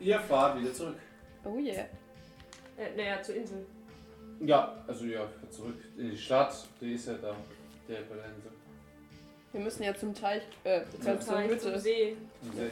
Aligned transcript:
Ihr 0.00 0.18
fahrt 0.20 0.60
wieder 0.60 0.72
zurück. 0.72 0.96
Oh 1.44 1.56
yeah. 1.58 1.84
Äh, 2.76 2.96
naja, 2.96 3.22
zur 3.22 3.34
Insel. 3.36 3.64
Ja, 4.40 4.82
also 4.86 5.04
ja, 5.04 5.28
zurück 5.50 5.76
in 5.96 6.10
die 6.10 6.16
Stadt. 6.18 6.54
Die 6.80 6.94
ist 6.94 7.06
ja 7.06 7.14
da. 7.14 7.36
Der 7.88 7.96
bei 8.02 8.16
der 8.16 8.24
Insel. 8.26 8.50
Wir 9.52 9.60
müssen 9.60 9.82
ja 9.82 9.94
zum 9.94 10.14
Teich, 10.14 10.42
äh, 10.64 10.82
Zum 10.92 11.20
zur 11.20 11.34
Teich, 11.34 11.58
zum. 11.60 11.76
See. 11.78 12.16
Im 12.42 12.52
See. 12.56 12.70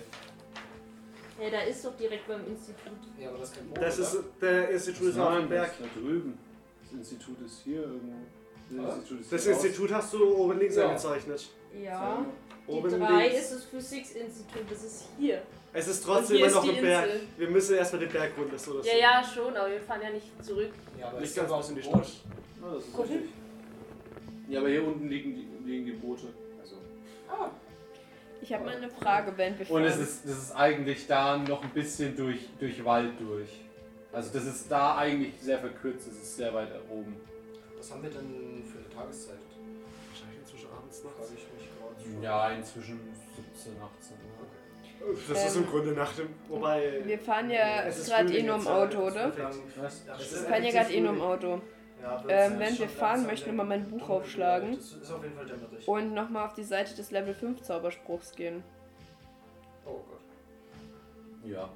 Ja, 1.43 1.51
da 1.51 1.61
ist 1.63 1.85
doch 1.85 1.97
direkt 1.97 2.27
beim 2.27 2.47
Institut. 2.47 2.93
Ja, 3.21 3.29
aber 3.29 3.39
das 3.39 3.51
ist 3.51 3.57
kein 3.57 3.67
Boot, 3.69 3.83
Das 3.83 3.99
ist 3.99 4.19
der 4.41 4.71
Institut 4.71 5.09
ist 5.09 5.19
auf 5.19 5.37
dem 5.39 5.49
Berg. 5.49 5.71
da 5.79 6.01
drüben. 6.01 6.39
Das 6.83 6.93
Institut 6.93 7.41
ist 7.45 7.61
hier 7.65 7.83
irgendwo. 7.83 8.15
Das? 8.71 8.97
Institut 8.97 9.21
ist 9.21 9.33
Das. 9.33 9.47
Institut 9.47 9.93
hast 9.93 10.13
du 10.15 10.35
oben 10.37 10.59
links 10.59 10.77
Ja. 10.77 10.87
angezeichnet. 10.89 11.49
Ja. 11.83 12.25
Die 12.67 12.73
Oben 12.73 12.91
3 12.91 13.29
links. 13.29 13.41
ist 13.41 13.55
das 13.55 13.65
Physics-Institut, 13.65 14.71
das 14.71 14.85
ist 14.85 15.05
hier. 15.19 15.43
Es 15.73 15.89
ist 15.89 16.05
trotzdem 16.05 16.39
immer 16.39 16.51
noch 16.51 16.69
ein 16.69 16.81
Berg. 16.81 17.05
Insel. 17.07 17.21
Wir 17.37 17.51
müssen 17.51 17.77
erstmal 17.77 18.01
den 18.01 18.11
Berg 18.11 18.33
runter. 18.39 18.59
So, 18.59 18.81
Ja, 18.81 18.97
ja, 18.97 19.23
schon, 19.25 19.57
aber 19.57 19.71
wir 19.71 19.81
fahren 19.81 20.01
ja 20.03 20.11
nicht 20.11 20.45
zurück. 20.45 20.71
Ja, 20.99 21.09
aber 21.09 21.21
Nicht 21.21 21.29
ist 21.31 21.37
ganz 21.37 21.51
raus 21.51 21.69
in 21.71 21.77
die? 21.77 21.83
Stadt. 21.83 21.95
Ah, 22.63 22.75
das 22.75 22.85
ist 22.85 22.99
richtig. 22.99 23.29
Ja, 24.49 24.61
aber 24.61 24.69
hier 24.71 24.85
unten 24.87 25.09
liegen 25.09 25.35
die, 25.35 25.71
liegen 25.71 25.87
die 25.87 25.93
Boote. 25.93 26.29
Also, 26.61 26.77
Ich 28.41 28.53
habe 28.53 28.65
mal 28.65 28.77
eine 28.77 28.89
Frage, 28.89 29.33
während 29.37 29.59
wir 29.59 29.67
fahren. 29.67 29.77
Und 29.77 29.85
es 29.85 29.99
ist, 29.99 30.25
das 30.25 30.39
ist 30.39 30.53
eigentlich 30.53 31.07
da 31.07 31.37
noch 31.37 31.63
ein 31.63 31.71
bisschen 31.71 32.17
durch, 32.17 32.49
durch 32.59 32.83
Wald 32.85 33.13
durch. 33.21 33.49
Also 34.13 34.31
das 34.33 34.47
ist 34.47 34.71
da 34.71 34.97
eigentlich 34.97 35.35
sehr 35.41 35.59
verkürzt, 35.59 36.09
es 36.09 36.17
ist 36.23 36.37
sehr 36.37 36.53
weit 36.55 36.69
oben. 36.89 37.15
was 37.77 37.91
haben 37.93 38.03
wir 38.03 38.11
denn 38.11 38.65
für 38.65 38.79
eine 38.79 38.89
Tageszeit? 38.89 39.37
Wahrscheinlich 40.09 40.41
inzwischen 40.41 40.69
abends 40.73 41.05
nachts. 41.05 41.31
ich 41.37 41.47
mich 41.55 41.69
gerade. 41.77 42.25
Ja, 42.25 42.51
inzwischen 42.53 42.99
17, 43.37 43.73
18 43.73 44.17
Uhr. 44.17 44.38
Das 45.29 45.47
ist 45.47 45.57
im 45.57 45.63
Ähm, 45.65 45.71
Grunde 45.71 45.93
nach 45.93 46.13
dem. 46.15 46.29
Wobei. 46.49 47.01
wir 47.05 47.19
fahren 47.19 47.51
ja 47.51 47.83
es 47.85 47.99
ist 47.99 48.09
gerade 48.09 48.25
eh 48.25 48.29
Frühling 48.29 48.47
nur 48.47 48.57
im 48.57 48.67
Auto, 48.67 49.07
ist 49.07 49.13
oder? 49.15 49.37
Wir 49.37 50.49
fahren 50.49 50.65
ja 50.65 50.71
gerade 50.71 50.93
eh 50.93 51.01
nur 51.01 51.13
im. 51.13 51.21
Auto. 51.23 51.61
Ja, 52.03 52.23
Ähm, 52.29 52.59
während 52.59 52.79
wir 52.79 52.89
fahren, 52.89 53.27
möchte 53.27 53.51
ich 53.51 53.57
mal 53.57 53.65
mein 53.67 53.91
Buch 53.91 54.09
aufschlagen. 54.09 54.77
Das 54.77 54.93
ist 54.93 55.11
auf 55.11 55.23
jeden 55.23 55.35
Fall 55.35 55.47
dämmerig. 55.47 55.89
Und 55.89 56.15
nochmal 56.15 56.47
auf 56.47 56.55
die 56.55 56.63
Seite 56.63 56.95
des 56.95 57.11
Level 57.11 57.35
5 57.35 57.63
Zauberspruchs 57.63 58.33
gehen. 58.37 58.63
Oh 59.85 59.95
Gott. 60.09 60.21
Ja. 61.45 61.69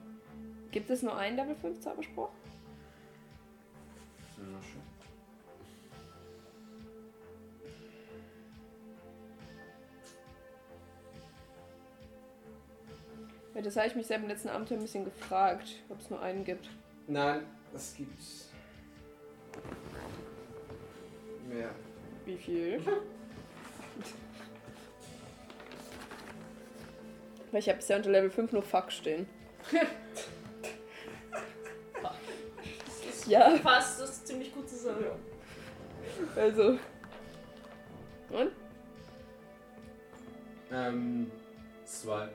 Gibt 0.71 0.91
es 0.91 1.03
nur 1.03 1.17
einen 1.17 1.37
Level 1.37 1.57
5 1.57 1.81
Zauberspruch? 1.81 2.29
Ja, 4.39 4.45
schön. 4.63 4.82
Ja, 13.55 13.61
das 13.61 13.77
habe 13.77 13.87
ich 13.87 13.95
mich 13.95 14.07
seit 14.07 14.23
dem 14.23 14.29
letzten 14.29 14.49
Abend 14.49 14.71
ein 14.73 14.79
bisschen 14.81 15.05
gefragt, 15.05 15.69
ob 15.89 16.01
es 16.01 16.09
nur 16.11 16.21
einen 16.23 16.45
gibt. 16.45 16.69
Nein, 17.07 17.45
es 17.75 17.95
gibt 17.95 18.21
mehr. 21.49 21.71
Wie 22.25 22.37
viel? 22.37 22.81
Weil 27.51 27.61
ich 27.61 27.69
habe 27.69 27.77
bisher 27.79 27.97
unter 27.99 28.11
Level 28.11 28.31
5 28.31 28.53
nur 28.53 28.63
Fuck 28.63 28.91
stehen. 28.91 29.27
ja, 33.27 33.59
Passt 33.59 34.01
das 34.01 34.25
ziemlich 34.25 34.55
gut 34.55 34.69
zusammen. 34.69 35.05
also. 36.35 36.79
Und? 38.31 38.53
Ähm, 40.71 41.31
zwei. 41.85 42.29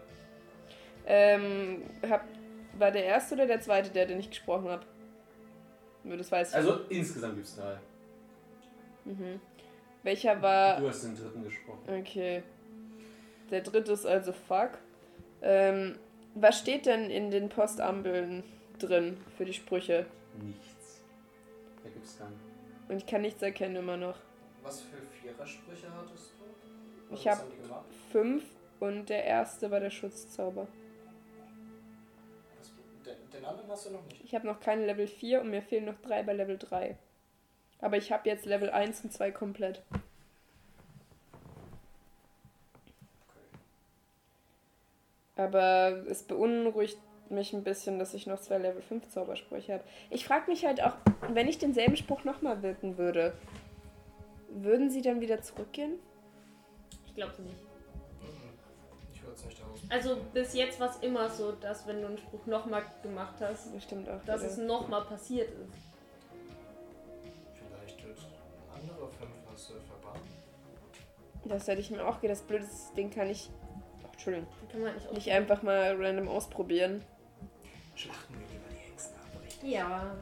Ähm, 1.09 1.83
hab, 2.09 2.25
war 2.77 2.91
der 2.91 3.05
erste 3.05 3.35
oder 3.35 3.47
der 3.47 3.61
zweite, 3.61 3.89
der, 3.91 4.05
den 4.05 4.19
ich 4.19 4.29
gesprochen 4.29 4.67
habe? 4.69 4.85
Nur 6.03 6.17
das 6.17 6.31
weiß 6.31 6.49
ich. 6.49 6.55
Also 6.55 6.81
insgesamt 6.89 7.35
gibt 7.35 7.47
es 7.47 7.55
drei. 7.55 7.77
Mhm. 9.05 9.39
Welcher 10.03 10.41
war. 10.41 10.79
Du 10.79 10.87
hast 10.87 11.03
den 11.03 11.15
dritten 11.15 11.43
gesprochen. 11.43 11.79
Okay. 11.87 12.43
Der 13.49 13.61
dritte 13.61 13.93
ist 13.93 14.05
also 14.05 14.33
Fuck. 14.33 14.71
Ähm, 15.41 15.97
was 16.35 16.59
steht 16.59 16.85
denn 16.85 17.09
in 17.09 17.31
den 17.31 17.49
Postampeln 17.49 18.43
drin 18.79 19.17
für 19.37 19.45
die 19.45 19.53
Sprüche? 19.53 20.05
Nichts. 20.41 21.01
Da 21.83 21.89
gibt's 21.89 22.17
keinen. 22.17 22.39
Und 22.89 22.97
ich 22.97 23.05
kann 23.05 23.21
nichts 23.21 23.41
erkennen 23.41 23.77
immer 23.77 23.97
noch. 23.97 24.17
Was 24.63 24.81
für 24.81 24.97
Vierersprüche 25.21 25.87
hattest 25.93 26.33
du? 26.39 27.13
Ich 27.15 27.25
was 27.25 27.33
hab- 27.37 27.39
haben 27.43 27.51
die 27.55 27.61
gemacht? 27.63 27.85
Fünf 28.11 28.43
und 28.79 29.09
der 29.09 29.23
erste 29.25 29.71
war 29.71 29.79
der 29.79 29.89
Schutzzauber. 29.89 30.67
Anderen 33.47 33.69
hast 33.69 33.85
du 33.87 33.91
noch 33.91 34.05
nicht. 34.05 34.23
Ich 34.23 34.35
habe 34.35 34.45
noch 34.45 34.59
keine 34.59 34.85
Level 34.85 35.07
4 35.07 35.41
und 35.41 35.49
mir 35.49 35.61
fehlen 35.61 35.85
noch 35.85 35.99
drei 36.01 36.23
bei 36.23 36.33
Level 36.33 36.57
3. 36.57 36.97
Aber 37.79 37.97
ich 37.97 38.11
habe 38.11 38.27
jetzt 38.27 38.45
Level 38.45 38.69
1 38.69 39.03
und 39.03 39.13
2 39.13 39.31
komplett. 39.31 39.81
Okay. 43.27 43.57
Aber 45.35 46.03
es 46.09 46.23
beunruhigt 46.23 46.97
mich 47.29 47.53
ein 47.53 47.63
bisschen, 47.63 47.99
dass 47.99 48.13
ich 48.13 48.25
noch 48.27 48.39
zwei 48.39 48.57
Level 48.57 48.81
5 48.81 49.09
Zaubersprüche 49.09 49.73
habe. 49.73 49.83
Ich 50.09 50.25
frage 50.25 50.49
mich 50.49 50.65
halt 50.65 50.81
auch, 50.81 50.95
wenn 51.29 51.47
ich 51.47 51.57
denselben 51.57 51.97
Spruch 51.97 52.23
nochmal 52.23 52.63
wirken 52.63 52.97
würde, 52.97 53.33
würden 54.49 54.89
sie 54.89 55.01
dann 55.01 55.21
wieder 55.21 55.41
zurückgehen? 55.41 55.99
Ich 57.05 57.15
glaube 57.15 57.41
nicht. 57.41 57.66
Also 59.89 60.17
bis 60.33 60.53
jetzt 60.53 60.79
war 60.79 60.89
es 60.89 60.97
immer 60.97 61.29
so, 61.29 61.53
dass 61.53 61.87
wenn 61.87 62.01
du 62.01 62.07
einen 62.07 62.17
Spruch 62.17 62.45
nochmal 62.45 62.83
gemacht 63.03 63.35
hast, 63.39 63.73
Das 63.73 63.83
stimmt 63.83 64.09
auch. 64.09 64.21
dass 64.25 64.41
wieder. 64.41 64.51
es 64.51 64.57
nochmal 64.57 65.03
passiert 65.05 65.49
ist. 65.49 65.73
Vielleicht 67.55 68.05
wird 68.05 68.17
ein 68.17 68.81
anderer 68.81 69.07
Fünfrasse 69.09 69.73
verbannen. 69.81 70.21
Das 71.45 71.67
hätte 71.67 71.79
ich 71.81 71.89
mir 71.91 72.05
auch 72.05 72.19
gedacht. 72.19 72.39
Das 72.39 72.45
blöde 72.45 72.65
den 72.97 73.09
kann 73.09 73.29
ich. 73.29 73.49
Ach, 74.05 74.11
Entschuldigung. 74.11 74.47
Kann 74.71 74.81
man 74.81 74.93
nicht 74.95 75.13
Nicht 75.13 75.31
einfach 75.31 75.61
mal 75.63 75.95
random 75.97 76.27
ausprobieren. 76.27 77.01
Schlachten 77.95 78.33
wir 78.33 78.47
lieber 78.47 78.67
die 78.69 78.91
Hexen 78.91 79.15
ab, 79.15 79.41
richtig? 79.43 79.69
Ja. 79.71 80.15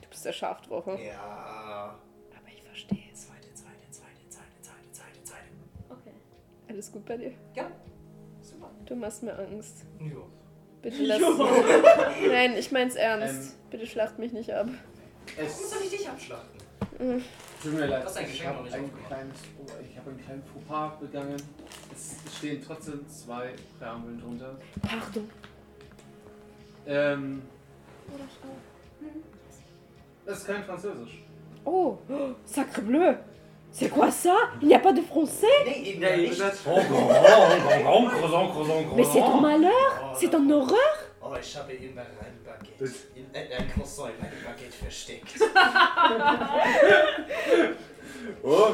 Du 0.00 0.08
bist 0.08 0.24
der 0.24 0.32
Schafdrache. 0.32 0.98
Ja. 0.98 1.94
Aber 2.30 2.48
ich 2.48 2.62
verstehe 2.62 3.04
es. 3.12 3.26
Zweite, 3.26 3.52
zweite, 3.54 3.90
zweite, 3.90 4.28
zweite, 4.30 4.60
zweite, 4.62 4.92
zweite, 4.92 5.22
zweite. 5.24 5.44
Okay. 5.90 6.12
Alles 6.70 6.90
gut 6.90 7.04
bei 7.04 7.18
dir? 7.18 7.32
Ja. 7.54 7.70
Du 8.86 8.96
machst 8.96 9.22
mir 9.22 9.38
Angst. 9.38 9.84
Jo. 10.00 10.26
Bitte 10.82 11.02
lass. 11.04 11.20
Nein, 12.28 12.56
ich 12.56 12.72
mein's 12.72 12.94
ernst. 12.96 13.56
Bitte 13.70 13.86
schlacht 13.86 14.18
mich 14.18 14.32
nicht 14.32 14.50
ab. 14.52 14.66
Warum 14.66 15.48
Es 15.48 15.70
soll 15.70 15.82
ich 15.84 15.90
dich 15.90 16.08
abschlachten? 16.08 16.60
tut 17.62 17.72
mir 17.72 17.86
leid. 17.86 18.04
Ich 18.32 18.44
habe 18.46 18.62
nicht 18.62 18.74
ein 18.74 18.90
kleines, 19.06 19.36
oh, 19.58 19.66
ich 19.88 19.96
habe 19.96 20.10
einen 20.10 20.20
kleinen 20.24 20.42
Fauxpas 20.44 20.98
begangen. 21.00 21.36
Es 21.92 22.16
stehen 22.36 22.62
trotzdem 22.64 23.08
zwei 23.08 23.54
Präambeln 23.78 24.20
drunter. 24.20 24.56
Pardon. 24.82 25.30
Ähm, 26.86 27.42
das 30.26 30.38
ist 30.38 30.46
kein 30.46 30.64
Französisch. 30.64 31.22
Oh, 31.64 31.98
oh, 32.08 32.30
sacre 32.44 32.82
bleu. 32.82 33.14
C'est 33.72 33.88
quoi 33.88 34.10
ça? 34.10 34.36
Il 34.60 34.68
n'y 34.68 34.74
a 34.74 34.78
pas 34.78 34.92
de 34.92 35.00
français? 35.00 35.46
Nee, 35.64 35.82
eben 35.94 36.02
Ja, 36.02 36.16
nicht. 36.16 36.38
das- 36.38 36.62
Mais 38.96 39.04
c'est 39.04 39.20
un 39.22 39.40
malheur? 39.40 40.14
C'est 40.18 40.32
une 40.34 40.52
horreur? 40.52 40.76
Oh, 41.24 41.34
ich 41.40 41.56
habe 41.56 41.72
immer 41.72 42.02
ein 42.02 42.38
Baguette. 42.44 42.92
In, 43.16 43.26
äh, 43.34 43.54
ein 43.56 43.68
Croissant 43.70 44.08
in 44.08 44.18
meinem 44.20 44.42
Baguette 44.44 44.72
versteckt. 44.76 45.34
Oh, 48.42 48.68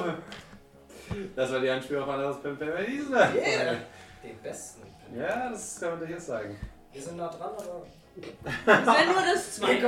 das 1.37 1.53
war 1.53 1.61
die 1.61 1.71
Anspielung 1.71 2.03
auf 2.05 2.09
anderes 2.11 2.41
Pimperinisme. 2.43 3.17
Yeah. 3.35 3.75
Den 4.23 4.39
besten. 4.43 4.83
Ja, 5.17 5.51
das 5.51 5.81
kann 5.81 5.91
man 5.91 6.01
durchaus 6.01 6.27
sagen. 6.27 6.57
Wir 6.93 7.03
sind 7.03 7.17
nah 7.17 7.29
dran, 7.29 7.51
aber. 7.57 7.87
Das 8.67 8.81
ist 8.81 8.87
ja 8.87 9.13
nur 9.13 9.23
das 9.23 9.55
Zweite. 9.57 9.87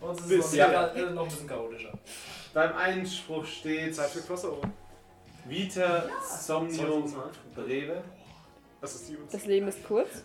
Uns 0.00 0.20
ist 0.20 0.28
Bis- 0.28 0.44
es 0.46 0.52
noch, 0.52 0.58
ja. 0.58 0.86
äh, 0.88 1.10
noch 1.10 1.22
ein 1.22 1.28
bisschen 1.28 1.46
chaotischer. 1.48 1.92
Beim 2.52 2.76
Einspruch 2.76 3.44
steht 3.44 3.94
Zeit 3.94 4.10
für 4.10 4.22
Crossover. 4.22 4.68
Vita 5.44 6.08
Somnium 6.22 7.12
Breve. 7.54 8.02
Das 8.80 8.94
ist 8.94 9.08
die 9.08 9.16
uns. 9.16 9.32
Das 9.32 9.46
Leben 9.46 9.68
ist 9.68 9.84
kurz. 9.84 10.24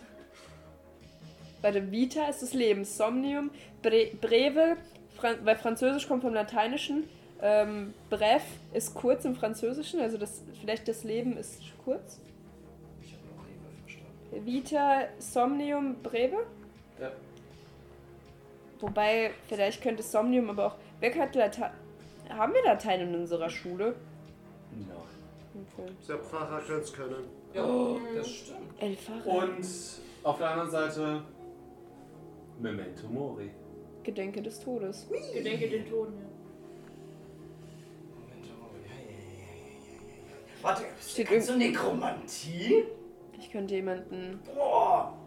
Bei 1.62 1.72
der 1.72 1.92
Vita 1.92 2.27
ist 2.27 2.42
das 2.42 2.54
Leben. 2.54 2.83
Somnium, 2.83 3.51
Bre 3.81 4.12
Breve, 4.19 4.77
Fran 5.16 5.38
weil 5.44 5.56
Französisch 5.56 6.07
kommt 6.07 6.24
vom 6.24 6.33
Lateinischen. 6.33 7.07
Ähm, 7.42 7.94
Bref 8.10 8.44
ist 8.74 8.95
kurz 8.95 9.25
im 9.25 9.36
Französischen, 9.36 10.00
also 10.00 10.18
das, 10.18 10.42
vielleicht 10.62 10.88
das 10.88 11.04
Leben 11.04 11.38
ist 11.38 11.62
kurz. 11.83 12.19
Ich 13.04 13.13
habe 13.13 13.24
noch 13.36 13.45
Rewe 13.45 13.75
verstanden. 13.81 14.45
Vita, 14.45 15.01
Somnium, 15.19 16.01
Breve. 16.01 16.38
Ja. 17.00 17.12
Wobei, 18.80 19.31
vielleicht 19.48 19.81
könnte 19.81 20.01
Somnium 20.01 20.50
aber 20.50 20.68
auch. 20.68 20.75
Wer 21.00 21.13
hat 21.16 21.36
Latein? 21.36 21.72
Haben 22.30 22.54
wir 22.54 22.63
Latein 22.63 23.01
in 23.01 23.16
unserer 23.16 23.50
Schule? 23.50 23.95
Nein. 24.72 24.88
Okay. 25.77 25.92
Der 26.07 26.18
Pfarrer 26.19 26.60
könnte 26.60 26.81
es 26.83 26.94
können. 26.94 27.24
Ja, 27.54 27.63
Oh. 27.66 27.98
das 28.16 28.30
stimmt. 28.30 28.81
Elfach. 28.81 29.25
Und 29.25 29.66
auf 30.24 30.38
der 30.38 30.50
anderen 30.50 30.69
Seite 30.69 31.22
Memento 32.60 33.07
Mori. 33.07 33.51
Gedenke 34.04 34.42
des 34.42 34.60
Todes. 34.60 35.07
Gedenke 35.33 35.69
den 35.69 35.86
Toten. 35.89 36.13
Ja. 36.13 36.25
Moment, 38.16 38.51
oh, 38.60 38.75
ja, 38.86 38.95
ja, 38.95 39.12
ja. 40.27 40.62
Warte, 40.62 40.83
Steht 41.01 41.27
kannst 41.27 41.50
du 41.50 41.57
Nekromantie? 41.57 42.83
Ich 43.39 43.51
könnte 43.51 43.75
jemanden. 43.75 44.39
Boah! 44.54 45.18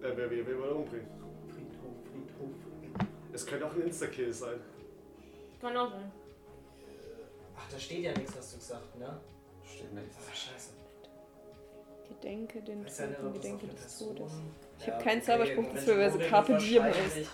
Äh, 0.00 0.12
wer 0.14 0.30
wer 0.30 0.46
will 0.46 0.56
mal 0.56 0.68
umbringen? 0.70 1.06
Friedhof, 1.48 1.96
Friedhof. 2.10 3.08
Es 3.32 3.46
könnte 3.46 3.66
auch 3.66 3.74
ein 3.74 3.82
Insta-Kill 3.82 4.32
sein. 4.32 4.60
Kann 5.60 5.76
auch 5.76 5.90
sein. 5.90 6.10
Ach, 7.56 7.68
da 7.70 7.78
steht 7.78 8.04
ja 8.04 8.12
nichts, 8.12 8.34
hast 8.36 8.54
du 8.54 8.58
gesagt, 8.58 8.98
ne? 8.98 9.20
Steht 9.64 9.92
nichts. 9.92 10.16
Ach, 10.28 10.34
scheiße. 10.34 10.70
Gedenke 12.08 12.62
den 12.62 12.84
Toten, 12.86 13.16
das 13.24 13.32
Gedenke 13.32 13.66
des 13.68 13.98
Todes. 13.98 14.32
Ich 14.78 14.86
Ja, 14.86 14.94
hab 14.94 15.02
keinen 15.02 15.18
okay, 15.22 15.26
Zauberspruch 15.26 15.74
es 15.74 15.86
Mori 16.14 16.28
Carpe 16.28 16.58
Diem 16.58 16.84
ist. 16.86 17.30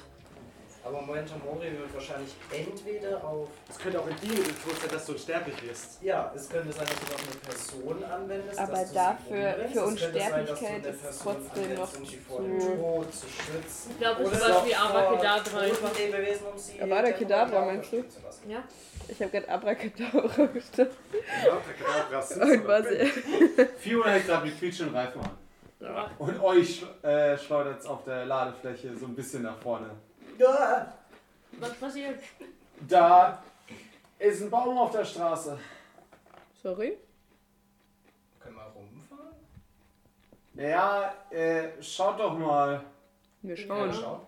Aber 0.88 1.02
Memento 1.02 1.34
Mori 1.44 1.70
wird 1.70 1.92
wahrscheinlich 1.92 2.34
entweder 2.50 3.22
auf. 3.22 3.48
Es 3.68 3.78
könnte 3.78 4.00
auch 4.00 4.06
ein 4.06 4.16
Demon 4.22 4.38
im 4.38 4.62
Tod 4.64 4.80
sein, 4.80 4.90
dass 4.90 5.04
du 5.04 5.12
unsterblich 5.12 5.62
wirst. 5.68 6.02
Ja, 6.02 6.32
es 6.34 6.48
könnte 6.48 6.72
sein, 6.72 6.86
dass 6.86 6.98
du 6.98 7.14
auf 7.14 7.22
eine 7.28 7.36
Person 7.44 8.04
anwendest. 8.04 8.58
Aber 8.58 8.72
dass 8.72 8.82
du 8.84 8.88
sie 8.88 8.94
dafür- 8.94 9.26
für 9.28 9.36
Es 9.36 9.56
könnte 9.58 9.74
sein, 9.74 9.84
Unsterblichkeit 9.84 10.48
dass 10.48 10.60
du 10.60 10.66
eine 10.66 10.88
ist 10.88 11.02
Person 11.02 11.22
trotzdem 11.22 11.62
anwendest, 11.64 11.92
noch 11.92 12.00
um 12.00 12.06
sie 12.06 12.16
vor 12.16 12.36
zu- 12.38 12.42
dem 12.44 12.58
Tod 12.80 13.14
zu 13.14 13.26
schützen. 13.28 13.90
Ich 13.90 13.98
glaube, 13.98 14.20
wie 14.20 14.36
vor 14.36 14.80
Abracadabra 14.80 15.58
einfach. 15.60 15.90
Um 16.52 16.58
sie 16.58 16.80
Abracadabra, 16.80 17.64
meinst 17.66 17.92
du? 17.92 18.04
Ja? 18.48 18.64
Ich 19.08 19.20
habe 19.22 19.30
gerade 19.30 19.48
Abracadabra 19.48 20.46
bestimmt. 20.54 20.90
Ja, 21.44 21.52
Abracadabra, 21.52 22.80
Ben. 22.80 23.68
Fiona 23.78 24.10
hält 24.10 24.26
gerade 24.26 24.46
die 24.50 24.54
quietschenden 24.56 24.94
Reifen 24.96 25.20
an. 25.20 25.30
Ja. 25.80 26.10
Und 26.18 26.40
euch 26.42 26.84
äh, 27.02 27.36
schleudert 27.38 27.80
es 27.80 27.86
auf 27.86 28.04
der 28.04 28.26
Ladefläche 28.26 28.96
so 28.96 29.06
ein 29.06 29.14
bisschen 29.14 29.42
nach 29.42 29.56
vorne. 29.58 29.90
Ja. 30.38 30.92
Was 31.52 31.74
passiert? 31.74 32.20
Da 32.88 33.42
ist 34.18 34.42
ein 34.42 34.50
Baum 34.50 34.78
auf 34.78 34.90
der 34.92 35.04
Straße. 35.04 35.58
Sorry? 36.62 36.96
Können 38.40 38.56
wir 38.56 38.62
rumfahren? 38.62 39.34
Ja, 40.54 41.14
äh, 41.30 41.82
schaut 41.82 42.18
doch 42.20 42.36
mal. 42.38 42.84
Wir 43.42 43.56
Ja. 43.56 43.66
schauen. 43.66 43.92
schauen. 43.92 44.20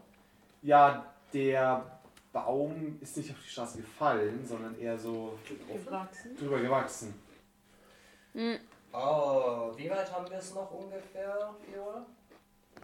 Ja, 0.62 1.06
der 1.32 1.84
Baum 2.32 2.98
ist 3.00 3.16
nicht 3.16 3.30
auf 3.30 3.38
die 3.42 3.48
Straße 3.48 3.78
gefallen, 3.78 4.44
sondern 4.46 4.78
eher 4.78 4.98
so 4.98 5.38
Gewachsen. 5.68 6.36
drüber 6.36 6.60
gewachsen. 6.60 7.22
Hm, 8.32 8.58
Oh, 8.92 9.72
wie 9.76 9.88
weit 9.88 10.12
haben 10.12 10.28
wir 10.28 10.38
es 10.38 10.52
noch 10.52 10.68
ungefähr, 10.72 11.54
Fiona? 11.64 12.04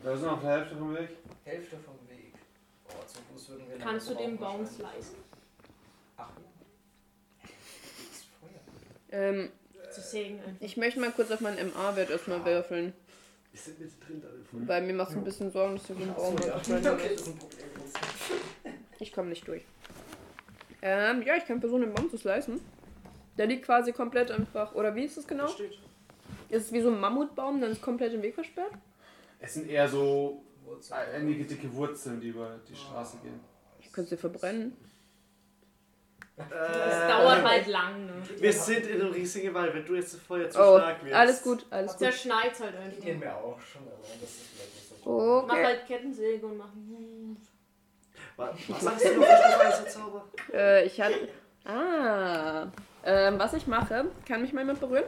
Da 0.04 0.16
sind 0.16 0.26
noch 0.26 0.38
die 0.40 0.46
Hälfte 0.46 0.76
vom 0.76 0.94
Weg. 0.94 1.10
Hälfte 1.44 1.76
vom 1.78 1.94
Weg. 1.94 2.05
Oh, 2.88 3.06
zu 3.06 3.18
Fuß 3.32 3.48
würden 3.50 3.68
wir 3.70 3.78
Kannst 3.78 4.10
du 4.10 4.14
den 4.14 4.36
Baum 4.36 4.64
slicen? 4.66 5.16
Ach 6.16 6.28
ja. 6.28 7.48
Das 8.10 8.24
Feuer. 8.40 9.20
ähm, 9.20 9.50
Zu 9.92 10.00
sägen 10.00 10.38
einfach. 10.40 10.52
ich 10.60 10.76
möchte 10.76 11.00
mal 11.00 11.12
kurz 11.12 11.30
auf 11.30 11.40
meinen 11.40 11.70
MA-Wert 11.70 12.10
erstmal 12.10 12.44
würfeln. 12.44 12.92
Wir 13.52 13.60
sind 13.60 13.78
mittendrin 13.80 14.20
da 14.22 14.28
drin. 14.28 14.68
Weil 14.68 14.82
mir 14.82 14.92
macht 14.94 15.10
es 15.10 15.16
ein 15.16 15.24
bisschen 15.24 15.50
Sorgen, 15.50 15.76
dass 15.76 15.86
so 15.86 15.94
ein 15.94 16.14
Baum 16.14 16.36
Achso, 16.36 16.76
ja. 16.76 16.92
Okay, 16.92 17.08
das 17.12 17.20
ist 17.22 17.28
ein 17.28 17.38
Problem. 17.38 17.66
Ich 18.98 19.12
komme 19.12 19.28
nicht 19.30 19.46
durch. 19.46 19.62
Ähm, 20.82 21.22
ja, 21.22 21.36
ich 21.36 21.46
kann 21.46 21.60
versuchen, 21.60 21.82
den 21.82 21.94
Baum 21.94 22.10
zu 22.10 22.16
slicen. 22.18 22.60
Der 23.38 23.46
liegt 23.46 23.64
quasi 23.64 23.92
komplett 23.92 24.30
einfach. 24.30 24.74
Oder 24.74 24.94
wie 24.94 25.04
ist 25.04 25.16
es 25.16 25.26
genau? 25.26 25.44
Da 25.44 25.50
steht. 25.50 25.78
Ist 26.48 26.66
es 26.66 26.72
wie 26.72 26.80
so 26.80 26.90
ein 26.90 27.00
Mammutbaum, 27.00 27.60
dann 27.60 27.72
ist 27.72 27.82
komplett 27.82 28.12
im 28.14 28.22
Weg 28.22 28.34
versperrt? 28.34 28.72
Es 29.40 29.54
sind 29.54 29.68
eher 29.68 29.88
so 29.88 30.42
Wurzel. 30.66 30.94
einige 31.14 31.44
dicke 31.44 31.72
Wurzeln, 31.74 32.20
die 32.20 32.28
über 32.28 32.58
die 32.68 32.74
Straße 32.76 33.18
gehen. 33.18 33.40
Ich 33.80 33.92
könnte 33.92 34.10
sie 34.10 34.16
verbrennen. 34.16 34.76
Das 36.36 36.46
Äh, 36.50 37.08
dauert 37.08 37.42
halt 37.44 37.66
lang, 37.68 38.04
ne? 38.06 38.12
Wir 38.38 38.52
sind 38.52 38.86
in 38.86 39.00
einem 39.00 39.12
riesigen 39.12 39.54
Wald. 39.54 39.72
Wenn 39.74 39.86
du 39.86 39.94
jetzt 39.94 40.12
das 40.14 40.20
Feuer 40.20 40.50
zu 40.50 40.58
Oh, 40.60 40.76
stark 40.78 41.02
wirst. 41.02 41.14
alles 41.14 41.42
gut, 41.42 41.64
alles 41.70 41.92
gut. 41.92 41.98
Zerschneit 42.00 42.60
halt 42.60 42.74
Die 42.94 43.00
gehen 43.00 43.22
einfach. 43.22 43.40
mir 43.40 43.44
auch 43.46 43.60
schon, 43.60 43.82
aber 43.82 43.96
das 44.20 44.28
ist 44.30 44.40
vielleicht 44.54 44.74
nicht 44.74 44.88
so 44.88 44.94
gut. 44.96 45.46
Mach 45.46 45.54
Okay. 45.54 45.64
halt 45.64 45.86
Kettensäge 45.86 46.44
und 46.46 46.58
mach. 46.58 46.68
Was, 48.36 48.50
was 48.68 48.80
sagst 48.82 49.04
du 49.06 49.16
noch 49.18 49.26
für 49.26 49.86
Zauber? 49.88 50.24
Äh, 50.52 50.84
ich 50.84 51.00
hatte. 51.00 51.28
Ah. 51.64 52.66
Ähm, 53.02 53.38
was 53.38 53.54
ich 53.54 53.66
mache, 53.66 54.06
kann 54.28 54.42
mich 54.42 54.52
mal 54.52 54.60
jemand 54.60 54.78
berühren? 54.80 55.04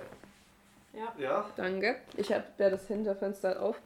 Ja. 0.95 1.13
Ja? 1.19 1.51
Danke. 1.57 1.97
Ich 2.17 2.33
habe 2.33 2.45
ja 2.57 2.71
das 2.71 2.87
Hinterfenster 2.87 3.61
auf. 3.61 3.77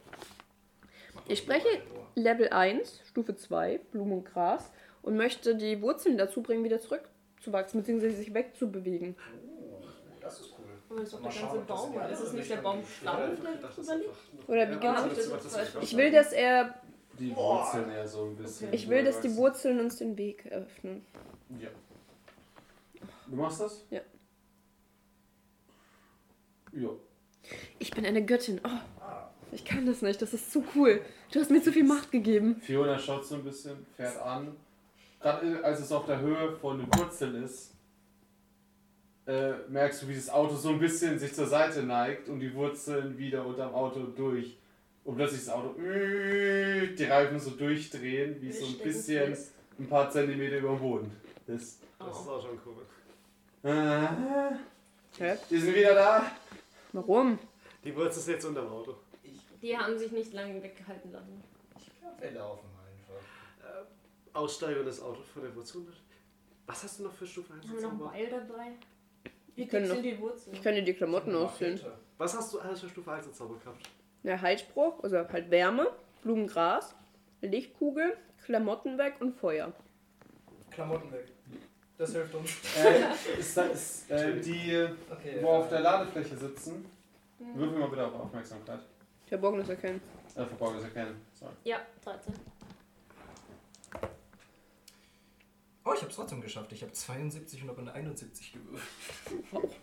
Ich 1.27 1.39
spreche 1.39 1.67
Level 2.15 2.49
1, 2.49 3.01
Stufe 3.09 3.35
2, 3.35 3.79
Blumen 3.91 4.13
und 4.13 4.25
Gras 4.25 4.71
und 5.01 5.15
möchte 5.15 5.55
die 5.55 5.81
Wurzeln 5.81 6.17
dazu 6.17 6.41
bringen, 6.41 6.63
wieder 6.63 6.79
zurückzuwachsen, 6.79 7.81
beziehungsweise 7.81 8.17
sich 8.17 8.33
wegzubewegen. 8.33 9.15
Oh, 9.17 9.83
das 10.21 10.39
ist 10.39 10.53
cool. 10.57 10.65
Aber 10.89 11.01
ist 11.01 11.13
doch 11.13 11.21
der 11.21 11.31
ganze 11.31 11.59
Baum, 11.59 11.99
ist 12.11 12.19
es 12.19 12.33
nicht 12.33 12.49
der 12.49 12.57
Richtung 12.57 12.63
Baum 12.63 12.79
geht. 12.79 12.87
Stamm, 12.89 13.21
einfach 13.21 13.43
der 13.43 13.69
drüber 13.69 13.95
liegt? 13.95 14.49
Oder 14.49 14.69
wie 14.69 14.79
genau? 14.79 15.81
ich 15.81 15.97
will, 15.97 16.11
dass 16.11 16.33
er. 16.33 16.75
Die 17.19 17.35
Wurzeln 17.35 17.89
eher 17.91 18.07
so 18.07 18.25
ein 18.25 18.35
bisschen. 18.35 18.67
Okay. 18.67 18.75
Ich 18.75 18.89
will, 18.89 19.03
dass 19.03 19.21
die 19.21 19.35
Wurzeln 19.35 19.79
uns 19.79 19.97
den 19.97 20.17
Weg 20.17 20.45
öffnen. 20.51 21.05
Ja. 21.59 21.69
Du 23.27 23.35
machst 23.35 23.61
das? 23.61 23.85
Ja. 23.89 24.01
Ja. 26.73 26.89
Ich 27.79 27.91
bin 27.91 28.05
eine 28.05 28.25
Göttin. 28.25 28.61
Oh, 28.63 28.69
Ah, 28.99 29.22
ich 29.53 29.65
kann 29.65 29.85
das 29.85 30.01
nicht. 30.01 30.21
Das 30.21 30.33
ist 30.33 30.51
zu 30.51 30.63
cool. 30.75 31.01
Du 31.31 31.39
hast 31.39 31.51
mir 31.51 31.61
zu 31.61 31.71
viel 31.71 31.83
Macht 31.83 32.11
gegeben. 32.11 32.57
Fiona 32.61 32.97
schaut 32.99 33.25
so 33.25 33.35
ein 33.35 33.43
bisschen, 33.43 33.85
fährt 33.95 34.21
an. 34.21 34.55
Gerade 35.19 35.63
als 35.63 35.79
es 35.79 35.91
auf 35.91 36.05
der 36.05 36.19
Höhe 36.19 36.55
von 36.57 36.79
den 36.79 36.87
Wurzeln 36.87 37.43
ist, 37.43 37.73
äh, 39.25 39.53
merkst 39.69 40.03
du, 40.03 40.07
wie 40.09 40.15
das 40.15 40.29
Auto 40.29 40.55
so 40.55 40.69
ein 40.69 40.79
bisschen 40.79 41.17
sich 41.17 41.33
zur 41.33 41.47
Seite 41.47 41.83
neigt 41.83 42.27
und 42.27 42.39
die 42.39 42.53
Wurzeln 42.53 43.17
wieder 43.17 43.45
unterm 43.45 43.73
Auto 43.73 44.01
durch. 44.01 44.57
Und 45.05 45.15
plötzlich 45.15 45.41
das 45.45 45.49
Auto, 45.49 45.79
äh, 45.81 46.93
die 46.93 47.03
Reifen 47.05 47.39
so 47.39 47.51
durchdrehen, 47.51 48.37
wie 48.41 48.49
es 48.49 48.59
so 48.59 48.65
ein 48.65 48.77
bisschen 48.79 49.37
ein 49.79 49.87
paar 49.87 50.09
Zentimeter 50.09 50.57
über 50.57 50.69
dem 50.69 50.79
Boden 50.79 51.11
ist. 51.47 51.81
Das 51.99 52.09
ist 52.09 52.27
auch 52.27 52.41
schon 52.41 52.59
cool. 52.65 53.69
Äh, 53.69 54.55
Hä? 55.19 55.37
die 55.49 55.57
sind 55.57 55.75
wieder 55.75 55.93
da. 55.93 56.31
Warum? 56.91 57.39
Die 57.83 57.95
Wurzel 57.95 58.19
ist 58.19 58.27
jetzt 58.27 58.45
unterm 58.45 58.67
Auto. 58.67 58.95
Ich, 59.63 59.69
Die 59.69 59.77
haben 59.77 59.97
sich 59.97 60.11
nicht 60.11 60.33
lange 60.33 60.61
weggehalten 60.61 61.11
lassen. 61.11 61.41
ich 61.77 61.99
glaube, 61.99 62.21
wir 62.21 62.31
laufen 62.31 62.67
einfach. 62.67 63.85
Aussteigen 64.39 64.79
und 64.79 64.85
das 64.87 65.01
Auto 65.01 65.21
von 65.21 65.43
der 65.43 65.55
Wurzel. 65.55 65.85
Was 66.65 66.83
hast 66.83 66.99
du 66.99 67.03
noch 67.03 67.13
für 67.13 67.27
Stufe 67.27 67.53
1 67.53 67.67
Haben 67.67 67.75
wir 67.75 67.81
noch 67.81 67.89
einen 67.91 67.99
Zauber? 67.99 68.11
Beil 68.11 68.29
dabei? 68.29 68.71
Wie 69.55 69.61
Wir 69.61 69.67
können 69.67 69.87
noch- 69.89 70.01
die 70.01 70.19
Wurzeln? 70.19 70.55
Ich 70.55 70.61
kann 70.63 70.73
dir 70.75 70.81
die 70.83 70.93
Klamotten 70.93 71.35
ausfüllen. 71.35 71.79
Was 72.17 72.35
hast 72.35 72.53
du 72.53 72.59
alles 72.59 72.81
für 72.81 72.89
Stufe 72.89 73.11
1 73.11 73.31
Zauber 73.33 73.55
gehabt? 73.59 73.83
Ja, 74.23 74.39
Heilspruch, 74.41 75.03
also 75.03 75.17
halt 75.17 75.51
Wärme, 75.51 75.91
Blumengras, 76.23 76.95
Lichtkugel, 77.41 78.17
Klamotten 78.45 78.97
weg 78.97 79.15
und 79.19 79.33
Feuer. 79.35 79.71
Klamotten 80.71 81.11
weg. 81.11 81.27
Das 81.97 82.11
hilft 82.13 82.33
uns. 82.33 82.49
Äh, 82.83 83.39
ist 83.39 83.55
das, 83.55 84.09
äh, 84.09 84.39
die, 84.41 84.87
Okay. 85.11 85.37
wo 85.41 85.49
auf 85.49 85.69
der 85.69 85.81
Ladefläche 85.81 86.35
sitzen, 86.35 86.85
Mhm. 87.39 87.55
würfel 87.59 87.79
mal 87.79 87.89
bitte 87.89 88.07
auf 88.07 88.15
Aufmerksamkeit. 88.15 88.79
Verborgenes 89.27 89.69
erkennen. 89.69 90.01
Äh, 90.35 90.45
Verborgenes 90.45 90.83
erkennen. 90.83 91.15
Sorry. 91.33 91.53
Ja, 91.63 91.81
13. 92.03 92.33
Oh, 95.85 95.93
ich 95.93 96.01
hab's 96.01 96.15
trotzdem 96.15 96.41
geschafft. 96.41 96.71
Ich 96.71 96.81
habe 96.81 96.93
72 96.93 97.63
und 97.63 97.69
habe 97.69 97.81
eine 97.81 97.93
71 97.93 98.53
gewürfelt. 98.53 99.75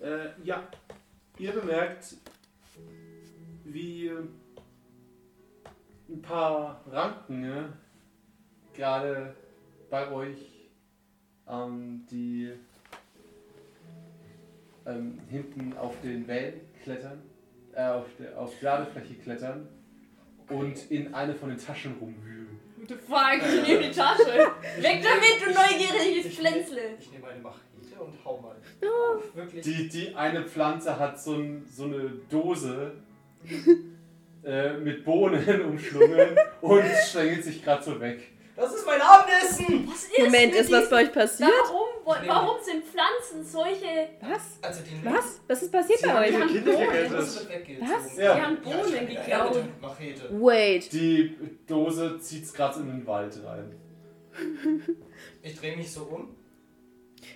Äh, 0.00 0.28
ja, 0.44 0.68
ihr 1.38 1.52
bemerkt, 1.52 2.16
wie 3.64 4.12
ein 6.08 6.22
paar 6.22 6.82
Ranken 6.86 7.40
ne, 7.40 7.72
gerade 8.74 9.34
bei 9.88 10.10
euch 10.10 10.68
ähm, 11.48 12.06
die 12.10 12.52
ähm, 14.84 15.20
hinten 15.28 15.76
auf 15.76 16.00
den 16.02 16.26
Wellen 16.28 16.60
klettern, 16.82 17.22
äh, 17.76 17.82
auf, 17.84 18.06
der, 18.18 18.38
auf 18.38 18.52
die 18.58 18.64
Ladefläche 18.64 19.14
klettern 19.14 19.68
und 20.48 20.90
in 20.90 21.12
eine 21.14 21.34
von 21.34 21.50
den 21.50 21.58
Taschen 21.58 21.94
rumwühlen. 22.00 22.48
What 22.78 22.88
the 22.88 22.94
fuck? 22.94 23.54
Ich 23.62 23.68
nehme 23.68 23.82
die 23.88 23.90
Tasche. 23.90 24.26
Weg 24.26 25.02
damit, 25.02 25.40
du 25.44 25.52
neugieriges 25.52 26.26
Ich 26.26 26.38
Pflänzle. 26.38 26.76
nehme- 26.82 26.96
Ich 27.00 27.12
nehme 27.12 27.28
eine 27.28 27.40
Machete 27.40 28.00
und 28.00 28.14
hau 28.24 28.38
mal. 28.40 28.56
Wirklich. 29.34 29.62
Die, 29.64 29.88
die 29.88 30.14
eine 30.14 30.44
Pflanze 30.44 30.98
hat 30.98 31.20
so, 31.20 31.34
ein, 31.34 31.64
so 31.70 31.84
eine 31.84 32.10
Dose 32.30 32.92
äh, 34.44 34.72
mit 34.74 35.04
Bohnen 35.04 35.60
umschlungen 35.70 36.36
und 36.60 36.84
schlängelt 37.10 37.44
sich 37.44 37.62
gerade 37.64 37.82
so 37.82 38.00
weg. 38.00 38.20
Das 38.56 38.74
ist 38.74 38.86
mein 38.86 39.00
Abendessen! 39.00 39.86
Was 39.88 40.04
ist 40.04 40.18
Moment, 40.18 40.54
ist 40.54 40.72
was 40.72 40.88
bei 40.90 41.02
euch 41.02 41.12
passiert? 41.12 41.50
Warum 41.64 41.96
warum 42.06 42.56
sind 42.62 42.84
Pflanzen 42.84 43.44
solche. 43.44 44.08
Was? 44.20 44.58
Also 44.62 44.82
die 44.82 45.04
Was? 45.04 45.40
Was 45.46 45.62
ist 45.62 45.72
passiert 45.72 45.98
Sie 45.98 46.06
bei 46.06 46.26
euch? 46.26 46.30
ihre 46.30 46.42
haben 46.42 46.64
Bohnen. 46.64 47.80
Was? 47.80 48.16
Ja. 48.16 48.34
Die 48.34 48.42
haben 48.42 48.60
Bohnen 48.62 49.06
geklaut. 49.06 49.64
Wait. 50.30 50.92
Die 50.92 51.36
Dose 51.66 52.18
zieht's 52.20 52.52
gerade 52.52 52.80
in 52.80 52.86
den 52.86 53.06
Wald 53.06 53.38
rein. 53.44 53.74
Ich 55.42 55.58
drehe 55.58 55.76
mich 55.76 55.90
so 55.90 56.02
um. 56.02 56.36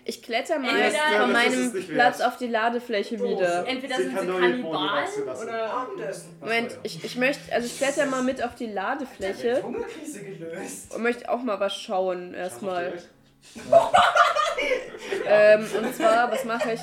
Ich 0.04 0.22
kletter 0.22 0.58
mal 0.58 0.68
Entweder- 0.70 1.20
von 1.22 1.32
meinem. 1.32 1.86
Platz 1.88 2.20
auf 2.20 2.36
die 2.36 2.46
Ladefläche 2.48 3.18
wieder. 3.22 3.66
Entweder 3.66 3.96
Sie 3.96 4.02
sind 4.04 4.14
kann 4.16 4.26
sie 4.26 4.32
Kannibalen 4.32 5.08
oder. 5.42 5.72
Abendessen. 5.72 6.36
Moment, 6.40 6.78
ich, 6.82 7.04
ich 7.04 7.16
möchte, 7.16 7.52
also 7.52 7.66
ich 7.66 7.76
kletter 7.78 8.06
mal 8.06 8.22
mit 8.22 8.42
auf 8.42 8.54
die 8.54 8.66
Ladefläche 8.66 9.42
wird 9.54 9.62
Hungerkrise 9.64 10.24
gelöst. 10.24 10.94
und 10.94 11.02
möchte 11.02 11.28
auch 11.30 11.42
mal 11.42 11.60
was 11.60 11.74
schauen 11.76 12.34
erstmal. 12.34 12.92
Ähm, 15.26 15.64
und 15.82 15.94
zwar, 15.94 16.30
was 16.30 16.44
mache 16.44 16.72
ich? 16.74 16.80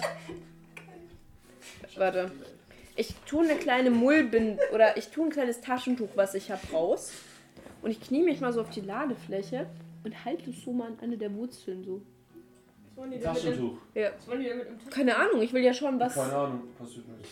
Warte. 1.95 2.31
Ich 2.95 3.13
tue 3.27 3.43
eine 3.43 3.55
kleine 3.55 3.91
Mullbind 3.91 4.59
oder 4.73 4.97
ich 4.97 5.09
tue 5.09 5.25
ein 5.25 5.29
kleines 5.31 5.61
Taschentuch, 5.61 6.09
was 6.15 6.33
ich 6.33 6.49
habe, 6.49 6.61
raus. 6.73 7.11
Und 7.83 7.91
ich 7.91 8.01
knie 8.01 8.23
mich 8.23 8.39
mal 8.39 8.51
so 8.53 8.61
auf 8.61 8.71
die 8.71 8.81
Ladefläche 8.81 9.67
und 10.03 10.25
halte 10.25 10.49
es 10.49 10.63
so 10.63 10.71
mal 10.73 10.87
an 10.87 10.97
eine 11.01 11.17
der 11.17 11.31
Wurzeln 11.33 11.83
so. 11.83 12.01
Was 12.97 13.03
wollen 13.03 13.11
die 13.11 13.19
denn 13.19 13.33
mit 13.33 13.43
dem, 13.43 13.49
Taschentuch. 13.51 13.77
Ja. 13.93 14.11
was 14.17 14.27
wollen 14.27 14.39
die 14.39 14.45
denn 14.47 14.57
mit 14.57 14.67
dem 14.67 14.77
Taschentuch? 14.77 14.95
Keine 14.97 15.15
Ahnung, 15.17 15.41
ich 15.43 15.53
will 15.53 15.63
ja 15.63 15.73
schauen, 15.73 15.99
was. 15.99 16.15
Keine 16.15 16.33
Ahnung, 16.33 16.63
passiert 16.75 17.07
nicht. 17.07 17.29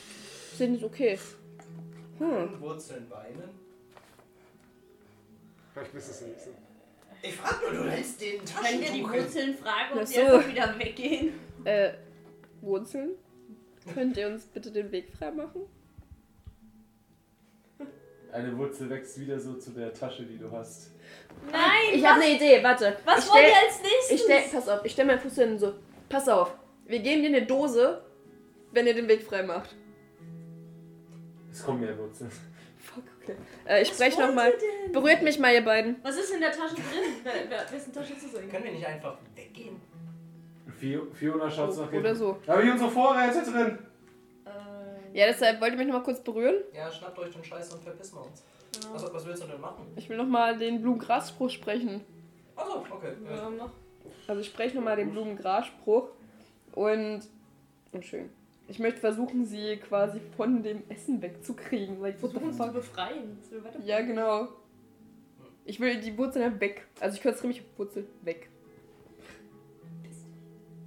Sind 0.56 0.76
ist 0.76 0.84
okay. 0.84 1.20
Hm. 2.20 2.30
Und 2.30 2.62
Wurzeln 2.62 3.10
weinen. 3.10 3.50
Vielleicht 5.74 5.94
müsste 5.94 6.12
es 6.12 6.22
nicht 6.22 6.40
so. 6.40 6.50
Ich 7.24 7.36
frag 7.36 7.62
nur, 7.64 7.84
du 7.84 7.90
hältst 7.90 8.22
den 8.22 8.38
Könnt 8.38 8.72
ihr 8.74 8.78
die 8.80 9.02
Taschentuch. 9.02 9.14
Wurzeln 9.14 9.56
fragen, 9.56 10.00
Ach 10.00 10.06
die 10.06 10.14
so. 10.14 10.22
einfach 10.22 10.48
wieder 10.48 10.80
weggehen? 10.80 11.34
Äh, 11.64 11.94
Wurzeln? 12.62 13.12
Könnt 13.92 14.18
ihr 14.18 14.28
uns 14.28 14.46
bitte 14.46 14.72
den 14.72 14.92
Weg 14.92 15.12
frei 15.18 15.32
machen? 15.32 15.62
Eine 18.36 18.58
Wurzel 18.58 18.90
wächst 18.90 19.18
wieder 19.20 19.40
so 19.40 19.54
zu 19.54 19.72
der 19.72 19.94
Tasche, 19.94 20.24
die 20.24 20.38
du 20.38 20.52
hast. 20.52 20.92
Nein! 21.50 21.62
Ich 21.94 22.06
habe 22.06 22.22
eine 22.22 22.36
Idee, 22.36 22.62
warte. 22.62 22.98
was 23.06 23.24
ich 23.26 23.32
wollt 23.32 23.40
stell, 23.40 23.50
ihr 23.50 23.68
als 23.68 23.82
nächstes? 23.82 24.12
ich 24.12 24.22
stell, 24.24 24.42
pass 24.52 24.68
auf, 24.68 24.84
ich 24.86 24.92
stell 24.92 25.06
meinen 25.06 25.20
Fuß 25.20 25.36
hin 25.36 25.58
so. 25.58 25.74
Pass 26.10 26.28
auf, 26.28 26.54
wir 26.86 27.00
geben 27.00 27.22
dir 27.22 27.30
eine 27.30 27.46
Dose, 27.46 28.04
wenn 28.74 28.88
ihr 28.88 28.94
den 28.94 29.08
Weg 29.08 29.24
frei 29.24 29.42
macht. 29.44 29.74
Es 31.50 31.64
kommen 31.64 31.80
mehr 31.80 31.98
Wurzeln. 31.98 32.30
Fuck, 32.80 33.04
okay. 33.24 33.36
Äh, 33.66 33.82
ich 33.84 33.90
Was 33.90 33.96
spreche 33.96 34.22
nochmal. 34.22 34.54
Berührt 34.92 35.22
mich 35.24 35.40
mal, 35.40 35.54
ihr 35.54 35.64
beiden. 35.64 35.96
Was 36.04 36.18
ist 36.18 36.34
in 36.34 36.42
der 36.42 36.52
Tasche 36.52 36.76
drin? 36.76 37.32
Wessen 37.72 37.94
Tasche 37.94 38.14
das 38.14 38.36
eigentlich? 38.36 38.52
Können 38.52 38.66
wir 38.66 38.72
nicht 38.74 38.86
einfach 38.86 39.18
weggehen? 39.34 39.78
Fi- 40.78 41.00
Fiona 41.14 41.50
schaut 41.50 41.70
nach 41.78 41.84
hinten. 41.90 41.98
Oder 42.00 42.16
so. 42.16 42.38
Da 42.46 42.54
habe 42.54 42.64
ich 42.66 42.72
unsere 42.72 42.92
Vorräte 42.92 43.42
drin. 43.50 43.80
Ja, 45.16 45.28
deshalb 45.28 45.62
wollt 45.62 45.72
ihr 45.72 45.78
mich 45.78 45.88
nochmal 45.88 46.04
kurz 46.04 46.20
berühren. 46.20 46.56
Ja, 46.74 46.92
schnappt 46.92 47.18
euch 47.20 47.34
den 47.34 47.42
Scheiß 47.42 47.74
und 47.74 47.82
verpissen 47.82 48.18
wir 48.18 48.26
uns. 48.26 48.44
ja. 48.84 48.94
Was, 48.94 49.14
was 49.14 49.26
willst 49.26 49.44
du 49.44 49.48
denn 49.48 49.62
machen? 49.62 49.88
Ich 49.96 50.10
will 50.10 50.18
nochmal 50.18 50.58
den 50.58 50.82
Blumengrasspruch 50.82 51.50
sprechen. 51.50 52.02
Achso, 52.58 52.86
okay. 52.92 53.14
Ja. 53.26 53.72
Also 54.28 54.42
ich 54.42 54.48
spreche 54.48 54.76
nochmal 54.76 54.98
den 54.98 55.12
Blumengrasspruch. 55.12 56.10
Und. 56.74 57.22
Oh, 57.94 58.02
schön. 58.02 58.30
Ich 58.68 58.80
möchte 58.80 59.00
versuchen, 59.00 59.46
sie 59.46 59.78
quasi 59.78 60.20
von 60.36 60.62
dem 60.62 60.84
Essen 60.90 61.22
wegzukriegen. 61.22 62.02
Like, 62.02 62.20
Versuchen 62.20 62.52
sie 62.52 62.60
zu 62.60 62.74
befreien. 62.74 63.38
Ja, 63.86 64.02
genau. 64.02 64.50
Ich 65.64 65.80
will 65.80 66.02
die 66.02 66.18
Wurzeln 66.18 66.60
weg. 66.60 66.88
Also 67.00 67.16
ich 67.16 67.24
konzentriere 67.24 67.54
mich 67.54 67.78
Wurzel 67.78 68.06
weg. 68.24 68.50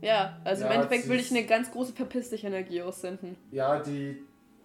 Ja, 0.00 0.38
also 0.44 0.62
im 0.64 0.68
Ja, 0.70 0.74
Endeffekt 0.76 1.04
sie 1.04 1.10
will 1.10 1.18
ich 1.18 1.30
eine 1.30 1.44
ganz 1.44 1.70
große 1.70 1.92
Verpiss 1.92 2.30
dich 2.30 2.44
Energie 2.44 2.82
aussenden. 2.82 3.36
Ja, 3.50 3.80
die 3.80 4.22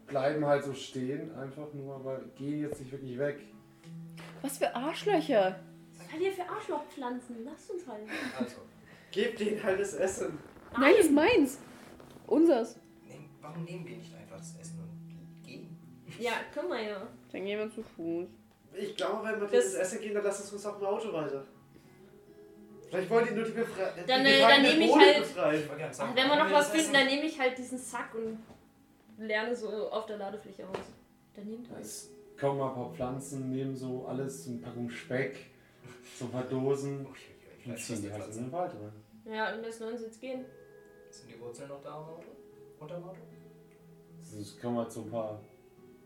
bleiben 0.08 0.46
halt 0.46 0.64
so 0.64 0.74
stehen, 0.74 1.34
einfach 1.36 1.74
nur, 1.74 1.96
aber 1.96 2.20
gehen 2.38 2.62
jetzt 2.62 2.80
nicht 2.80 2.92
wirklich 2.92 3.18
weg. 3.18 3.40
Was 4.42 4.58
für 4.60 4.76
Arschlöcher! 4.76 5.60
Was 5.98 6.12
hat 6.12 6.20
ihr 6.20 6.32
für 6.32 6.48
Arschlochpflanzen? 6.48 7.38
Lasst 7.46 7.72
uns 7.72 7.88
halt. 7.88 8.02
Also, 8.40 8.58
Gebt 9.12 9.40
ihnen 9.42 9.64
halt 9.64 9.80
das 9.80 9.94
Essen. 9.96 10.38
Nein, 10.78 10.94
das 10.98 11.06
ist 11.06 11.12
meins! 11.14 11.60
Unsers. 12.28 12.76
nehm, 13.08 13.26
warum 13.42 13.64
nehmen 13.64 13.88
wir 13.88 13.98
nicht 13.98 14.14
einfach 14.16 14.38
das 14.38 14.56
Essen 14.60 14.80
und 14.80 15.46
gehen? 15.48 15.76
Ja, 16.20 16.32
können 16.54 16.70
wir 16.70 16.82
ja. 16.82 17.08
Dann 17.32 17.46
gehen 17.46 17.60
wir 17.60 17.72
zu 17.72 17.82
Fuß. 17.84 18.28
Ich 18.76 18.96
glaube, 18.96 19.24
wenn 19.28 19.36
wir 19.40 19.48
Das- 19.48 19.52
dieses 19.52 19.74
Essen 19.76 20.02
gehen, 20.02 20.14
dann 20.16 20.24
lasst 20.24 20.44
es 20.44 20.52
uns 20.54 20.66
auf 20.66 20.78
dem 20.78 20.88
Auto 20.88 21.12
weiter. 21.14 21.44
Vielleicht 22.94 23.10
wollt 23.10 23.26
ihr 23.26 23.36
nur 23.36 23.46
die, 23.46 23.52
Befre 23.54 23.92
die 23.98 24.06
Dann, 24.06 24.24
äh, 24.24 24.40
dann 24.40 24.62
nehm 24.62 24.82
ich 24.82 24.96
halt-. 24.96 25.26
Ich 25.26 26.00
Ach, 26.00 26.16
wenn 26.16 26.28
wir 26.28 26.36
noch 26.36 26.52
was 26.52 26.70
finden, 26.70 26.94
dann 26.94 27.08
nehme 27.08 27.24
ich 27.24 27.40
halt 27.40 27.58
diesen 27.58 27.80
Sack 27.80 28.14
und 28.14 28.38
lerne 29.18 29.56
so 29.56 29.90
auf 29.90 30.06
der 30.06 30.18
Ladefläche 30.18 30.68
aus. 30.68 30.78
Dann 31.36 31.46
nehmt 31.46 31.72
halt. 31.72 31.82
Es 31.82 32.12
kommen 32.40 32.60
mal 32.60 32.70
ein 32.70 32.76
paar 32.76 32.94
Pflanzen, 32.94 33.50
nehmen 33.50 33.76
so 33.76 34.06
alles, 34.06 34.46
so 34.46 34.52
eine 34.52 34.60
Packung 34.60 34.92
Speck, 34.92 35.38
so 36.20 36.26
ein 36.26 36.32
paar 36.32 36.44
Dosen 36.44 37.08
Oh, 37.10 37.16
ich, 37.16 37.32
ich 37.62 37.66
und 37.66 37.72
weiß, 37.74 37.80
was 37.80 37.88
ziehen 37.88 38.02
die 38.04 38.12
halt 38.14 38.28
in 38.28 38.44
den 38.44 38.52
Wald 38.52 38.72
rein. 38.74 39.34
Ja, 39.34 39.56
und 39.56 39.62
müssen 39.62 39.88
uns 39.88 40.02
jetzt 40.02 40.22
gehen. 40.22 40.46
Sind 41.10 41.32
die 41.32 41.40
Wurzeln 41.40 41.70
noch 41.70 41.82
da 41.82 41.96
am 41.96 42.04
Auto? 42.04 42.24
Unter 42.80 42.96
dem 42.96 43.06
Auto? 43.06 43.18
Es 44.40 44.60
kommen 44.60 44.78
halt 44.78 44.92
so 44.92 45.02
ein 45.02 45.10
paar 45.10 45.40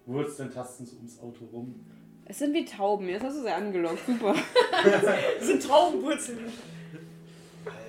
Wurzeln, 0.06 0.54
tasten 0.54 0.86
so 0.86 0.96
ums 0.96 1.20
Auto 1.20 1.44
rum. 1.52 1.86
Es 2.30 2.40
sind 2.40 2.54
wie 2.54 2.64
Tauben, 2.66 3.08
jetzt 3.10 3.24
hast 3.24 3.38
du 3.38 3.42
sie 3.42 3.52
angelockt. 3.52 4.06
Super. 4.06 4.36
Das 4.84 5.48
sind 5.48 5.64
Traubenwurzeln. 5.64 6.52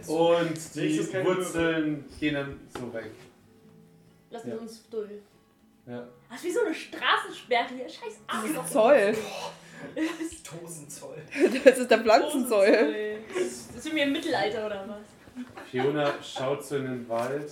Und 0.07 0.75
die 0.75 1.25
Wurzeln 1.25 2.05
gehen 2.21 2.35
dann 2.35 2.61
so 2.79 2.93
weg. 2.93 3.11
Lassen 4.31 4.49
Ja. 4.49 4.55
wir 4.55 4.61
uns 4.63 4.89
durch. 4.91 5.11
Ja. 5.87 6.07
Das 6.29 6.39
ist 6.39 6.45
wie 6.45 6.51
so 6.53 6.61
eine 6.65 6.75
Straßensperre 6.75 7.69
hier. 7.75 7.89
Scheiß 7.89 8.21
Arschloch. 8.27 8.67
Zoll. 8.67 9.15
Dosenzoll. 10.61 11.17
Das 11.65 11.79
ist 11.79 11.91
der 11.91 11.99
Pflanzenzoll. 12.01 13.17
Das 13.29 13.43
ist, 13.43 13.75
das 13.75 13.83
sind 13.85 13.95
wir 13.95 14.05
im 14.05 14.13
Mittelalter 14.13 14.67
oder 14.67 14.85
was? 14.89 15.47
Fiona 15.71 16.13
schaut 16.23 16.65
so 16.65 16.77
in 16.77 16.85
den 16.85 17.09
Wald. 17.09 17.51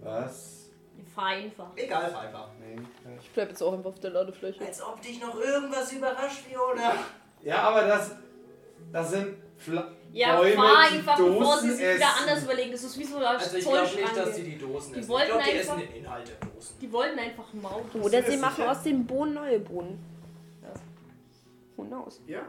Was? 0.00 0.70
Fahr 1.14 1.26
einfach. 1.26 1.70
Egal, 1.76 2.10
fahr 2.10 2.20
einfach. 2.22 2.48
Nee. 2.60 2.76
Ich 3.20 3.30
bleib 3.30 3.48
jetzt 3.48 3.62
auch 3.62 3.72
einfach 3.72 3.90
auf 3.90 4.00
der 4.00 4.10
Ladefläche. 4.10 4.64
Als 4.64 4.82
ob 4.82 5.00
dich 5.02 5.20
noch 5.20 5.38
irgendwas 5.40 5.92
überrascht, 5.92 6.44
Fiona. 6.48 6.94
Ja, 7.42 7.62
aber 7.62 7.86
das, 7.86 8.12
das 8.92 9.10
sind 9.10 9.36
Pfla 9.58 9.90
Ja, 10.12 10.36
Bäume, 10.36 10.54
fahr 10.56 10.88
die 10.90 10.96
einfach, 10.98 11.16
bevor 11.16 11.32
sie 11.32 11.38
Dosen 11.68 11.70
sich 11.70 11.78
wieder 11.80 11.94
essen. 11.94 12.04
anders 12.20 12.44
überlegen. 12.44 12.72
Das 12.72 12.84
ist 12.84 12.98
wie 12.98 13.04
so 13.04 13.16
eine 13.16 13.28
Also 13.28 13.56
ich 13.56 13.64
glaube 13.64 13.80
nicht, 13.82 14.02
dass 14.02 14.12
Zollschranke. 14.14 14.32
die 14.42 14.50
die 14.50 14.58
Dosen 14.58 14.92
Die 14.94 14.98
essen. 15.00 15.08
wollten 15.08 15.22
ich 15.26 15.30
glaube, 15.32 15.44
die 15.44 15.58
einfach- 15.58 15.78
essen 15.78 15.88
den 15.92 15.96
Inhalt 16.04 16.28
der 16.28 16.48
Dosen. 16.48 16.78
Die 16.80 16.92
wollten 16.92 17.18
einfach 17.18 17.52
Maul. 17.54 17.82
Oder 18.02 18.22
sie 18.22 18.36
machen 18.36 18.56
sicher? 18.56 18.70
aus 18.70 18.82
den 18.82 19.06
Bohnen 19.06 19.34
neue 19.34 19.58
Bohnen. 19.60 19.98
Ja. 20.62 20.72
Who 21.76 21.84
knows? 21.84 22.20
Ja. 22.26 22.40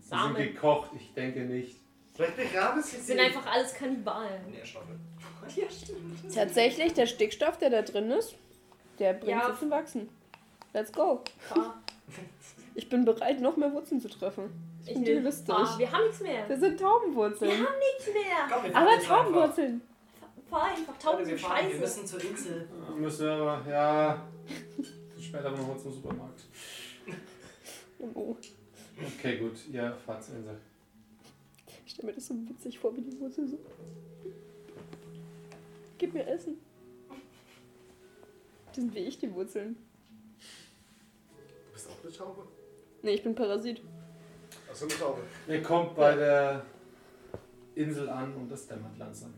Sie 0.00 0.08
sind 0.08 0.18
Samen. 0.18 0.36
gekocht, 0.36 0.90
ich 0.96 1.12
denke 1.14 1.40
nicht. 1.40 1.76
Vielleicht 2.14 2.36
begraben 2.36 2.82
sie 2.82 2.96
Das 2.96 3.00
sie. 3.06 3.12
sind 3.12 3.20
einfach 3.20 3.46
alles 3.46 3.74
Kannibalen. 3.74 4.50
Nährstoffe. 4.50 4.84
Ja, 5.56 5.64
stimmt. 5.70 6.34
Tatsächlich, 6.34 6.92
der 6.92 7.06
Stickstoff, 7.06 7.56
der 7.58 7.70
da 7.70 7.80
drin 7.82 8.10
ist, 8.10 8.34
der 8.98 9.14
bringt 9.14 9.30
Ja. 9.40 9.50
sie 9.54 9.58
zum 9.60 9.70
Wachsen. 9.70 10.08
Let's 10.74 10.92
go. 10.92 11.22
Fahr. 11.38 11.80
Ich 12.78 12.88
bin 12.88 13.04
bereit, 13.04 13.40
noch 13.40 13.56
mehr 13.56 13.72
Wurzeln 13.72 14.00
zu 14.00 14.08
treffen. 14.08 14.50
Ich, 14.82 14.90
Ich 14.90 14.94
bin 14.94 15.04
will 15.04 15.12
realistisch. 15.14 15.52
fahr. 15.52 15.78
Wir 15.80 15.90
haben 15.90 16.04
nichts 16.04 16.20
mehr. 16.20 16.46
Das 16.46 16.60
sind 16.60 16.78
Taubenwurzeln. 16.78 17.50
Wir 17.50 17.58
haben 17.58 17.74
nichts 17.78 18.06
mehr. 18.14 18.48
Komm, 18.48 18.62
wir 18.64 18.76
Aber. 18.76 19.02
Taubenwurzeln. 19.02 19.80
Fahr 20.48 20.62
einfach. 20.62 20.96
Tauben 20.98 21.18
wir 21.18 21.26
sind 21.26 21.40
fahren, 21.40 21.56
wir 21.66 21.70
scheiße. 21.70 21.80
müssen 21.80 22.06
zur 22.06 22.20
Insel. 22.24 22.68
Ja, 22.88 22.94
Müssen 22.94 23.26
wir 23.26 23.32
aber, 23.32 23.68
ja. 23.70 24.28
Später 25.20 25.50
nochmal 25.50 25.76
zum 25.78 25.92
Supermarkt. 25.92 26.40
Oh, 28.14 28.36
Okay, 29.18 29.38
gut, 29.38 29.56
ihr 29.72 29.96
fahrt 30.06 30.22
zur 30.24 30.36
Insel. 30.36 30.56
ich 31.84 31.92
stelle 31.92 32.06
mir 32.08 32.14
das 32.14 32.26
so 32.28 32.34
witzig 32.48 32.78
vor, 32.78 32.96
wie 32.96 33.00
die 33.02 33.18
Wurzeln 33.18 33.48
so. 33.48 33.58
Gib 35.98 36.14
mir 36.14 36.26
Essen. 36.28 36.58
Die 38.76 38.80
sind 38.80 38.94
wie 38.94 39.00
ich, 39.00 39.18
die 39.18 39.34
Wurzeln. 39.34 39.74
Du 41.66 41.72
bist 41.72 41.88
auch 41.90 42.04
eine 42.04 42.12
Taube? 42.12 42.46
Nee, 43.02 43.12
ich 43.12 43.22
bin 43.22 43.34
Parasit. 43.34 43.80
Achso, 44.70 44.84
eine 44.86 44.94
Taube. 44.94 45.20
Ihr 45.46 45.62
kommt 45.62 45.94
bei 45.94 46.14
der 46.14 46.62
Insel 47.74 48.08
an 48.08 48.34
und 48.34 48.50
es 48.50 48.66
dämmert 48.66 48.98
langsam. 48.98 49.32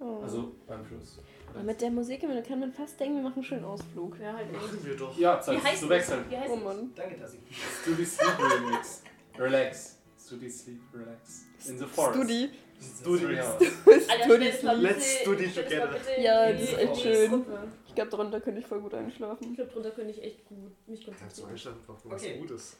Oh. 0.00 0.20
Also 0.22 0.52
beim 0.66 0.84
Fluss. 0.84 1.18
Aber 1.52 1.64
mit 1.64 1.80
der 1.80 1.90
Musik 1.90 2.22
im 2.22 2.30
Hintergrund 2.30 2.48
kann 2.48 2.60
man 2.60 2.72
fast 2.72 3.00
denken, 3.00 3.16
wir 3.16 3.22
machen 3.22 3.34
einen 3.36 3.44
schönen 3.44 3.64
Ausflug. 3.64 4.18
Ja, 4.20 4.34
halt 4.34 4.52
Machen 4.52 4.78
wir 4.84 4.96
doch. 4.96 5.18
Ja, 5.18 5.40
Zeit 5.40 5.60
zu 5.60 5.64
das? 5.64 5.88
wechseln. 5.88 6.24
Wie 6.28 6.36
heißt 6.36 6.50
Oh 6.50 6.54
das? 6.54 6.64
Mann. 6.64 6.92
Danke, 6.94 7.18
Tassi. 7.18 7.38
Studi 7.82 8.04
Sleep 8.04 8.38
Remix. 8.38 9.02
Relax. 9.36 9.98
Studi 10.24 10.50
Sleep 10.50 10.80
Relax. 10.94 11.46
In 11.66 11.78
the 11.78 11.86
forest. 11.86 12.14
Studi. 12.20 12.50
Studi. 12.80 13.26
Alter, 13.38 13.58
Studi 13.64 14.00
stell 14.04 14.52
das 14.52 14.62
mal 14.62 14.76
bitte- 14.76 14.88
Let's 14.88 15.26
mal 15.26 15.36
together. 15.36 15.96
Ja, 16.20 16.52
das 16.52 16.56
die- 16.60 16.64
ist 16.64 16.78
echt 16.78 16.96
schön. 17.00 17.44
Ich 17.86 17.94
glaube, 17.94 18.10
darunter 18.10 18.40
könnte 18.40 18.60
ich 18.60 18.66
voll 18.66 18.80
gut 18.80 18.94
einschlafen. 18.94 19.48
Ich 19.50 19.54
glaube, 19.56 19.70
drunter 19.72 19.90
könnte 19.90 20.10
ich 20.12 20.22
echt 20.22 20.44
gut 20.46 20.58
mich 20.86 21.04
Kannst 21.04 21.18
du 21.18 21.42
konzentrieren. 21.42 21.50
einstellen, 21.50 21.76
warum 21.86 22.12
Okay. 22.12 22.32
es 22.34 22.40
gut 22.40 22.50
ist. 22.52 22.76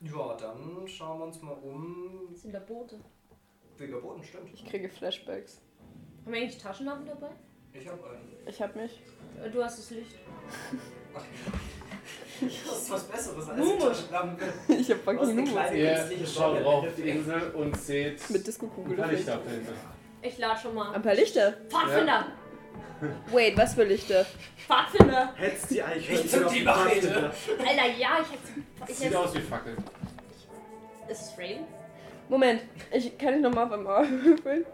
Ja, 0.00 0.36
dann 0.36 0.86
schauen 0.88 1.18
wir 1.20 1.24
uns 1.26 1.40
mal 1.42 1.52
um. 1.62 2.28
Das 2.30 2.42
sind 2.42 2.52
da 2.52 2.58
Boote. 2.58 2.98
Ruhiger 3.80 4.00
Boden, 4.00 4.22
stimmt. 4.22 4.50
Ich 4.52 4.64
kriege 4.66 4.88
Flashbacks. 4.88 5.60
Haben 6.24 6.32
wir 6.34 6.40
eigentlich 6.42 6.58
Taschenlampen 6.58 7.06
dabei? 7.06 7.30
Ich 7.72 7.88
hab 7.88 8.04
einen. 8.04 8.36
Ich 8.46 8.60
hab 8.62 8.76
mich. 8.76 9.00
Äh, 9.42 9.50
Du 9.50 9.62
hast 9.64 9.78
das 9.78 9.90
Licht. 9.90 10.14
Das 12.40 12.78
ist 12.82 12.90
was 12.90 13.04
Besseres 13.04 13.48
als 13.48 13.78
Taschenlampe. 13.78 14.44
Ich 14.68 14.90
hab 14.90 14.98
fucking 14.98 15.20
eine 15.20 15.32
Nume. 15.34 15.50
kleine 15.52 15.76
Ihr 15.76 15.94
künstliche 15.94 16.26
schaut 16.26 16.34
Sonne. 16.54 16.62
rauf 16.64 16.84
auf 16.86 16.94
die 16.96 17.08
Insel 17.08 17.50
und 17.54 17.76
seht 17.80 18.30
Mit 18.30 18.46
Disco-Kugel. 18.46 18.92
ein 18.94 18.96
paar 18.98 19.12
Lichter 19.12 19.36
auf 19.36 19.42
der 19.44 19.54
Insel. 19.54 19.74
Ich 20.22 20.38
lade 20.38 20.60
schon 20.60 20.74
mal. 20.74 20.92
Ein 20.94 21.02
paar 21.02 21.14
Lichter. 21.14 21.54
Pfadfinder! 21.68 22.26
Wait, 23.30 23.56
was 23.56 23.74
für 23.74 23.84
Lichter? 23.84 24.26
Pfadfinder! 24.66 25.32
Hättest 25.36 25.70
die 25.70 25.82
eigentlich 25.82 26.10
Ich 26.24 26.44
auf 26.44 26.52
die. 26.52 26.62
Pfadfinder. 26.62 27.32
Alter, 27.58 27.98
ja, 27.98 28.18
ich 28.20 28.32
hätte. 28.32 28.90
Ich 28.92 28.96
Sieht 28.96 29.14
aus 29.14 29.34
wie 29.34 29.40
Fackeln. 29.40 29.76
ist 31.08 31.20
es 31.22 31.32
Raven? 31.38 31.64
Moment, 32.28 32.62
ich, 32.92 33.16
kann 33.18 33.34
ich 33.34 33.40
nochmal 33.42 33.66
auf 33.66 33.72
einmal 33.72 34.08
würfeln? 34.24 34.64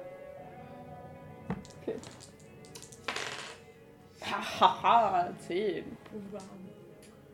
Okay. 1.82 1.94
Hahaha, 4.30 5.32
10. 5.46 5.84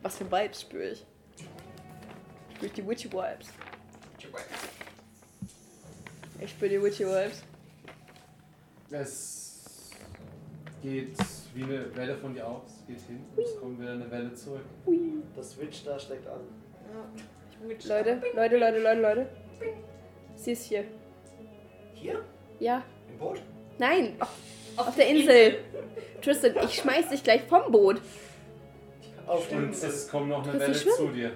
Was 0.03 0.17
für 0.17 0.31
Vibes 0.31 0.63
spüre 0.63 0.91
ich? 0.91 1.07
Spüre 2.55 2.67
ich 2.67 2.73
die 2.73 2.89
Witchy 2.89 3.13
Vibes. 3.13 3.53
Ich 6.41 6.51
spüre 6.51 6.71
die 6.71 6.83
Witchy 6.83 7.05
Vibes. 7.05 7.43
Es 8.91 9.91
geht 10.83 11.17
wie 11.55 11.65
eine 11.65 11.97
Welle 11.97 12.17
von 12.17 12.35
dir 12.35 12.47
aus, 12.47 12.85
geht 12.87 13.01
hin 13.01 13.25
und 13.35 13.43
es 13.43 13.59
kommt 13.59 13.81
wieder 13.81 13.93
eine 13.93 14.11
Welle 14.11 14.33
zurück. 14.35 14.65
Hui. 14.87 15.23
Das 15.35 15.59
Witch 15.59 15.85
da 15.85 15.99
steckt 15.99 16.27
an. 16.27 16.41
Ja. 16.93 17.69
Ich 17.69 17.85
Leute, 17.87 18.23
Leute, 18.35 18.57
Leute, 18.59 18.79
Leute, 18.79 19.01
Leute. 19.01 19.29
Sie 20.35 20.53
ist 20.53 20.65
hier. 20.65 20.85
Hier? 21.95 22.23
Ja. 22.61 22.85
Im 23.09 23.19
Boot? 23.19 23.41
Nein, 23.79 24.17
auf, 24.21 24.39
Auf, 24.77 24.89
auf 24.89 24.97
der 24.97 25.09
Insel. 25.09 25.59
Tristan, 26.23 26.53
ich 26.65 26.75
schmeiß 26.81 27.09
dich 27.11 27.23
gleich 27.23 27.43
vom 27.43 27.71
Boot. 27.71 28.01
Auf 29.27 29.51
Und 29.51 29.61
dem 29.63 29.71
es 29.71 30.09
kommt 30.09 30.29
noch 30.29 30.47
eine 30.47 30.59
Welle 30.61 30.75
schwimmen? 30.75 30.97
zu 30.97 31.09
dir. 31.09 31.33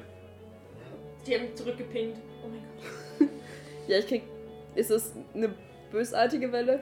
Die 1.26 1.34
haben 1.34 1.54
zurückgepinkt. 1.56 2.18
Oh 2.44 2.48
mein 2.48 2.62
Gott. 3.18 3.28
Ja, 3.88 3.98
ich 3.98 4.06
krieg. 4.06 4.22
Ist 4.76 4.90
es 4.90 5.12
eine 5.34 5.52
bösartige 5.90 6.50
Welle? 6.52 6.80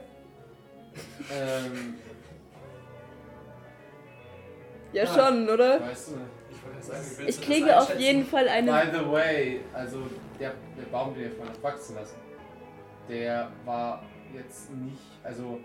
Ähm, 1.32 1.94
Ja, 4.92 5.04
Ah. 5.04 5.06
schon, 5.06 5.48
oder? 5.48 5.80
weißt 5.80 6.08
du. 6.10 6.14
Ich 6.50 6.64
wollte 6.64 6.82
sagen, 6.82 7.02
Ich 7.28 7.36
du 7.36 7.40
das 7.40 7.40
kriege 7.40 7.78
auf 7.78 7.98
jeden 7.98 8.24
Fall 8.26 8.48
eine. 8.48 8.70
By 8.72 8.98
the 8.98 9.10
way, 9.10 9.60
also 9.72 10.02
der, 10.40 10.52
der 10.78 10.84
Baum, 10.90 11.14
den 11.14 11.24
ihr 11.24 11.30
vorhin 11.32 11.54
wachsen 11.62 11.94
lassen, 11.96 12.16
der 13.08 13.50
war 13.64 14.02
jetzt 14.34 14.70
nicht, 14.72 14.98
also 15.22 15.60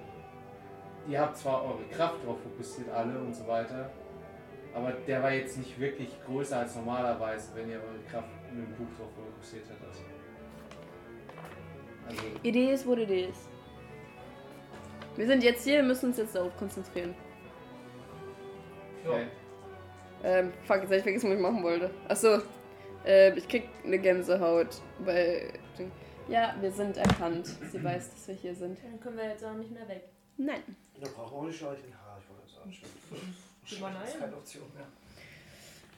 ihr 1.08 1.20
habt 1.20 1.38
zwar 1.38 1.64
eure 1.64 1.84
Kraft 1.92 2.26
drauf 2.26 2.38
fokussiert, 2.42 2.90
alle 2.90 3.20
und 3.20 3.34
so 3.36 3.48
weiter, 3.48 3.90
aber 4.74 4.92
der 4.92 5.22
war 5.22 5.32
jetzt 5.32 5.58
nicht 5.58 5.80
wirklich 5.80 6.10
größer 6.26 6.60
als 6.60 6.76
normalerweise, 6.76 7.50
wenn 7.56 7.70
ihr 7.70 7.78
eure 7.78 8.04
Kraft 8.10 8.30
in 8.52 8.58
dem 8.58 8.72
Buch 8.76 8.88
drauf 8.98 9.10
fokussiert 9.16 9.66
hättet. 9.66 10.04
Also, 12.08 12.22
Idee 12.42 12.74
ist, 12.74 12.86
wo 12.86 12.96
die 12.96 13.04
Idee 13.04 13.26
ist. 13.26 13.50
Wir 15.16 15.28
sind 15.28 15.44
jetzt 15.44 15.64
hier, 15.64 15.76
wir 15.76 15.84
müssen 15.84 16.08
uns 16.08 16.18
jetzt 16.18 16.36
darauf 16.36 16.56
konzentrieren. 16.58 17.14
okay. 19.06 19.28
Ähm, 20.24 20.54
fuck, 20.64 20.78
jetzt 20.78 20.90
hab 20.90 20.98
ich 20.98 21.04
vergessen, 21.04 21.30
was 21.30 21.36
ich 21.36 21.42
machen 21.42 21.64
wollte. 21.64 21.92
Achso, 22.08 22.40
äh, 23.06 23.38
ich 23.38 23.48
krieg 23.48 23.68
eine 23.84 24.00
Gänsehaut, 24.00 24.82
weil. 25.00 25.50
Ja, 26.30 26.56
wir 26.62 26.72
sind 26.72 26.96
erkannt. 26.96 27.48
Sie 27.48 27.84
weiß, 27.84 28.12
dass 28.12 28.28
wir 28.30 28.36
hier 28.36 28.56
sind. 28.56 28.80
Dann 28.82 29.00
können 29.02 29.18
wir 29.18 29.26
jetzt 29.26 29.44
auch 29.44 29.54
nicht 29.54 29.72
mehr 29.72 29.88
weg. 29.90 30.13
Nein. 30.38 30.62
Da 31.00 31.08
brauchen 31.10 31.32
wir 31.32 31.38
auch 31.40 31.44
nicht 31.46 31.58
schleichen. 31.58 31.94
Ha, 31.94 32.18
ich 32.22 32.30
wollte 32.30 32.52
sagen, 32.54 32.74
stimmt. 32.74 32.92
Drüber 33.70 33.92
Das 34.00 34.10
ist 34.10 34.14
nein. 34.16 34.20
keine 34.22 34.36
Option 34.38 34.64
mehr. 34.76 34.88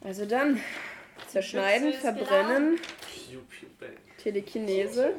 Also 0.01 0.25
dann. 0.25 0.59
Zerschneiden, 1.29 1.93
verbrennen, 1.93 2.77
pew, 3.29 3.39
bang. 3.79 3.95
Telekinese. 4.17 5.13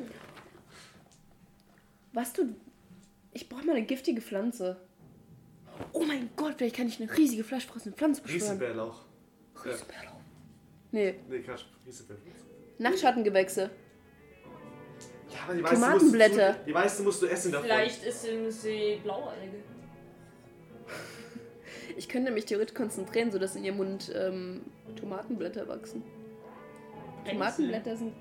Was 2.13 2.33
du. 2.35 2.55
Ich 3.33 3.49
brauche 3.49 3.65
mal 3.65 3.77
eine 3.77 3.87
giftige 3.87 4.21
Pflanze. 4.21 4.77
Oh 5.93 6.05
mein 6.05 6.31
Gott, 6.37 6.55
vielleicht 6.59 6.77
kann 6.77 6.89
ich 6.89 7.01
eine 7.01 7.15
riesige 7.17 7.45
fleischfressende 7.45 7.97
Pflanze 7.97 8.23
beschwören. 8.23 8.43
Riesenbärlauch. 8.43 9.03
Ja. 9.65 9.73
Nee, 10.93 11.15
Nee, 11.29 11.41
Quatsch. 11.41 11.65
Riesenbärlauch. 11.87 12.25
Nachtschattengewächse. 12.79 13.71
Ja, 15.31 15.39
aber 15.45 15.55
die 15.55 15.63
meisten 15.63 15.81
Tomatenblätter. 15.81 16.47
Musst 16.49 16.61
du, 16.61 16.65
die 16.67 16.73
meisten 16.73 17.05
musst 17.05 17.23
du 17.23 17.27
essen 17.27 17.53
davon. 17.53 17.67
Vielleicht 17.67 18.05
ist 18.05 18.25
im 18.27 18.51
See 18.51 19.01
Blaualge. 19.03 19.63
Ich 21.99 22.11
könnte 22.11 22.31
mich 22.31 22.45
theoretisch 22.45 22.75
konzentrieren, 22.75 23.33
sodass 23.33 23.57
in 23.57 23.65
ihrem 23.65 23.79
Mund 23.79 24.13
ähm, 24.15 24.61
Tomatenblätter 24.97 25.67
wachsen. 25.67 26.03
Tomatenblätter 27.25 27.97
sind. 27.97 28.13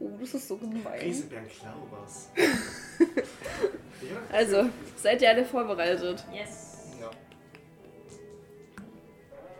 Oh, 0.00 0.10
das 0.18 0.34
ist 0.34 0.48
so 0.48 0.56
gemein. 0.56 0.98
Riesenbären 1.00 1.46
klau 1.46 1.86
was. 1.90 2.30
ja. 2.98 4.16
Also, 4.32 4.68
seid 4.96 5.22
ihr 5.22 5.28
alle 5.28 5.44
vorbereitet? 5.44 6.24
Yes. 6.32 6.88
Ja. 7.00 7.10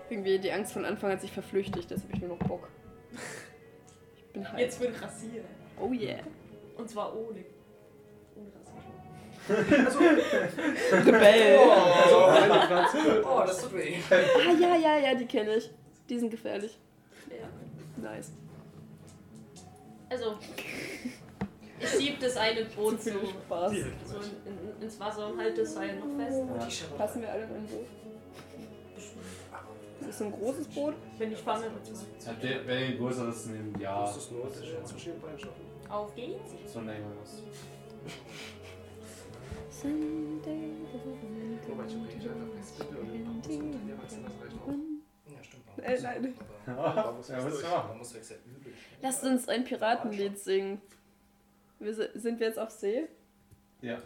Irgendwie 0.08 0.38
die 0.38 0.50
Angst 0.50 0.72
von 0.72 0.84
Anfang 0.84 1.12
hat 1.12 1.20
sich 1.20 1.30
verflüchtigt, 1.30 1.90
das 1.90 2.02
habe 2.02 2.12
ich 2.14 2.20
nur 2.20 2.30
noch 2.30 2.38
Bock. 2.38 2.68
Ich 4.16 4.34
bin 4.34 4.46
hyped. 4.46 4.60
Jetzt 4.60 4.78
wird 4.78 5.02
rasiert. 5.02 5.44
Oh 5.80 5.92
yeah. 5.92 6.20
Und 6.76 6.88
zwar 6.88 7.12
ohne. 7.14 7.44
Ohne 8.36 8.50
Rassismus. 8.54 9.86
Also, 9.86 9.98
eine 12.26 12.66
Pflanze. 12.66 13.24
Oh, 13.24 13.42
das 13.46 13.62
tut 13.62 13.72
weh. 13.74 13.96
Ah 14.10 14.52
ja, 14.58 14.76
ja, 14.76 14.98
ja, 14.98 15.14
die 15.14 15.26
kenne 15.26 15.56
ich. 15.56 15.70
Die 16.08 16.18
sind 16.18 16.30
gefährlich. 16.30 16.78
Ja. 17.30 17.46
Nice. 18.10 18.32
Also, 20.08 20.36
ich 21.78 21.88
schieb 21.88 22.18
das 22.20 22.36
eine 22.36 22.64
Boot 22.64 23.00
Zu 23.00 23.12
so, 23.12 23.26
Spaß. 23.26 23.72
so 23.72 23.76
in, 23.76 23.84
in, 24.76 24.82
ins 24.82 24.98
Wasser 24.98 25.28
und 25.28 25.38
halte 25.38 25.60
das 25.62 25.74
Seil 25.74 25.96
noch 25.98 26.16
fest. 26.16 26.42
Ja. 26.90 26.96
Passen 26.96 27.22
wir 27.22 27.32
alle 27.32 27.44
in 27.44 27.54
ein 27.54 27.66
Boot? 27.66 27.86
Ist 30.00 30.08
das 30.08 30.18
so 30.18 30.24
ein 30.24 30.32
großes 30.32 30.68
Boot? 30.68 30.94
Wenn 31.18 31.32
ich 31.32 31.38
fange 31.38 31.66
Wenn 32.40 32.50
ihr 32.50 32.86
ein 32.86 32.98
größeres 32.98 33.46
nehmt, 33.46 33.80
ja. 33.80 34.00
musst 34.00 34.16
es 34.16 34.30
nur 34.30 34.50
zwischen 34.84 35.12
den 35.12 35.20
Beinen 35.20 35.38
schaffen. 35.38 35.69
Auf 35.90 36.14
geht's. 36.14 36.52
Wir 36.62 36.68
das. 37.20 37.42
Sunday. 39.70 40.72
Wobei 41.68 41.84
ich 41.86 41.96
okay, 41.96 42.16
ich 42.18 42.26
reicht 44.42 44.54
auch. 44.60 44.68
Ja, 45.32 45.42
stimmt. 45.42 45.64
Äh, 45.82 46.00
nein. 46.02 46.34
Man 46.66 47.16
muss 47.16 47.28
Ja, 47.28 47.36
übel. 48.46 48.72
Lasst 49.02 49.24
uns 49.24 49.48
ein 49.48 49.64
Piratenlied 49.64 50.38
singen. 50.38 50.80
Wir, 51.78 51.94
si- 51.94 52.08
sind 52.14 52.38
wir 52.38 52.48
jetzt 52.48 52.58
auf 52.58 52.70
See? 52.70 53.06
Ja. 53.80 53.98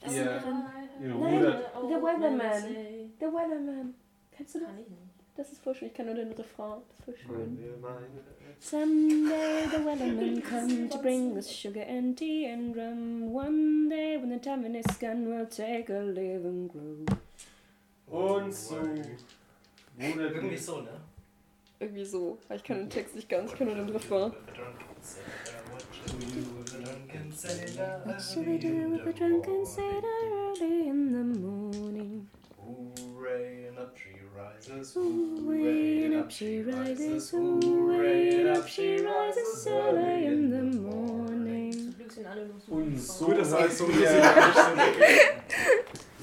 Das 0.00 0.12
Ihr- 0.14 0.22
ihr 0.24 0.30
Nein. 0.40 0.88
The 1.00 1.08
Weatherman. 2.02 2.62
The 3.20 3.26
Weatherman. 3.26 3.94
Kennst 4.32 4.54
du 4.54 4.58
das? 4.60 4.68
Kann 4.68 4.78
ich 4.80 4.88
nicht. 4.88 5.13
Das 5.36 5.50
ist 5.50 5.62
voll 5.62 5.74
schön. 5.74 5.88
Ich 5.88 5.94
kann 5.94 6.06
nur 6.06 6.14
den 6.14 6.30
Refrain. 6.32 6.80
Das 6.88 6.98
ist 6.98 7.04
voll 7.04 7.16
schön. 7.16 7.58
Someday 8.60 9.66
the 9.70 9.84
weathermen 9.84 10.42
come 10.42 10.88
to 10.88 10.98
bring 10.98 11.34
us 11.34 11.50
sugar 11.50 11.84
and 11.88 12.16
tea 12.16 12.46
and 12.46 12.76
rum. 12.76 13.34
One 13.34 13.88
day 13.88 14.16
when 14.16 14.30
the 14.30 14.38
time 14.38 14.64
is 14.76 14.86
gone, 15.00 15.26
we'll 15.26 15.46
take 15.46 15.90
a 15.90 16.00
live 16.02 16.44
and 16.44 16.70
grow. 16.70 17.04
Und 18.06 18.54
so 18.54 18.76
rudert 18.76 19.24
Irgendwie 19.98 20.56
so, 20.56 20.80
ne? 20.82 21.00
Irgendwie 21.80 22.04
so. 22.04 22.38
Aber 22.46 22.56
Ich 22.56 22.64
kann 22.64 22.78
den 22.78 22.90
Text 22.90 23.16
nicht 23.16 23.28
ganz, 23.28 23.52
ich 23.52 23.58
kann 23.58 23.66
nur 23.66 23.76
den 23.76 23.88
Refrain. 23.88 24.32
What 28.04 28.20
should 28.20 28.46
we 28.46 28.58
do 28.58 28.90
with 28.90 29.04
the 29.04 29.12
drunken 29.12 29.66
sailor 29.66 30.02
early 30.32 30.88
in 30.88 31.12
the 31.12 31.40
morning? 31.40 32.28
Hooray, 32.58 33.63
rises. 34.70 34.94
Hooray, 34.94 36.04
and 36.04 36.16
up 36.16 36.30
she 36.30 36.62
rises, 36.62 37.30
hooray, 37.30 38.40
and 38.40 38.48
up 38.56 38.68
she 38.68 38.96
rises 38.96 39.66
early 39.66 40.26
in 40.26 40.50
the 40.50 40.78
morning. 40.78 41.94
Und 42.68 42.98
so 42.98 43.32
das 43.32 43.52
heißt, 43.52 43.78
so 43.78 43.88
wir. 43.88 44.08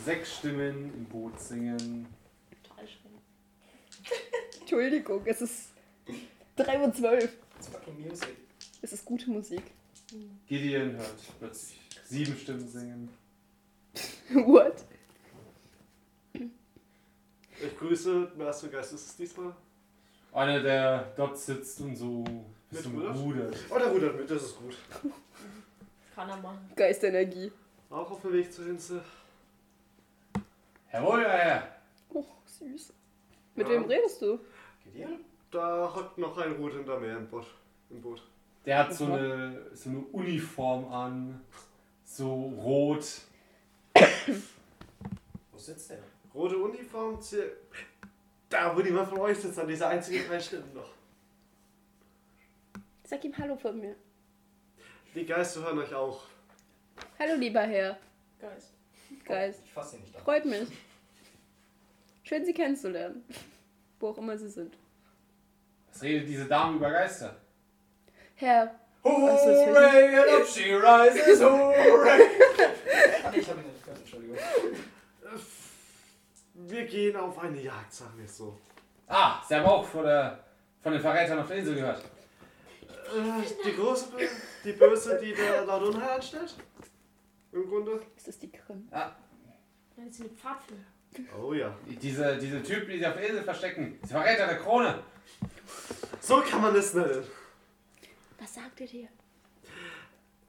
sechs 0.06 0.38
Stimmen 0.38 0.92
im 0.96 1.06
Boot 1.06 1.40
singen. 1.40 2.08
Total 2.64 2.88
schön. 2.88 3.12
Entschuldigung, 4.60 5.22
es 5.26 5.42
ist 5.42 5.70
3.12 6.58 7.04
Uhr. 7.04 7.30
It's 7.58 7.68
fucking 7.68 8.02
music. 8.02 8.38
Es 8.82 8.94
ist 8.94 9.06
gute 9.06 9.30
Musik. 9.30 9.64
Gideon 10.48 10.98
hört 10.98 11.20
plötzlich 11.40 11.80
sieben 12.06 12.36
Stimmen 12.36 12.68
singen. 12.68 13.10
What? 14.34 14.86
Ich 17.64 17.78
grüße, 17.78 18.32
Master 18.38 18.68
Geist 18.70 18.94
ist 18.94 19.08
es 19.08 19.16
diesmal. 19.16 19.54
Einer, 20.34 20.62
der 20.62 21.12
dort 21.16 21.38
sitzt 21.38 21.80
und 21.82 21.96
so 21.96 22.24
Mit 22.72 22.86
Rudert? 22.86 23.16
rudert. 23.18 23.58
Oh, 23.70 23.78
der 23.78 23.88
rudert 23.88 24.18
mit, 24.18 24.30
das 24.32 24.44
ist 24.44 24.58
gut. 24.58 24.76
Panama. 26.16 26.58
Geistenergie. 26.76 27.52
Auch 27.90 28.10
auf 28.10 28.22
dem 28.22 28.34
Weg 28.34 28.52
zur 28.52 28.68
Insel. 28.68 29.02
Jawohl, 30.92 31.22
ja, 31.22 31.48
ja. 31.48 31.68
Oh, 32.14 32.24
süß. 32.46 32.94
Mit 33.56 33.68
Ja. 33.68 33.74
wem 33.74 33.84
redest 33.86 34.22
du? 34.22 34.40
Gideon? 34.84 35.20
Da 35.52 35.92
hockt 35.94 36.18
noch 36.18 36.38
ein 36.38 36.54
Rot 36.54 36.74
hinter 36.74 37.00
mir 37.00 37.18
im 37.18 37.28
Boot. 37.28 37.46
Im 37.90 38.02
Boot. 38.02 38.22
Der 38.66 38.78
hat 38.80 38.94
so 38.94 39.06
eine, 39.06 39.62
so 39.74 39.90
eine 39.90 40.00
Uniform 40.00 40.92
an. 40.92 41.42
So 42.06 42.54
rot. 42.58 43.06
Wo 45.52 45.58
sitzt 45.58 45.90
der? 45.90 46.00
Rote 46.34 46.58
Uniform. 46.58 47.20
Da, 48.50 48.76
wo 48.76 48.82
niemand 48.82 49.10
von 49.10 49.20
euch 49.20 49.38
sitzt, 49.38 49.60
an 49.60 49.68
dieser 49.68 49.88
einzigen 49.90 50.28
drei 50.28 50.40
Schritten 50.40 50.74
noch. 50.74 50.90
Sag 53.04 53.24
ihm 53.24 53.38
Hallo 53.38 53.56
von 53.58 53.80
mir. 53.80 53.96
Die 55.16 55.26
Geister 55.26 55.62
hören 55.62 55.80
euch 55.80 55.94
auch. 55.94 56.24
Hallo, 57.20 57.36
lieber 57.36 57.62
Herr. 57.62 57.98
Geist. 58.40 58.74
Geist. 59.26 59.62
Ich 59.66 59.72
fasse 59.72 59.98
ihn 59.98 60.04
nicht 60.04 60.16
an. 60.16 60.24
Freut 60.24 60.46
mich. 60.46 60.70
Schön, 62.24 62.46
Sie 62.46 62.54
kennenzulernen. 62.54 63.24
Wo 64.00 64.10
auch 64.10 64.18
immer 64.18 64.38
Sie 64.38 64.50
sind. 64.50 64.78
Was 65.92 66.02
redet 66.02 66.28
diese 66.28 66.46
Dame 66.46 66.78
über 66.78 66.90
Geister? 66.92 67.36
Herr, 68.36 68.80
Hooray, 69.04 70.16
and 70.16 70.30
up 70.30 70.48
she 70.48 70.74
rises, 70.74 71.42
hooray! 71.42 72.22
ah, 73.24 73.34
ich 73.36 73.50
hab 73.50 73.58
ihn 73.58 73.66
nicht 73.66 73.84
gehört, 73.84 74.00
Entschuldigung. 74.00 74.38
Wir 76.72 76.86
gehen 76.86 77.18
auf 77.18 77.38
eine 77.38 77.62
Jagd, 77.62 77.94
sagen 77.94 78.18
wir 78.18 78.24
es 78.24 78.38
so. 78.38 78.58
Ah, 79.06 79.42
Sie 79.46 79.56
haben 79.56 79.66
auch 79.66 79.86
von, 79.86 80.06
der, 80.06 80.42
von 80.82 80.94
den 80.94 81.02
Verrätern 81.02 81.40
auf 81.40 81.48
der 81.50 81.58
Insel 81.58 81.76
gehört. 81.76 82.02
Äh, 82.02 83.44
die 83.66 83.76
große, 83.76 84.08
die 84.64 84.72
Böse, 84.72 85.20
die 85.22 85.34
der 85.34 85.66
laut 85.66 85.84
Unheil 85.84 86.12
anstellt? 86.12 86.56
Im 87.52 87.68
Grunde? 87.68 88.00
ist 88.16 88.26
das 88.26 88.40
die 88.40 88.50
Krim? 88.50 88.88
Ja, 88.90 89.14
das 89.98 90.16
sind 90.16 90.32
die 90.32 90.36
Pfadfinder. 90.36 90.84
Oh 91.44 91.54
ja. 91.54 91.76
Diese, 92.02 92.38
diese 92.38 92.64
Typen, 92.64 92.90
die 92.90 93.00
sich 93.00 93.08
auf 93.08 93.16
der 93.16 93.28
Insel 93.28 93.44
verstecken. 93.44 94.00
Die 94.02 94.08
Verräter 94.08 94.48
der 94.48 94.60
Krone. 94.60 95.04
So 96.22 96.42
kann 96.42 96.62
man 96.62 96.74
es 96.74 96.94
nennen. 96.94 97.26
Was 98.40 98.54
sagt 98.54 98.80
ihr 98.80 98.88
dir? 98.88 99.08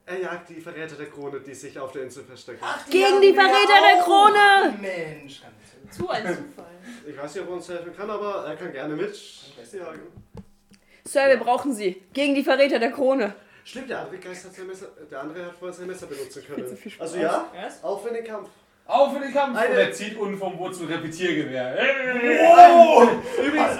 Er 0.05 0.19
jagt 0.21 0.49
die 0.49 0.61
Verräter 0.61 0.97
der 0.97 1.07
Krone, 1.07 1.41
die 1.41 1.55
sich 1.55 1.79
auf 1.79 1.93
der 1.93 2.03
Insel 2.03 2.25
verstecken. 2.25 2.61
Gegen 2.91 3.21
die 3.21 3.33
Verräter 3.33 3.79
der 3.95 4.03
Krone! 4.03 4.77
Mensch, 4.81 5.41
kann 5.43 5.53
ich 5.87 5.91
Zu 5.97 6.09
ein 6.09 6.25
Zufall. 6.27 6.67
Ich 7.07 7.17
weiß 7.17 7.35
nicht, 7.35 7.45
ob 7.45 7.51
er 7.51 7.55
uns 7.55 7.69
helfen 7.69 7.97
kann, 7.97 8.11
aber 8.11 8.45
er 8.47 8.57
kann 8.57 8.73
gerne 8.73 8.97
mit 8.97 9.15
jagen. 9.73 10.01
Sir, 11.05 11.29
wir 11.29 11.37
brauchen 11.37 11.73
Sie. 11.73 12.03
Gegen 12.12 12.35
die 12.35 12.43
Verräter 12.43 12.79
der 12.79 12.91
Krone. 12.91 13.35
Stimmt, 13.65 13.91
der 13.91 14.01
andere 14.01 14.19
Geist 14.19 14.45
hat 14.45 14.55
sein 14.55 14.67
Messer, 14.67 14.87
der 15.11 15.21
andere 15.21 15.47
hat 15.47 15.55
vorher 15.57 15.73
sein 15.73 15.87
Messer 15.87 16.07
benutzen 16.07 16.43
können. 16.45 16.79
Also 16.99 17.17
ja, 17.19 17.47
auch 17.83 18.03
für 18.03 18.12
den 18.12 18.25
Kampf. 18.25 18.49
Auf 18.87 19.15
in 19.15 19.23
den 19.23 19.33
Kampf. 19.33 19.57
Eine- 19.57 19.71
Und 19.71 19.79
er 19.79 19.93
zieht 19.93 20.17
unten 20.17 20.37
vom 20.37 20.57
Boot 20.57 20.79
ein 20.81 20.87
Repetiergewehr. 20.87 21.79
Übrigens, 23.38 23.79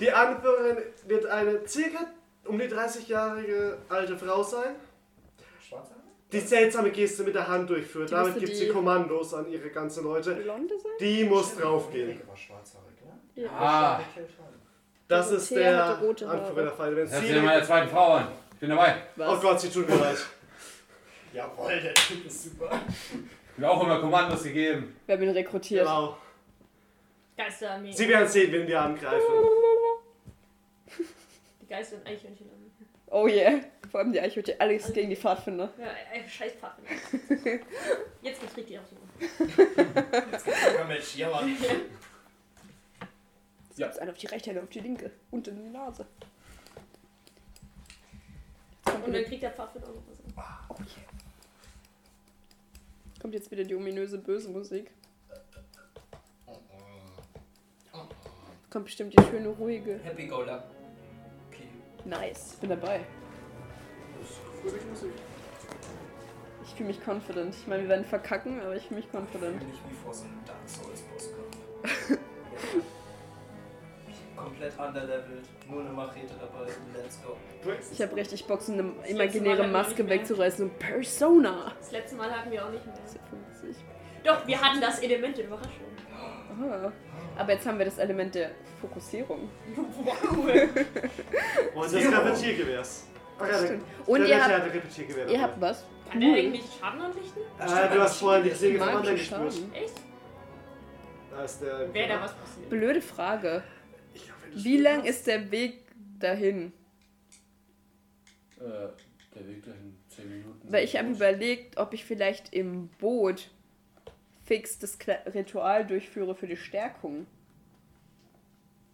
die 0.00 0.10
Anführerin 0.10 0.78
wird 1.06 1.26
eine 1.26 1.66
circa 1.68 2.00
um 2.46 2.58
die 2.58 2.66
30-jährige 2.66 3.78
alte 3.88 4.18
Frau 4.18 4.42
sein? 4.42 4.74
Die 6.32 6.40
seltsame 6.40 6.90
Geste 6.90 7.22
mit 7.24 7.34
der 7.34 7.46
Hand 7.46 7.68
durchführt. 7.70 8.08
Die 8.10 8.14
Damit 8.14 8.38
gibt 8.38 8.56
sie 8.56 8.68
Kommandos 8.68 9.34
an 9.34 9.50
ihre 9.50 9.68
ganzen 9.70 10.04
Leute. 10.04 10.34
Blonde 10.34 10.78
sein? 10.78 10.92
Die 11.00 11.24
muss 11.24 11.56
draufgehen. 11.56 12.20
Ja. 13.34 13.48
Ah, 13.50 14.00
Das 15.08 15.30
ist 15.30 15.50
der. 15.50 15.84
Anführer 15.98 16.52
der 16.54 16.72
Feinde. 16.72 17.06
Sie 17.06 17.26
sich 17.26 17.36
an 17.36 17.44
meiner 17.44 17.64
zweiten 17.64 17.88
Frau 17.88 18.12
an. 18.14 18.28
Ich 18.54 18.58
bin 18.58 18.70
dabei. 18.70 18.94
oh 19.16 19.20
Was? 19.20 19.40
Gott, 19.40 19.60
sie 19.60 19.68
tut 19.70 19.88
mir 19.88 19.96
leid. 19.96 20.18
Jawohl, 21.32 21.80
der 21.80 21.94
Typ 21.94 22.26
ist 22.26 22.44
super. 22.44 22.80
Ich 23.12 23.56
bin 23.56 23.64
auch 23.64 23.82
immer 23.82 24.00
Kommandos 24.00 24.42
gegeben. 24.44 24.96
Wir 25.06 25.14
haben 25.14 25.22
ihn 25.22 25.30
rekrutiert. 25.30 25.84
Genau. 25.86 26.16
Geisterarmee. 27.36 27.92
Sie 27.92 28.08
werden 28.08 28.28
sehen, 28.28 28.52
wenn 28.52 28.66
wir 28.66 28.80
angreifen. 28.80 29.32
Die 31.60 31.66
Geister 31.66 31.96
und 31.96 32.06
Eichhörnchen. 32.06 32.51
Oh 33.14 33.26
yeah. 33.28 33.60
Vor 33.90 34.00
allem 34.00 34.12
die 34.12 34.20
Eichhörnchen. 34.20 34.58
Alles 34.58 34.90
gegen 34.90 35.10
die 35.10 35.16
Pfadfinder. 35.16 35.70
Ja, 35.78 35.86
äh, 36.18 36.26
scheiß 36.26 36.52
Pfadfinder. 36.54 36.90
Jetzt 38.22 38.40
beträgt 38.40 38.70
die 38.70 38.78
auch 38.78 38.82
so. 38.86 38.96
Sogar 39.46 40.86
Mensch, 40.86 41.16
ja, 41.16 41.28
Mann. 41.28 41.50
Jetzt 41.50 41.70
Ja. 43.76 43.86
gibt's 43.86 43.98
einen 43.98 44.10
auf 44.10 44.16
die 44.16 44.26
rechte, 44.28 44.50
einen 44.50 44.60
auf 44.60 44.70
die 44.70 44.80
linke. 44.80 45.10
Und 45.30 45.46
in 45.46 45.62
die 45.62 45.68
Nase. 45.68 46.06
Jetzt 48.86 48.96
Und 49.04 49.14
dann 49.14 49.24
kriegt 49.24 49.42
der 49.42 49.50
Pfadfinder 49.50 49.88
auch 49.88 49.94
noch 49.94 50.02
was. 50.08 50.44
oh 50.70 50.74
yeah. 50.80 51.08
kommt 53.20 53.34
jetzt 53.34 53.50
wieder 53.50 53.64
die 53.64 53.74
ominöse 53.74 54.16
böse 54.16 54.48
Musik. 54.48 54.90
Kommt 58.70 58.86
bestimmt 58.86 59.12
die 59.12 59.22
schöne, 59.24 59.48
ruhige. 59.48 60.00
Happy 60.02 60.26
Go. 60.28 60.46
Nice. 62.04 62.56
Bin 62.60 62.70
dabei. 62.70 63.00
Fröhliche 64.60 64.86
Musik. 64.86 65.12
Ich 66.64 66.74
fühle 66.74 66.88
mich 66.88 67.00
confident. 67.04 67.54
Ich 67.54 67.66
meine, 67.66 67.82
wir 67.82 67.88
werden 67.90 68.04
verkacken, 68.04 68.60
aber 68.60 68.76
ich 68.76 68.84
fühle 68.86 68.96
mich 69.00 69.06
Ich 69.06 69.12
confident. 69.12 69.58
fühle 69.58 69.70
mich 69.70 69.80
wie 69.90 69.94
vor 70.04 70.14
so 70.14 70.24
einem 70.24 70.40
Dark 70.46 70.56
Souls 70.66 71.00
Bosskampf. 71.02 72.18
Komplett 74.36 74.76
underlevelt, 74.78 75.46
nur 75.70 75.80
eine 75.82 75.90
Machete 75.90 76.34
dabei, 76.40 76.66
let's 76.96 77.20
go. 77.22 77.36
Ich 77.92 78.02
habe 78.02 78.16
richtig 78.16 78.44
Bock, 78.46 78.60
so 78.60 78.72
eine 78.72 78.90
imaginäre 79.06 79.68
Maske 79.68 80.08
wegzureißen. 80.08 80.66
So 80.68 80.74
Persona. 80.78 81.72
Das 81.78 81.92
letzte 81.92 82.16
Mal 82.16 82.30
hatten 82.30 82.50
wir 82.50 82.64
auch 82.66 82.70
nicht 82.70 82.84
mehr. 82.84 82.94
50. 83.60 83.76
Doch, 84.24 84.44
wir 84.46 84.60
hatten 84.60 84.80
das 84.80 84.98
Element 85.00 85.36
der 85.36 85.44
Überraschung. 85.44 85.70
Aha. 86.52 86.92
Aber 87.36 87.52
jetzt 87.52 87.66
haben 87.66 87.78
wir 87.78 87.84
das 87.86 87.98
Element 87.98 88.34
der 88.34 88.50
Fokussierung. 88.80 89.48
Und 91.74 91.84
das 91.84 91.94
Repetiergewehrs. 91.94 93.06
Und 94.06 94.26
ihr 94.26 94.44
habt, 94.44 94.74
ihr 95.30 95.42
habt 95.42 95.60
was? 95.60 95.84
Kann 96.10 96.20
der 96.20 96.34
eigentlich 96.34 96.62
Schaden 96.78 97.00
anrichten? 97.00 97.40
Äh, 97.58 97.94
du 97.94 98.00
hast 98.02 98.18
vorhin 98.18 98.44
die 98.44 98.50
Klinge 98.50 98.78
vom 98.78 98.88
anderen 98.88 99.16
gespürt. 99.16 99.54
Echt? 99.74 99.94
Da 101.30 101.44
ist 101.44 101.62
der. 101.62 101.94
Wäre 101.94 102.08
da 102.08 102.20
was 102.22 102.34
passiert? 102.34 102.68
Blöde 102.68 103.00
Frage. 103.00 103.62
Ich 104.14 104.24
glaub, 104.26 104.36
Wie 104.64 104.76
lang 104.76 105.00
hast- 105.00 105.08
ist 105.08 105.26
der 105.26 105.50
Weg 105.50 105.86
dahin? 106.18 106.72
Äh, 108.60 108.60
der 109.34 109.48
Weg 109.48 109.64
dahin 109.64 109.96
10 110.08 110.28
Minuten. 110.28 110.60
Weil 110.72 110.84
ich 110.84 110.96
habe 110.96 111.08
überlegt, 111.08 111.78
ob 111.78 111.94
ich 111.94 112.04
vielleicht 112.04 112.52
im 112.52 112.88
Boot 112.98 113.50
fix 114.44 114.78
das 114.78 114.98
Kle- 115.00 115.32
Ritual 115.34 115.86
durchführe 115.86 116.34
für 116.34 116.46
die 116.46 116.56
Stärkung. 116.56 117.26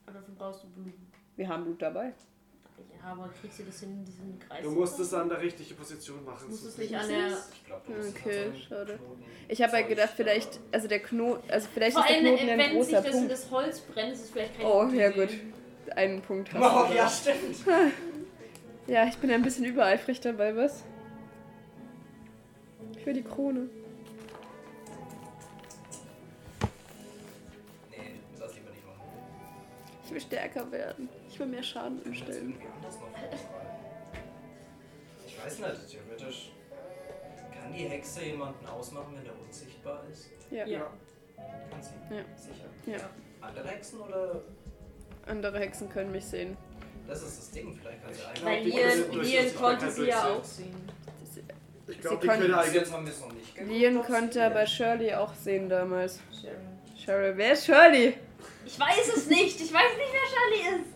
Aber 0.07 0.19
dafür 0.19 0.35
brauchst 0.37 0.65
du 0.65 0.69
Blut. 0.69 0.93
Wir 1.37 1.49
haben 1.49 1.65
Blut 1.65 1.83
dabei. 1.83 2.13
Ja, 3.03 3.13
aber 3.13 3.29
kriegst 3.41 3.59
du 3.61 3.65
das 3.65 3.83
in 3.83 4.05
diesen 4.05 4.39
Kreis? 4.39 4.63
Du 4.63 4.71
musst 4.71 4.99
es 4.99 5.13
an 5.15 5.29
der 5.29 5.41
richtigen 5.41 5.75
Position 5.77 6.25
machen. 6.25 6.47
Du 6.47 6.51
musst 6.51 6.67
es 6.67 6.79
nicht 6.79 6.95
an 6.97 7.09
der. 7.09 7.29
Ich 7.53 7.65
glaube, 7.67 7.83
du 7.87 7.93
musst 7.93 8.17
Okay, 8.17 8.51
schade. 8.69 8.99
Ich 9.49 9.63
habe 9.63 9.73
Zeug 9.73 9.89
gedacht, 9.89 10.11
da- 10.11 10.15
vielleicht, 10.17 10.61
also 10.73 10.89
der 10.89 11.01
Knoten, 11.01 11.51
also 11.51 11.69
vielleicht 11.73 11.97
Vor 11.97 12.05
ist 12.05 12.11
der 12.11 12.21
Knoten 12.21 12.47
ja 12.47 12.53
ein 12.55 12.59
wenn 12.59 12.69
sich 12.69 12.77
großer 12.77 12.97
das 13.03 13.07
in 13.07 13.13
Punkt. 13.13 13.33
das 13.33 13.51
Holz 13.51 13.81
brennt, 13.81 14.13
ist 14.13 14.21
es 14.25 14.31
vielleicht 14.31 14.57
kein 14.57 14.67
Oh, 14.67 14.85
ja 14.89 15.11
gut. 15.11 15.29
Einen 15.97 16.21
Punkt 16.23 16.53
hast 16.53 16.63
Oh, 16.63 16.89
du. 16.89 16.95
ja, 16.97 17.09
stimmt. 17.09 17.65
Ja, 18.87 19.07
ich 19.07 19.19
bin 19.19 19.31
ein 19.31 19.43
bisschen 19.43 19.67
übereifrig 19.67 20.19
dabei, 20.21 20.57
was? 20.57 20.83
Ich 22.97 23.05
will 23.05 23.13
die 23.13 23.23
Krone. 23.23 23.69
Ich 30.09 30.15
will 30.15 30.21
stärker 30.23 30.73
werden. 30.73 31.07
Ich 31.29 31.39
will 31.39 31.47
mehr 31.49 31.63
Schaden 31.63 32.01
anstellen. 32.07 32.55
Ich 35.27 35.39
weiß 35.45 35.59
nicht, 35.59 35.91
theoretisch. 35.91 36.53
Kann 37.53 37.73
die 37.75 37.85
Hexe 37.85 38.25
jemanden 38.25 38.65
ausmachen, 38.67 39.13
wenn 39.15 39.25
der 39.25 39.39
unsichtbar 39.39 40.03
ist? 40.11 40.31
Ja. 40.51 40.65
Ja. 40.67 40.91
Kann 41.71 41.83
sie? 41.83 42.15
Ja. 42.15 42.23
Sicher. 42.37 42.69
Ja. 42.87 43.11
Andere 43.47 43.69
Hexen 43.69 44.01
oder? 44.01 44.41
Andere 45.27 45.59
Hexen 45.59 45.91
können 45.91 46.11
mich 46.11 46.25
sehen. 46.25 46.57
Das 47.07 47.23
ist 47.23 47.39
das 47.39 47.51
Ding, 47.51 47.79
vielleicht 47.79 48.03
kann 48.03 48.15
sie 48.15 48.21
Weil 48.45 48.57
einfach. 48.57 49.13
durch 49.13 49.29
Lian 49.29 49.43
Unsichtbarkeit 49.43 49.79
konnte 49.81 49.91
sie 49.95 50.07
ja 50.07 50.25
auch 50.25 50.45
sehen. 50.45 50.75
Ich 51.87 52.01
glaube, 52.01 52.17
Sie 52.17 52.21
die 52.23 52.27
können- 52.29 52.55
eigentlich. 52.55 52.75
jetzt 52.75 52.93
haben 52.93 53.05
wir 53.05 53.13
es 53.13 53.21
noch 53.21 53.33
nicht 53.33 53.55
sie- 53.57 54.13
konnte 54.13 54.45
aber 54.47 54.67
Shirley 54.67 55.13
auch 55.15 55.35
sehen 55.35 55.69
damals. 55.69 56.21
Sharon. 56.33 56.57
Cheryl, 56.97 57.37
wer 57.37 57.53
ist 57.53 57.67
Shirley? 57.67 58.15
Ich 58.67 58.79
weiß 58.79 59.17
es 59.17 59.27
nicht. 59.27 59.61
Ich 59.61 59.73
weiß 59.73 59.97
nicht, 59.97 60.13
wer 60.13 60.69
Charlie 60.71 60.83
ist. 60.83 60.91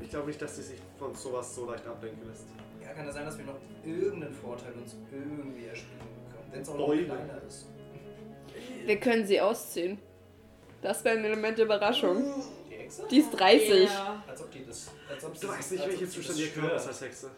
Ich 0.00 0.10
glaube 0.10 0.26
nicht, 0.28 0.42
dass 0.42 0.56
sie 0.56 0.62
sich 0.62 0.78
von 0.98 1.14
sowas 1.14 1.54
so 1.54 1.70
leicht 1.70 1.86
ablenken 1.86 2.28
lässt. 2.28 2.44
Ja, 2.82 2.92
kann 2.94 3.06
es 3.06 3.14
sein, 3.14 3.24
dass 3.24 3.38
wir 3.38 3.44
noch 3.44 3.56
irgendeinen 3.84 4.34
Vorteil 4.34 4.72
uns 4.72 4.96
irgendwie 5.12 5.66
erspielen 5.66 6.00
können. 6.00 6.48
Wenn 6.52 6.62
es 6.62 6.68
auch 6.68 6.78
noch 6.78 6.88
kleiner 6.92 7.40
ist. 7.46 7.66
Wir 8.84 8.98
können 8.98 9.26
sie 9.26 9.40
ausziehen. 9.40 9.98
Das 10.82 11.04
wäre 11.04 11.16
ein 11.18 11.24
Element 11.24 11.58
der 11.58 11.66
Überraschung. 11.66 12.24
Die 12.68 12.74
Hexe? 12.74 13.06
Die 13.10 13.18
ist 13.18 13.30
30. 13.30 13.84
Ja. 13.90 14.22
Als 14.26 14.40
ob 14.42 14.50
die 14.50 14.64
das. 14.66 14.90
Als 15.08 15.24
ob 15.24 15.34
Du 15.34 15.38
sie 15.40 15.48
weißt 15.48 15.68
sich- 15.68 15.86
nicht, 15.86 15.98
sie 15.98 16.08
Zustand 16.08 16.38
das 16.38 16.46
ihr 16.46 16.52
Körper 16.52 16.76
ist 16.76 16.86
als 16.88 17.00
Hexe. 17.02 17.30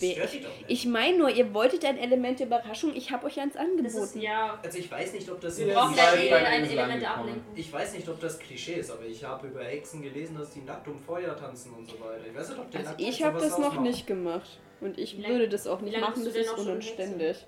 Nicht. 0.00 0.46
Ich 0.68 0.86
meine 0.86 1.16
nur, 1.18 1.28
ihr 1.30 1.52
wolltet 1.54 1.84
ein 1.84 1.98
Element 1.98 2.38
der 2.40 2.46
Überraschung, 2.46 2.94
ich 2.94 3.10
habe 3.10 3.26
euch 3.26 3.38
eins 3.40 3.54
Das 3.54 3.62
ist 3.64 3.68
angeboten. 3.70 4.20
ja. 4.20 4.58
Also 4.62 4.78
ich 4.78 4.90
weiß 4.90 5.12
nicht, 5.12 5.30
ob 5.30 5.40
das 5.40 5.58
Ja, 5.58 5.66
Wir 5.66 5.74
brauchen 5.74 5.96
halt 5.96 6.20
eh 6.20 6.28
der 6.28 6.46
ein 6.46 6.62
Insel 6.62 6.78
Element 6.78 7.02
der. 7.02 7.10
Ablenkung. 7.16 7.42
Ich 7.54 7.72
weiß 7.72 7.92
nicht, 7.94 8.08
ob 8.08 8.20
das 8.20 8.38
Klischee 8.38 8.74
ist, 8.74 8.90
aber 8.90 9.04
ich 9.04 9.22
habe 9.24 9.46
über 9.48 9.62
Hexen 9.64 10.02
gelesen, 10.02 10.36
dass 10.38 10.50
die 10.50 10.60
nackt 10.62 10.86
um 10.88 10.98
Feuer 10.98 11.36
tanzen 11.36 11.72
und 11.74 11.88
so 11.88 11.98
weiter. 12.00 12.20
Ich 12.28 12.34
weiß 12.36 12.48
nicht, 12.50 12.58
ob 12.58 12.70
die 12.70 12.78
Also 12.78 12.90
ich 12.98 13.22
habe 13.22 13.38
das 13.40 13.58
noch 13.58 13.80
nicht 13.80 14.06
gemacht. 14.06 14.58
Und 14.80 14.98
ich 14.98 15.18
lang- 15.18 15.32
würde 15.32 15.48
das 15.48 15.66
auch 15.66 15.80
nicht 15.82 16.00
machen, 16.00 16.24
das 16.24 16.34
ist 16.34 16.50
unanständig. 16.56 17.46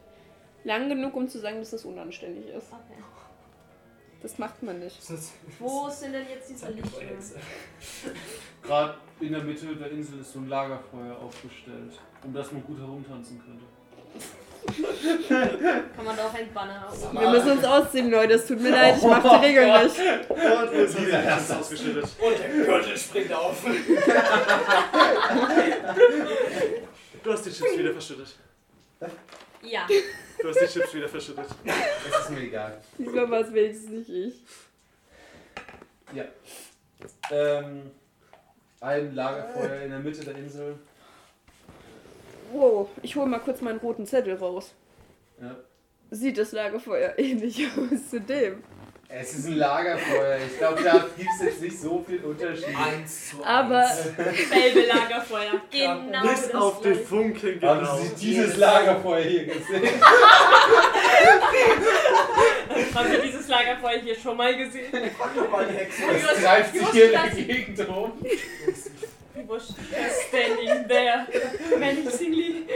Lang 0.64 0.88
genug, 0.88 1.16
um 1.16 1.28
zu 1.28 1.38
sagen, 1.40 1.58
dass 1.60 1.70
das 1.70 1.84
unanständig 1.84 2.46
ist. 2.48 2.66
Okay. 2.72 3.02
Das 4.20 4.38
macht 4.38 4.62
man 4.62 4.78
nicht. 4.78 4.96
Wo 5.58 5.88
sind 5.88 6.12
denn 6.12 6.26
jetzt 6.32 6.48
diese 6.48 6.68
Lichter? 6.70 7.00
Hexe. 7.00 7.34
Gerade 8.62 8.94
in 9.20 9.32
der 9.32 9.42
Mitte 9.42 9.74
der 9.74 9.90
Insel 9.90 10.20
ist 10.20 10.32
so 10.32 10.38
ein 10.38 10.48
Lagerfeuer 10.48 11.18
aufgestellt, 11.18 11.98
um 12.24 12.32
das 12.34 12.52
man 12.52 12.62
gut 12.64 12.78
herumtanzen 12.78 13.40
könnte. 13.44 13.64
Kann 15.28 16.04
man 16.04 16.16
da 16.16 16.26
auch 16.28 16.34
ein 16.34 16.52
Banner 16.54 16.88
oben? 16.92 17.20
Wir 17.20 17.30
müssen 17.30 17.50
uns 17.50 17.64
ausziehen, 17.64 18.10
Leute. 18.10 18.34
Es 18.34 18.46
tut 18.46 18.60
mir 18.60 18.70
leid, 18.70 18.96
ich 18.96 19.02
mache 19.02 19.40
die 19.40 19.46
Regel 19.46 19.64
nicht. 19.84 19.98
Und 20.28 20.38
jetzt 20.72 20.94
hat 20.94 21.00
Dieser 21.00 21.04
sie 21.04 21.10
Herz. 21.10 21.48
das 21.48 21.58
ausgeschüttet. 21.58 22.04
Und 22.04 22.38
der 22.38 22.48
Gürtel 22.48 22.96
springt 22.96 23.32
auf. 23.32 23.64
Du 27.24 27.32
hast 27.32 27.46
die 27.46 27.50
Chips 27.50 27.78
wieder 27.78 27.92
verschüttet. 27.92 28.36
Ja. 29.62 29.86
Du 30.40 30.48
hast 30.48 30.60
die 30.60 30.66
Chips 30.66 30.94
wieder 30.94 31.08
verschüttet. 31.08 31.46
Das 31.64 32.20
ist 32.22 32.30
mir 32.30 32.40
egal. 32.40 32.80
Diesmal 32.98 33.30
war 33.30 33.40
es 33.40 33.52
wenigstens 33.52 33.90
nicht 33.90 34.10
ich. 34.10 34.34
Ja. 36.14 36.24
Ähm, 37.30 37.90
ein 38.80 39.14
Lagerfeuer 39.14 39.82
in 39.82 39.90
der 39.90 39.98
Mitte 40.00 40.24
der 40.24 40.36
Insel. 40.36 40.76
Wow, 42.52 42.88
ich 43.02 43.16
hole 43.16 43.26
mal 43.26 43.40
kurz 43.40 43.60
meinen 43.60 43.78
roten 43.78 44.06
Zettel 44.06 44.34
raus. 44.36 44.74
Ja. 45.40 45.56
Sieht 46.10 46.36
das 46.38 46.52
Lagerfeuer 46.52 47.14
ähnlich 47.18 47.66
aus 47.66 48.10
zu 48.10 48.20
dem? 48.20 48.62
Es 49.14 49.34
ist 49.34 49.46
ein 49.46 49.56
Lagerfeuer. 49.56 50.38
Ich 50.46 50.56
glaube, 50.56 50.82
da 50.82 51.04
gibt 51.16 51.28
es 51.38 51.42
jetzt 51.44 51.60
nicht 51.60 51.78
so 51.78 52.02
viel 52.06 52.24
Unterschied. 52.24 52.74
Eins 52.74 53.30
zu 53.30 53.44
Aber-. 53.44 53.86
Selbe 53.86 54.86
Lagerfeuer. 54.86 55.60
Genau 55.70 56.22
Bis 56.22 56.48
das 56.48 56.54
auf 56.54 56.80
den. 56.80 56.94
Funkeln 56.94 57.60
genau. 57.60 57.74
Haben 57.74 58.06
Sie 58.06 58.14
dieses 58.26 58.56
Lagerfeuer 58.56 59.22
hier 59.24 59.44
gesehen? 59.44 60.00
Haben 62.94 63.12
wir 63.12 63.22
dieses 63.22 63.48
Lagerfeuer 63.48 63.98
hier 63.98 64.14
schon 64.14 64.36
mal 64.36 64.56
gesehen? 64.56 64.90
Mal 65.50 65.68
Hexe. 65.68 66.02
Es 66.10 66.42
treibt 66.42 66.74
sich 66.74 66.88
hier 66.90 67.06
in 67.06 67.12
der 67.12 67.28
Gegend 67.44 67.88
rum. 67.88 68.12
He 69.42 69.48
was 69.48 69.74
standing 70.28 70.86
there, 70.86 71.26
menacingly. 71.78 72.66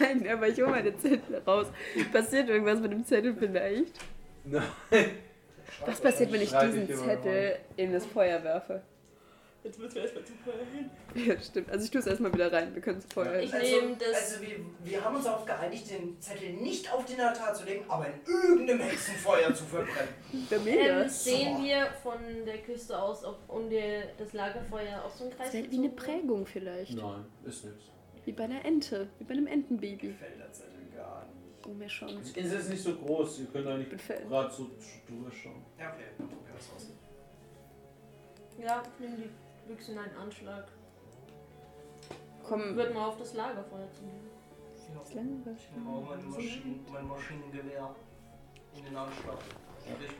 Nein, 0.00 0.26
aber 0.28 0.48
ich 0.48 0.58
hole 0.60 0.70
meine 0.70 0.96
Zettel 0.96 1.42
raus. 1.46 1.66
Passiert 2.10 2.48
irgendwas 2.48 2.80
mit 2.80 2.92
dem 2.92 3.04
Zettel 3.04 3.34
vielleicht? 3.38 3.98
Nein. 4.44 4.64
Was 5.84 6.00
passiert, 6.00 6.32
wenn 6.32 6.40
ich 6.40 6.50
diesen 6.50 6.88
Zettel 6.88 7.56
in 7.76 7.92
das 7.92 8.06
Feuer 8.06 8.42
werfe? 8.42 8.82
Jetzt 9.64 9.78
müssen 9.80 9.94
wir 9.96 10.02
erstmal 10.02 10.24
zum 10.24 10.36
Feuer 10.38 10.54
hin. 10.72 10.90
Ja, 11.26 11.40
stimmt. 11.40 11.68
Also 11.70 11.84
ich 11.84 11.90
tue 11.90 12.00
es 12.00 12.06
erstmal 12.06 12.32
wieder 12.32 12.52
rein. 12.52 12.72
Wir 12.74 12.80
können 12.80 12.98
es 12.98 13.12
Feuer 13.12 13.40
Ich 13.40 13.52
hin. 13.52 13.60
nehme 13.60 13.96
das- 13.96 14.14
Also 14.32 14.42
wir, 14.42 14.60
wir 14.84 15.04
haben 15.04 15.16
uns 15.16 15.24
darauf 15.24 15.44
geeinigt, 15.44 15.90
den 15.90 16.20
Zettel 16.20 16.52
nicht 16.54 16.92
auf 16.92 17.04
den 17.04 17.20
Altar 17.20 17.52
zu 17.54 17.64
legen, 17.64 17.84
aber 17.88 18.06
in 18.06 18.14
irgendeinem 18.26 18.80
Hexenfeuer 18.80 19.52
zu 19.54 19.64
verbrennen. 19.64 20.14
Ja, 20.50 20.58
mega. 20.60 21.02
Ähm, 21.02 21.08
sehen 21.08 21.64
wir 21.64 21.86
von 22.02 22.18
der 22.46 22.58
Küste 22.58 22.96
aus, 23.00 23.24
ob 23.24 23.38
um 23.48 23.68
die, 23.68 24.02
das 24.16 24.32
Lagerfeuer 24.32 25.02
auch 25.04 25.10
so 25.10 25.24
ein 25.24 25.30
Kreis 25.30 25.46
Das 25.46 25.54
wäre 25.54 25.70
wie 25.70 25.78
eine? 25.78 25.88
Prägung 25.90 26.46
vielleicht. 26.46 26.94
Nein, 26.96 27.24
ist 27.44 27.64
nichts. 27.64 27.84
Wie 28.24 28.32
bei 28.32 28.44
einer 28.44 28.64
Ente. 28.64 29.08
Wie 29.18 29.24
bei 29.24 29.32
einem 29.34 29.46
Entenbaby. 29.48 30.08
Gefällt 30.08 30.38
der 30.38 30.52
Zettel 30.52 30.86
gar 30.94 31.24
nicht. 31.26 31.66
Oh, 31.66 31.70
mir 31.74 31.88
schon. 31.88 32.08
Ist 32.20 32.36
nicht 32.70 32.82
so 32.82 32.94
groß. 32.94 33.40
Ihr 33.40 33.46
könnt 33.46 33.66
da 33.66 33.76
nicht 33.76 33.90
gerade 33.90 34.54
so 34.54 34.70
durchschauen. 35.08 35.64
Ja, 35.78 35.90
okay, 35.92 36.04
dann 36.16 36.28
probieren 36.28 36.52
wir 36.52 36.58
es 36.60 36.70
aus. 36.74 36.92
Ja, 38.62 38.82
nimm 38.98 39.16
die 39.16 39.30
Büchse 39.68 39.92
in 39.92 39.98
einen 39.98 40.16
Anschlag. 40.16 40.66
Komm. 42.42 42.76
Wird 42.76 42.94
mal 42.94 43.06
auf 43.06 43.18
das 43.18 43.34
Lagerfeuer 43.34 43.90
zu 43.92 44.02
nehmen. 44.02 44.28
Ich 44.74 44.96
auch 44.96 45.14
mein, 45.14 46.30
Maschinen, 46.30 46.86
mein 46.90 47.06
Maschinengewehr 47.06 47.94
in 48.74 48.84
den 48.84 48.96
Anschlag. 48.96 49.38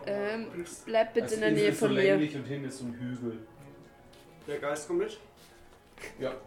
Ähm, 0.07 0.47
bleib 0.85 1.15
bitte 1.15 1.35
in 1.35 1.41
der 1.41 1.51
Nähe 1.53 1.73
von 1.73 1.95
mir. 1.95 2.03
länglich 2.03 2.37
und 2.37 2.45
hinten 2.45 2.69
ist 2.69 2.79
so 2.79 2.85
ein 2.85 2.95
Hügel. 2.95 3.39
Der 4.47 4.59
Geist 4.59 4.87
kommt 4.87 5.01
mit. 5.01 5.19
Ja. 6.19 6.33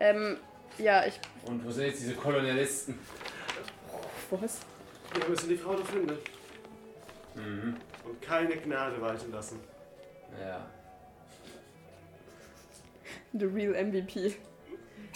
Ähm, 0.00 0.36
ja, 0.78 1.04
ich. 1.06 1.18
Und 1.44 1.64
wo 1.64 1.72
sind 1.72 1.86
jetzt 1.86 2.00
diese 2.00 2.14
Kolonialisten? 2.14 2.96
Was? 4.30 4.60
Wir 5.12 5.28
müssen 5.28 5.48
die 5.48 5.56
Frau 5.56 5.74
doch 5.74 5.84
finden. 5.84 6.16
Mhm. 7.34 7.76
Und 8.04 8.22
keine 8.22 8.56
Gnade 8.56 9.00
walten 9.00 9.32
lassen. 9.32 9.58
Ja. 10.40 10.66
The 13.32 13.44
real 13.46 13.74
MVP. 13.74 14.34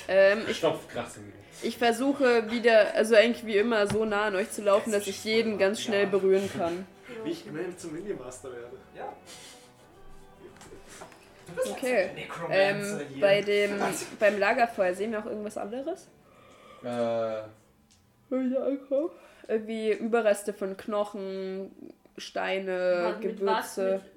Ähm, 0.08 0.42
ich, 0.48 0.56
Stopft 0.56 0.88
krass 0.88 1.16
ich 1.62 1.78
versuche 1.78 2.50
wieder, 2.50 2.94
also 2.94 3.14
eigentlich 3.14 3.46
wie 3.46 3.56
immer, 3.56 3.86
so 3.86 4.04
nah 4.04 4.24
an 4.24 4.36
euch 4.36 4.50
zu 4.50 4.62
laufen, 4.62 4.90
dass 4.90 5.06
ich 5.06 5.24
jeden 5.24 5.58
ganz 5.58 5.80
schnell 5.80 6.06
berühren 6.06 6.50
kann. 6.56 6.86
Wie 7.24 7.30
ich 7.30 7.46
immerhin 7.46 7.76
zum 7.76 7.92
Minimaster 7.92 8.50
werde. 8.52 8.76
Ja. 8.96 9.12
Okay. 11.70 12.10
Ähm, 12.50 13.00
bei 13.20 13.42
dem, 13.42 13.78
beim 14.18 14.38
Lagerfeuer 14.38 14.94
sehen 14.94 15.12
wir 15.12 15.20
auch 15.20 15.26
irgendwas 15.26 15.58
anderes? 15.58 16.08
Äh, 16.82 17.42
Irgendwie 19.48 19.92
Überreste 19.92 20.54
von 20.54 20.76
Knochen, 20.76 21.70
Steine, 22.16 23.16
mit 23.20 23.44
was? 23.44 23.76
Gewürze. 23.76 23.92
Mit, 23.92 24.02
das, 24.02 24.02
die 24.02 24.11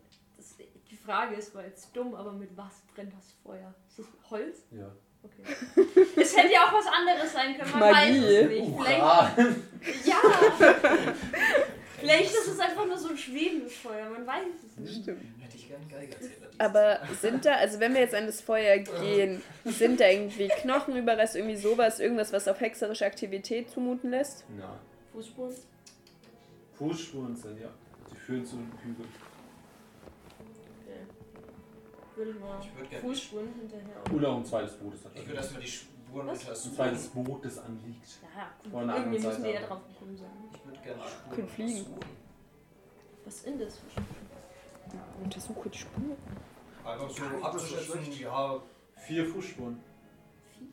Frage 1.05 1.35
ist, 1.35 1.53
war 1.55 1.63
jetzt 1.63 1.95
dumm, 1.95 2.15
aber 2.15 2.31
mit 2.31 2.55
was 2.57 2.81
brennt 2.93 3.13
das 3.13 3.33
Feuer? 3.43 3.73
Ist 3.87 3.99
das 3.99 4.07
Holz? 4.29 4.65
ja. 4.71 4.91
Okay. 5.25 5.41
es 6.21 6.37
hätte 6.37 6.53
ja 6.53 6.65
auch 6.65 6.73
was 6.73 6.85
anderes 6.85 7.33
sein 7.33 7.57
können, 7.57 7.71
man 7.71 7.79
Magie. 7.79 7.95
weiß 7.95 8.15
es 8.15 8.49
nicht. 8.49 8.75
Vielleicht, 8.77 9.01
Uran. 9.01 9.55
ja! 10.05 10.17
Vielleicht 11.99 12.31
ist 12.31 12.47
es 12.47 12.59
einfach 12.59 12.85
nur 12.85 12.97
so 12.97 13.09
ein 13.09 13.17
schwebendes 13.17 13.75
Feuer, 13.77 14.07
man 14.09 14.27
weiß 14.27 14.45
es 14.67 14.77
nicht. 14.77 15.01
Stimmt. 15.01 15.23
Hätte 15.41 15.55
ich 15.57 15.67
gerne 15.67 15.85
Geigerzähler. 15.87 16.49
Aber 16.59 16.99
sind 17.19 17.45
da, 17.45 17.55
also 17.55 17.79
wenn 17.79 17.93
wir 17.93 18.01
jetzt 18.01 18.13
an 18.13 18.27
das 18.27 18.41
Feuer 18.41 18.77
gehen, 18.77 19.41
sind 19.63 19.99
da 19.99 20.07
irgendwie 20.09 20.47
Knochenüberreste, 20.47 21.39
irgendwie 21.39 21.57
sowas, 21.57 21.99
irgendwas, 21.99 22.31
was 22.31 22.47
auf 22.47 22.59
hexerische 22.59 23.05
Aktivität 23.05 23.71
zumuten 23.71 24.11
lässt? 24.11 24.45
Nein. 24.55 24.67
Fußspuren? 25.11 25.55
Fußspuren 26.77 27.35
sind, 27.35 27.59
ja. 27.61 27.69
Die 28.11 28.17
führen 28.17 28.45
zu 28.45 28.57
einem 28.57 28.71
Hügel. 28.83 29.05
Würde 32.15 32.31
ich 32.31 32.39
mal 32.39 32.59
Ich 32.61 32.75
würd 32.77 32.89
gerne- 32.89 33.07
Fußspuren 33.07 33.53
hinterher. 33.59 34.13
Oder 34.13 34.35
ein 34.35 34.45
zweites 34.45 34.73
Boot, 34.77 34.93
das 34.93 35.01
Ich 35.13 35.27
würde 35.27 35.35
erstmal 35.37 35.61
die 35.61 35.67
Spuren 35.67 36.27
Was? 36.27 36.39
Ein 36.39 36.47
untersuchen. 36.47 36.75
zweites 36.75 37.07
Boot, 37.09 37.45
das 37.45 37.57
anliegt. 37.59 38.07
Ja, 38.35 38.51
gut. 38.63 38.71
Von 38.71 38.87
der 38.87 38.95
Irgendwie 38.97 39.15
müssen 39.19 39.29
die 39.29 39.41
Seite 39.41 39.53
ja 39.61 39.67
drauf 39.67 39.81
gekommen 39.87 40.17
sein. 40.17 40.29
Ich 40.53 40.65
würde 40.65 40.79
gerne 40.79 41.01
die 41.03 41.09
Spuren 41.09 41.35
Können 41.35 41.47
fliegen. 41.49 41.77
untersuchen. 41.79 41.99
Was 43.25 43.41
sind 43.43 43.61
das 43.61 43.77
für 43.77 43.89
Spuren? 43.89 44.05
Untersuche 45.23 45.69
die 45.69 45.77
Spur. 45.77 46.17
Einfach 46.85 47.09
so 47.09 47.23
abzuschätzen, 47.43 48.03
schlecht. 48.03 48.19
ja. 48.21 48.61
Vier 48.97 49.25
Fußspuren. 49.25 49.79
Vier. 50.57 50.67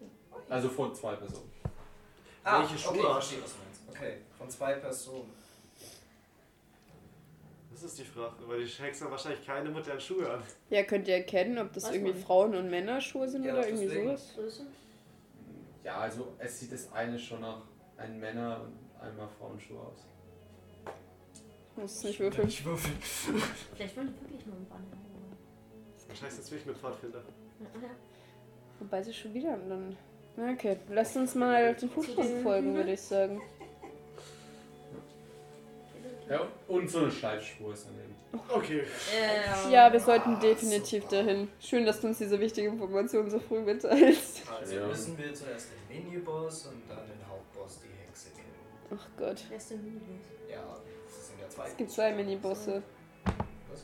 Also 0.48 0.68
von 0.68 0.94
zwei 0.94 1.16
Personen. 1.16 1.50
Ah, 2.44 2.60
Welche 2.60 2.78
Schuhe 2.78 2.90
okay, 2.92 3.00
verstehe, 3.12 3.42
was 3.42 3.52
du 3.52 3.58
meinst. 3.64 3.80
Okay, 3.90 4.16
von 4.36 4.50
zwei 4.50 4.74
Personen. 4.74 5.30
Das 7.82 7.90
ist 7.90 7.98
die 7.98 8.04
Frage, 8.04 8.34
weil 8.46 8.64
die 8.64 8.70
Hexer 8.70 9.10
wahrscheinlich 9.10 9.44
keine 9.44 9.68
modernen 9.68 9.98
Schuhe 10.00 10.30
an. 10.30 10.40
Ja, 10.70 10.84
könnt 10.84 11.08
ihr 11.08 11.16
erkennen, 11.16 11.58
ob 11.58 11.72
das 11.72 11.84
Weiß 11.84 11.94
irgendwie 11.94 12.12
man. 12.12 12.22
Frauen- 12.22 12.54
und 12.54 12.70
Männerschuhe 12.70 13.28
sind 13.28 13.44
Ja, 13.44 13.54
oder 13.54 13.66
irgendwie 13.66 13.86
deswegen. 13.86 14.16
sowas? 14.16 14.62
Ja, 15.82 15.96
also 15.98 16.28
es 16.38 16.60
sieht 16.60 16.70
das 16.72 16.92
eine 16.92 17.18
schon 17.18 17.40
nach 17.40 17.62
einem 17.96 18.20
Männer- 18.20 18.60
und 18.62 18.78
einmal 19.04 19.26
Frauenschuh 19.36 19.78
aus. 19.78 20.06
Muss 21.74 21.96
es 21.96 22.04
nicht 22.04 22.20
würfeln. 22.20 22.46
Ich 22.46 22.64
würfeln. 22.64 22.96
Vielleicht 23.74 23.96
wollen 23.96 24.14
die 24.14 24.20
wirklich 24.26 24.46
nur 24.46 24.54
einen 24.56 24.68
Banner. 24.68 24.84
Wahrscheinlich 26.06 26.38
ist 26.38 26.44
es 26.44 26.50
wirklich 26.52 26.66
mit 26.66 26.76
Pfadfinder. 26.78 27.22
Wobei 28.78 29.02
sie 29.02 29.12
schon 29.12 29.34
wieder 29.34 29.56
dann. 29.56 29.96
Na, 30.36 30.52
Okay, 30.52 30.76
lasst 30.88 31.16
uns 31.16 31.34
mal 31.34 31.74
den 31.74 31.90
Fußspuren 31.90 32.42
folgen, 32.44 32.74
würde 32.74 32.92
ich 32.92 33.00
sagen. 33.00 33.42
Ja, 36.28 36.46
und 36.68 36.88
so 36.90 36.98
eine 37.00 37.10
Schleifspur 37.10 37.72
ist 37.74 37.86
daneben. 37.86 38.14
Okay. 38.48 38.84
Ähm, 39.14 39.70
Ja, 39.70 39.92
wir 39.92 40.00
sollten 40.00 40.38
definitiv 40.40 41.06
dahin. 41.08 41.48
Schön, 41.60 41.84
dass 41.84 42.00
du 42.00 42.06
uns 42.08 42.18
diese 42.18 42.38
wichtige 42.40 42.68
Information 42.68 43.28
so 43.30 43.38
früh 43.38 43.60
mitteilst. 43.60 44.42
Also 44.50 44.74
Ja. 44.74 44.86
müssen 44.86 45.18
wir 45.18 45.34
zuerst 45.34 45.68
den 45.90 46.04
Miniboss 46.04 46.66
und 46.66 46.82
dann 46.88 46.98
den 47.06 47.28
Hauptboss, 47.28 47.80
die 47.80 47.88
Hexe, 48.06 48.30
killen. 48.30 48.46
Ach 48.98 49.08
Gott. 49.18 49.44
Wer 49.48 49.56
ist 49.58 49.70
denn 49.70 49.84
Minibus? 49.84 50.26
Ja, 50.50 50.58
das 51.06 51.26
sind 51.28 51.40
ja 51.40 51.48
zwei. 51.48 51.66
Es 51.66 51.76
gibt 51.76 51.90
zwei 51.90 52.12
Minibosse. 52.12 52.82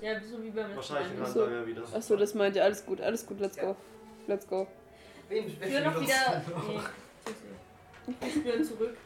Ja, 0.01 0.21
so 0.23 0.43
wie 0.43 0.51
beim 0.51 0.57
letzten 0.57 0.77
Wahrscheinlich 0.77 1.13
ein 1.13 1.19
Mal. 1.21 1.27
so. 1.31 1.41
Handlanger 1.43 1.67
wieder. 1.67 1.83
Achso, 1.95 2.17
das 2.17 2.35
meint 2.35 2.57
ihr. 2.57 2.65
Alles 2.65 2.87
gut, 2.87 3.01
alles 3.01 3.27
gut, 3.27 3.41
let's 3.41 3.57
go. 3.59 3.75
Let's 4.27 4.47
go. 4.47 4.67
Wen, 5.29 5.45
wen 5.61 5.71
Führ 5.71 5.81
noch 5.81 6.01
wieder. 6.01 6.43
Nee, 6.69 6.79
tschüss. 7.25 7.35
Wir 8.21 8.31
spüren 8.31 8.65
zurück. 8.65 8.97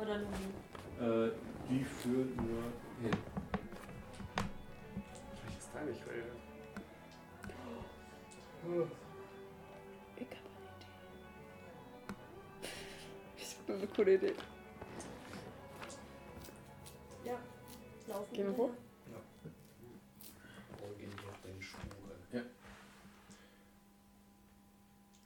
Oder 0.00 0.18
nur 0.18 0.28
hin. 0.28 1.30
Äh, 1.30 1.30
die 1.68 1.84
führt 1.84 2.36
nur 2.36 2.62
hin. 3.02 3.16
Vielleicht 5.34 5.58
ist 5.58 5.70
deine 5.74 5.92
Quelle. 5.92 6.24
Ich 7.48 7.54
hab 8.64 8.72
eine 8.72 8.82
Idee. 10.16 10.36
Ich 13.36 13.56
hab 13.58 13.70
eine 13.76 13.86
coole 13.88 14.14
Idee. 14.14 14.34
Ja. 17.24 17.38
Laufen. 18.08 18.34
Gehen 18.34 18.46
wir 18.46 18.56
hoch? 18.56 18.70
Folge 20.78 21.06
nicht 21.06 21.18
auf 21.18 21.40
deine 21.42 21.62
Spuren. 21.62 22.46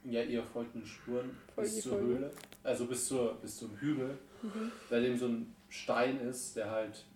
Ja, 0.05 0.23
ihr 0.23 0.43
folgt 0.43 0.75
den 0.75 0.85
Spuren 0.87 1.37
Folge 1.55 1.71
bis 1.71 1.83
zur 1.83 1.93
Folge. 1.93 2.07
Höhle. 2.07 2.33
Also 2.65 2.87
bis, 2.87 3.07
zur, 3.07 3.35
bis 3.37 3.57
zum 3.59 3.77
Hügel, 3.77 4.19
Mhm. 4.43 4.73
bei 4.89 4.99
dem 5.01 5.19
so 5.19 5.27
ein 5.27 5.55
Stein 5.71 6.21
ist, 6.21 6.57
der 6.57 6.71
halt 6.71 7.07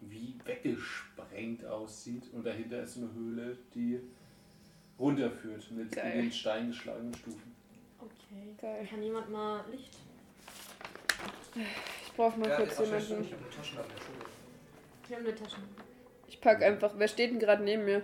wie 0.00 0.34
weggesprengt 0.44 1.64
aussieht. 1.64 2.24
Und 2.32 2.44
dahinter 2.44 2.82
ist 2.82 2.98
eine 2.98 3.12
Höhle, 3.14 3.56
die 3.74 4.00
runterführt 4.98 5.70
mit 5.70 5.92
Geil. 5.92 6.12
in 6.12 6.22
den 6.22 6.32
Stein 6.32 6.68
geschlagenen 6.68 7.14
Stufen. 7.14 7.54
Okay. 8.00 8.54
Geil. 8.60 8.86
Kann 8.88 9.02
jemand 9.02 9.30
mal 9.30 9.64
Licht? 9.70 9.96
Ich 12.04 12.12
brauch 12.14 12.36
mal 12.36 12.48
Ja, 12.48 12.56
kurz 12.56 12.78
jemanden. 12.78 13.22
ich 13.22 13.32
habe 13.32 13.42
eine 13.42 13.50
Taschenlampe, 13.50 13.92
Entschuldigung. 13.92 14.28
Ich 15.08 15.14
habe 15.14 15.24
eine 15.24 15.34
Tasche. 15.34 15.56
Ich 16.28 16.40
pack 16.40 16.62
einfach. 16.62 16.92
Wer 16.96 17.08
steht 17.08 17.30
denn 17.30 17.38
gerade 17.38 17.62
neben 17.64 17.84
mir? 17.84 18.02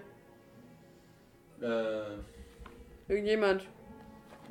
Äh, 1.61 2.17
Irgendjemand. 3.13 3.63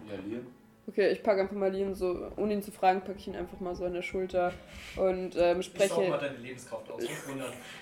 ja, 0.07 0.15
Liam. 0.25 0.47
Okay, 0.85 1.11
ich 1.11 1.23
packe 1.23 1.41
einfach 1.41 1.55
mal 1.55 1.71
Lien 1.71 1.95
so, 1.95 2.29
ohne 2.35 2.53
ihn 2.53 2.61
zu 2.61 2.71
fragen, 2.71 3.01
packe 3.01 3.17
ich 3.17 3.27
ihn 3.27 3.35
einfach 3.37 3.59
mal 3.61 3.73
so 3.73 3.85
an 3.85 3.93
der 3.93 4.01
Schulter 4.01 4.51
und 4.97 5.35
ähm, 5.37 5.61
Ich 5.61 5.67
saug 5.67 5.77
mal 5.77 5.87
spreche, 5.87 6.17
deine 6.19 6.37
Lebenskraft 6.37 6.91
aus. 6.91 7.03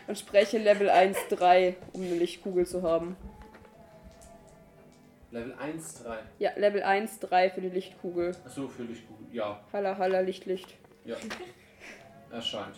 Und 0.08 0.18
spreche 0.18 0.58
Level 0.60 0.90
1-3, 0.90 1.76
um 1.94 2.04
eine 2.04 2.16
Lichtkugel 2.16 2.68
zu 2.68 2.84
haben. 2.84 3.16
Level 5.32 5.54
1, 5.54 6.04
3. 6.04 6.18
Ja, 6.40 6.52
Level 6.58 6.84
1-3 6.84 7.50
für 7.52 7.62
die 7.62 7.70
Lichtkugel. 7.70 8.36
Achso, 8.46 8.68
für 8.68 8.84
gut. 8.84 8.98
Ja, 9.32 9.62
Halla, 9.72 9.98
halla, 9.98 10.20
Licht, 10.20 10.46
Licht. 10.46 10.76
ja. 11.06 11.16
Erscheint. 12.32 12.76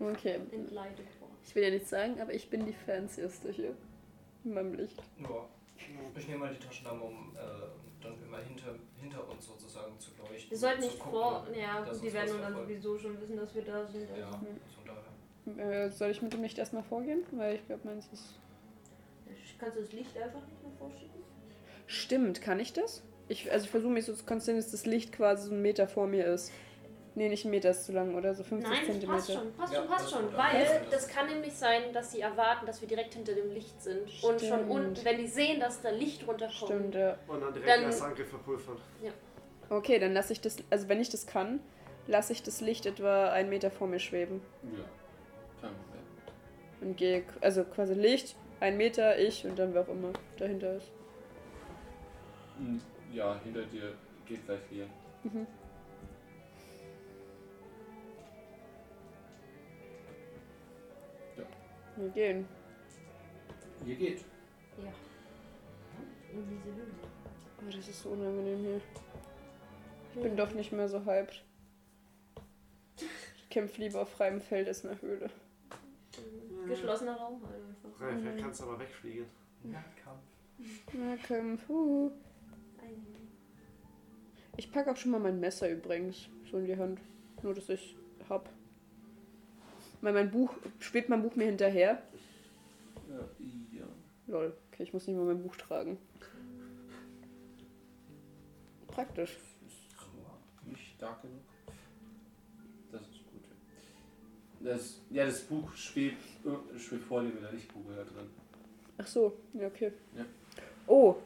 Okay. 0.00 0.38
Ich 1.44 1.54
will 1.54 1.64
ja 1.64 1.70
nichts 1.70 1.90
sagen, 1.90 2.20
aber 2.20 2.32
ich 2.32 2.48
bin 2.48 2.64
die 2.66 2.72
Fancieste 2.72 3.50
hier. 3.50 3.74
In 4.44 4.54
meinem 4.54 4.74
Licht. 4.74 5.02
Ja. 5.20 5.46
Ich 6.16 6.28
nehme 6.28 6.40
mal 6.40 6.54
die 6.54 6.64
Taschenlampe, 6.64 7.04
um 7.04 7.36
äh, 7.36 7.40
dann 8.10 8.22
immer 8.26 8.38
hinter, 8.38 8.74
hinter 9.00 9.28
uns 9.28 9.46
sozusagen 9.46 9.98
zu 9.98 10.10
leuchten. 10.18 10.50
Wir 10.50 10.58
sollten 10.58 10.80
nicht 10.80 10.98
gucken, 10.98 11.12
vor. 11.12 11.46
Ja, 11.54 11.84
die 11.84 12.12
werden 12.12 12.28
dann 12.28 12.40
verfolgt. 12.40 12.68
sowieso 12.68 12.98
schon 12.98 13.20
wissen, 13.20 13.36
dass 13.36 13.54
wir 13.54 13.62
da 13.62 13.86
sind. 13.86 14.08
Ja, 14.16 14.30
von 14.30 14.46
daher. 15.56 15.84
Äh, 15.84 15.90
soll 15.90 16.10
ich 16.10 16.22
mit 16.22 16.32
dem 16.32 16.42
Licht 16.42 16.58
erstmal 16.58 16.82
vorgehen? 16.82 17.24
Weil 17.32 17.56
ich 17.56 17.66
glaube, 17.66 17.86
meins 17.86 18.08
ist. 18.12 18.34
Kannst 19.58 19.76
du 19.76 19.80
das 19.82 19.92
Licht 19.92 20.16
einfach 20.16 20.40
nicht 20.46 20.62
mehr 20.62 20.72
vorschieben? 20.78 21.22
Stimmt, 21.86 22.40
kann 22.40 22.60
ich 22.60 22.72
das? 22.72 23.02
Ich, 23.28 23.50
also 23.50 23.64
ich 23.64 23.70
versuche 23.70 23.90
mich 23.90 24.04
so 24.04 24.14
zu 24.14 24.24
konzentrieren, 24.24 24.62
dass 24.62 24.70
das 24.70 24.86
Licht 24.86 25.12
quasi 25.12 25.48
so 25.48 25.52
einen 25.52 25.62
Meter 25.62 25.88
vor 25.88 26.06
mir 26.06 26.26
ist. 26.26 26.52
Nee, 27.18 27.28
nicht 27.28 27.44
ein 27.44 27.50
Meter 27.50 27.70
ist 27.70 27.84
zu 27.84 27.90
lang, 27.90 28.14
oder? 28.14 28.32
So 28.32 28.44
50 28.44 28.70
Nein, 28.70 28.78
das 28.78 28.86
Zentimeter. 28.92 29.12
passt 29.18 29.32
schon, 29.32 29.52
passt 29.54 29.72
Ja, 29.74 29.78
schon, 29.80 29.88
passt 29.88 30.10
schon. 30.12 30.36
Weil 30.36 30.62
Ja. 30.62 30.80
das 30.88 31.08
kann 31.08 31.26
nämlich 31.26 31.52
sein, 31.52 31.92
dass 31.92 32.12
sie 32.12 32.20
erwarten, 32.20 32.64
dass 32.64 32.80
wir 32.80 32.86
direkt 32.86 33.12
hinter 33.14 33.34
dem 33.34 33.50
Licht 33.50 33.82
sind. 33.82 34.02
Und 34.22 34.22
schon 34.22 34.38
Stimmt. 34.38 34.70
unten, 34.70 35.04
wenn 35.04 35.18
die 35.18 35.26
sehen, 35.26 35.58
dass 35.58 35.82
da 35.82 35.90
Licht 35.90 36.26
runterkommt. 36.28 36.70
Stimmt, 36.70 36.94
ja. 36.94 37.18
Und 37.26 37.40
dann 37.40 37.52
direkt 37.52 37.68
Dann- 37.70 37.82
erst 37.82 38.02
Angriff 38.02 38.28
verpulvern. 38.28 38.76
Okay, 39.68 39.98
dann 39.98 40.12
lasse 40.14 40.32
ich 40.32 40.40
das, 40.40 40.58
also 40.70 40.88
wenn 40.88 41.00
ich 41.00 41.10
das 41.10 41.26
kann, 41.26 41.58
lasse 42.06 42.32
ich 42.32 42.42
das 42.44 42.60
Licht 42.60 42.86
etwa 42.86 43.30
einen 43.32 43.48
Meter 43.50 43.70
vor 43.72 43.88
mir 43.88 43.98
schweben. 43.98 44.40
Ja. 44.62 44.84
Kein 45.60 45.70
Problem. 45.74 46.02
Und 46.82 46.96
gehe, 46.96 47.24
also 47.40 47.64
quasi 47.64 47.94
Licht, 47.94 48.36
ein 48.60 48.76
Meter, 48.76 49.18
ich 49.18 49.44
und 49.44 49.58
dann 49.58 49.74
wer 49.74 49.82
auch 49.82 49.88
immer 49.88 50.12
dahinter 50.38 50.76
ist. 50.76 50.86
Hm, 52.58 52.80
Ja, 53.12 53.40
hinter 53.42 53.62
dir 53.62 53.92
geht 54.26 54.46
gleich 54.46 54.60
Liam. 54.70 54.88
Mhm. 55.24 55.46
Wir 61.98 62.08
gehen. 62.10 62.46
Ihr 63.84 63.96
geht. 63.96 64.20
Ja. 64.82 64.92
In 66.32 66.48
diese 66.48 66.64
Höhle. 66.74 66.86
Oh, 67.60 67.64
das 67.66 67.88
ist 67.88 68.02
so 68.02 68.10
unangenehm 68.10 68.58
hier. 68.60 68.80
Ich 70.14 70.22
bin 70.22 70.36
doch 70.36 70.52
nicht 70.54 70.72
mehr 70.72 70.88
so 70.88 71.04
hyped. 71.04 71.44
Ich 72.96 73.48
kämpfe 73.50 73.80
lieber 73.80 74.02
auf 74.02 74.10
freiem 74.10 74.40
Feld 74.40 74.68
als 74.68 74.84
in 74.84 74.90
der 74.90 75.00
Höhle. 75.02 75.30
Geschlossener 76.66 77.16
Raum 77.16 77.40
halt 77.46 77.54
einfach. 77.56 78.00
Ralf, 78.00 78.20
vielleicht 78.20 78.38
kannst 78.42 78.60
du 78.60 78.64
aber 78.64 78.78
wegfliegen. 78.80 79.26
Nahkampf, 80.92 81.68
uh. 81.70 82.10
Ein- 82.80 83.06
Ich 84.56 84.70
packe 84.72 84.90
auch 84.90 84.96
schon 84.96 85.12
mal 85.12 85.20
mein 85.20 85.40
Messer 85.40 85.68
übrigens 85.70 86.28
so 86.50 86.58
in 86.58 86.66
die 86.66 86.76
Hand. 86.76 87.00
Nur, 87.42 87.54
dass 87.54 87.68
ich 87.68 87.96
hab. 88.28 88.48
Weil 90.00 90.12
mein 90.12 90.30
Buch, 90.30 90.54
schwebt 90.78 91.08
mein 91.08 91.22
Buch 91.22 91.34
mir 91.36 91.46
hinterher? 91.46 92.02
Ja. 93.72 93.86
Lol, 94.28 94.52
okay, 94.70 94.82
ich 94.82 94.92
muss 94.92 95.06
nicht 95.06 95.16
mal 95.16 95.24
mein 95.24 95.42
Buch 95.42 95.56
tragen. 95.56 95.98
Praktisch. 98.86 99.38
Ist 99.66 100.66
nicht 100.66 100.94
stark 100.96 101.22
genug. 101.22 101.40
Das 102.92 103.00
ist 103.02 103.24
gut. 103.32 103.42
ja. 104.60 104.72
Das, 104.72 105.00
ja, 105.10 105.24
das 105.24 105.40
Buch 105.40 105.72
schwebt, 105.74 106.22
äh, 106.44 106.78
schwebt 106.78 107.04
vor 107.04 107.22
dir 107.22 107.28
mit 107.28 107.42
der 107.42 107.52
Lichtkugel 107.52 107.96
da 107.96 108.04
drin. 108.04 108.28
Ach 108.98 109.06
so, 109.06 109.36
ja, 109.54 109.66
okay. 109.68 109.92
Ja. 110.16 110.24
Oh, 110.86 111.16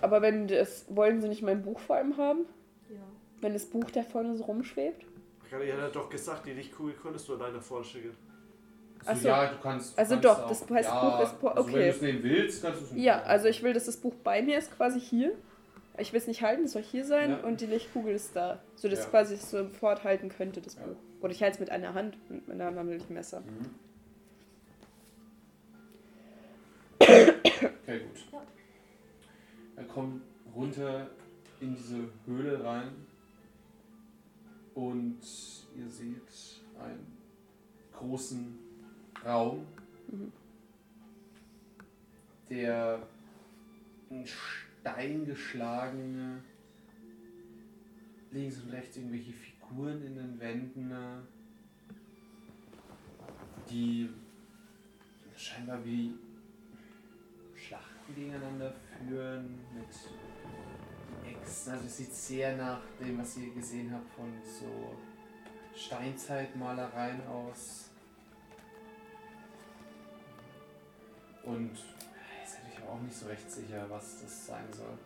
aber 0.00 0.20
wenn 0.20 0.48
das, 0.48 0.84
wollen 0.94 1.20
sie 1.20 1.28
nicht 1.28 1.42
mein 1.42 1.62
Buch 1.62 1.78
vor 1.78 1.96
allem 1.96 2.16
haben? 2.16 2.46
Ja. 2.90 2.96
Wenn 3.40 3.52
das 3.54 3.66
Buch 3.66 3.90
da 3.90 4.02
vorne 4.02 4.36
so 4.36 4.44
rumschwebt? 4.44 5.06
Gerade 5.52 5.70
hat 5.70 5.80
er 5.80 5.88
doch 5.90 6.08
gesagt, 6.08 6.46
die 6.46 6.52
Lichtkugel 6.52 6.94
konntest 6.94 7.28
du 7.28 7.34
alleine 7.36 7.60
vorne 7.60 7.84
schicken. 7.84 8.16
So, 9.04 9.28
ja, 9.28 9.50
du 9.52 9.58
kannst. 9.60 9.92
Du 9.94 9.98
Also 9.98 10.14
kannst 10.14 10.24
doch, 10.24 10.38
auch, 10.44 10.48
das 10.48 10.70
heißt, 10.70 10.88
ja, 10.88 11.10
Buch 11.10 11.22
ist 11.24 11.40
po- 11.40 11.48
Also 11.48 11.66
wenn 11.66 11.74
okay. 11.74 11.84
du 11.84 11.90
es 11.90 12.00
nehmen 12.00 12.22
willst, 12.22 12.62
kannst 12.62 12.80
du 12.80 12.84
es 12.86 12.92
Ja, 13.02 13.20
also 13.22 13.48
ich 13.48 13.62
will, 13.62 13.74
dass 13.74 13.84
das 13.84 13.98
Buch 13.98 14.14
bei 14.24 14.40
mir 14.40 14.56
ist, 14.56 14.74
quasi 14.74 14.98
hier. 14.98 15.32
Ich 15.98 16.14
will 16.14 16.20
es 16.20 16.26
nicht 16.26 16.40
halten, 16.40 16.64
es 16.64 16.72
soll 16.72 16.82
hier 16.82 17.04
sein 17.04 17.32
Ja. 17.32 17.36
und 17.46 17.60
die 17.60 17.66
Lichtkugel 17.66 18.14
ist 18.14 18.34
da. 18.34 18.62
So 18.76 18.88
dass 18.88 19.00
Ja. 19.00 19.04
ich 19.04 19.10
quasi 19.10 19.36
sofort 19.36 20.04
halten 20.04 20.30
könnte, 20.30 20.62
das 20.62 20.76
Ja. 20.76 20.84
Buch. 20.86 20.96
Oder 21.20 21.32
ich 21.32 21.42
halte 21.42 21.54
es 21.56 21.60
mit 21.60 21.68
einer 21.68 21.92
Hand 21.92 22.16
und 22.30 22.48
mit 22.48 22.58
einer 22.58 22.68
anderen 22.68 22.88
will 22.88 22.96
ich 22.96 23.10
ein 23.10 23.14
Messer. 23.14 23.40
Mhm. 23.40 23.74
Okay, 27.00 27.32
gut. 27.98 28.32
Ja. 28.32 28.42
Er 29.76 29.84
kommt 29.84 30.22
runter 30.54 31.08
in 31.60 31.74
diese 31.74 32.08
Höhle 32.26 32.64
rein 32.64 32.92
und 34.74 35.18
ihr 35.76 35.88
seht 35.88 36.62
einen 36.80 37.06
großen 37.92 38.58
Raum, 39.24 39.66
Mhm. 40.08 40.32
der 42.50 43.06
in 44.10 44.26
Stein 44.26 45.24
geschlagene 45.24 46.42
links 48.30 48.58
und 48.60 48.70
rechts 48.72 48.96
irgendwelche 48.96 49.32
Figuren 49.32 50.02
in 50.04 50.16
den 50.16 50.40
Wänden, 50.40 50.92
die 53.70 54.10
scheinbar 55.36 55.84
wie 55.84 56.14
Schlachten 57.54 58.14
gegeneinander 58.14 58.74
führen 58.98 59.58
mit 59.74 59.86
Also 61.44 61.86
es 61.86 61.96
sieht 61.96 62.14
sehr 62.14 62.56
nach 62.56 62.80
dem, 63.00 63.18
was 63.18 63.36
ihr 63.36 63.52
gesehen 63.52 63.92
habt 63.92 64.08
von 64.14 64.32
so 64.44 64.96
Steinzeitmalereien 65.74 67.26
aus. 67.26 67.90
Und 71.44 71.72
euch 71.72 72.82
aber 72.82 72.92
auch 72.92 73.00
nicht 73.00 73.14
so 73.16 73.26
recht 73.26 73.50
sicher, 73.50 73.84
was 73.88 74.22
das 74.22 74.46
sein 74.46 74.64
soll. 74.72 74.98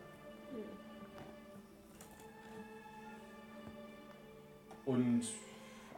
Und 4.85 5.23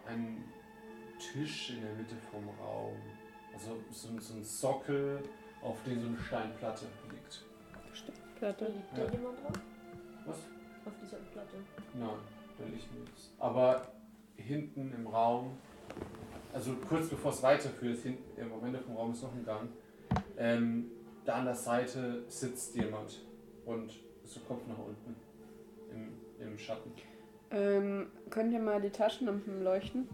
ein 0.08 0.44
Tisch 1.20 1.72
in 1.72 1.82
der 1.82 1.94
Mitte 1.96 2.16
vom 2.32 2.48
Raum. 2.60 2.96
Also 3.54 3.78
so, 3.92 4.18
so 4.20 4.34
ein 4.36 4.44
Sockel, 4.44 5.22
auf 5.62 5.84
dem 5.84 6.00
so 6.02 6.08
eine 6.08 6.18
Steinplatte 6.20 6.86
liegt. 7.12 7.44
Platte. 8.38 8.66
Liegt 8.68 8.98
da 8.98 9.04
Ja. 9.04 9.12
jemand 9.12 9.38
drauf? 9.44 9.60
Was? 10.30 10.38
Auf 10.86 10.94
dieser 11.04 11.18
Platte. 11.18 11.58
Nein, 11.94 12.10
da 12.58 12.64
liegt 12.66 13.00
nichts. 13.00 13.32
Aber 13.40 13.88
hinten 14.38 14.94
im 14.94 15.08
Raum 15.08 15.58
also 16.54 16.74
kurz 16.88 17.08
bevor 17.10 17.32
es 17.32 17.44
weiterführt, 17.44 18.00
hin, 18.00 18.18
im 18.38 18.50
Moment 18.50 18.78
vom 18.80 18.96
Raum 18.96 19.12
ist 19.12 19.22
noch 19.22 19.34
ein 19.34 19.46
Gang, 19.46 19.70
ähm, 20.38 20.90
da 21.26 21.36
an 21.36 21.46
der 21.46 21.54
Seite 21.56 22.24
sitzt 22.28 22.76
jemand 22.76 23.22
und 23.66 23.92
ist 24.24 24.34
so 24.34 24.40
Kopf 24.42 24.62
nach 24.68 24.78
unten 24.80 25.16
im, 25.92 26.48
im 26.48 26.58
Schatten. 26.58 26.92
Ähm, 27.52 28.08
könnt 28.32 28.52
ihr 28.54 28.60
mal 28.60 28.82
die 28.82 28.90
Taschenlampen 28.90 29.64
leuchten? 29.64 30.08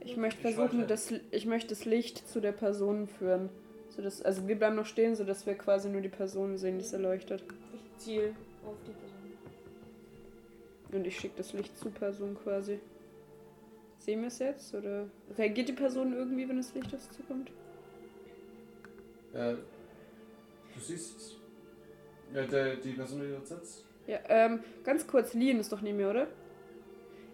Ich 0.00 0.16
möchte 0.16 0.48
Ich 0.48 0.54
versuchen, 0.54 0.78
wollte- 0.80 0.86
das, 0.86 1.12
ich 1.30 1.44
möchte 1.44 1.68
das 1.68 1.84
Licht 1.84 2.26
zu 2.28 2.40
der 2.40 2.52
Person 2.52 3.06
führen. 3.06 3.50
So 3.90 4.00
dass, 4.02 4.22
also 4.22 4.46
wir 4.48 4.56
bleiben 4.58 4.76
noch 4.76 4.86
stehen, 4.86 5.14
sodass 5.14 5.44
wir 5.44 5.56
quasi 5.56 5.90
nur 5.90 6.00
die 6.00 6.08
Person 6.08 6.56
sehen, 6.56 6.78
die 6.78 6.84
es 6.84 6.92
erleuchtet. 6.94 7.44
Ich 7.74 7.96
ziel 7.98 8.34
auf 8.64 8.76
die 8.86 8.92
Person. 8.92 9.09
Und 10.92 11.06
ich 11.06 11.18
schicke 11.18 11.34
das 11.36 11.52
Licht 11.52 11.76
zur 11.78 11.92
Person 11.92 12.36
quasi. 12.42 12.80
Sehen 13.98 14.20
wir 14.20 14.28
es 14.28 14.38
jetzt? 14.38 14.74
Oder 14.74 15.08
reagiert 15.36 15.68
die 15.68 15.74
Person 15.74 16.12
irgendwie, 16.12 16.48
wenn 16.48 16.56
das 16.56 16.74
Licht 16.74 16.92
dazu 16.92 17.22
kommt? 17.28 17.50
Äh, 19.32 19.54
du 20.74 20.80
siehst 20.80 21.16
es. 21.16 21.36
Ja, 22.34 22.44
der, 22.46 22.76
die 22.76 22.92
Person, 22.92 23.20
die 23.20 23.28
dort 23.28 23.46
sitzt. 23.46 23.84
Ja, 24.06 24.18
ähm, 24.28 24.60
ganz 24.84 25.06
kurz, 25.06 25.34
Lien 25.34 25.60
ist 25.60 25.70
doch 25.72 25.82
neben 25.82 25.98
mir, 25.98 26.10
oder? 26.10 26.26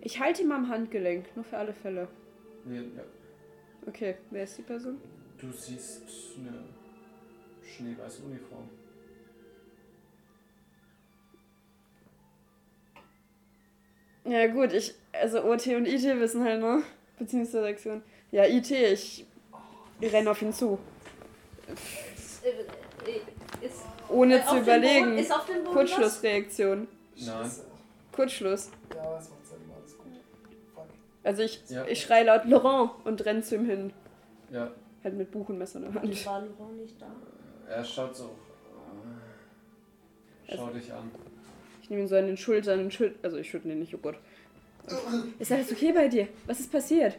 Ich 0.00 0.20
halte 0.20 0.42
ihn 0.42 0.48
mal 0.48 0.56
am 0.56 0.68
Handgelenk, 0.68 1.34
nur 1.36 1.44
für 1.44 1.56
alle 1.56 1.72
Fälle. 1.72 2.08
Nee, 2.64 2.78
ja. 2.96 3.04
Okay, 3.86 4.16
wer 4.30 4.44
ist 4.44 4.58
die 4.58 4.62
Person? 4.62 4.98
Du 5.38 5.50
siehst 5.52 6.02
eine 6.38 6.64
schneeweiße 7.62 8.22
Uniform. 8.22 8.68
Ja 14.28 14.46
gut, 14.48 14.72
ich, 14.72 14.94
also 15.12 15.44
OT 15.44 15.66
und 15.68 15.86
IT 15.86 16.02
wissen 16.20 16.42
halt, 16.44 16.60
ne? 16.60 16.82
Beziehungsweise 17.18 17.66
Aktion. 17.66 18.02
Ja, 18.32 18.44
IT, 18.44 18.70
ich 18.70 19.24
renne 20.02 20.30
auf 20.30 20.42
ihn 20.42 20.52
zu. 20.52 20.78
Ist, 21.68 22.44
ist, 23.62 23.82
Ohne 24.08 24.40
äh, 24.40 24.44
zu 24.46 24.58
überlegen. 24.58 25.06
Boden, 25.06 25.18
ist 25.18 25.32
auf 25.32 25.46
dem 25.46 25.62
Boden 25.64 25.76
Kurzschlussreaktion. 25.76 26.88
Nein. 27.16 27.50
Kurzschluss. 28.12 28.70
Ja, 28.94 29.18
es 29.18 29.30
macht 29.30 29.46
Sinn, 29.46 29.58
alles 29.76 29.96
gut. 29.96 30.06
Fuck. 30.74 30.84
Also 31.24 31.42
ich, 31.42 31.62
Ja. 31.68 31.84
ich 31.86 32.02
schrei 32.02 32.22
laut 32.24 32.44
Laurent 32.46 32.90
und 33.04 33.24
renn 33.24 33.42
zu 33.42 33.54
ihm 33.56 33.66
hin. 33.66 33.92
Ja, 34.50 34.70
Halt 35.04 35.14
mit 35.14 35.30
Buch 35.30 35.48
und 35.48 35.58
Messer 35.58 35.78
in 35.78 35.84
der 35.84 35.94
was? 35.94 36.02
Hand. 36.02 36.26
War 36.26 36.40
noch 36.66 36.72
nicht 36.72 37.00
da. 37.00 37.06
er 37.68 37.84
schaut 37.84 38.14
so. 38.16 38.30
äh, 40.48 40.56
Schau 40.56 40.68
dich 40.68 40.92
an. 40.92 41.10
Ich 41.86 41.90
nehme 41.90 42.02
ihn 42.02 42.08
so 42.08 42.16
an 42.16 42.26
den 42.26 42.36
Schultern 42.36 42.80
und 42.80 42.92
schütt... 42.92 43.14
Also 43.22 43.36
ich 43.36 43.48
schüttle 43.48 43.70
ihn 43.70 43.78
nicht, 43.78 43.94
oh 43.94 43.98
Gott. 43.98 44.16
Ist 45.38 45.52
alles 45.52 45.70
okay 45.70 45.92
bei 45.92 46.08
dir? 46.08 46.26
Was 46.46 46.58
ist 46.58 46.72
passiert? 46.72 47.16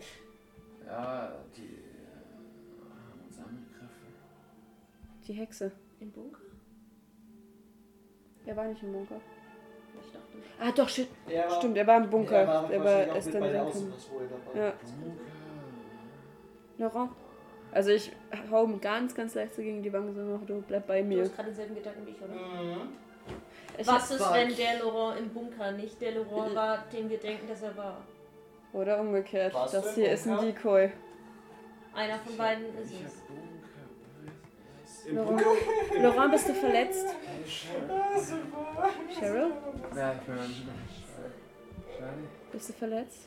Ja, 0.85 1.31
die 1.55 1.61
äh, 1.61 2.81
haben 3.09 3.21
uns 3.25 3.37
angegriffen. 3.37 3.89
Die 5.25 5.33
Hexe. 5.33 5.71
Im 6.01 6.11
Bunker? 6.11 6.41
Er 8.45 8.57
war 8.57 8.65
nicht 8.65 8.83
im 8.83 8.91
Bunker. 8.91 9.21
Ich 10.05 10.11
dachte. 10.11 10.27
Ah 10.59 10.71
doch, 10.75 10.89
shit. 10.89 11.07
Er 11.29 11.49
war, 11.49 11.57
Stimmt, 11.59 11.77
er 11.77 11.87
war 11.87 12.03
im 12.03 12.09
Bunker. 12.09 12.35
Er 12.39 12.47
war 12.47 12.69
er 12.71 12.83
war 12.83 13.15
erst 13.15 13.33
dann 13.33 13.41
dabei. 13.43 13.71
Ja. 14.53 14.73
Laurent. 16.77 17.11
Also 17.71 17.91
ich 17.91 18.11
hau 18.51 18.65
ihm 18.65 18.81
ganz, 18.81 19.15
ganz 19.15 19.33
leicht 19.33 19.55
so 19.55 19.61
gegen 19.61 19.81
die 19.81 19.93
Wange 19.93 20.11
so 20.13 20.19
noch, 20.21 20.45
du 20.45 20.61
bleib 20.61 20.87
bei 20.87 21.01
Du 21.03 21.07
mir. 21.07 21.21
hast 21.23 21.35
gerade 21.35 21.47
denselben 21.49 21.75
Gedanken 21.75 22.05
wie 22.05 22.11
ich, 22.11 22.21
oder? 22.21 22.33
Mhm. 22.33 22.89
Ich 23.77 23.85
Was 23.87 24.09
ist, 24.11 24.21
Fuck. 24.23 24.33
wenn 24.33 24.55
der 24.55 24.79
Laurent 24.79 25.19
im 25.19 25.29
Bunker 25.29 25.71
nicht 25.71 26.01
der 26.01 26.13
Laurent 26.13 26.55
war, 26.55 26.83
den 26.91 27.09
wir 27.09 27.19
denken, 27.19 27.47
dass 27.47 27.61
er 27.61 27.77
war? 27.77 28.01
Oder 28.73 28.99
umgekehrt. 28.99 29.53
Was 29.53 29.71
für 29.71 29.77
das 29.81 29.95
hier 29.95 30.11
ist 30.11 30.27
ein? 30.27 30.41
Decoy. 30.41 30.91
Einer 31.93 32.17
von 32.19 32.37
beiden 32.37 32.65
ist 32.77 32.91
es. 33.05 33.23
Im 35.07 35.15
Laurent, 35.15 35.43
Bunker. 35.43 36.01
Laurent, 36.01 36.31
bist 36.31 36.49
du 36.49 36.53
verletzt? 36.53 37.05
Cheryl. 39.19 39.51
Ja, 39.95 40.13
ich 40.13 40.19
bin 40.21 40.35
Charlie. 41.97 42.27
Bist 42.51 42.69
du 42.69 42.73
verletzt? 42.73 43.21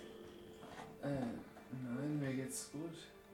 Äh, 1.03 1.09
nein, 1.09 2.19
mir 2.21 2.35
geht's 2.35 2.71
gut. 2.73 2.91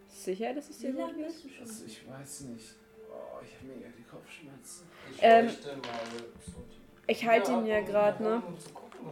Sicher, 0.08 0.54
dass 0.54 0.68
es 0.70 0.78
dir 0.78 0.92
gut 0.92 1.14
geht? 1.16 1.26
Also, 1.60 1.84
ich 1.86 2.08
weiß 2.08 2.40
nicht. 2.42 2.74
Oh, 3.10 3.38
ich 3.42 3.54
habe 3.56 3.66
mega 3.74 3.88
die 3.98 4.04
Kopfschmerzen. 4.04 4.86
Ich 5.12 5.18
Ähm, 5.22 5.46
mal 5.46 5.52
so 5.52 6.62
Ich 7.06 7.26
halte 7.26 7.52
Ja, 7.52 7.60
ihn 7.60 7.66
ja 7.66 7.80
gerade, 7.80 8.22
ne? 8.22 8.42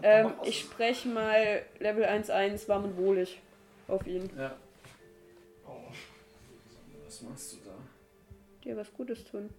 Ähm, 0.02 0.32
ich 0.44 0.60
spreche 0.60 1.08
mal 1.08 1.62
Level 1.78 2.04
1-1 2.04 2.68
warm 2.68 2.84
und 2.84 2.96
wohlig 2.96 3.40
auf 3.86 4.06
ihn. 4.06 4.28
Ja. 4.36 4.56
Oh. 5.66 5.84
Was 7.04 7.22
machst 7.22 7.52
du 7.52 7.56
da? 7.64 7.74
Dir 8.64 8.76
was 8.76 8.92
Gutes 8.92 9.24
tun. 9.24 9.50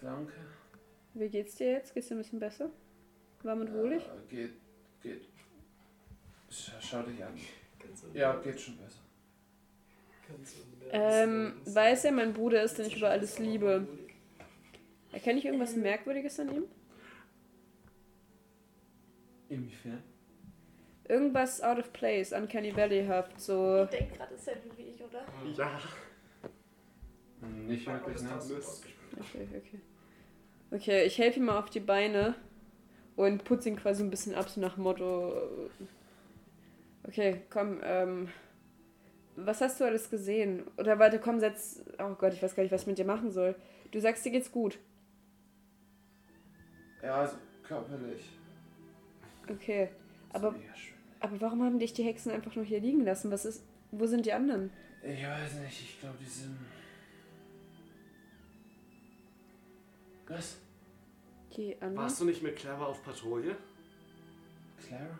Danke. 0.00 0.32
Wie 1.14 1.28
geht's 1.28 1.54
dir 1.54 1.72
jetzt? 1.72 1.94
Geht's 1.94 2.08
dir 2.08 2.16
ein 2.16 2.18
bisschen 2.18 2.40
besser? 2.40 2.70
Warm 3.42 3.60
und 3.62 3.72
wohlig? 3.72 4.02
Äh, 4.02 4.34
geht, 4.34 4.52
geht. 5.02 5.22
Schau, 6.50 7.02
dich 7.02 7.22
an. 7.24 7.38
Ja, 8.12 8.34
geht 8.36 8.60
schon 8.60 8.76
besser. 8.76 8.98
Ähm, 10.90 11.54
weiß 11.64 12.06
er, 12.06 12.12
mein 12.12 12.32
Bruder 12.32 12.62
ist, 12.62 12.78
den 12.78 12.86
ich 12.86 12.96
über 12.96 13.10
alles 13.10 13.38
liebe. 13.38 13.86
Erkenne 15.12 15.38
ich 15.38 15.44
irgendwas 15.44 15.76
Merkwürdiges 15.76 16.40
an 16.40 16.54
ihm? 16.54 16.64
Inwiefern? 19.52 20.02
Irgendwas 21.08 21.60
out 21.60 21.78
of 21.78 21.92
place, 21.92 22.32
uncanny 22.32 22.74
valley-haft, 22.74 23.38
so... 23.38 23.82
Ich 23.84 23.90
denke 23.90 24.16
gerade 24.16 24.34
dasselbe 24.34 24.70
wie 24.78 24.82
ich, 24.82 25.02
oder? 25.02 25.26
Ja. 25.54 25.78
Hm, 27.40 27.66
Nicht 27.66 27.86
wirklich, 27.86 28.22
ne? 28.22 28.30
Okay, 29.20 29.46
okay. 29.54 29.80
Okay, 30.70 31.04
ich 31.04 31.18
helfe 31.18 31.38
ihm 31.40 31.46
mal 31.46 31.58
auf 31.58 31.68
die 31.68 31.80
Beine 31.80 32.34
und 33.16 33.44
putze 33.44 33.68
ihn 33.68 33.76
quasi 33.76 34.02
ein 34.02 34.08
bisschen 34.08 34.34
ab, 34.34 34.48
so 34.48 34.58
nach 34.60 34.74
dem 34.74 34.84
Motto. 34.84 35.32
äh, 35.32 35.84
Okay, 37.04 37.42
komm, 37.50 37.80
ähm. 37.82 38.28
Was 39.36 39.60
hast 39.60 39.80
du 39.80 39.84
alles 39.84 40.08
gesehen? 40.08 40.62
Oder 40.78 40.98
warte, 40.98 41.18
komm, 41.18 41.40
setz. 41.40 41.82
Oh 41.98 42.14
Gott, 42.14 42.32
ich 42.32 42.42
weiß 42.42 42.54
gar 42.54 42.62
nicht, 42.62 42.72
was 42.72 42.82
ich 42.82 42.86
mit 42.86 42.98
dir 42.98 43.04
machen 43.04 43.30
soll. 43.30 43.54
Du 43.90 43.98
sagst, 44.00 44.24
dir 44.24 44.30
geht's 44.30 44.52
gut. 44.52 44.78
Ja, 47.02 47.16
also 47.16 47.36
körperlich. 47.62 48.22
Okay. 49.48 49.88
Aber, 50.32 50.54
aber 51.20 51.40
warum 51.40 51.62
haben 51.62 51.78
dich 51.78 51.92
die 51.92 52.02
Hexen 52.04 52.32
einfach 52.32 52.54
nur 52.56 52.64
hier 52.64 52.80
liegen 52.80 53.04
lassen? 53.04 53.30
Was 53.30 53.44
ist. 53.44 53.62
Wo 53.90 54.06
sind 54.06 54.24
die 54.24 54.32
anderen? 54.32 54.70
Ich 55.02 55.22
weiß 55.26 55.54
nicht, 55.54 55.80
ich 55.80 56.00
glaube, 56.00 56.16
die 56.20 56.28
sind. 56.28 56.56
Was? 60.28 60.58
Die 61.56 61.74
anderen? 61.74 61.96
Warst 61.96 62.20
du 62.20 62.24
nicht 62.24 62.42
mit 62.42 62.56
Clever 62.56 62.86
auf 62.86 63.04
Patrouille? 63.04 63.56
Clara? 64.86 65.18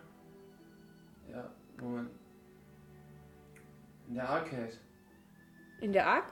Ja, 1.29 1.51
Moment. 1.79 2.09
In 4.07 4.15
der 4.15 4.29
Arcade. 4.29 4.73
In 5.81 5.93
der 5.93 6.07
Arc? 6.07 6.25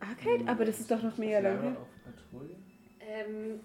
Arcade? 0.00 0.44
Aber 0.48 0.64
das 0.64 0.80
ist 0.80 0.90
doch 0.90 1.02
noch 1.02 1.16
mega 1.18 1.40
Clara 1.40 1.54
lang 1.54 1.62
her. 1.62 1.80
auf 1.80 1.88
Patrouille? 2.04 2.56
Ähm, 3.00 3.60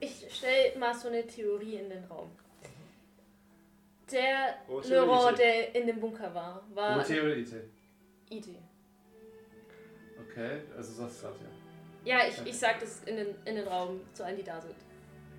ich 0.00 0.26
stelle 0.30 0.78
mal 0.78 0.94
so 0.94 1.08
eine 1.08 1.26
Theorie 1.26 1.76
in 1.76 1.88
den 1.88 2.04
Raum. 2.04 2.30
Der 4.12 4.54
ist 4.80 4.88
Laurent, 4.90 5.38
der 5.38 5.74
in 5.74 5.86
dem 5.86 5.98
Bunker 6.00 6.32
war, 6.34 6.62
war 6.74 6.98
OT 7.00 7.10
oder 7.10 7.36
IT? 7.36 7.52
IT. 8.30 8.48
Okay, 10.20 10.60
also 10.76 10.92
sagst 10.92 11.22
du 11.22 11.26
das 11.28 11.36
ja. 11.40 12.18
Ja, 12.18 12.28
ich, 12.28 12.46
ich 12.46 12.56
sag 12.56 12.78
das 12.78 13.02
in 13.04 13.16
den, 13.16 13.34
in 13.44 13.56
den 13.56 13.66
Raum 13.66 14.00
zu 14.12 14.24
allen, 14.24 14.36
die 14.36 14.44
da 14.44 14.60
sind. 14.60 14.76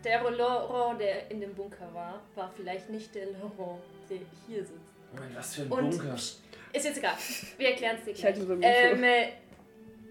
Der 0.04 0.30
Laurent, 0.30 1.00
der 1.00 1.32
in 1.32 1.40
dem 1.40 1.54
Bunker 1.56 1.88
war, 1.94 2.22
war 2.36 2.52
vielleicht 2.56 2.90
nicht 2.90 3.16
der 3.16 3.28
Laurent, 3.28 3.82
der 4.10 4.18
hier 4.48 4.60
sitzt. 4.66 4.94
Moment, 5.14 5.36
was 5.36 5.56
für 5.56 5.62
ein 5.62 5.72
Und 5.72 5.90
Bunker? 5.98 6.14
ist 6.14 6.42
jetzt 6.74 6.98
egal. 6.98 7.16
Wir 7.58 7.70
erklären 7.70 7.96
es 7.98 8.04
dir 8.06 8.12
Ich 8.12 8.20
gleich. 8.20 8.38
ähm, 8.62 9.04
äh, 9.04 9.30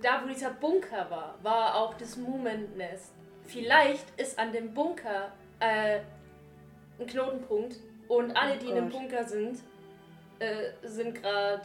da, 0.02 0.22
wo 0.24 0.28
dieser 0.28 0.50
Bunker 0.50 1.08
war, 1.10 1.38
war 1.42 1.74
auch 1.74 1.94
das 1.94 2.16
Movement 2.16 2.76
Nest. 2.76 3.12
Vielleicht 3.44 4.18
ist 4.18 4.38
an 4.38 4.52
dem 4.52 4.72
Bunker 4.72 5.32
äh, 5.60 6.00
ein 6.98 7.06
Knotenpunkt 7.06 7.76
und 8.08 8.36
alle, 8.36 8.58
die 8.58 8.66
in 8.68 8.74
dem 8.76 8.90
Gott. 8.90 9.00
Bunker 9.00 9.24
sind, 9.24 9.58
äh, 10.38 10.70
sind 10.82 11.14
gerade 11.22 11.62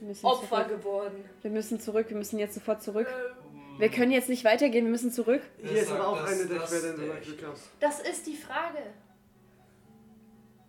Wir 0.00 0.08
müssen 0.08 0.26
Opfer 0.26 0.64
zurück. 0.66 0.78
geworden. 0.78 1.24
Wir 1.42 1.50
müssen 1.50 1.80
zurück, 1.80 2.06
wir 2.08 2.16
müssen 2.16 2.38
jetzt 2.38 2.54
sofort 2.54 2.82
zurück. 2.82 3.06
Ähm, 3.08 3.78
Wir 3.78 3.88
können 3.88 4.12
jetzt 4.12 4.28
nicht 4.28 4.44
weitergehen, 4.44 4.84
wir 4.84 4.90
müssen 4.90 5.10
zurück. 5.10 5.42
Hier 5.58 5.70
ist 5.82 5.90
aber 5.90 6.08
auch 6.08 6.20
Das- 6.22 6.32
eine 6.32 6.46
der 6.48 6.58
Quellen, 6.58 7.12
hast. 7.50 7.70
Das 7.80 8.00
ist 8.00 8.26
die 8.26 8.36
Frage. 8.36 8.78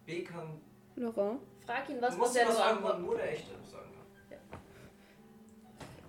B 0.06 0.24
kann. 0.24 0.60
Laurent? 0.96 1.40
Frag 1.66 1.90
ihn, 1.90 2.02
was 2.02 2.14
du 2.16 2.20
muss 2.22 2.36
was 2.36 2.44
nur 2.58 2.66
antworten. 2.66 3.02
nur 3.04 3.16
der 3.16 3.32
echte 3.34 3.52
sagen 3.72 3.90
kann. 4.30 4.60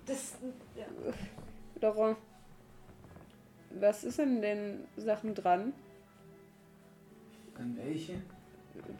Das, 0.05 0.37
ja. 0.75 0.85
Laurent, 1.81 2.17
was 3.71 4.03
ist 4.03 4.19
an 4.19 4.41
den 4.41 4.85
Sachen 4.97 5.33
dran? 5.35 5.73
An 7.55 7.77
welche? 7.77 8.21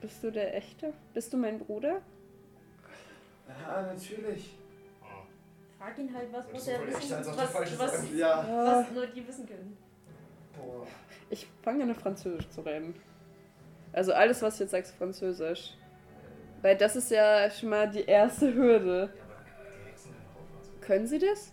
Bist 0.02 0.24
du 0.24 0.32
der 0.32 0.56
Echte? 0.56 0.94
Bist 1.14 1.34
du 1.34 1.38
mein 1.38 1.60
Bruder? 1.60 2.02
Ja, 3.48 3.82
natürlich. 3.82 4.56
Frag 5.78 5.98
ihn 5.98 6.16
halt, 6.16 6.32
was 6.32 6.46
ist 6.50 6.68
er 6.68 6.88
wissen, 6.88 7.14
ob 7.14 7.38
was, 7.38 7.54
was, 7.54 7.78
sagst. 7.78 8.14
Ja. 8.14 8.46
Was 8.48 8.92
nur 8.92 9.08
die 9.08 9.28
wissen 9.28 9.46
können. 9.46 9.78
Boah. 10.56 10.88
ich 11.30 11.48
fange 11.62 11.84
an, 11.84 11.96
Französisch 11.96 12.48
zu 12.50 12.62
reden. 12.62 12.94
Also 13.92 14.14
alles, 14.14 14.42
was 14.42 14.56
ich 14.56 14.60
jetzt 14.62 14.72
sagst, 14.72 14.96
Französisch. 14.96 15.74
Weil 16.62 16.78
das 16.78 16.96
ist 16.96 17.12
ja 17.12 17.50
schon 17.50 17.70
mal 17.70 17.90
die 17.90 18.06
erste 18.06 18.54
Hürde. 18.54 19.10
Hexen 19.86 20.12
können 20.82 21.04
was. 21.04 21.10
Sie 21.10 21.20
das? 21.20 21.52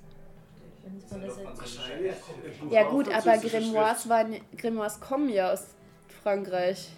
Herkunft. 1.91 2.73
Ja 2.73 2.89
gut, 2.89 3.13
aber 3.13 3.37
Grimoires, 3.39 4.09
waren, 4.09 4.37
Grimoires 4.57 5.01
kommen 5.01 5.29
ja 5.29 5.53
aus 5.53 5.67
Frankreich. 6.23 6.89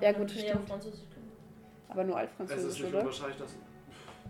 Ja 0.00 0.12
gut, 0.12 0.30
das 0.30 0.42
Ja, 0.42 0.48
stimmt. 0.50 0.68
Französisch 0.68 1.00
können. 1.12 1.30
Aber 1.88 2.04
nur 2.04 2.16
Es 2.16 2.22
ist 2.24 2.28
Altfranzösisch, 2.40 2.80
nicht 2.82 2.88
oder? 2.92 3.00
unwahrscheinlich, 3.00 3.38
dass. 3.38 3.54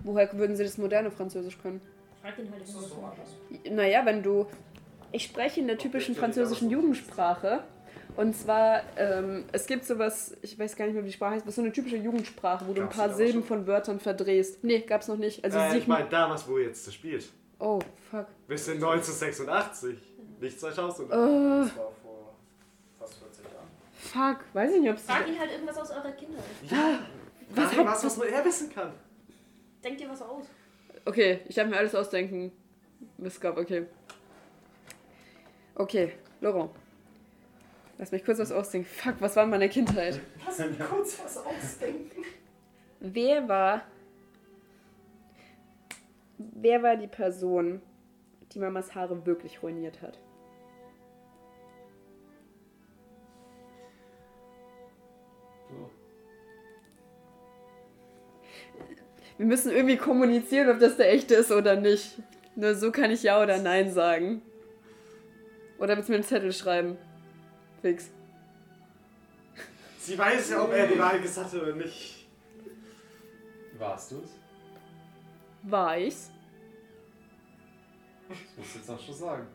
Woher 0.04 0.32
würden 0.38 0.56
sie 0.56 0.64
das 0.64 0.78
moderne 0.78 1.10
Französisch 1.10 1.58
können? 1.60 1.80
Frag 2.22 2.38
ihn 2.38 2.50
halt, 2.50 2.62
Das 2.62 2.70
ist 2.70 2.74
so 2.88 2.96
anders. 2.96 3.36
Naja, 3.70 4.04
wenn 4.06 4.22
du. 4.22 4.46
Ich 5.12 5.24
spreche 5.24 5.60
in 5.60 5.66
der 5.66 5.76
typischen 5.78 6.14
französischen 6.14 6.70
Jugendsprache. 6.70 7.64
Und 8.16 8.36
zwar, 8.36 8.82
ähm, 8.96 9.44
es 9.52 9.66
gibt 9.66 9.84
sowas, 9.84 10.36
ich 10.42 10.58
weiß 10.58 10.76
gar 10.76 10.84
nicht 10.84 10.94
mehr, 10.94 11.02
wie 11.04 11.08
die 11.08 11.12
Sprache 11.14 11.34
heißt, 11.36 11.46
was 11.46 11.54
so 11.54 11.62
eine 11.62 11.72
typische 11.72 11.96
Jugendsprache, 11.96 12.66
wo 12.66 12.72
du 12.72 12.80
ein 12.82 12.84
Gab's 12.86 12.96
paar 12.96 13.04
aber 13.06 13.14
Silben 13.14 13.44
von 13.44 13.66
Wörtern 13.66 14.00
verdrehst. 14.00 14.62
Nee, 14.64 14.80
gab's 14.80 15.08
noch 15.08 15.16
nicht. 15.16 15.44
Also 15.44 15.58
äh, 15.58 15.78
ich 15.78 15.86
meine, 15.86 16.08
damals, 16.08 16.46
wo 16.48 16.58
ihr 16.58 16.66
jetzt 16.66 16.92
spielt. 16.92 17.28
Oh, 17.60 17.78
fuck. 18.10 18.26
Bis 18.48 18.66
in 18.68 18.74
1986. 18.74 19.96
Nicht 20.40 20.58
2000. 20.60 21.08
Oh, 21.08 21.14
Das 21.14 21.16
war 21.16 21.68
vor 21.68 21.68
fast 21.68 21.68
40 21.68 21.76
Jahren. 21.76 21.92
Fuck. 24.12 24.44
Weiß 24.52 24.72
ich 24.72 24.80
nicht, 24.80 24.90
ob 24.90 24.96
es. 24.96 25.02
Frag 25.04 25.26
ihn 25.28 25.38
halt 25.38 25.50
irgendwas 25.52 25.78
aus 25.78 25.90
eurer 25.90 26.12
Kindheit. 26.12 26.44
Ja. 26.68 27.00
Was 27.50 27.64
Was, 27.64 27.76
hat- 27.76 27.86
was, 27.86 28.04
was 28.04 28.16
nur 28.16 28.26
er 28.26 28.44
wissen 28.44 28.70
kann. 28.72 28.92
Denk 29.82 29.98
dir 29.98 30.08
was 30.08 30.22
aus. 30.22 30.44
Okay, 31.04 31.40
ich 31.48 31.54
darf 31.54 31.68
mir 31.68 31.76
alles 31.76 31.94
ausdenken. 31.94 32.52
Mist 33.16 33.40
gab, 33.40 33.56
okay. 33.56 33.86
Okay, 35.74 36.12
Laurent. 36.40 36.70
Lass 37.98 38.12
mich 38.12 38.24
kurz 38.24 38.38
was 38.38 38.52
ausdenken. 38.52 38.88
Fuck, 38.88 39.14
was 39.20 39.34
war 39.36 39.44
in 39.44 39.50
meiner 39.50 39.68
Kindheit? 39.68 40.20
Lass 40.46 40.58
mich 40.58 40.78
kurz 40.78 41.18
was 41.22 41.36
ausdenken. 41.38 42.22
Wer 43.00 43.48
war. 43.48 43.82
Wer 46.38 46.82
war 46.82 46.96
die 46.96 47.06
Person, 47.06 47.82
die 48.52 48.58
Mamas 48.58 48.94
Haare 48.94 49.24
wirklich 49.26 49.62
ruiniert 49.62 50.00
hat? 50.02 50.18
Wir 59.40 59.46
müssen 59.46 59.72
irgendwie 59.72 59.96
kommunizieren, 59.96 60.68
ob 60.68 60.80
das 60.80 60.98
der 60.98 61.10
echte 61.14 61.34
ist 61.34 61.50
oder 61.50 61.74
nicht. 61.74 62.18
Nur 62.56 62.74
so 62.74 62.92
kann 62.92 63.10
ich 63.10 63.22
Ja 63.22 63.42
oder 63.42 63.56
Nein 63.56 63.90
sagen. 63.90 64.42
Oder 65.78 65.96
willst 65.96 66.10
du 66.10 66.12
mir 66.12 66.16
einen 66.18 66.26
Zettel 66.26 66.52
schreiben? 66.52 66.98
Fix. 67.80 68.10
Sie 69.98 70.18
weiß 70.18 70.50
ja, 70.50 70.62
ob 70.62 70.74
er 70.74 70.86
die 70.86 70.98
Wahl 70.98 71.22
gesagt 71.22 71.54
hat 71.54 71.62
oder 71.62 71.74
nicht. 71.74 72.28
Warst 73.78 74.10
du 74.10 74.16
es? 74.16 74.30
War 75.62 75.96
ich's? 75.96 76.28
Das 78.28 78.36
musst 78.58 78.74
du 78.74 78.78
jetzt 78.78 78.90
auch 78.90 79.00
schon 79.00 79.14
sagen. 79.14 79.46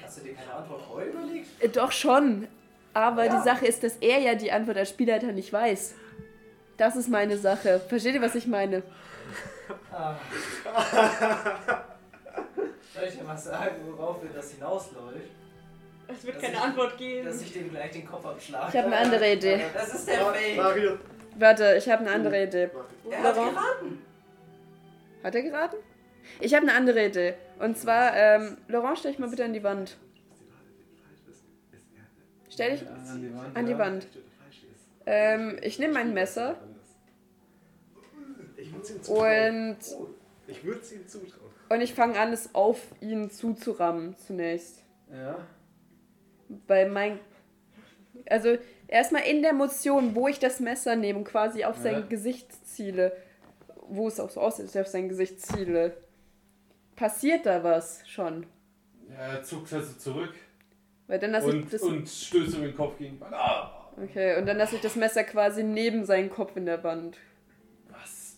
Hast 0.00 0.18
du 0.18 0.22
dir 0.22 0.34
keine 0.34 0.54
Antwort 0.54 0.82
vorher 0.82 1.08
überlegt? 1.08 1.48
Äh, 1.60 1.68
Doch 1.68 1.90
schon. 1.90 2.46
Aber 2.98 3.24
Ja. 3.26 3.36
die 3.36 3.44
Sache 3.44 3.64
ist, 3.64 3.84
dass 3.84 3.94
er 4.00 4.18
ja 4.18 4.34
die 4.34 4.50
Antwort 4.50 4.76
als 4.76 4.88
Spielleiter 4.88 5.30
nicht 5.30 5.52
weiß. 5.52 5.94
Das 6.76 6.96
ist 6.96 7.08
meine 7.08 7.36
Sache. 7.38 7.80
Versteht 7.88 8.14
ihr, 8.16 8.20
was 8.22 8.34
ich 8.34 8.48
meine? 8.48 8.82
Ah. 9.92 10.16
Soll 12.94 13.04
ich 13.08 13.16
dir 13.16 13.22
mal 13.24 13.36
sagen, 13.36 13.76
worauf 13.86 14.20
wir 14.22 14.30
das 14.30 14.50
hinausläuft? 14.52 15.30
Es 16.08 16.24
wird 16.24 16.36
Dass 16.36 16.42
keine 16.42 16.54
ich- 16.56 16.60
Antwort 16.60 16.98
geben. 16.98 17.26
Dass 17.26 17.40
ich 17.42 17.52
dem 17.52 17.70
gleich 17.70 17.90
den 17.92 18.04
Kopf 18.06 18.26
abschlage. 18.26 18.66
Ich 18.70 18.76
habe 18.76 18.86
eine 18.88 18.96
andere 18.96 19.32
Idee. 19.32 19.60
Das 19.74 19.94
ist 19.94 20.08
der 20.08 20.18
Fake. 20.18 20.56
Mario. 20.56 20.98
Warte, 21.38 21.74
ich 21.78 21.88
habe 21.88 22.00
eine 22.04 22.10
andere 22.12 22.42
Idee. 22.44 22.68
Er 23.10 23.22
hat 23.22 23.36
Warum? 23.36 23.50
geraten. 23.54 24.02
Hat 25.22 25.34
er 25.36 25.42
geraten? 25.42 25.76
Ich 26.40 26.52
habe 26.54 26.66
eine 26.66 26.74
andere 26.74 27.06
Idee. 27.06 27.34
Und 27.60 27.78
zwar, 27.78 28.16
ähm, 28.16 28.56
Laurent, 28.66 28.98
stell 28.98 29.12
dich 29.12 29.20
mal 29.20 29.28
bitte 29.30 29.44
an 29.44 29.52
die 29.52 29.62
Wand. 29.62 29.96
Stell 32.50 32.72
dich 32.78 32.88
an 32.88 33.20
die 33.22 33.34
Wand. 33.34 33.56
an 33.56 33.66
die 33.66 33.72
ja. 33.72 33.78
Wand. 33.78 34.06
Ähm, 35.06 35.58
ich 35.62 35.78
nehme 35.78 35.94
mein 35.94 36.12
Messer 36.12 36.56
Ich 38.56 38.72
würde 38.72 38.82
es 38.82 38.90
ihm 38.90 39.02
zutrauen. 39.02 39.70
und, 39.70 39.78
Ich 40.46 40.64
würde 40.64 40.80
es 40.80 40.92
ihm 40.92 41.06
zutrauen. 41.08 41.50
und 41.70 41.80
ich 41.80 41.94
fange 41.94 42.18
an, 42.18 42.32
es 42.32 42.54
auf 42.54 42.80
ihn 43.00 43.30
zuzurammen 43.30 44.16
zunächst. 44.16 44.82
Ja. 45.10 45.38
Weil 46.66 46.90
mein. 46.90 47.20
Also 48.28 48.58
erstmal 48.88 49.22
in 49.22 49.42
der 49.42 49.52
Motion, 49.52 50.14
wo 50.14 50.28
ich 50.28 50.38
das 50.38 50.60
Messer 50.60 50.96
nehme 50.96 51.18
und 51.20 51.24
quasi 51.24 51.64
auf 51.64 51.76
sein 51.76 51.92
Ja. 51.94 52.00
Gesicht 52.00 52.66
ziele, 52.66 53.16
wo 53.88 54.08
es 54.08 54.18
auch 54.20 54.28
so 54.30 54.40
aussieht, 54.40 54.66
dass 54.66 54.74
ich 54.74 54.80
auf 54.80 54.86
sein 54.88 55.08
Gesicht 55.08 55.40
ziele, 55.40 55.96
passiert 56.96 57.46
da 57.46 57.62
was 57.62 58.06
schon. 58.08 58.44
Ja, 59.08 59.14
er 59.36 59.42
zuckt 59.42 59.72
also 59.72 59.94
zurück 59.94 60.34
Weil 61.08 61.18
dann 61.18 61.32
lasse 61.32 61.48
ich 61.48 61.54
und, 61.54 61.72
das. 61.72 61.82
und 61.82 62.08
stößt 62.08 62.56
um 62.56 62.62
den 62.62 62.76
Kopf 62.76 62.98
gegen 62.98 63.16
die 63.16 63.20
Wand. 63.20 63.34
Ah! 63.34 63.90
Okay, 64.00 64.38
und 64.38 64.46
dann 64.46 64.58
lasse 64.58 64.76
ich 64.76 64.82
das 64.82 64.94
Messer 64.94 65.24
quasi 65.24 65.64
neben 65.64 66.04
seinen 66.04 66.30
Kopf 66.30 66.56
in 66.56 66.66
der 66.66 66.84
Wand. 66.84 67.18
Was 67.88 68.36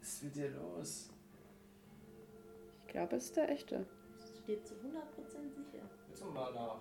ist 0.00 0.24
mit 0.24 0.34
dir 0.34 0.50
los? 0.50 1.10
Ich 2.86 2.92
glaube, 2.92 3.16
es 3.16 3.26
ist 3.26 3.36
der 3.36 3.50
echte. 3.50 3.86
Steht 4.42 4.66
zu 4.66 4.74
100% 4.74 4.78
sicher. 4.78 5.84
Willst 6.08 6.22
du 6.22 6.26
mal 6.30 6.52
nach 6.52 6.78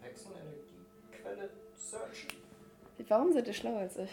Hexenenergiequelle 0.00 1.50
searchen? 1.76 2.30
Warum 3.06 3.32
seid 3.32 3.46
ihr 3.46 3.52
schlauer 3.52 3.80
als 3.80 3.98
ich? 3.98 4.10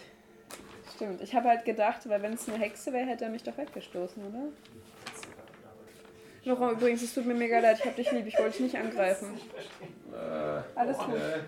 Stimmt, 0.95 1.21
ich 1.21 1.33
habe 1.33 1.47
halt 1.47 1.63
gedacht, 1.63 2.07
weil 2.09 2.21
wenn 2.21 2.33
es 2.33 2.47
eine 2.49 2.57
Hexe 2.57 2.91
wäre, 2.91 3.05
hätte 3.05 3.23
er 3.23 3.31
mich 3.31 3.43
doch 3.43 3.57
weggestoßen, 3.57 4.23
oder? 4.23 4.49
Laurent, 6.43 6.71
übrigens, 6.73 7.03
es 7.03 7.13
tut 7.13 7.25
mir 7.25 7.35
mega 7.35 7.59
leid, 7.59 7.77
ich 7.79 7.85
hab 7.85 7.95
dich 7.95 8.11
lieb, 8.11 8.25
ich 8.25 8.37
wollte 8.37 8.51
dich 8.57 8.61
nicht 8.73 8.77
angreifen. 8.77 9.39
Äh, 10.11 10.61
Alles 10.79 10.97
gut. 10.97 11.09
okay. 11.09 11.39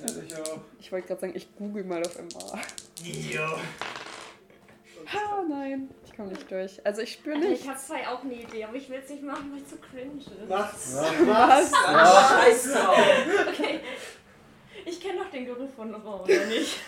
Ja, 0.00 0.06
ich 0.26 0.36
auch. 0.36 0.58
Ich 0.80 0.90
wollte 0.92 1.06
gerade 1.06 1.20
sagen, 1.20 1.32
ich 1.36 1.54
google 1.56 1.84
mal 1.84 2.02
auf 2.04 2.16
MA. 2.18 2.58
Jo. 3.04 3.42
Ah, 5.06 5.42
nein, 5.48 5.88
ich 6.04 6.16
komme 6.16 6.30
nicht 6.30 6.50
durch. 6.50 6.84
Also 6.84 7.02
ich 7.02 7.12
spüre 7.12 7.36
Also 7.36 7.48
nicht. 7.48 7.62
ich 7.62 7.68
habe 7.68 7.78
zwei 7.78 8.08
auch 8.08 8.22
eine 8.24 8.34
Idee, 8.34 8.64
aber 8.64 8.74
ich 8.74 8.88
will 8.90 9.00
es 9.04 9.10
nicht 9.10 9.22
machen, 9.22 9.52
weil 9.52 9.62
es 9.62 9.68
zu 9.68 9.76
cringe 9.76 10.18
ist. 10.18 10.30
Was? 10.48 10.96
Was? 11.26 11.70
Scheiß 12.28 12.72
drauf. 12.72 12.98
Okay. 13.48 13.80
Ich 14.86 15.00
kenne 15.00 15.18
doch 15.20 15.30
den 15.30 15.46
Geruch 15.46 15.70
von 15.76 15.92
Laurent, 15.92 16.22
oder 16.24 16.46
nicht? 16.46 16.78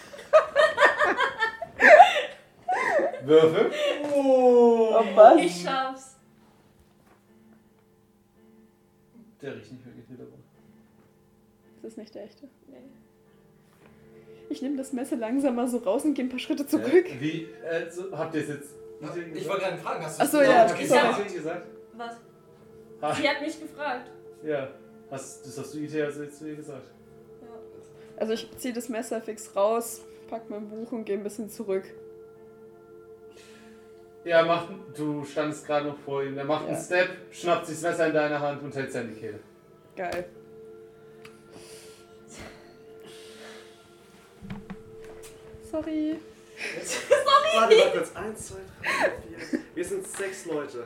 Würfel? 3.23 3.73
Oh, 4.15 5.03
was? 5.15 5.37
Ich 5.41 5.63
schaff's. 5.63 6.16
Der 9.43 9.55
riecht 9.57 9.73
nicht 9.73 9.85
wirklich 9.85 10.09
wieder 10.11 10.25
rum. 10.25 10.43
Das 11.83 11.93
ist 11.93 11.99
nicht 11.99 12.15
der 12.15 12.25
echte. 12.25 12.49
Nee. 12.69 12.77
Ich 14.49 14.63
nehme 14.63 14.77
das 14.77 14.93
Messer 14.93 15.17
langsam 15.17 15.57
mal 15.57 15.69
so 15.69 15.79
raus 15.79 16.05
und 16.05 16.15
gehe 16.15 16.25
ein 16.25 16.29
paar 16.29 16.39
Schritte 16.39 16.67
zurück. 16.67 17.09
Äh, 17.11 17.21
wie, 17.21 17.43
äh, 17.69 17.91
so, 17.91 18.17
habt 18.17 18.35
ihr 18.35 18.43
es 18.43 18.49
jetzt 18.49 18.71
Ich 19.35 19.49
wollte 19.49 19.63
gerade 19.65 19.77
fragen, 19.79 20.05
hast 20.05 20.19
du 20.21 20.25
Ach 20.25 20.29
so, 20.31 20.39
das 20.39 20.49
ja, 20.49 20.65
es 20.67 20.79
gesagt? 20.79 21.35
gesagt? 21.35 21.67
Was? 21.97 22.17
Ah, 23.01 23.15
Sie 23.15 23.29
hat 23.29 23.41
mich 23.43 23.61
gefragt. 23.61 24.11
ja. 24.45 24.69
Hast, 25.11 25.47
das 25.47 25.57
hast 25.59 25.73
du 25.75 25.79
IT 25.79 25.95
also 26.01 26.25
jetzt 26.25 26.39
zu 26.39 26.49
ihr 26.49 26.57
gesagt. 26.57 26.91
Ja. 27.41 27.49
Also 28.17 28.33
ich 28.33 28.51
ziehe 28.59 28.75
das 28.75 28.89
Messer 28.89 29.21
fix 29.21 29.55
raus, 29.55 30.01
pack 30.29 30.51
mein 30.51 30.69
Buch 30.69 30.91
und 30.91 31.05
gehe 31.05 31.17
ein 31.17 31.23
bisschen 31.23 31.49
zurück. 31.49 31.85
Ja, 34.27 34.45
macht, 34.45 34.67
du 34.97 35.25
standest 35.25 35.65
gerade 35.65 35.87
noch 35.87 35.99
vor 36.01 36.25
ihm. 36.25 36.37
Er 36.37 36.45
macht 36.45 36.65
Ja. 36.67 36.75
einen 36.75 36.83
Step, 36.85 37.11
schnappt 37.31 37.67
sich 37.67 37.81
das 37.81 37.93
Messer 37.93 38.09
in 38.09 38.15
deine 38.15 38.41
Hand 38.41 38.61
und 38.61 38.75
hält 38.75 38.89
es 38.91 38.97
an 38.97 39.09
die 39.15 39.21
Kehle. 39.21 39.39
Geil. 39.95 40.29
Sorry. 45.71 46.17
Warte 47.55 47.77
mal 47.77 47.91
kurz. 47.93 48.17
Eins, 48.17 48.47
zwei, 48.49 48.57
drei, 48.83 49.11
vier. 49.47 49.61
Wir 49.75 49.85
sind 49.85 50.07
sechs 50.07 50.47
Leute. 50.47 50.85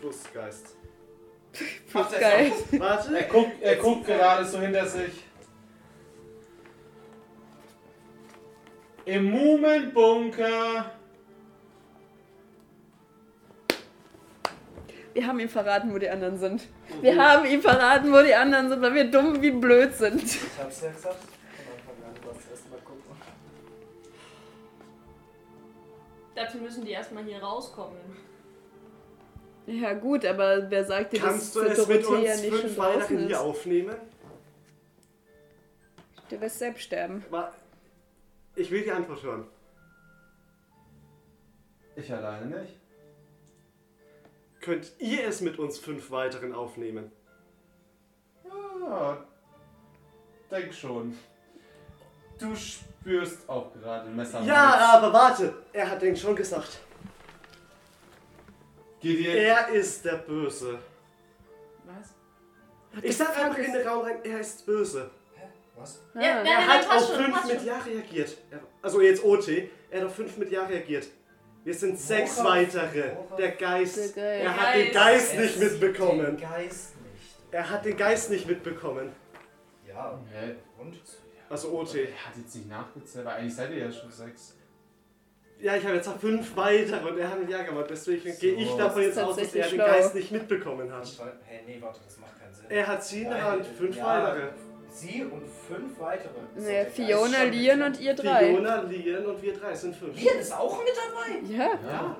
Flussgeist. 0.00 0.76
Macht 1.92 2.12
er 2.14 2.20
Geil. 2.20 2.52
Er 2.72 2.80
Warte. 2.80 3.26
guckt, 3.30 3.52
er 3.62 3.76
guckt 3.76 4.06
gerade 4.06 4.44
so 4.44 4.60
hinter 4.60 4.86
sich. 4.86 5.24
Im 9.04 9.24
Mumenbunker. 9.30 10.93
Wir 15.14 15.26
haben 15.28 15.38
ihm 15.38 15.48
verraten, 15.48 15.94
wo 15.94 15.98
die 15.98 16.08
anderen 16.10 16.36
sind. 16.38 16.62
Wir 17.00 17.16
haben 17.16 17.46
ihm 17.46 17.62
verraten, 17.62 18.12
wo 18.12 18.20
die 18.20 18.34
anderen 18.34 18.68
sind, 18.68 18.82
weil 18.82 18.94
wir 18.94 19.10
dumm 19.10 19.40
wie 19.40 19.52
blöd 19.52 19.94
sind. 19.94 20.22
Ich 20.24 20.40
hab's 20.58 20.82
ja 20.82 20.90
gesagt. 20.90 21.18
Du 22.20 22.70
mal 22.70 22.80
gucken. 22.84 23.02
Dazu 26.34 26.58
müssen 26.58 26.84
die 26.84 26.90
erstmal 26.90 27.22
hier 27.24 27.38
rauskommen. 27.38 27.96
Ja 29.66 29.94
gut, 29.94 30.26
aber 30.26 30.68
wer 30.68 30.84
sagt 30.84 31.12
dir, 31.12 31.20
Kannst 31.20 31.54
du 31.54 31.62
dass 31.62 31.78
es 31.78 31.86
mit 31.86 32.04
uns 32.04 32.42
nicht 32.42 32.54
fünf 32.54 32.76
ist? 32.76 33.08
hier 33.08 33.40
aufnehmen? 33.40 33.96
Der 36.30 36.40
wird 36.40 36.50
selbst 36.50 36.82
sterben. 36.82 37.24
Aber 37.30 37.52
ich 38.56 38.68
will 38.68 38.82
die 38.82 38.90
Antwort 38.90 39.22
hören. 39.22 39.46
Ich 41.94 42.12
alleine 42.12 42.46
nicht. 42.46 42.83
Könnt 44.64 44.92
ihr 44.98 45.26
es 45.28 45.42
mit 45.42 45.58
uns 45.58 45.78
fünf 45.78 46.10
weiteren 46.10 46.54
aufnehmen? 46.54 47.12
Ja, 48.80 49.18
denk 50.50 50.72
schon. 50.72 51.18
Du 52.38 52.56
spürst 52.56 53.46
auch 53.46 53.70
gerade 53.74 54.08
ein 54.08 54.16
Messer. 54.16 54.40
Ja, 54.42 54.72
Hals. 54.78 55.04
aber 55.04 55.12
warte. 55.12 55.54
Er 55.70 55.90
hat 55.90 56.00
den 56.00 56.16
schon 56.16 56.34
gesagt. 56.34 56.78
Gideon, 59.00 59.36
Er 59.36 59.68
ist 59.68 60.02
der 60.02 60.16
Böse. 60.16 60.78
Was? 61.84 62.14
Ich 63.02 63.14
sag 63.18 63.36
einfach 63.38 63.58
in 63.58 63.70
den 63.70 63.86
Raum 63.86 64.02
rein, 64.06 64.18
er 64.24 64.40
ist 64.40 64.64
böse. 64.64 65.10
Hä? 65.36 65.42
Was? 65.76 66.00
Ah. 66.14 66.20
Ja, 66.20 66.26
Er 66.38 66.42
nein, 66.44 66.66
hat 66.68 66.90
auf 66.90 67.06
schon, 67.06 67.16
fünf 67.24 67.44
mit 67.44 67.56
schon. 67.58 67.66
Ja 67.66 67.78
reagiert. 67.80 68.38
Er, 68.50 68.60
also 68.80 69.02
jetzt 69.02 69.22
OT. 69.22 69.48
Er 69.90 70.00
hat 70.00 70.06
auf 70.06 70.14
fünf 70.14 70.38
mit 70.38 70.50
Ja 70.50 70.64
reagiert. 70.64 71.08
Wir 71.64 71.74
sind 71.74 71.98
sechs 71.98 72.36
Worauf? 72.38 72.50
weitere. 72.50 73.16
Worauf? 73.16 73.36
Der 73.36 73.52
Geist. 73.52 74.16
Er 74.16 74.54
hat 74.56 74.74
den 74.76 74.92
Geist 74.92 75.36
nicht 75.38 75.58
mitbekommen. 75.58 76.36
Den 76.36 76.40
Geist 76.40 76.94
nicht. 77.00 77.36
Er 77.50 77.70
hat 77.70 77.84
den 77.84 77.96
Geist 77.96 78.30
nicht 78.30 78.46
mitbekommen. 78.46 79.12
Ja, 79.88 80.18
Hä? 80.32 80.54
und? 80.78 80.94
Also 81.48 81.70
OT. 81.72 81.94
Er 81.94 82.06
hat 82.26 82.36
jetzt 82.36 82.54
nicht 82.54 82.68
nachgezählt, 82.68 83.24
weil 83.24 83.34
eigentlich 83.36 83.54
seid 83.54 83.70
ihr 83.70 83.78
ja 83.78 83.92
schon 83.92 84.10
sechs. 84.10 84.56
Ja, 85.60 85.76
ich 85.76 85.84
habe 85.84 85.94
jetzt 85.96 86.06
noch 86.06 86.18
fünf 86.18 86.54
weitere 86.56 87.08
und 87.08 87.16
er 87.18 87.30
hat 87.30 87.38
ein 87.38 87.48
Ja 87.48 87.62
gemacht. 87.62 87.86
Deswegen 87.88 88.30
So. 88.32 88.40
gehe 88.40 88.54
ich 88.56 88.70
davon 88.74 89.02
jetzt 89.02 89.18
aus, 89.18 89.36
dass 89.36 89.54
er 89.54 89.66
den 89.68 89.74
schlau. 89.76 89.86
Geist 89.86 90.14
nicht 90.14 90.32
mitbekommen 90.32 90.92
hat. 90.92 91.06
Hä, 91.46 91.60
nee, 91.66 91.78
warte, 91.80 92.00
das 92.04 92.18
macht 92.18 92.38
keinen 92.38 92.52
Sinn. 92.52 92.66
Er 92.68 92.86
hat 92.86 93.02
sie 93.04 93.22
in 93.22 93.30
der 93.30 93.42
Hand. 93.42 93.66
Fünf 93.66 93.96
ja, 93.96 94.04
weitere. 94.04 94.48
Sie 94.94 95.24
und 95.24 95.42
fünf 95.68 95.98
weitere. 95.98 96.28
Ist 96.54 96.66
Nee, 96.66 96.72
der 96.72 96.86
Fiona, 96.86 97.42
Lian 97.44 97.82
und 97.82 98.00
ihr 98.00 98.14
drei. 98.14 98.46
Fiona, 98.50 98.82
Lian 98.82 99.26
und 99.26 99.42
wir 99.42 99.52
drei 99.54 99.74
sind 99.74 99.96
fünf. 99.96 100.14
Lian 100.20 100.38
ist 100.38 100.52
auch 100.56 100.78
mit 100.78 100.92
dabei? 100.94 101.52
Ja. 101.52 101.64
Ja. 101.90 102.16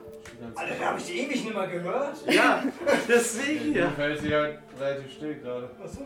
Alter, 0.56 0.74
da 0.80 0.84
habe 0.86 0.98
ich 0.98 1.04
die 1.06 1.18
ewig 1.20 1.44
nicht 1.44 1.54
mehr 1.54 1.66
gehört. 1.68 2.16
Ja, 2.28 2.64
deswegen 3.08 3.74
ja. 3.74 3.90
fällt 3.90 4.20
sie 4.20 4.34
halt 4.34 4.58
relativ 4.80 5.12
still 5.12 5.34
gerade. 5.36 5.70
Achso. 5.82 6.00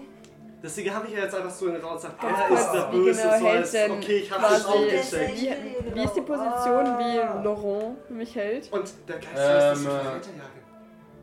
Deswegen 0.63 0.93
habe 0.93 1.07
ich 1.07 1.15
ja 1.15 1.21
jetzt 1.21 1.35
einfach 1.37 1.51
so 1.51 1.69
in 1.69 1.75
den 1.75 1.83
Raum 1.83 1.95
gesagt, 1.95 2.21
Ganz 2.21 2.37
er 2.37 2.51
ist 2.59 2.73
der 2.73 2.93
wie 2.93 2.97
Böse. 2.97 3.23
genau 3.23 3.39
so 3.39 3.47
als, 3.47 3.75
okay, 3.75 4.17
ich 4.19 4.31
habe 4.33 4.43
das 4.43 4.67
auch 4.67 4.81
gecheckt. 4.83 5.37
Wie, 5.37 5.95
wie 5.95 6.05
ist 6.05 6.15
die 6.15 6.21
Position, 6.21 6.85
wie 6.99 7.45
Laurent 7.45 8.11
mich 8.11 8.35
hält? 8.35 8.73
Und 8.73 8.93
der 9.09 9.17
Geist 9.17 9.29
Ähm, 9.37 9.69
lässt 9.69 9.77
sich 9.83 9.87
äh, 9.89 9.91
weiterjagen. 9.95 10.63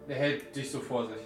Er 0.07 0.15
hält 0.15 0.55
dich 0.55 0.71
so 0.71 0.79
vor 0.79 1.05
sich. 1.07 1.21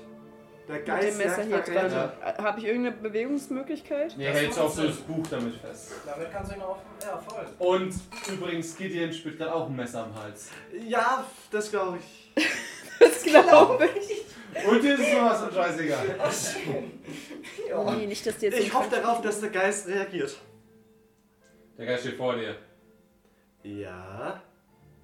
Der 0.70 0.78
Mit 0.78 0.88
dem 0.88 0.96
Geist 0.96 1.18
Messer 1.18 1.42
hier 1.42 1.58
dran. 1.62 1.90
Verräter. 1.90 2.44
Habe 2.44 2.60
ich 2.60 2.66
irgendeine 2.68 2.96
Bewegungsmöglichkeit? 2.98 4.14
Nee, 4.16 4.26
er 4.26 4.34
Das 4.34 4.42
hält 4.42 4.54
so 4.54 4.60
macht 4.62 4.70
auch 4.70 4.76
so 4.76 4.84
das 4.88 4.98
Buch 4.98 5.28
damit 5.28 5.56
fest. 5.56 5.94
Damit 6.06 6.32
kannst 6.32 6.52
du 6.52 6.56
ihn 6.56 6.62
auch. 6.62 6.78
Ja, 7.02 7.18
voll. 7.18 7.48
Und 7.58 7.94
übrigens, 8.32 8.78
Gideon 8.78 9.12
spürt 9.12 9.40
gerade 9.40 9.56
auch 9.56 9.68
ein 9.68 9.76
Messer 9.76 10.04
am 10.04 10.14
Hals. 10.14 10.52
Ja, 10.88 11.26
das 11.52 11.72
glaube 11.72 11.98
ich. 11.98 12.44
Das 13.00 13.24
glaube 13.24 13.88
ich. 13.98 14.68
Und 14.68 14.84
dir 14.84 14.96
ist 14.96 15.10
sowas 15.12 15.40
von 15.40 15.54
scheißegal. 15.54 16.20
Ja. 17.70 17.96
Nee, 17.96 18.08
nicht, 18.08 18.26
dass 18.26 18.38
die 18.38 18.48
jetzt 18.48 18.60
Ich 18.60 18.74
hoffe 18.74 18.90
darauf, 18.90 19.22
dass 19.22 19.40
der 19.40 19.52
Geist 19.52 19.88
reagiert. 19.88 20.38
Der 21.78 21.86
Geist 21.86 22.04
steht 22.04 22.18
vor 22.18 22.36
dir. 22.36 22.56
Ja, 23.64 24.42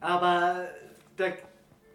aber 0.01 0.67
der 1.17 1.37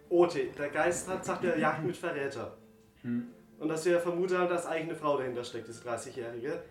OT, 0.09 0.57
der 0.57 0.69
Geist 0.69 1.07
hat, 1.07 1.23
sagt, 1.23 1.43
er 1.43 1.57
jagt 1.59 1.83
mit 1.83 1.95
Verräter. 1.95 2.57
Hm. 3.03 3.27
Und 3.61 3.69
dass 3.69 3.85
wir 3.85 3.99
vermuten 3.99 4.39
haben, 4.39 4.49
dass 4.49 4.65
eigene 4.65 4.95
Frau 4.95 5.17
dahinter 5.17 5.43
steckt, 5.43 5.67
diese 5.67 5.87
30-Jährige. 5.87 6.63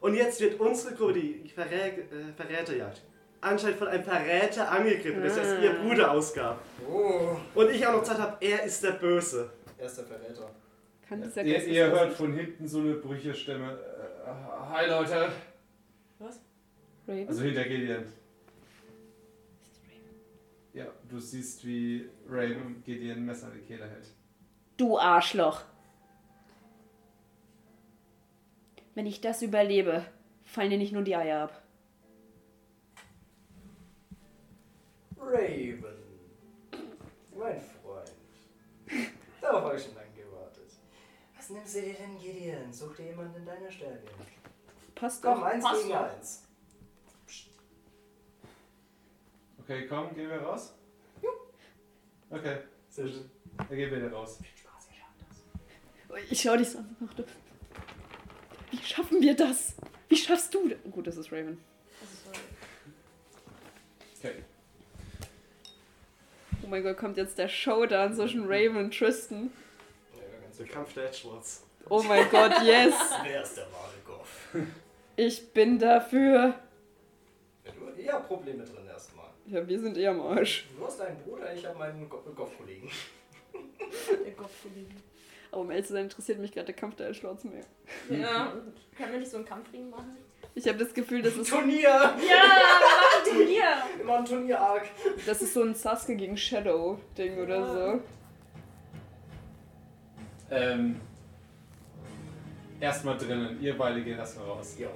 Und 0.00 0.14
jetzt 0.14 0.40
wird 0.40 0.58
unsere 0.58 0.94
Gruppe, 0.94 1.12
die 1.12 1.46
Verrä 1.54 1.88
äh, 1.88 2.32
Verräterjagd, 2.34 3.02
anscheinend 3.42 3.78
von 3.78 3.88
einem 3.88 4.02
Verräter 4.02 4.70
angegriffen, 4.70 5.22
das 5.22 5.38
heißt, 5.38 5.62
ihr 5.62 5.74
Bruder 5.74 6.10
ausgab. 6.10 6.58
Oh. 6.90 7.36
Und 7.54 7.70
ich 7.70 7.86
auch 7.86 7.92
noch 7.92 8.02
Zeit 8.02 8.18
habe, 8.18 8.38
er 8.40 8.64
ist 8.64 8.82
der 8.82 8.92
Böse. 8.92 9.50
Er 9.76 9.86
ist 9.86 9.98
der 9.98 10.06
Verräter. 10.06 10.50
Kann 11.06 11.20
dieser 11.20 11.42
Ihr, 11.42 11.54
Geist 11.54 11.68
ihr 11.68 11.90
das 11.90 12.00
hört 12.00 12.12
von 12.14 12.32
hinten 12.32 12.66
so 12.66 12.78
eine 12.78 12.94
brüchige 12.94 13.34
Stimme. 13.34 13.78
Äh, 14.26 14.70
hi 14.70 14.86
Leute. 14.88 15.30
Raven? 17.06 17.28
Also 17.28 17.42
hinter 17.42 17.64
Gideon. 17.64 18.04
Ja, 20.72 20.86
du 21.10 21.18
siehst, 21.18 21.66
wie 21.66 22.08
Raven 22.26 22.82
Gideon 22.86 23.18
ein 23.18 23.26
Messer 23.26 23.48
in 23.52 23.60
die 23.60 23.66
Kehle 23.66 23.84
hält. 23.84 24.06
Du 24.78 24.98
Arschloch. 24.98 25.62
Wenn 28.98 29.06
ich 29.06 29.20
das 29.20 29.42
überlebe, 29.42 30.04
fallen 30.42 30.70
dir 30.70 30.76
nicht 30.76 30.92
nur 30.92 31.02
die 31.04 31.14
Eier 31.14 31.44
ab. 31.44 31.62
Raven. 35.16 35.84
Mein 37.38 37.60
Freund. 37.60 38.12
Darauf 39.40 39.62
habe 39.62 39.76
ich 39.76 39.84
schon 39.84 39.94
lange 39.94 40.10
gewartet. 40.16 40.72
Was 41.36 41.50
nimmst 41.50 41.76
du 41.76 41.82
dir 41.82 41.94
denn, 41.94 42.18
Gideon? 42.18 42.72
Such 42.72 42.96
dir 42.96 43.06
jemanden 43.06 43.36
in 43.36 43.46
deiner 43.46 43.70
Stärke. 43.70 44.02
Passt 44.96 45.22
Komm, 45.22 45.38
doch. 45.38 45.42
eins 45.46 45.64
passt 45.64 45.82
gegen 45.82 45.94
doch. 45.94 46.02
eins. 46.02 46.42
Okay, 49.60 49.86
komm, 49.86 50.12
gehen 50.12 50.28
wir 50.28 50.42
raus? 50.42 50.74
Okay, 52.30 52.62
Sehr 52.88 53.06
schön. 53.06 53.30
dann 53.58 53.68
gehen 53.68 53.92
wir 53.92 53.98
wieder 53.98 54.10
raus. 54.12 54.40
Ich 56.30 56.42
schau 56.42 56.56
dich 56.56 56.70
so 56.70 56.78
an 56.78 56.96
wie 58.70 58.78
schaffen 58.82 59.20
wir 59.22 59.34
das? 59.34 59.74
Wie 60.08 60.16
schaffst 60.16 60.52
du 60.54 60.68
das? 60.68 60.78
Gut, 60.90 61.06
das 61.06 61.16
ist 61.16 61.30
Raven. 61.32 61.58
Das 62.00 62.10
ist 62.10 62.24
so. 62.24 62.30
Okay. 64.28 64.34
Oh 66.64 66.66
mein 66.68 66.82
Gott, 66.82 66.96
kommt 66.98 67.16
jetzt 67.16 67.38
der 67.38 67.48
Showdown 67.48 68.14
zwischen 68.14 68.44
Raven 68.46 68.76
und 68.76 68.96
Tristan. 68.96 69.50
Ja, 70.14 70.22
ganz 70.42 70.56
Der 70.58 70.66
Kampf 70.66 70.92
der 70.94 71.06
Edgewords. 71.06 71.64
Oh 71.88 72.02
mein 72.02 72.28
Gott, 72.30 72.52
yes! 72.62 72.94
Wer 73.24 73.42
ist 73.42 73.56
der 73.56 73.64
wahre 73.72 73.94
Goff? 74.04 74.48
Ich 75.16 75.52
bin 75.52 75.78
dafür. 75.78 76.54
Ja, 77.64 77.72
du 77.72 77.86
hast 77.86 77.98
eher 77.98 78.20
Probleme 78.20 78.64
drin 78.64 78.86
erstmal. 78.86 79.26
Ja, 79.46 79.66
wir 79.66 79.80
sind 79.80 79.96
eh 79.96 80.06
am 80.08 80.20
Arsch. 80.20 80.66
Du 80.78 80.84
hast 80.86 81.00
deinen 81.00 81.16
Bruder, 81.22 81.54
ich 81.54 81.64
habe 81.64 81.78
meinen 81.78 82.06
Go- 82.08 82.22
Goff-Kollegen. 82.34 82.90
Der 83.52 84.32
Gottkollege. 84.32 84.94
Aber 85.50 85.62
um 85.62 85.70
ehrlich 85.70 85.86
zu 85.86 85.94
sein, 85.94 86.04
interessiert 86.04 86.38
mich 86.38 86.52
gerade 86.52 86.66
der 86.66 86.74
Kampf 86.74 86.96
der 86.96 87.08
Edgewords 87.08 87.44
mehr. 87.44 87.64
Ja, 88.10 88.52
können 88.96 89.12
wir 89.12 89.18
nicht 89.20 89.30
so 89.30 89.38
einen 89.38 89.46
Kampfring 89.46 89.88
machen? 89.88 90.16
Ich 90.54 90.66
habe 90.66 90.78
das 90.78 90.92
Gefühl, 90.92 91.22
das 91.22 91.36
ist, 91.36 91.50
Turnier! 91.50 91.88
Ja, 91.88 92.16
wir 92.18 92.36
machen 92.36 93.36
Turnier! 93.36 94.00
Immer 94.00 94.18
ein 94.18 94.24
Turnier-Arc. 94.24 94.88
das 95.26 95.42
ist 95.42 95.54
so 95.54 95.62
ein 95.62 95.74
Sasuke 95.74 96.16
gegen 96.16 96.36
Shadow-Ding 96.36 97.38
oder 97.38 97.66
so. 97.66 98.00
Ähm, 100.50 101.00
erstmal 102.80 103.16
drinnen, 103.16 103.60
ihr 103.60 103.76
beide 103.76 104.02
geht 104.02 104.18
erstmal 104.18 104.46
raus. 104.46 104.76
Ja. 104.78 104.88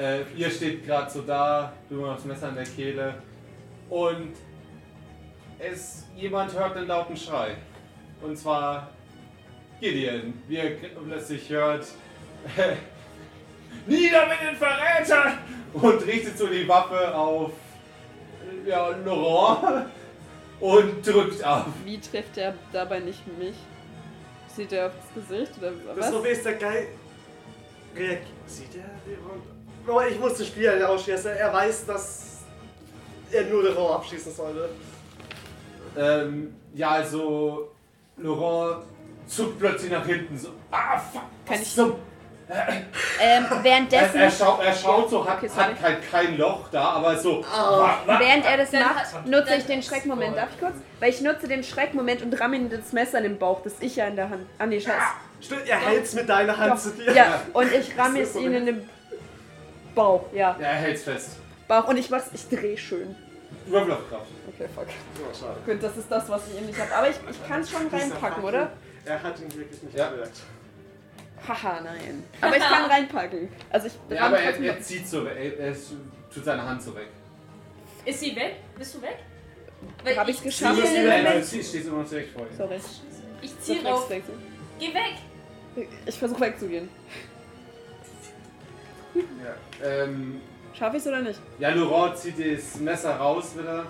Äh, 0.00 0.22
ihr 0.36 0.50
steht 0.50 0.86
gerade 0.86 1.10
so 1.10 1.22
da, 1.22 1.72
du 1.90 2.06
hast 2.06 2.20
das 2.20 2.24
Messer 2.24 2.48
in 2.48 2.54
der 2.54 2.64
Kehle 2.64 3.14
und 3.90 4.32
es 5.58 6.06
jemand 6.16 6.58
hört 6.58 6.76
einen 6.76 6.86
lauten 6.86 7.16
Schrei. 7.16 7.56
Und 8.22 8.36
zwar 8.36 8.90
Gideon, 9.82 10.32
wie 10.46 10.58
er 10.58 10.70
plötzlich 11.08 11.50
hört 11.50 11.84
Nieder 13.86 14.26
mit 14.28 14.38
den 14.40 14.56
Verrätern! 14.56 15.38
Und 15.72 16.06
richtet 16.06 16.38
so 16.38 16.46
die 16.46 16.68
Waffe 16.68 17.12
auf 17.12 17.50
ja, 18.64 18.90
Laurent 19.04 19.86
und 20.60 21.04
drückt 21.04 21.42
ab. 21.42 21.66
Wie 21.84 21.98
trifft 21.98 22.36
er 22.36 22.54
dabei 22.72 23.00
nicht 23.00 23.26
mich? 23.38 23.56
Sieht 24.54 24.72
er 24.72 24.86
aufs 24.86 25.14
Gesicht 25.14 25.52
oder 25.58 25.72
Das 25.72 25.96
was? 25.96 26.10
Problem 26.12 26.32
ist, 26.32 26.44
der 26.44 26.52
reagiert. 26.60 28.26
Sieht 28.46 28.76
er? 28.76 29.90
Aber 29.90 30.06
ich 30.06 30.20
muss 30.20 30.34
den 30.34 30.46
Spieler 30.46 30.88
ausschießen. 30.90 31.32
Er 31.32 31.52
weiß, 31.52 31.86
dass 31.86 32.42
er 33.32 33.44
nur 33.46 33.74
Raum 33.74 33.92
abschießen 33.96 34.32
sollte. 34.32 34.68
Ähm, 35.96 36.54
ja, 36.74 36.90
also 36.90 37.72
Laurent 38.18 38.84
zuckt 39.26 39.58
plötzlich 39.58 39.90
nach 39.92 40.04
hinten 40.06 40.36
so. 40.38 40.48
Ah, 40.70 40.98
fuck! 40.98 41.22
Kann 41.46 41.54
was 41.56 41.62
ich- 41.62 41.74
zum- 41.74 41.94
Ähm, 42.50 43.46
Er, 43.50 43.64
währenddessen, 43.64 44.18
er, 44.18 44.30
schaut, 44.30 44.62
er 44.62 44.74
schaut 44.74 45.08
so, 45.08 45.26
hat, 45.26 45.38
Okay, 45.38 45.48
hat 45.56 45.80
halt 45.80 46.10
kein 46.10 46.36
Loch 46.36 46.68
da, 46.70 46.82
aber 46.90 47.16
so. 47.16 47.42
Wa- 47.42 47.98
während 48.18 48.44
er 48.44 48.58
das 48.58 48.72
macht, 48.72 49.26
nutze 49.26 49.54
ich 49.54 49.64
den 49.64 49.82
Schreckmoment. 49.82 50.36
Darf 50.36 50.48
ich 50.52 50.60
kurz? 50.60 50.74
Weil 51.00 51.10
ich 51.10 51.20
nutze 51.22 51.48
den 51.48 51.64
Schreckmoment 51.64 52.20
und 52.20 52.38
ramme 52.38 52.56
ihm 52.56 52.68
das 52.68 52.92
Messer 52.92 53.18
in 53.18 53.24
den 53.24 53.38
Bauch, 53.38 53.62
das 53.62 53.74
ich 53.80 53.96
ja 53.96 54.06
in 54.06 54.16
der 54.16 54.28
Hand. 54.28 54.44
Ah, 54.58 54.66
nee, 54.66 54.78
scheiße. 54.80 54.98
Stimmt, 55.40 55.66
er 55.66 55.78
hält's 55.80 56.12
mit 56.14 56.28
deiner 56.28 56.54
Hand 56.56 56.72
Doch. 56.74 56.78
zu 56.78 56.90
dir. 56.90 57.12
Ja, 57.14 57.40
und 57.54 57.72
ich 57.72 57.96
ramme 57.96 58.20
es 58.20 58.36
ihm 58.36 58.52
in 58.52 58.66
den 58.66 58.90
Bauch. 59.94 60.24
Ja, 60.34 60.56
Ja, 60.60 60.66
er 60.66 60.74
hält's 60.74 61.04
fest. 61.04 61.36
Bauch. 61.68 61.88
Und 61.88 61.96
ich 61.96 62.10
mach's, 62.10 62.26
ich 62.34 62.48
dreh 62.48 62.76
schön. 62.76 63.14
Würfel 63.66 63.92
auf 63.92 64.08
Kraft. 64.10 64.26
Okay. 64.48 64.64
Okay, 64.64 64.68
fuck. 64.74 64.86
Oh, 65.18 65.34
schade. 65.34 65.56
Gut, 65.64 65.82
das 65.82 65.96
ist 65.96 66.10
das, 66.10 66.28
was 66.28 66.42
ich 66.48 66.56
eben 66.58 66.66
nicht 66.66 66.78
habe. 66.78 66.94
Aber 66.94 67.08
ich, 67.08 67.16
ich 67.30 67.48
kann 67.48 67.60
es 67.60 67.70
schon 67.70 67.86
reinpacken, 67.88 68.44
oder? 68.44 68.72
Er 69.04 69.22
hat 69.22 69.38
ihn 69.40 69.54
wirklich 69.54 69.82
nicht 69.82 69.96
Ja. 69.96 70.10
gemerkt. 70.10 70.38
Haha, 71.48 71.80
nein. 71.80 72.22
Aber 72.40 72.56
ich 72.56 72.62
kann 72.62 72.84
reinpacken. 72.90 73.48
Also 73.70 73.88
ich 73.88 73.94
Ja, 74.16 74.26
aber 74.26 74.38
er, 74.38 74.60
er 74.60 74.80
zieht 74.80 75.08
so 75.08 75.24
weg. 75.24 75.36
Er, 75.36 75.58
er 75.70 75.76
tut 76.32 76.44
seine 76.44 76.62
Hand 76.64 76.80
so 76.82 76.94
weg. 76.94 77.08
Ist 78.04 78.20
sie 78.20 78.34
weg? 78.36 78.56
Bist 78.78 78.94
du 78.94 79.02
weg? 79.02 79.18
Hab 80.16 80.28
ich's 80.28 80.38
Sie 80.38 80.44
geschafft? 80.44 80.80
du 80.80 81.42
stehst 81.44 81.74
immer 81.86 82.02
noch 82.02 82.08
direkt 82.08 82.32
vor 82.32 82.42
ihm. 82.46 82.56
Sorry. 82.56 82.78
Ich 83.40 83.58
zieh 83.60 83.82
drauf. 83.82 84.08
Reflexwechsel. 84.08 84.34
Geh 84.78 84.94
weg! 84.94 85.88
Ich 86.06 86.18
versuche 86.18 86.40
wegzugehen. 86.40 86.88
Ja, 89.14 89.54
ähm, 89.84 90.40
Schaffe 90.78 90.96
ich 90.96 91.02
es 91.02 91.08
oder 91.08 91.22
nicht? 91.22 91.40
ja, 91.58 91.70
Laurent 91.70 92.16
zieht 92.16 92.34
das 92.38 92.76
Messer 92.76 93.16
raus 93.16 93.56
wieder. 93.58 93.84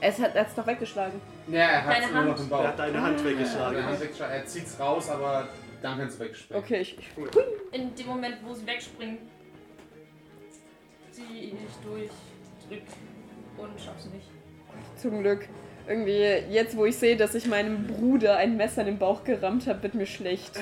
Es 0.00 0.18
hat 0.18 0.34
es 0.34 0.54
doch 0.54 0.66
weggeschlagen. 0.66 1.20
Ja, 1.50 1.58
er 1.60 1.84
hat 1.84 1.92
Deine 1.94 2.04
es 2.04 2.10
immer 2.10 2.22
noch 2.22 2.28
Hand. 2.30 2.40
im 2.40 2.48
Bauch. 2.48 2.60
Er 2.62 2.68
hat 2.68 2.78
deine 2.78 3.02
Hand 3.02 3.18
Ja, 3.20 3.24
weggeschlagen. 3.26 3.74
seine 3.76 3.86
Hand 3.86 4.00
weggeschlagen. 4.00 4.34
Er 4.34 4.46
zieht 4.46 4.66
es 4.66 4.80
raus, 4.80 5.08
aber 5.10 5.48
dann 5.82 5.98
kannst 5.98 6.20
du 6.20 6.24
wegspringen. 6.24 6.62
Okay, 6.64 6.80
ich, 6.80 6.98
In 7.72 7.94
dem 7.94 8.06
Moment, 8.06 8.36
wo 8.44 8.52
sie 8.54 8.66
wegspringt, 8.66 9.20
ziehe 11.10 11.40
ich 11.44 11.52
durch, 11.84 12.10
drück 12.68 12.82
und 13.56 13.80
schaff's 13.80 14.06
nicht. 14.06 14.26
zum 14.96 15.20
Glück. 15.20 15.48
Irgendwie, 15.86 16.20
jetzt 16.52 16.76
wo 16.76 16.84
ich 16.84 16.96
sehe, 16.96 17.16
dass 17.16 17.34
ich 17.34 17.46
meinem 17.46 17.86
Bruder 17.86 18.36
ein 18.36 18.56
Messer 18.58 18.82
in 18.82 18.88
den 18.88 18.98
Bauch 18.98 19.24
gerammt 19.24 19.66
habe, 19.66 19.82
wird 19.82 19.94
mir 19.94 20.04
schlecht. 20.06 20.52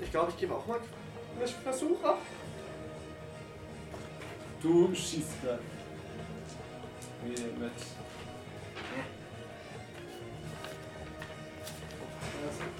Ich 0.00 0.10
glaube, 0.10 0.30
ich 0.30 0.38
gebe 0.38 0.54
auch 0.54 0.66
mal 0.66 0.78
einen 0.78 1.46
Versuch 1.62 2.02
ab. 2.02 2.18
Du 4.62 4.94
schießt 4.94 5.42
gerade. 5.42 5.58
Wie 7.24 7.30
mit. 7.60 7.72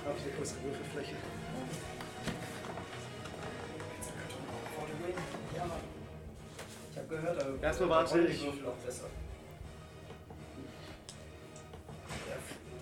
Habe 0.04 0.16
ich 0.18 0.24
eine 0.24 0.32
größere 0.36 0.62
Würfelfläche. 0.64 1.16
Ich 6.92 6.98
hab 6.98 7.08
gehört, 7.08 7.42
aber 7.42 7.62
Erstmal 7.62 7.88
warte 7.90 8.20
ich. 8.20 8.40
die 8.40 8.46
Würfel 8.46 8.66
auch 8.68 8.74
besser. 8.76 9.04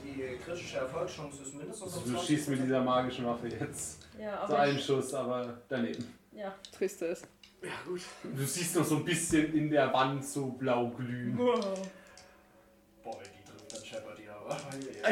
Die 0.05 0.39
kritische 0.45 0.79
Erfolgschance 0.79 1.43
ist 1.43 1.55
mindestens 1.55 1.93
um 1.97 2.01
Also, 2.03 2.13
du 2.13 2.19
20%. 2.19 2.27
schießt 2.27 2.49
mit 2.51 2.63
dieser 2.63 2.83
magischen 2.83 3.27
Waffe 3.27 3.49
jetzt. 3.49 3.99
Ja, 4.21 4.47
So 4.47 4.55
einen 4.55 4.79
Schuss, 4.79 5.13
aber 5.15 5.59
daneben. 5.69 6.17
Ja. 6.33 6.55
Triste 6.77 7.07
ist. 7.07 7.27
Ja, 7.63 7.71
gut. 7.87 8.01
Du 8.23 8.45
siehst 8.45 8.77
noch 8.77 8.85
so 8.85 8.97
ein 8.97 9.05
bisschen 9.05 9.53
in 9.55 9.71
der 9.71 9.93
Wand 9.93 10.25
so 10.25 10.47
blau 10.51 10.89
glühen. 10.91 11.37
Boah, 11.37 11.59
die 11.63 13.43
trifft 13.51 13.73
dann 13.73 13.85
Shepard 13.85 14.19
ja 14.21 14.37
aber. 14.37 14.57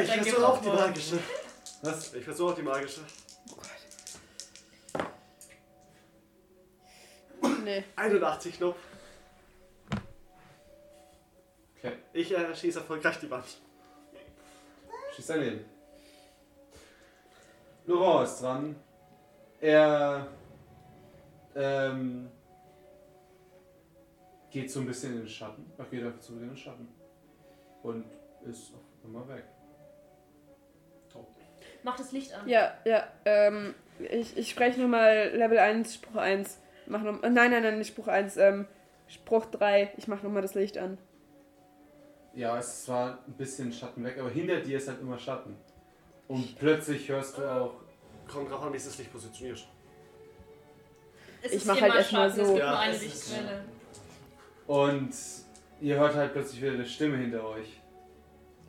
Ich 0.01 0.07
Dann 0.09 0.21
versuche 0.23 0.47
auch 0.47 0.51
auf 0.53 0.61
die 0.61 0.69
magische. 0.69 1.19
Was? 1.83 2.13
Ich 2.13 2.23
versuche 2.23 2.53
auch 2.53 2.55
die 2.55 2.61
magische. 2.61 3.01
Nee. 7.63 7.83
81 7.95 8.59
noch. 8.61 8.75
Okay. 11.77 11.97
Ich 12.13 12.31
äh, 12.31 12.55
schieße 12.55 12.79
erfolgreich 12.79 13.19
die 13.19 13.29
Wand. 13.29 13.45
Schießt 15.15 15.29
daneben. 15.29 15.65
Laurent 17.85 18.29
ist 18.29 18.41
dran. 18.41 18.75
Er 19.59 20.27
ähm, 21.55 22.31
geht 24.51 24.71
so 24.71 24.79
ein 24.79 24.85
bisschen 24.85 25.13
in 25.13 25.19
den 25.19 25.27
Schatten. 25.27 25.69
Ach, 25.77 25.89
geht 25.89 26.03
einfach 26.03 26.19
zurück 26.21 26.43
in 26.43 26.49
den 26.49 26.57
Schatten. 26.57 26.87
Und 27.81 28.05
ist 28.45 28.73
auf 28.73 28.81
immer 29.03 29.27
weg. 29.27 29.52
Mach 31.83 31.95
das 31.97 32.11
Licht 32.11 32.33
an. 32.33 32.47
Ja, 32.47 32.73
ja, 32.85 33.07
ähm, 33.25 33.73
ich, 33.99 34.37
ich 34.37 34.49
spreche 34.49 34.79
nochmal 34.81 35.31
Level 35.35 35.59
1, 35.59 35.95
Spruch 35.95 36.15
1. 36.15 36.59
Mach 36.87 37.01
noch, 37.01 37.21
äh, 37.23 37.29
nein, 37.29 37.51
nein, 37.51 37.63
nein, 37.63 37.77
nicht 37.77 37.89
Spruch 37.89 38.07
1, 38.07 38.37
ähm, 38.37 38.65
Spruch 39.07 39.45
3. 39.47 39.93
Ich 39.97 40.07
mach 40.07 40.23
nochmal 40.23 40.41
das 40.41 40.53
Licht 40.55 40.77
an. 40.77 40.97
Ja, 42.35 42.57
es 42.57 42.67
ist 42.67 42.85
zwar 42.85 43.19
ein 43.27 43.33
bisschen 43.33 43.71
Schatten 43.71 44.03
weg, 44.03 44.17
aber 44.19 44.29
hinter 44.29 44.59
dir 44.61 44.77
ist 44.77 44.87
halt 44.87 44.99
immer 45.01 45.19
Schatten. 45.19 45.55
Und 46.27 46.57
plötzlich 46.57 47.07
hörst 47.09 47.37
du 47.37 47.43
auch. 47.43 47.73
Kommt 48.27 48.49
drauf 48.49 48.63
an, 48.63 48.73
wie 48.73 48.77
ist 48.77 48.87
das 48.87 48.97
Licht 48.97 49.11
positioniert. 49.11 49.67
Es 51.41 51.51
Ich 51.51 51.65
mach 51.65 51.79
halt 51.79 51.93
erstmal 51.93 52.31
so. 52.31 52.45
gibt 52.45 52.57
Ja, 52.59 52.69
nur 52.71 52.79
eine 52.79 52.93
es 52.95 53.03
ist- 53.03 53.29
Lichtquelle. 53.31 53.65
Und 54.65 55.13
ihr 55.81 55.97
hört 55.97 56.15
halt 56.15 56.31
plötzlich 56.33 56.61
wieder 56.61 56.71
eine 56.71 56.85
Stimme 56.85 57.17
hinter 57.17 57.45
euch. 57.45 57.81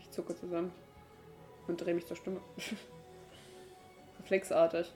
Ich 0.00 0.10
zucke 0.10 0.34
zusammen. 0.34 0.72
Und 1.68 1.80
drehe 1.80 1.94
mich 1.94 2.06
zur 2.06 2.16
Stimme. 2.16 2.40
Reflexartig. 4.24 4.90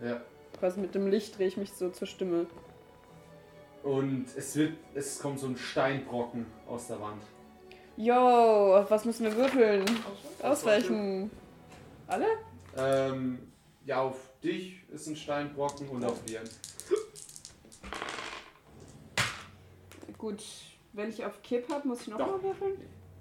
Ja. 0.00 0.20
Quasi 0.60 0.78
mit 0.78 0.94
dem 0.94 1.08
Licht 1.08 1.36
drehe 1.36 1.48
ich 1.48 1.56
mich 1.56 1.72
so 1.72 1.90
zur 1.90 2.06
Stimme. 2.06 2.46
Und 3.82 4.26
es 4.36 4.54
wird. 4.54 4.74
Es 4.94 5.18
kommt 5.18 5.40
so 5.40 5.48
ein 5.48 5.56
Steinbrocken 5.56 6.46
aus 6.68 6.86
der 6.86 7.00
Wand. 7.00 7.22
Yo, 7.96 8.76
auf 8.76 8.88
was 8.88 9.04
müssen 9.04 9.24
wir 9.24 9.34
würfeln? 9.36 9.84
Ausweichen. 10.40 11.28
Alle? 12.06 12.26
Ähm, 12.76 13.52
ja, 13.84 14.00
auf 14.00 14.16
dich 14.42 14.88
ist 14.90 15.08
ein 15.08 15.16
Steinbrocken 15.16 15.88
und 15.88 16.04
auf 16.04 16.24
dir. 16.24 16.40
Gut, 20.16 20.44
wenn 20.92 21.08
ich 21.08 21.24
auf 21.24 21.42
Kipp 21.42 21.68
habe, 21.68 21.88
muss 21.88 22.02
ich 22.02 22.08
nochmal 22.08 22.40
würfeln? 22.40 22.76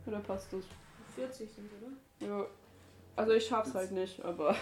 Oder 0.06 0.20
passt 0.20 0.54
das? 0.54 0.64
40 1.16 1.52
sind, 1.52 1.70
oder? 1.82 2.28
Ja. 2.28 2.46
Also 3.16 3.34
ich 3.34 3.48
schaff's 3.48 3.74
halt 3.74 3.92
nicht, 3.92 4.24
aber 4.24 4.56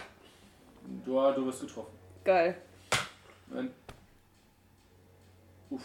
Du, 1.06 1.14
du 1.34 1.46
wirst 1.46 1.62
getroffen. 1.62 1.94
geil. 2.24 2.56
Nein. 3.48 3.72
Uff. 5.70 5.84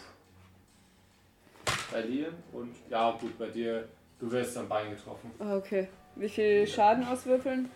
Bei 1.91 2.01
dir 2.01 2.33
und. 2.53 2.75
Ja, 2.89 3.11
gut, 3.19 3.37
bei 3.37 3.47
dir. 3.49 3.87
Du 4.19 4.31
wirst 4.31 4.55
am 4.57 4.67
Bein 4.69 4.91
getroffen. 4.91 5.31
Ah, 5.39 5.55
okay. 5.57 5.87
Wie 6.15 6.29
viel 6.29 6.67
Schaden 6.67 7.05
auswürfeln? 7.07 7.69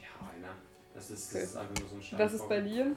Ja, 0.00 0.28
einer. 0.34 0.54
Das 0.94 1.10
ist, 1.10 1.30
Okay. 1.30 1.40
das 1.42 1.50
ist 1.50 1.56
einfach 1.56 1.74
nur 1.80 1.88
so 1.88 1.96
ein 1.96 2.02
Steinbrocken. 2.02 2.18
Das 2.18 2.40
ist 2.40 2.48
bei 2.48 2.58
Liam. 2.60 2.96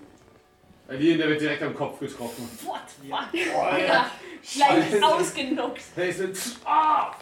Bei 0.88 0.98
dir, 0.98 1.18
der 1.18 1.28
wird 1.30 1.42
direkt 1.42 1.64
am 1.64 1.76
Kopf 1.76 2.00
getroffen. 2.00 2.50
What? 2.66 2.80
Fuck? 2.90 3.34
Ja, 3.34 4.10
gleich 4.42 4.90
Scheiße. 4.90 5.06
ausgenockt. 5.06 5.82
Hey, 5.96 6.10
es 6.10 6.20
wird. 6.20 6.38
Ah! 6.66 7.14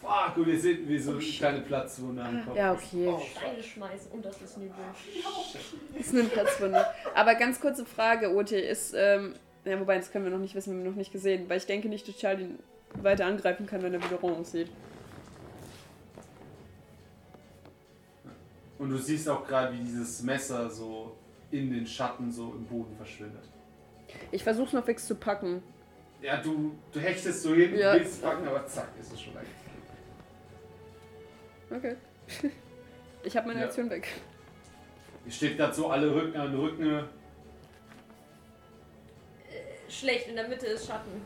Fuck! 0.00 0.36
Und 0.38 0.48
ihr 0.48 0.58
seht, 0.58 0.88
wie 0.88 0.98
so 0.98 1.10
eine 1.12 1.20
kleine 1.20 1.60
Platzwunde 1.60 2.22
am 2.24 2.44
Kopf. 2.44 2.56
Ja, 2.56 2.72
ist. 2.72 2.84
okay. 2.84 3.14
Steine 3.36 3.62
schmeißen 3.62 4.12
und 4.12 4.24
das 4.24 4.40
ist 4.40 4.56
Nübel. 4.58 4.74
Ist 5.98 6.14
eine 6.14 6.24
Platzwunde. 6.24 6.86
Aber 7.14 7.34
ganz 7.34 7.60
kurze 7.60 7.84
Frage, 7.84 8.34
OT, 8.34 8.52
ist, 8.52 8.94
ähm, 8.96 9.34
ja, 9.64 9.78
wobei, 9.78 9.96
das 9.96 10.10
können 10.10 10.24
wir 10.24 10.32
noch 10.32 10.38
nicht 10.38 10.54
wissen, 10.54 10.72
wir 10.72 10.78
haben 10.80 10.90
noch 10.90 10.96
nicht 10.96 11.12
gesehen, 11.12 11.48
weil 11.48 11.58
ich 11.58 11.66
denke 11.66 11.88
nicht, 11.88 12.08
dass 12.08 12.16
Charlie 12.16 12.44
ihn 12.44 12.58
weiter 13.02 13.26
angreifen 13.26 13.66
kann, 13.66 13.82
wenn 13.82 13.92
er 13.92 14.02
wieder 14.02 14.16
Ron 14.16 14.44
sieht. 14.44 14.70
Und 18.78 18.88
du 18.90 18.96
siehst 18.96 19.28
auch 19.28 19.46
gerade, 19.46 19.74
wie 19.74 19.82
dieses 19.82 20.22
Messer 20.22 20.70
so 20.70 21.14
in 21.50 21.70
den 21.70 21.86
Schatten 21.86 22.30
so 22.32 22.54
im 22.54 22.64
Boden 22.64 22.96
verschwindet. 22.96 23.44
Ich 24.32 24.42
versuch's 24.42 24.72
noch 24.72 24.84
fix 24.84 25.06
zu 25.06 25.14
packen. 25.14 25.62
Ja, 26.22 26.38
du, 26.38 26.72
du 26.92 27.00
hechtest 27.00 27.42
so 27.42 27.54
hin, 27.54 27.76
Ja. 27.76 27.92
willst 27.94 28.22
packen, 28.22 28.46
aber 28.48 28.66
zack, 28.66 28.88
ist 28.98 29.12
es 29.12 29.20
schon 29.20 29.34
weg. 29.34 29.42
Okay. 31.70 31.96
Ich 33.22 33.36
habe 33.36 33.48
meine 33.48 33.60
Ja. 33.60 33.66
Aktion 33.66 33.90
weg. 33.90 34.08
Ihr 35.26 35.30
steht 35.32 35.58
gerade 35.58 35.74
so 35.74 35.88
alle 35.88 36.14
Rücken 36.14 36.34
an 36.40 36.54
Rücken. 36.58 37.04
Schlecht, 39.88 40.28
in 40.28 40.36
der 40.36 40.48
Mitte 40.48 40.66
ist 40.68 40.86
Schatten. 40.86 41.20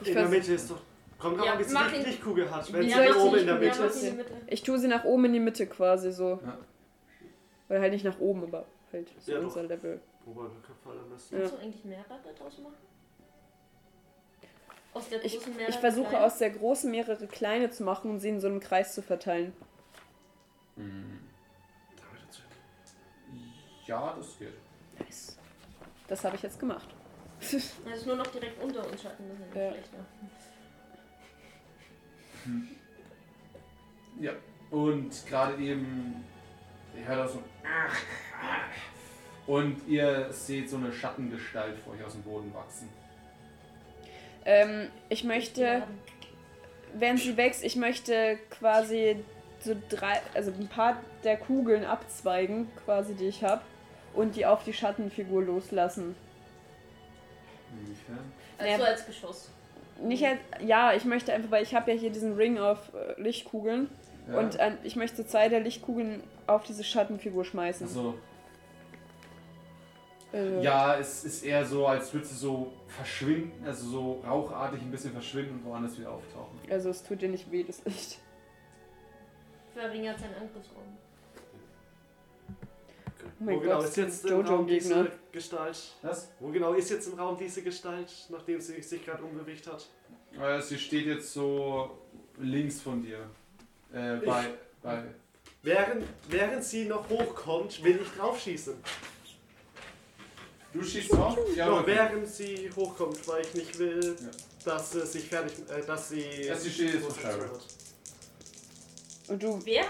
Ich, 0.00 0.08
In 0.08 0.14
der 0.14 0.22
vers 0.26 0.34
Mitte 0.36 0.52
ist 0.54 0.70
doch. 0.70 0.80
Kommt 1.18 1.38
drauf 1.38 1.46
Ja, 1.46 1.52
an, 1.52 1.58
wie 1.60 1.64
sie 1.64 1.74
mach 1.74 1.90
die 1.92 1.96
ihn- 1.98 2.04
Lichtkugel 2.06 2.50
hat. 2.50 2.72
Wenn 2.72 2.80
Wie 2.86 2.90
sie 2.90 2.98
ich 3.00 3.14
oben 3.16 3.36
in 3.38 3.46
der 3.46 3.54
Ja, 3.54 3.60
Mitte 3.60 3.80
mach 3.82 3.86
ist. 3.90 4.02
in 4.02 4.10
die 4.10 4.16
Mitte. 4.16 4.32
ich 4.46 4.62
tue 4.62 4.78
sie 4.78 4.88
nach 4.88 5.04
oben 5.04 5.24
in 5.26 5.32
die 5.34 5.40
Mitte 5.40 5.66
quasi 5.66 6.10
so. 6.12 6.40
Ja. 6.42 6.58
Oder 7.68 7.80
halt 7.80 7.92
nicht 7.92 8.04
nach 8.04 8.18
oben, 8.18 8.42
aber 8.44 8.64
halt 8.92 9.08
so 9.20 9.30
Ja, 9.32 9.38
doch. 9.38 9.44
unser 9.44 9.62
Level. 9.64 10.00
Wobei 10.24 10.42
wir 10.42 10.60
Köpfe 10.66 10.88
alle 10.90 11.02
müssen. 11.02 11.34
Ja. 11.34 11.40
Kannst 11.42 11.54
du 11.54 11.58
eigentlich 11.62 11.84
mehrere 11.84 12.34
draus 12.36 12.58
machen? 12.58 12.74
Aus 14.92 15.08
der 15.08 15.24
Ich, 15.24 15.34
großen 15.36 15.56
mehrere 15.56 15.70
ich 15.70 15.76
versuche 15.76 16.08
kleine? 16.08 16.24
aus 16.26 16.38
der 16.38 16.50
großen 16.50 16.90
mehrere 16.90 17.26
kleine 17.26 17.70
zu 17.70 17.82
machen 17.84 18.10
und 18.10 18.18
sie 18.20 18.28
in 18.30 18.40
so 18.40 18.48
einem 18.48 18.60
Kreis 18.60 18.94
zu 18.94 19.02
verteilen. 19.02 19.52
Dazu. 20.76 22.42
Ja, 23.86 24.14
das 24.16 24.38
geht. 24.38 24.52
Nice. 24.98 25.38
Das 26.08 26.24
habe 26.24 26.36
ich 26.36 26.42
jetzt 26.42 26.58
gemacht. 26.58 26.88
Das 27.40 27.52
ist 27.54 28.06
nur 28.06 28.16
noch 28.16 28.26
direkt 28.26 28.62
unter 28.62 28.86
uns 28.86 29.00
Schatten, 29.02 29.24
das 29.30 29.38
ist 29.48 29.54
ja 29.54 29.62
Ja. 29.62 29.70
schlechter. 29.72 29.98
Ja. 34.20 34.32
Und 34.70 35.26
gerade 35.26 35.56
eben, 35.62 36.24
ihr 36.96 37.04
hört 37.06 37.28
auch 37.28 37.32
so. 37.32 37.42
Und 39.46 39.86
ihr 39.88 40.30
seht 40.32 40.68
so 40.70 40.76
eine 40.76 40.92
Schattengestalt 40.92 41.78
vor 41.78 41.94
euch 41.94 42.04
aus 42.04 42.12
dem 42.12 42.22
Boden 42.22 42.52
wachsen. 42.54 42.88
Ähm, 44.44 44.88
ich 45.08 45.24
möchte 45.24 45.82
während 46.94 47.20
sie 47.20 47.36
wächst, 47.36 47.64
ich 47.64 47.76
möchte 47.76 48.38
quasi 48.50 49.16
so 49.60 49.76
drei, 49.88 50.20
also 50.34 50.50
ein 50.58 50.68
paar 50.68 50.96
der 51.22 51.36
Kugeln 51.36 51.84
abzweigen, 51.84 52.68
quasi, 52.84 53.14
die 53.14 53.26
ich 53.26 53.44
habe, 53.44 53.60
und 54.14 54.36
die 54.36 54.46
auf 54.46 54.64
die 54.64 54.72
Schattenfigur 54.72 55.42
loslassen. 55.42 56.16
Inwiefern? 57.78 58.32
Also 58.58 58.82
Ja. 58.82 58.88
als 58.88 59.06
Geschoss. 59.06 59.50
Nicht 60.02 60.24
als, 60.24 60.38
ja, 60.64 60.94
ich 60.94 61.04
möchte 61.04 61.32
einfach, 61.32 61.50
weil 61.50 61.62
ich 61.62 61.74
habe 61.74 61.92
ja 61.92 61.96
hier 61.98 62.10
diesen 62.10 62.34
Ring 62.36 62.58
auf 62.58 62.90
äh, 62.94 63.20
Lichtkugeln 63.20 63.88
Ja. 64.30 64.38
und 64.38 64.58
äh, 64.58 64.72
ich 64.82 64.96
möchte 64.96 65.26
zwei 65.26 65.48
der 65.48 65.60
Lichtkugeln 65.60 66.22
auf 66.46 66.64
diese 66.64 66.82
Schattenfigur 66.82 67.44
schmeißen. 67.44 67.86
Also, 67.86 68.14
Äh, 70.32 70.62
ja, 70.62 70.96
es 70.96 71.24
ist 71.24 71.44
eher 71.44 71.64
so, 71.64 71.86
als 71.86 72.12
würde 72.12 72.26
sie 72.26 72.36
so 72.36 72.72
verschwinden, 72.86 73.64
also 73.66 73.88
so 73.88 74.12
rauchartig 74.26 74.80
ein 74.80 74.90
bisschen 74.90 75.12
verschwinden 75.12 75.54
und 75.54 75.64
woanders 75.64 75.98
wieder 75.98 76.12
auftauchen. 76.12 76.58
Also 76.70 76.90
es 76.90 77.02
tut 77.02 77.20
dir 77.20 77.28
nicht 77.28 77.50
weh, 77.50 77.64
das 77.64 77.84
Licht. 77.84 78.18
Verringert 79.74 80.18
seinen 80.20 80.34
Angriffsraum. 80.34 80.98
Oh 83.22 83.44
mein 83.44 83.56
Wo 83.56 83.60
genau 83.60 83.76
Gott, 83.78 83.84
ist 83.86 83.96
jetzt 83.96 84.26
im 84.26 84.40
Raum 84.40 84.66
diese 84.66 85.10
Gestalt? 85.32 85.78
Was? 86.02 86.30
Wo 86.38 86.48
genau 86.48 86.74
ist 86.74 86.90
jetzt 86.90 87.08
im 87.08 87.18
Raum 87.18 87.36
diese 87.38 87.62
Gestalt, 87.62 88.12
nachdem 88.28 88.60
sie 88.60 88.80
sich 88.82 89.04
gerade 89.04 89.22
umbewegt 89.22 89.66
hat? 89.66 89.88
Äh, 90.38 90.60
sie 90.60 90.78
steht 90.78 91.06
jetzt 91.06 91.32
so 91.32 91.98
links 92.38 92.80
von 92.80 93.02
dir. 93.02 93.18
Äh, 93.92 94.16
bei, 94.24 94.44
bei. 94.82 95.04
Während, 95.62 96.04
während 96.28 96.64
sie 96.64 96.86
noch 96.86 97.08
hochkommt, 97.08 97.82
will 97.82 98.00
ich 98.02 98.08
draufschießen. 98.12 98.74
Du 100.72 100.82
schießt 100.82 101.12
drauf? 101.12 101.36
Ja, 101.56 101.66
noch 101.66 101.80
okay. 101.80 101.96
während 101.96 102.28
sie 102.28 102.70
hochkommt, 102.76 103.26
weil 103.26 103.42
ich 103.42 103.54
nicht 103.54 103.78
will, 103.78 104.16
Ja. 104.20 104.28
dass 104.64 104.92
sie 104.92 105.04
sich 105.06 105.28
fertig, 105.28 105.54
äh, 105.68 105.82
dass 105.84 106.08
sie... 106.10 106.20
Ja, 106.44 106.54
sie 106.54 106.70
steht. 106.70 107.02
Und 109.28 109.42
du, 109.42 109.60
Wer? 109.64 109.84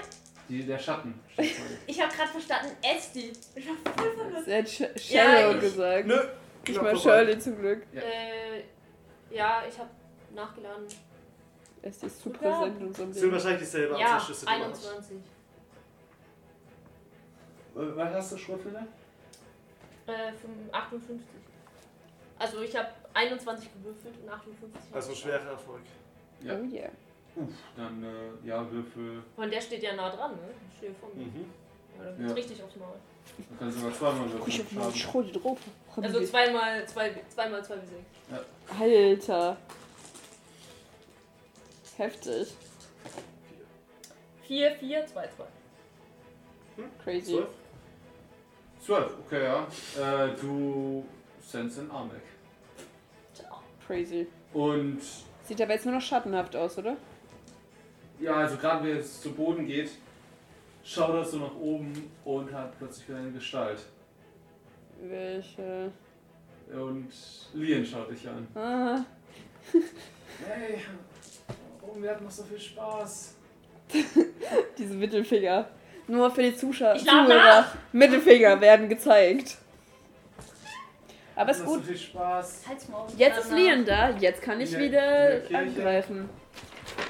Die, 0.49 0.65
der 0.65 0.79
Schatten. 0.79 1.15
Ich 1.87 2.01
habe 2.01 2.13
gerade 2.15 2.31
verstanden, 2.31 2.73
Esti. 2.83 3.33
Ich 3.55 3.67
war 3.69 3.77
voll 3.95 4.15
verwirrt. 4.17 4.45
sie 4.45 4.55
hat 4.55 4.69
Sh 4.69 5.11
Ja, 5.13 5.25
Cheryl 5.25 5.55
ich- 5.57 5.61
gesagt. 5.63 6.07
Nö, 6.07 6.19
Ich 6.67 6.75
vorbei. 6.75 6.97
Shirley 6.97 7.39
zum 7.39 7.59
Glück. 7.59 7.83
Ja. 7.93 8.01
Äh, 8.01 8.65
ja, 9.31 9.63
ich 9.69 9.79
habe 9.79 9.91
nachgeladen. 10.35 10.87
Es 11.83 12.03
ist 12.03 12.21
zu 12.23 12.31
Ja. 12.31 12.37
präsent 12.39 12.81
in 12.81 12.87
unserem 12.89 13.09
Das 13.11 13.15
sind 13.19 13.23
Leben. 13.23 13.33
wahrscheinlich 13.33 13.61
dieselben 13.61 13.97
Ja, 13.99 14.17
Abschlüsse, 14.17 14.41
die 14.41 14.47
man 14.47 14.61
hat. 14.61 14.67
21. 14.69 15.17
Was 17.75 18.15
hast 18.15 18.33
du 18.33 18.37
Schrotflinte? 18.39 18.87
Äh, 20.11 20.33
fünf- 20.33 20.73
58. 20.73 21.21
Also 22.39 22.61
ich 22.63 22.75
habe 22.77 22.89
21 23.15 23.69
gewürfelt 23.75 24.15
und 24.23 24.29
58. 24.29 24.81
hab 24.91 24.97
Also 24.97 25.13
ich 25.13 25.19
schwerer 25.19 25.51
Erfolg. 25.51 25.83
Ja. 26.43 26.55
Oh 26.59 26.65
yeah. 26.65 26.89
Uff, 27.37 27.49
dann, 27.77 28.03
äh, 28.03 28.47
ja, 28.49 28.69
Würfel. 28.71 29.23
Und 29.37 29.53
der 29.53 29.61
steht 29.61 29.83
ja 29.83 29.95
nah 29.95 30.11
dran, 30.11 30.33
ne? 30.33 30.39
Ich 30.73 30.79
stehe 30.79 30.95
vor 30.95 31.11
mir. 31.15 31.27
Mhm. 31.27 31.45
Ja, 31.99 32.05
dann 32.05 32.17
geht's 32.17 32.29
Ja. 32.31 32.35
richtig 32.35 32.63
aufs 32.65 32.77
Maul. 32.77 32.97
Du 33.37 33.57
kannst 33.59 33.79
sogar 33.79 33.95
zweimal 33.95 34.29
Guck 34.29 34.47
würfeln. 34.49 34.67
mal 34.75 34.83
Schaden. 34.85 34.97
Schrot 34.97 35.45
drauf. 35.45 35.59
Also 35.97 36.25
zweimal, 36.25 36.89
zwei, 36.89 37.23
zweimal 37.29 37.65
zwei 37.65 37.77
wie 37.77 38.83
Alter. 38.83 39.57
Heftig. 41.97 42.49
4, 44.49 44.75
4, 44.77 45.07
2, 45.07 45.29
2. 45.29 45.45
Crazy. 47.05 47.33
Zwölf? 47.33 47.49
Zwölf, 48.81 49.13
okay, 49.27 49.45
ja. 49.45 49.67
Äh, 49.99 50.35
du 50.41 51.05
sendst 51.41 51.79
den 51.79 51.91
Arm 51.91 52.11
weg. 52.13 52.23
Crazy. 53.87 54.27
Und 54.53 55.01
Sieht 55.45 55.61
aber 55.61 55.73
jetzt 55.73 55.85
nur 55.85 55.95
noch 55.95 56.01
schattenhaft 56.03 56.55
aus, 56.57 56.79
oder? 56.79 56.97
ja, 58.21 58.35
also 58.35 58.57
gerade 58.57 58.87
wenn 58.87 58.99
es 58.99 59.21
zu 59.23 59.33
Boden 59.33 59.67
geht, 59.67 59.91
schaut 60.85 61.15
er 61.15 61.25
so 61.25 61.39
nach 61.39 61.55
oben 61.57 62.11
und 62.25 62.53
hat 62.53 62.77
plötzlich 62.79 63.09
wieder 63.09 63.19
eine 63.19 63.33
Gestalt. 63.33 63.81
Welche? 65.03 65.91
Und 66.73 67.09
Lien 67.55 67.85
schaut 67.85 68.11
dich 68.11 68.29
an. 68.29 68.47
Ah, 68.55 69.05
Hey, 70.47 70.81
warum 71.81 72.03
wir 72.03 72.11
hatten 72.11 72.25
noch 72.25 72.31
so 72.31 72.45
viel 72.45 72.61
Spaß? 72.61 73.35
diese 74.79 74.95
Mittelfinger. 74.95 75.69
Nur 76.11 76.29
für 76.33 76.43
die 76.43 76.57
Zuschauer. 76.57 76.97
Ich 76.97 77.05
Zuhörer. 77.05 77.67
Mittelfinger 77.93 78.61
werden 78.61 78.89
gezeigt. 78.89 79.59
Aber 81.37 81.53
ist 81.53 81.65
gut. 81.65 81.83
Spaß. 81.97 82.65
Jetzt 83.17 83.39
ist 83.39 83.53
Leon 83.53 83.85
da. 83.85 84.11
Jetzt 84.19 84.43
kann 84.43 84.61
ich 84.61 84.77
wieder 84.77 85.41
angreifen. 85.53 86.29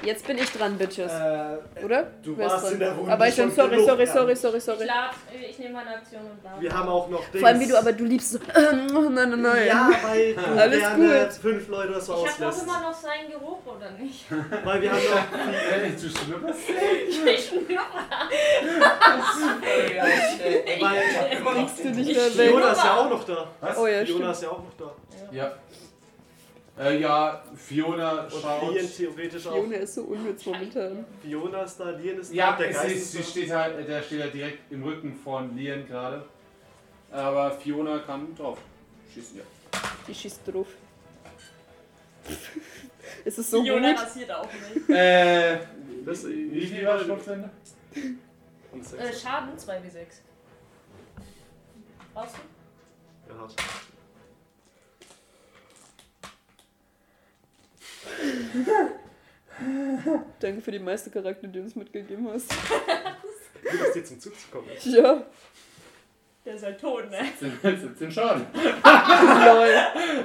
Jetzt 0.03 0.25
bin 0.25 0.37
ich 0.37 0.49
dran, 0.51 0.77
Bitches. 0.77 1.11
Äh, 1.11 1.83
Oder? 1.85 2.07
du 2.23 2.35
Wer 2.37 2.49
warst 2.49 2.65
dran? 2.65 2.73
in 2.73 2.79
der 2.79 2.91
Runde 2.93 3.11
Aber 3.11 3.27
ich 3.27 3.35
bin 3.35 3.45
schon 3.45 3.55
sorry, 3.55 3.69
genug 3.71 3.85
sorry, 3.87 4.05
dran. 4.05 4.13
sorry, 4.15 4.35
sorry, 4.35 4.57
Ich, 4.57 4.63
sorry. 4.63 4.85
lad, 4.85 5.11
äh, 5.31 5.45
ich 5.49 5.59
nehme 5.59 5.73
meine 5.75 5.89
Aktion 5.95 6.21
und 6.21 6.43
lade. 6.43 6.59
Wir 6.61 6.73
haben 6.73 6.89
auch 6.89 7.07
noch 7.09 7.19
Dings. 7.25 7.39
Vor 7.39 7.47
allem 7.47 7.59
wie 7.59 7.67
du, 7.67 7.77
aber 7.77 7.93
du 7.93 8.03
liebst 8.05 8.31
so. 8.31 8.39
nein, 8.55 9.13
nein, 9.13 9.41
nein. 9.41 9.67
Ja, 9.67 9.89
weil 10.03 10.33
du 10.33 10.41
Alles 10.59 10.79
gerne 10.79 11.19
gut. 11.25 11.33
fünf 11.33 11.67
Leute 11.67 11.89
oder 11.89 12.01
so 12.01 12.13
ich 12.13 12.19
habe 12.19 12.29
doch 12.39 12.47
auslässt. 12.47 12.63
immer 12.67 12.81
noch 12.81 12.93
seinen 12.93 13.29
Geruch, 13.31 13.59
oder 13.65 13.91
nicht? 13.91 14.25
Weil 14.65 14.81
wir 14.81 14.91
haben 14.91 14.99
noch... 14.99 15.39
Hey, 15.71 15.91
du 15.91 16.09
schnupperst? 16.09 16.59
Ich 17.09 17.45
schnupper. 17.47 17.83
Weil 20.81 21.53
Kriegst 21.55 21.79
du 21.83 21.89
nicht 21.91 22.15
mehr. 22.15 22.25
Fiona 22.47 22.71
ist 22.71 22.83
ja 22.83 22.97
auch 22.97 23.09
noch 23.09 23.23
da. 23.23 23.47
Was? 23.59 23.77
Oh 23.77 23.87
ja, 23.87 24.03
Fiona 24.05 24.05
stimmt. 24.05 24.31
ist 24.31 24.41
ja 24.43 24.49
auch 24.49 24.57
noch 24.59 24.73
da. 24.77 24.91
Ja. 25.31 25.51
Äh, 26.81 26.99
ja, 26.99 27.43
Fiona 27.55 28.23
Und 28.23 28.31
schaut. 28.41 28.73
Lien 28.73 28.89
theoretisch 28.91 29.45
auch. 29.45 29.53
Fiona 29.53 29.75
ist 29.75 29.93
so 29.93 30.01
unnütz 30.03 30.45
momentan. 30.45 31.05
Fiona 31.21 31.61
ist 31.61 31.79
da, 31.79 31.89
Lien 31.91 32.19
ist 32.19 32.33
Ja, 32.33 32.53
da, 32.53 32.57
der 32.57 32.69
ist 32.85 33.11
sie 33.11 33.17
da. 33.19 33.23
steht 33.23 33.51
halt, 33.51 33.87
der 33.87 34.01
steht 34.01 34.21
halt 34.21 34.33
direkt 34.33 34.71
im 34.71 34.83
Rücken 34.83 35.15
von 35.23 35.55
Lien 35.55 35.85
gerade. 35.87 36.25
Aber 37.11 37.51
Fiona 37.51 37.99
kann 37.99 38.33
drauf 38.35 38.57
schießen, 39.13 39.37
ja. 39.37 39.43
Die 40.07 40.15
schießt 40.15 40.41
drauf. 40.47 40.67
ist 43.25 43.37
es 43.37 43.51
so 43.51 43.61
Fiona 43.63 43.91
gut? 43.91 44.01
rasiert 44.01 44.31
auch 44.31 44.47
nicht. 44.51 44.89
Äh, 44.89 45.59
Das- 46.03 46.27
wie 46.27 46.65
viel 46.65 46.85
war 46.85 46.97
sechs. 46.97 48.93
Äh, 48.93 49.13
Schaden 49.13 49.57
2 49.57 49.83
wie 49.83 49.89
6. 49.89 50.21
Brauchst 52.13 52.35
du? 52.37 53.33
Ja, 53.33 53.41
hat. 53.41 53.53
Danke 60.39 60.61
für 60.61 60.71
die 60.71 60.79
meiste 60.79 61.09
Charakter, 61.11 61.47
die 61.47 61.53
du 61.53 61.59
uns 61.61 61.75
mitgegeben 61.75 62.27
hast. 62.29 62.49
Gut, 62.49 63.79
dass 63.81 63.93
dir 63.93 64.03
zum 64.03 64.19
Zug 64.19 64.39
zu 64.39 64.47
kommen 64.49 64.69
ist. 64.69 64.85
Ja. 64.85 65.23
Der 66.43 66.55
ist 66.55 66.63
halt 66.63 66.81
tot, 66.81 67.09
ne? 67.11 67.19
17 67.61 68.11
Schaden. 68.11 68.47
Lol. 68.53 69.69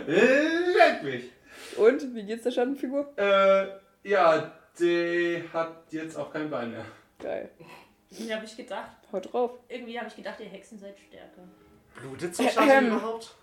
Leck 0.06 1.02
mich. 1.02 1.30
Und, 1.76 2.14
wie 2.14 2.22
geht's 2.24 2.44
der 2.44 2.52
Schattenfigur? 2.52 3.12
Äh, 3.16 3.66
ja, 4.08 4.52
die 4.78 5.44
hat 5.52 5.82
jetzt 5.90 6.16
auch 6.16 6.32
kein 6.32 6.48
Bein 6.48 6.70
mehr. 6.70 6.86
Geil. 7.18 7.50
Irgendwie 8.10 8.34
habe 8.34 8.44
ich 8.46 8.56
gedacht, 8.56 8.90
Haut 9.12 9.30
drauf. 9.32 9.50
irgendwie 9.68 9.98
habe 9.98 10.08
ich 10.08 10.16
gedacht, 10.16 10.40
ihr 10.40 10.46
Hexen 10.46 10.78
seid 10.78 10.96
stärker. 10.98 11.42
Blutet 12.00 12.34
so 12.34 12.44
ein 12.44 12.48
Schatten 12.50 12.70
Ähm. 12.70 12.86
überhaupt? 12.96 13.34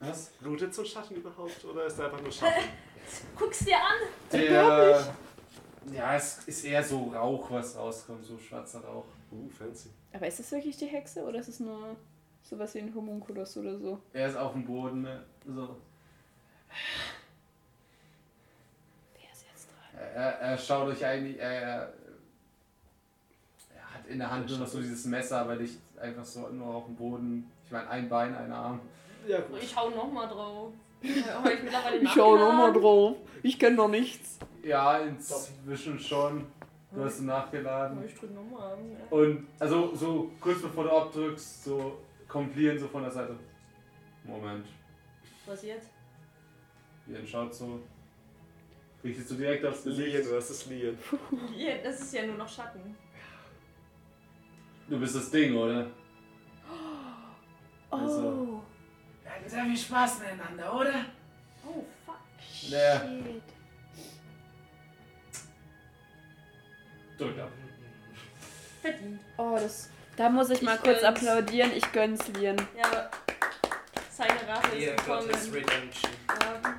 Was? 0.00 0.30
Blutet 0.40 0.74
so 0.74 0.84
Schatten 0.84 1.16
überhaupt? 1.16 1.64
Oder 1.64 1.86
ist 1.86 1.98
er 1.98 2.06
einfach 2.06 2.20
nur 2.20 2.32
Schatten? 2.32 2.64
Guck's 3.38 3.60
dir 3.60 3.76
an! 3.76 4.08
Der. 4.32 5.14
Ja, 5.92 6.16
es 6.16 6.44
ist 6.46 6.64
eher 6.64 6.82
so 6.82 7.04
Rauch, 7.04 7.50
was 7.50 7.76
rauskommt, 7.76 8.24
so 8.24 8.38
schwarzer 8.38 8.80
Rauch. 8.80 9.04
Uh, 9.30 9.48
fancy. 9.50 9.90
Aber 10.12 10.26
ist 10.26 10.38
das 10.38 10.50
wirklich 10.52 10.76
die 10.76 10.86
Hexe 10.86 11.22
oder 11.24 11.40
ist 11.40 11.48
es 11.48 11.60
nur 11.60 11.96
sowas 12.42 12.74
wie 12.74 12.78
ein 12.78 12.94
Homunculus 12.94 13.56
oder 13.56 13.78
so? 13.78 14.00
Er 14.12 14.28
ist 14.28 14.36
auf 14.36 14.52
dem 14.52 14.64
Boden, 14.64 15.02
ne? 15.02 15.24
so. 15.44 15.76
Wer 19.14 19.32
ist 19.32 19.44
jetzt 19.50 19.68
dran? 19.68 20.06
Er, 20.14 20.38
er 20.40 20.58
schaut 20.58 20.88
euch 20.88 21.04
eigentlich. 21.04 21.38
Er, 21.38 21.92
er 23.74 23.94
hat 23.94 24.06
in 24.06 24.18
der 24.18 24.30
Hand 24.30 24.48
nur 24.48 24.58
noch 24.58 24.68
so 24.68 24.80
dieses 24.80 25.04
Messer, 25.06 25.40
aber 25.40 25.56
nicht 25.56 25.78
einfach 26.00 26.24
so 26.24 26.48
nur 26.48 26.74
auf 26.76 26.86
dem 26.86 26.96
Boden. 26.96 27.50
Ich 27.66 27.72
meine, 27.72 27.88
ein 27.90 28.08
Bein, 28.08 28.34
ein 28.36 28.52
Arm. 28.52 28.80
Ja, 29.26 29.40
gut. 29.40 29.62
Ich 29.62 29.76
hau 29.76 29.90
nochmal 29.90 30.28
drauf. 30.28 30.72
Ich 31.02 31.14
mittlerweile 31.62 31.98
Ich 31.98 32.10
schau 32.10 32.36
nochmal 32.36 32.72
drauf. 32.72 33.16
Ich 33.42 33.58
kenn 33.58 33.74
noch 33.74 33.88
nichts. 33.88 34.38
Ja, 34.62 34.98
inzwischen 35.00 35.98
schon. 35.98 36.46
Du 36.90 37.04
hast 37.04 37.20
ihn 37.20 37.26
nachgeladen. 37.26 38.02
Ich 38.06 38.14
drück 38.14 38.34
nochmal 38.34 38.72
an. 38.72 38.78
ja. 38.92 38.98
Und 39.16 39.46
also 39.58 39.94
so 39.94 40.30
kurz 40.40 40.62
bevor 40.62 40.84
du 40.84 40.90
abdrückst, 40.90 41.64
so 41.64 41.98
kommt 42.28 42.56
Lien 42.56 42.78
so 42.78 42.88
von 42.88 43.02
der 43.02 43.10
Seite. 43.10 43.36
Moment. 44.22 44.66
Was 45.44 45.62
jetzt? 45.62 45.90
Lien 47.06 47.26
schaut 47.26 47.52
so. 47.54 47.80
Richtest 49.02 49.30
du 49.32 49.34
direkt 49.34 49.66
aufs 49.66 49.84
Gesicht. 49.84 50.16
Lien, 50.16 50.26
was 50.32 50.50
ist 50.50 50.70
Lien? 50.70 50.96
Hier, 51.54 51.82
das 51.82 52.00
ist 52.00 52.14
ja 52.14 52.24
nur 52.26 52.36
noch 52.36 52.48
Schatten. 52.48 52.96
Du 54.88 54.98
bist 54.98 55.14
das 55.16 55.30
Ding, 55.30 55.54
oder? 55.54 55.86
Oh. 57.90 57.96
Also. 57.96 58.62
Wir 59.34 59.40
hatten 59.40 59.48
sehr 59.50 59.64
viel 59.64 59.76
Spaß 59.76 60.18
miteinander, 60.20 60.74
oder? 60.74 61.04
Oh, 61.66 61.84
fuck. 62.06 62.16
Der, 62.70 63.00
Shit. 63.00 63.42
Drückt 67.18 67.38
ab. 67.40 67.50
Verdient. 68.80 69.20
Oh, 69.36 69.56
das. 69.60 69.90
Da 70.16 70.28
muss 70.30 70.50
ich 70.50 70.62
mal 70.62 70.76
Ich 70.76 70.82
kurz 70.82 71.00
gönn's. 71.00 71.22
applaudieren. 71.22 71.72
Ich 71.74 71.92
gönn's 71.92 72.28
Lian. 72.28 72.56
Ja, 72.76 72.84
aber 72.86 73.10
seine 74.10 74.48
Rache 74.48 74.76
ist 74.76 74.96
gekommen. 74.96 75.28
Redemption. 75.30 76.12
Ja. 76.28 76.76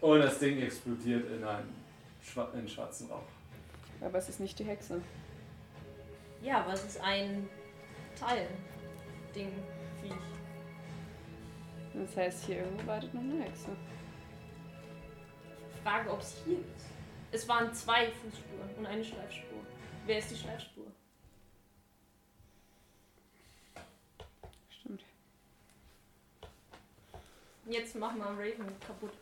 Und 0.00 0.20
das 0.20 0.38
Ding 0.38 0.62
explodiert 0.62 1.30
in 1.30 1.44
einen, 1.44 1.74
schwa 2.22 2.48
in 2.54 2.66
schwarzen 2.68 3.10
Rauch. 3.10 3.28
Aber 4.00 4.16
es 4.18 4.28
ist 4.30 4.40
nicht 4.40 4.58
die 4.58 4.64
Hexe. 4.64 5.02
ja, 6.42 6.60
aber 6.60 6.72
es 6.72 6.84
ist 6.84 7.00
ein 7.02 7.48
Teil. 8.18 8.48
Ding, 9.34 9.52
Viech. 10.00 10.12
Das 11.94 12.16
heißt, 12.16 12.46
hier 12.46 12.58
irgendwo 12.58 12.86
wartet 12.86 13.12
noch 13.14 13.22
eine 13.22 13.42
Hexe. 13.42 13.68
Frage, 15.82 16.10
ob 16.10 16.20
es 16.20 16.36
hier 16.44 16.58
ist. 16.58 16.86
Es 17.32 17.48
waren 17.48 17.72
zwei 17.74 18.10
Fußspuren 18.10 18.74
und 18.76 18.86
eine 18.86 19.04
Schleifspur. 19.04 19.60
Wer 20.06 20.18
ist 20.18 20.30
die 20.30 20.36
Schleifspur? 20.36 20.86
Stimmt. 24.68 25.04
Jetzt 27.66 27.94
mach 27.96 28.14
mal 28.14 28.34
Raven 28.34 28.66
kaputt. 28.86 29.12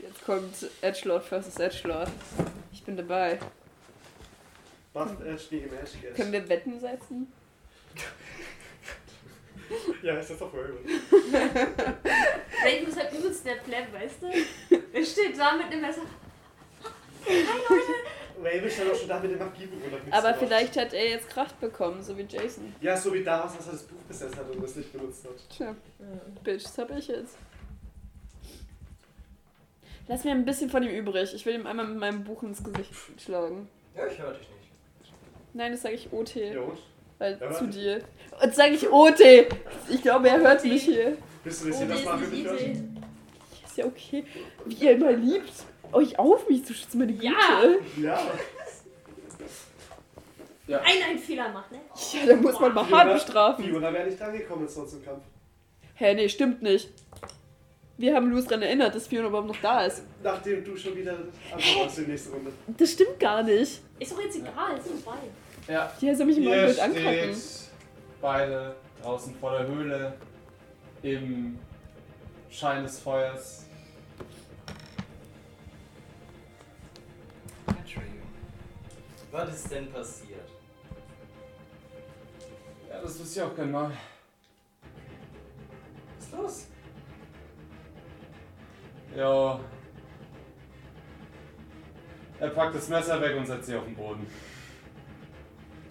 Jetzt 0.00 0.24
kommt 0.24 0.70
Edgelord 0.80 1.24
versus 1.24 1.56
Edgelord. 1.56 2.10
Ich 2.72 2.84
bin 2.84 2.96
dabei. 2.96 3.38
Buff 4.92 5.20
Ash 5.24 5.50
gegen 5.50 5.74
Ash. 5.74 5.90
Können 6.14 6.32
wir 6.32 6.48
Wetten 6.48 6.78
setzen? 6.78 7.32
Ja, 10.02 10.16
ist 10.16 10.30
das 10.30 10.42
auf 10.42 10.52
Raven. 10.52 10.78
Raven 12.64 12.88
ist 12.88 12.98
halt 12.98 13.12
übelst 13.12 13.46
der 13.46 13.54
Pleb, 13.56 13.92
weißt 13.92 14.22
du? 14.22 14.26
Er 14.92 15.04
steht 15.04 15.38
da 15.38 15.56
mit 15.56 15.66
einem 15.66 15.80
Messer. 15.82 16.02
Raven 18.42 18.70
stand 18.70 18.90
auch 18.92 18.94
schon 18.94 19.08
da 19.08 19.18
mit 19.20 19.32
dem 19.32 19.38
Magiebuch 19.38 19.76
nichts 19.76 20.12
Aber 20.12 20.34
vielleicht 20.34 20.76
hat 20.76 20.92
er 20.92 21.08
jetzt 21.08 21.28
Kraft 21.28 21.60
bekommen, 21.60 22.02
so 22.02 22.16
wie 22.16 22.22
Jason. 22.22 22.74
Ja, 22.80 22.96
so 22.96 23.12
wie 23.12 23.22
damals, 23.24 23.56
als 23.56 23.66
er 23.66 23.72
das 23.72 23.82
Buch 23.82 24.00
besessen 24.06 24.36
hat 24.36 24.50
und 24.50 24.62
es 24.64 24.76
nicht 24.76 24.92
benutzt 24.92 25.24
hat. 25.24 25.34
Tja, 25.50 25.74
Bitch, 26.44 26.64
das 26.64 26.78
hab 26.78 26.90
ich 26.96 27.08
jetzt. 27.08 27.36
Lass 30.06 30.24
mir 30.24 30.30
ein 30.30 30.44
bisschen 30.44 30.70
von 30.70 30.82
ihm 30.82 30.90
übrig. 30.90 31.34
Ich 31.34 31.44
will 31.44 31.54
ihm 31.54 31.66
einmal 31.66 31.86
mit 31.86 31.98
meinem 31.98 32.24
Buch 32.24 32.42
ins 32.42 32.64
Gesicht 32.64 32.92
schlagen. 33.18 33.68
Ja, 33.94 34.06
ich 34.06 34.18
höre 34.18 34.32
dich 34.32 34.48
nicht. 34.48 35.12
Nein, 35.52 35.72
das 35.72 35.82
sage 35.82 35.96
ich 35.96 36.12
OT. 36.12 36.36
Ja, 36.36 36.60
und? 36.60 36.78
Weil 37.18 37.38
Ja, 37.40 37.50
zu 37.52 37.66
dir. 37.66 38.00
Und 38.42 38.54
sage 38.54 38.72
ich 38.74 38.88
OT. 38.90 39.20
Ich 39.88 40.02
glaube, 40.02 40.28
er 40.28 40.38
hört 40.40 40.64
mich 40.64 40.82
hier. 40.84 41.16
Bist 41.44 41.62
du 41.64 41.68
nicht 41.68 41.80
die 41.80 41.88
das 41.88 41.98
ist 41.98 42.04
mal 42.04 42.16
nicht 42.18 42.30
wirklich 42.32 42.46
easy. 42.46 42.74
hört? 42.74 43.68
Ist 43.68 43.76
ja 43.76 43.84
okay. 43.86 44.24
Wie 44.66 44.74
ihr 44.74 44.92
immer 44.92 45.12
liebt, 45.12 45.52
euch 45.92 46.18
auf 46.18 46.48
mich 46.48 46.64
zu 46.64 46.74
schützen, 46.74 46.98
meine 46.98 47.12
Güte. 47.12 47.26
Ja. 48.00 48.18
Ja. 50.66 50.78
Ein, 50.80 51.02
ein 51.12 51.18
Fehler 51.18 51.48
macht, 51.48 51.72
ne? 51.72 51.78
Ja, 52.12 52.26
da 52.26 52.36
muss 52.36 52.60
man 52.60 52.74
mal 52.74 52.82
hart 52.82 52.90
Fiona- 53.08 53.12
bestrafen. 53.14 53.64
Fiona 53.64 53.92
wäre 53.92 54.06
nicht 54.06 54.20
drangekommen 54.20 54.68
sonst 54.68 54.92
im 54.94 55.04
Kampf. 55.04 55.22
Hä, 55.94 56.14
nee, 56.14 56.28
stimmt 56.28 56.60
nicht. 56.62 56.90
Wir 57.96 58.14
haben 58.14 58.30
Luz 58.30 58.44
daran 58.44 58.62
erinnert, 58.62 58.94
dass 58.94 59.06
Fiona 59.06 59.28
überhaupt 59.28 59.48
noch 59.48 59.56
da 59.62 59.86
ist. 59.86 60.02
Nachdem 60.22 60.62
du 60.64 60.76
schon 60.76 60.94
wieder 60.94 61.16
anfängst 61.52 61.98
in 61.98 62.04
die 62.04 62.10
nächste 62.12 62.30
Runde. 62.32 62.52
Das 62.76 62.92
stimmt 62.92 63.18
gar 63.18 63.42
nicht. 63.42 63.80
Ist 63.98 64.12
doch 64.12 64.20
jetzt 64.22 64.36
egal, 64.36 64.76
ist 64.76 64.88
vorbei. 65.02 65.18
Ja, 65.68 65.92
Die 66.00 66.14
soll 66.14 66.26
mich 66.26 66.38
immer 66.38 66.56
ihr 66.56 66.64
blöd 66.66 66.80
angucken. 66.80 67.02
steht 67.34 67.70
beide 68.20 68.74
draußen 69.02 69.34
vor 69.36 69.52
der 69.58 69.66
Höhle 69.66 70.14
im 71.02 71.58
Schein 72.50 72.82
des 72.84 72.98
Feuers. 73.00 73.66
Entschuldigung. 77.66 78.28
Was 79.30 79.54
ist 79.54 79.70
denn 79.70 79.92
passiert? 79.92 80.48
Ja, 82.88 83.00
das 83.02 83.20
wüsste 83.20 83.40
ich 83.40 83.46
auch 83.46 83.54
gerne 83.54 83.70
mal. 83.70 83.90
Was 86.16 86.24
ist 86.26 86.32
los? 86.32 86.66
Ja. 89.16 89.60
Er 92.40 92.50
packt 92.50 92.74
das 92.74 92.88
Messer 92.88 93.20
weg 93.20 93.36
und 93.36 93.46
setzt 93.46 93.66
sie 93.66 93.76
auf 93.76 93.84
den 93.84 93.96
Boden. 93.96 94.26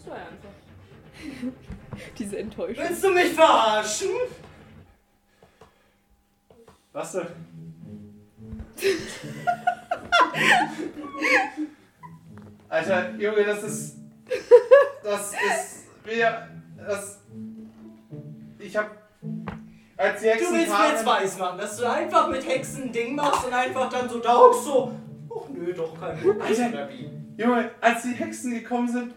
Das 0.07 0.13
war 0.13 0.17
ja 0.17 0.25
einfach. 0.27 0.49
Diese 2.17 2.37
Enttäuschung. 2.37 2.85
Willst 2.87 3.03
du 3.03 3.09
mich 3.11 3.33
verarschen? 3.33 4.09
Was 6.93 7.11
denn? 7.11 7.27
Alter, 12.69 13.15
Junge, 13.17 13.43
das 13.43 13.63
ist. 13.63 13.97
Das 15.03 15.31
ist. 15.33 15.87
Wir. 16.03 16.47
Das. 16.77 17.19
Ich 18.59 18.77
hab. 18.77 18.95
Als 19.97 20.21
die 20.21 20.27
Du 20.27 20.31
Hexen 20.31 20.53
willst 20.55 20.69
mir 20.69 20.89
jetzt 20.89 21.05
weismachen, 21.05 21.57
dass 21.57 21.77
du 21.77 21.89
einfach 21.89 22.29
mit 22.29 22.47
Hexen 22.47 22.83
ein 22.83 22.91
Ding 22.91 23.15
machst 23.15 23.47
und 23.47 23.53
einfach 23.53 23.89
dann 23.89 24.07
so 24.07 24.19
da 24.19 24.37
hockst 24.37 24.65
so. 24.65 24.93
Ach 25.35 25.49
nö, 25.49 25.73
doch 25.73 25.99
kein 25.99 26.15
Problem. 26.19 26.41
Alter. 26.41 26.67
oder 26.69 26.89
wie? 26.89 27.09
Junge, 27.37 27.71
als 27.81 28.03
die 28.03 28.13
Hexen 28.13 28.53
gekommen 28.53 28.87
sind, 28.87 29.13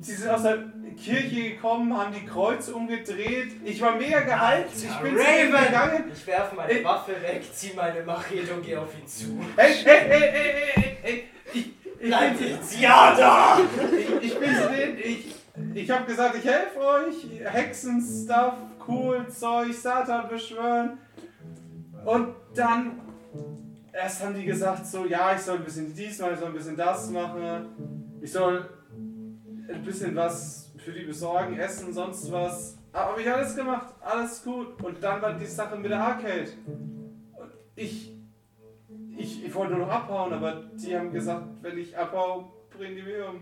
die 0.00 0.12
sind 0.12 0.30
aus 0.30 0.42
der 0.42 0.58
Kirche 0.96 1.50
gekommen, 1.50 1.96
haben 1.96 2.12
die 2.12 2.24
Kreuze 2.24 2.74
umgedreht. 2.74 3.52
Ich 3.64 3.80
war 3.80 3.96
mega 3.96 4.20
gehypt. 4.20 4.74
Ich 4.74 4.96
bin 4.98 5.16
Raven! 5.16 5.66
gegangen. 5.66 6.04
Ich 6.12 6.26
werfe 6.26 6.54
meine 6.54 6.72
Ey. 6.72 6.84
Waffe 6.84 7.12
weg, 7.22 7.42
zieh 7.52 7.72
meine 7.74 8.02
Machete 8.02 8.54
und 8.54 8.64
geh 8.64 8.76
auf 8.76 8.96
ihn 8.98 9.06
zu. 9.06 9.40
Ey, 9.56 9.72
ey, 9.84 9.84
ey, 9.84 10.10
ey, 10.10 10.22
ey, 10.22 10.72
ey, 10.74 10.98
ey. 11.02 11.24
Ich, 11.52 11.72
ich, 11.84 12.08
Bleib 12.08 12.38
bin, 12.38 12.48
jetzt 12.48 12.80
ja 12.80 13.14
da! 13.16 13.58
ich, 13.96 14.24
ich 14.24 14.38
bin 14.38 14.54
zu 14.54 14.68
denen, 14.68 14.98
ich, 14.98 15.34
ich 15.74 15.90
hab 15.90 16.06
gesagt, 16.06 16.36
ich 16.36 16.44
helfe 16.44 16.80
euch. 16.80 17.26
Hexen-Stuff, 17.44 18.54
cool, 18.86 19.26
Zeug, 19.28 19.72
Satan 19.72 20.28
beschwören. 20.28 20.98
Und 22.04 22.34
dann, 22.54 23.00
erst 23.92 24.22
haben 24.22 24.34
die 24.34 24.44
gesagt, 24.44 24.86
so, 24.86 25.06
ja, 25.06 25.34
ich 25.34 25.40
soll 25.40 25.56
ein 25.56 25.64
bisschen 25.64 25.94
dies 25.94 26.18
machen, 26.18 26.34
ich 26.34 26.40
soll 26.40 26.48
ein 26.48 26.54
bisschen 26.54 26.76
das 26.76 27.10
machen. 27.10 28.18
Ich 28.20 28.32
soll 28.32 28.68
ein 29.68 29.82
bisschen 29.82 30.14
was 30.16 30.72
für 30.78 30.92
die 30.92 31.04
besorgen, 31.04 31.58
essen, 31.58 31.92
sonst 31.92 32.30
was. 32.30 32.78
Aber 32.92 33.12
habe 33.12 33.22
ich 33.22 33.30
alles 33.30 33.56
gemacht, 33.56 33.94
alles 34.00 34.42
gut. 34.44 34.80
Und 34.82 35.02
dann 35.02 35.20
war 35.22 35.32
die 35.34 35.46
Sache 35.46 35.76
mit 35.76 35.90
der 35.90 36.00
Arcade. 36.00 36.48
Und 36.66 37.52
ich, 37.74 38.12
ich, 39.16 39.44
ich 39.44 39.54
wollte 39.54 39.74
nur 39.74 39.86
noch 39.86 39.92
abhauen, 39.92 40.32
aber 40.32 40.64
die 40.74 40.96
haben 40.96 41.12
gesagt, 41.12 41.46
wenn 41.62 41.78
ich 41.78 41.96
abhau, 41.96 42.52
bringen 42.70 42.96
die 42.96 43.02
mich 43.02 43.22
um. 43.22 43.40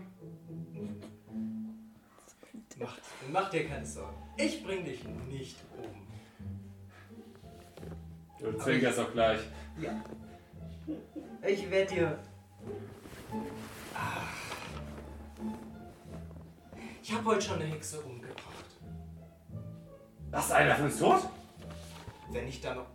Mach, 2.79 2.97
mach 3.31 3.49
dir 3.49 3.67
keine 3.67 3.85
Sorgen. 3.85 4.17
Ich 4.37 4.63
bring 4.63 4.83
dich 4.83 5.03
nicht 5.29 5.57
um. 5.77 6.03
Du 8.39 8.57
zwinkerst 8.57 8.99
auch 8.99 9.11
gleich. 9.11 9.39
Ja. 9.79 10.03
Ich 11.47 11.69
werde 11.69 11.93
dir. 11.93 12.19
Ah. 13.93 14.42
Ich 17.03 17.11
habe 17.11 17.25
heute 17.25 17.41
schon 17.41 17.55
eine 17.55 17.65
Hexe 17.65 17.99
umgebracht. 17.99 18.65
Was, 20.31 20.51
einer 20.51 20.73
von 20.73 20.85
uns 20.85 20.97
tot? 20.97 21.27
Wenn 22.31 22.47
ich 22.47 22.61
da 22.61 22.75
noch. 22.75 22.85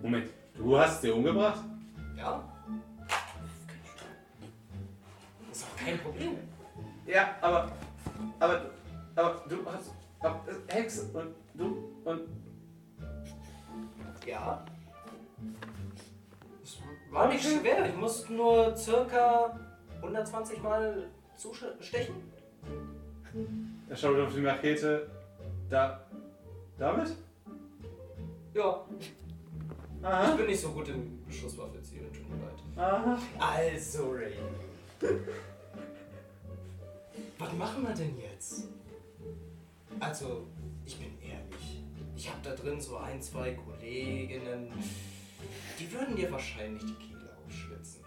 Moment, 0.00 0.30
du 0.54 0.78
hast 0.78 1.02
sie 1.02 1.10
umgebracht? 1.10 1.60
Ja? 2.16 2.44
Ist 5.50 5.64
auch 5.64 5.84
kein 5.84 5.98
Problem. 5.98 6.38
Ja, 7.04 7.34
aber, 7.40 7.72
aber, 8.38 8.70
aber 9.16 9.44
du 9.48 9.56
hast, 9.72 9.90
aber, 10.20 10.40
äh, 10.48 10.72
Hexe 10.72 11.10
und 11.12 11.34
du 11.54 11.92
und, 12.04 12.20
Ja. 14.24 14.64
Es 16.62 16.78
war 17.10 17.26
nicht 17.26 17.44
schwer. 17.44 17.86
Ich 17.88 17.96
musste 17.96 18.32
nur 18.32 18.76
circa 18.76 19.58
120 20.00 20.62
Mal 20.62 21.08
zustechen. 21.36 22.35
Er 23.88 23.96
schaut 23.96 24.18
auf 24.18 24.34
die 24.34 24.40
Machete, 24.40 25.10
da, 25.70 26.00
damit? 26.78 27.14
Ja. 28.54 28.84
Ich 29.00 29.12
Aha, 30.02 30.34
bin 30.36 30.46
nicht 30.46 30.60
so 30.60 30.70
gut 30.70 30.88
im 30.88 31.18
Schusswaffe 31.30 31.82
zielen, 31.82 32.12
tut 32.12 32.28
mir 32.28 32.36
leid. 32.36 32.54
aha. 32.76 33.18
Also, 33.38 34.10
Ray. 34.10 34.34
Was 37.38 37.52
machen 37.54 37.82
wir 37.86 37.94
denn 37.94 38.14
jetzt? 38.18 38.68
Also, 40.00 40.46
ich 40.84 40.96
bin 40.98 41.08
ehrlich. 41.20 41.82
Ich 42.16 42.28
habe 42.28 42.38
da 42.42 42.54
drin 42.54 42.80
so 42.80 42.96
ein, 42.98 43.20
zwei 43.20 43.52
Kolleginnen. 43.54 44.70
Die 45.78 45.92
würden 45.92 46.16
dir 46.16 46.30
wahrscheinlich 46.30 46.82
die 46.84 46.94
Kehle 46.94 47.30
aufschlitzen. 47.44 48.02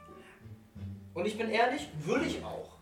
Und 1.14 1.26
ich 1.26 1.38
bin 1.38 1.50
ehrlich, 1.50 1.90
würde 2.06 2.26
ich 2.26 2.44
auch. 2.44 2.78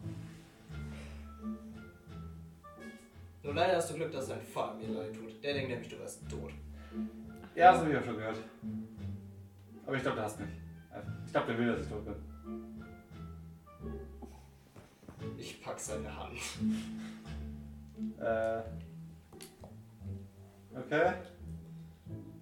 Nur 3.48 3.56
leider 3.56 3.78
hast 3.78 3.89
du 3.91 3.93
Glück, 3.93 4.12
dass 4.12 4.28
dein 4.28 4.41
Vater 4.41 4.76
mir 4.76 4.89
leid 4.89 5.16
tut. 5.16 5.41
Der 5.41 5.54
denkt 5.54 5.70
nämlich, 5.70 5.88
du 5.88 5.98
wärst 5.98 6.30
tot. 6.30 6.52
Ja, 7.56 7.72
das 7.72 7.80
habe 7.80 7.91
ich 7.91 7.98
auch 7.98 8.04
schon 8.04 8.18
gehört. 8.18 8.38
Aber 9.86 9.95
ich 9.95 10.02
glaube, 10.02 10.18
der 10.18 10.26
hasst 10.26 10.39
mich. 10.41 10.50
Ich 11.26 11.32
glaube, 11.32 11.48
der 11.48 11.58
will, 11.58 11.68
dass 11.68 11.82
ich 11.82 11.88
tot 11.88 12.04
bin. 12.04 12.16
Ich 15.38 15.64
pack 15.64 15.80
seine 15.80 16.14
Hand. 16.14 16.38
Äh. 18.20 18.64
Okay. 20.78 21.14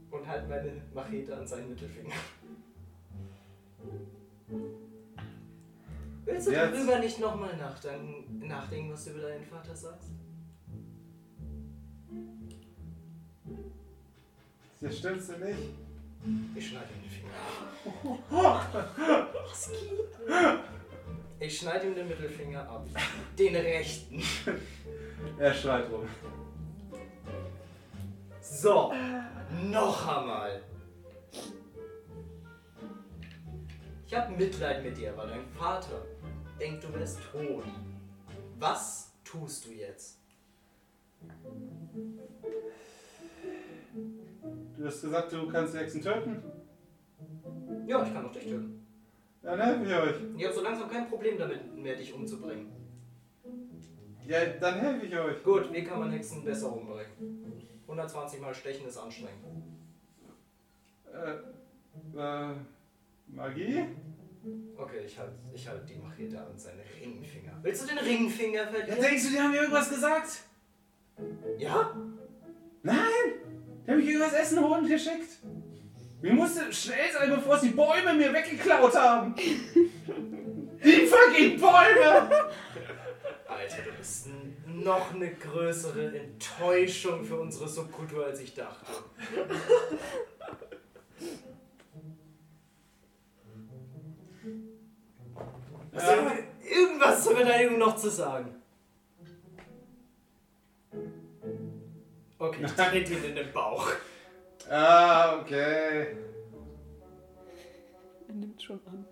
Und 0.09 0.27
halt 0.27 0.49
meine 0.49 0.81
Machete 0.91 1.37
an 1.37 1.45
seinen 1.45 1.69
Mittelfinger. 1.69 2.15
Willst 6.25 6.47
du 6.47 6.51
Jetzt? 6.51 6.73
darüber 6.73 6.97
nicht 6.97 7.19
nochmal 7.19 7.55
nachdenken, 7.57 8.47
nachdenken, 8.47 8.91
was 8.91 9.05
du 9.05 9.11
über 9.11 9.21
deinen 9.21 9.45
Vater 9.45 9.75
sagst? 9.75 10.09
Das 14.81 14.97
stimmst 14.97 15.29
du 15.29 15.33
nicht. 15.37 15.59
Ich 16.55 16.69
schneide 16.69 16.89
ihm 16.93 17.01
den 17.01 17.11
Finger 17.11 17.33
ab. 18.45 18.85
Ich 21.39 21.59
schneide 21.59 21.87
ihm 21.87 21.95
den 21.95 22.07
Mittelfinger 22.07 22.69
ab. 22.69 22.85
Den 23.37 23.55
rechten. 23.55 24.21
Er 25.37 25.53
schreit 25.53 25.91
rum. 25.91 26.07
So, 28.41 28.93
noch 29.69 30.07
einmal. 30.07 30.61
Ich 34.07 34.13
habe 34.15 34.35
Mitleid 34.35 34.83
mit 34.83 34.97
dir, 34.97 35.15
weil 35.17 35.27
dein 35.27 35.45
Vater 35.49 36.05
denkt, 36.59 36.83
du 36.83 36.93
wärst 36.93 37.19
tot. 37.31 37.65
Was 38.57 39.11
tust 39.23 39.65
du 39.65 39.71
jetzt? 39.71 40.19
Du 44.77 44.85
hast 44.85 45.01
gesagt, 45.01 45.31
du 45.31 45.47
kannst 45.47 45.73
die 45.73 45.77
Hexen 45.79 46.01
töten. 46.01 46.41
Ja, 47.87 48.03
ich 48.05 48.13
kann 48.13 48.25
auch 48.25 48.31
dich 48.31 48.43
töten. 48.43 48.85
Dann 49.41 49.59
helfe 49.61 49.85
ich 49.85 49.93
euch. 49.93 50.15
Ich 50.37 50.45
habe 50.45 50.53
so 50.55 50.61
langsam 50.61 50.89
kein 50.89 51.07
Problem 51.07 51.37
damit 51.37 51.75
mehr, 51.77 51.95
dich 51.95 52.13
umzubringen. 52.13 52.71
Ja, 54.27 54.43
dann 54.59 54.79
helfe 54.79 55.05
ich 55.05 55.17
euch. 55.17 55.43
Gut, 55.43 55.71
wie 55.71 55.83
kann 55.83 55.99
man 55.99 56.11
Hexen 56.11 56.43
besser 56.43 56.73
umbringen? 56.75 57.53
120 57.83 58.41
mal 58.41 58.53
stechen 58.53 58.87
ist 58.87 58.97
anstrengend. 58.97 59.45
Äh, 61.13 62.19
äh, 62.19 62.55
Magie? 63.27 63.85
Okay, 64.77 65.01
ich 65.05 65.17
halte 65.17 65.33
ich 65.53 65.67
halt 65.67 65.87
die 65.89 65.95
Machete 65.95 66.39
an 66.39 66.57
seine 66.57 66.81
Ringfinger. 67.01 67.53
Willst 67.61 67.83
du 67.83 67.87
den 67.87 67.97
Ringfinger 67.99 68.63
Ja, 68.63 68.67
verlieren? 68.67 69.01
denkst 69.01 69.23
du, 69.23 69.29
die 69.29 69.39
haben 69.39 69.51
mir 69.51 69.57
irgendwas 69.61 69.89
gesagt? 69.89 70.43
Ja? 71.57 71.95
Nein! 72.83 73.54
Die 73.85 73.91
haben 73.91 73.97
mich 73.97 74.07
irgendwas 74.07 74.33
Essen 74.33 74.63
holen 74.63 74.87
geschickt. 74.87 75.37
Wir 76.21 76.33
mussten 76.33 76.73
schnell 76.73 77.11
sein, 77.13 77.29
bevor 77.29 77.59
sie 77.59 77.69
Bäume 77.69 78.13
mir 78.15 78.33
weggeklaut 78.33 78.95
haben. 78.95 79.35
Die 79.35 81.05
fucking 81.05 81.59
Bäume! 81.59 82.49
Alter, 83.47 83.81
du 83.83 83.91
bist 83.97 84.29
noch 84.65 85.13
eine 85.13 85.33
größere 85.35 86.17
Enttäuschung 86.17 87.23
für 87.23 87.39
unsere 87.39 87.67
Subkultur, 87.69 88.25
als 88.25 88.39
ich 88.39 88.55
dachte. 88.55 88.85
Hast 95.93 96.07
du 96.07 96.11
irgendwie 96.11 96.43
irgendwas 96.67 97.23
zur 97.23 97.35
Verteidigung 97.35 97.77
noch 97.77 97.95
zu 97.95 98.09
sagen? 98.09 98.55
Okay, 102.37 102.65
ich 102.65 102.71
trete 102.73 103.13
ihn 103.13 103.23
in 103.23 103.35
den 103.35 103.53
Bauch. 103.53 103.87
Ah, 104.69 105.39
okay. 105.39 106.15
Er 108.27 108.33
nimmt 108.33 108.61
schon 108.61 108.79
an. 108.85 109.05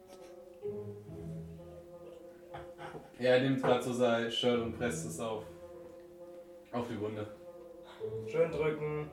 Ja, 3.19 3.32
er 3.32 3.41
nimmt 3.41 3.61
gerade 3.61 3.82
so 3.84 3.93
sein 3.93 4.30
Shirt 4.32 4.59
und 4.61 4.78
presst 4.78 5.05
es 5.05 5.19
auf. 5.19 5.45
Auf 6.71 6.88
die 6.88 6.99
Wunde. 6.99 7.26
Schön 8.28 8.51
drücken, 8.51 9.09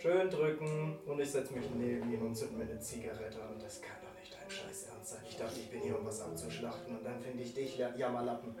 schön 0.00 0.30
drücken 0.30 0.98
und 1.06 1.20
ich 1.20 1.30
setze 1.30 1.52
mich 1.52 1.68
neben 1.74 2.10
ihn 2.12 2.22
und 2.22 2.34
zünd 2.34 2.56
mir 2.56 2.64
eine 2.64 2.78
Zigarette 2.80 3.42
an. 3.42 3.58
Das 3.60 3.82
kann 3.82 3.96
doch 4.00 4.18
nicht 4.18 4.32
dein 4.32 4.48
Scheiß 4.48 4.86
Ernst 4.94 5.10
sein. 5.10 5.20
Ich 5.28 5.36
dachte, 5.36 5.58
ich 5.60 5.68
bin 5.70 5.80
hier, 5.82 5.98
um 5.98 6.06
was 6.06 6.22
abzuschlachten 6.22 6.96
und 6.96 7.04
dann 7.04 7.20
finde 7.20 7.42
ich 7.42 7.52
dich, 7.52 7.76
ja- 7.76 7.94
Jammerlappen. 7.94 8.54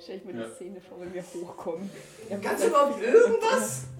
Stell 0.00 0.16
ich 0.18 0.24
mir 0.24 0.34
Ja. 0.34 0.46
die 0.46 0.54
Szene 0.54 0.80
vor, 0.80 1.00
wenn 1.00 1.12
wir 1.14 1.22
hochkommen. 1.22 1.90
Kannst 2.42 2.64
du 2.64 2.68
überhaupt 2.68 3.00
irgendwas? 3.02 3.84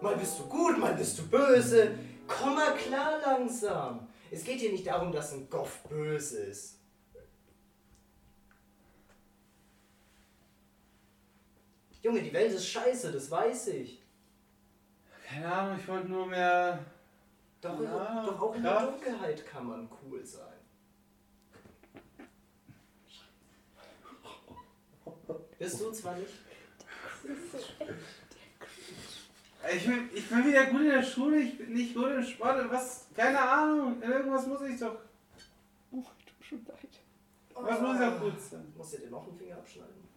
Mal 0.00 0.16
bist 0.16 0.38
du 0.38 0.44
gut, 0.46 0.78
mal 0.78 0.94
bist 0.94 1.18
du 1.18 1.26
böse. 1.26 1.98
Komm 2.28 2.54
mal 2.54 2.74
klar 2.74 3.18
langsam. 3.24 4.06
Es 4.30 4.44
geht 4.44 4.60
hier 4.60 4.70
nicht 4.70 4.86
darum, 4.86 5.10
dass 5.10 5.32
ein 5.32 5.48
Goff 5.50 5.82
böse 5.88 6.38
ist. 6.42 6.78
Junge, 12.02 12.22
die 12.22 12.32
Welt 12.32 12.52
ist 12.52 12.68
scheiße, 12.68 13.10
das 13.12 13.30
weiß 13.30 13.68
ich. 13.68 14.02
Keine 15.28 15.52
Ahnung, 15.52 15.78
ich 15.80 15.88
wollte 15.88 16.08
nur 16.08 16.26
mehr. 16.26 16.78
Doch, 17.60 17.80
Ja, 17.82 18.24
doch 18.24 18.40
auch 18.40 18.54
in 18.54 18.62
der. 18.62 18.80
Dunkelheit 18.86 19.44
kann 19.46 19.66
man 19.66 19.88
cool 20.04 20.24
sein. 20.24 20.45
Bist 25.58 25.80
du 25.80 25.90
zwar 25.90 26.16
nicht. 26.16 26.32
Ich 29.74 29.86
bin, 29.86 30.10
ich 30.14 30.28
bin 30.28 30.46
wieder 30.46 30.66
gut 30.66 30.80
in 30.82 30.90
der 30.90 31.02
Schule, 31.02 31.38
ich 31.38 31.58
bin 31.58 31.72
nicht 31.72 31.94
gut 31.94 32.10
im 32.10 32.22
Sport. 32.22 32.70
Was? 32.70 33.08
Keine 33.14 33.40
Ahnung. 33.40 34.00
Irgendwas 34.02 34.46
muss 34.46 34.62
ich 34.62 34.78
doch. 34.78 34.98
Oh, 35.90 36.02
tut 36.24 36.38
mir 36.38 36.44
schon 36.44 36.64
leid. 36.66 37.00
Was 37.54 37.80
muss 37.80 37.94
ich 37.94 38.00
doch 38.00 38.20
gut 38.20 38.40
sein? 38.40 38.72
Musst 38.76 38.92
du 38.94 38.98
dir 38.98 39.10
noch 39.10 39.26
einen 39.26 39.38
Finger 39.38 39.56
abschneiden? 39.56 40.08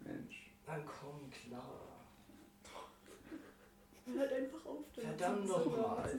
Mensch. 0.00 0.50
Dann 0.66 0.84
komm 0.86 1.30
klar. 1.30 1.80
Hört 4.04 4.32
einfach 4.32 4.61
Verdammt 5.02 5.46
nochmal. 5.46 6.18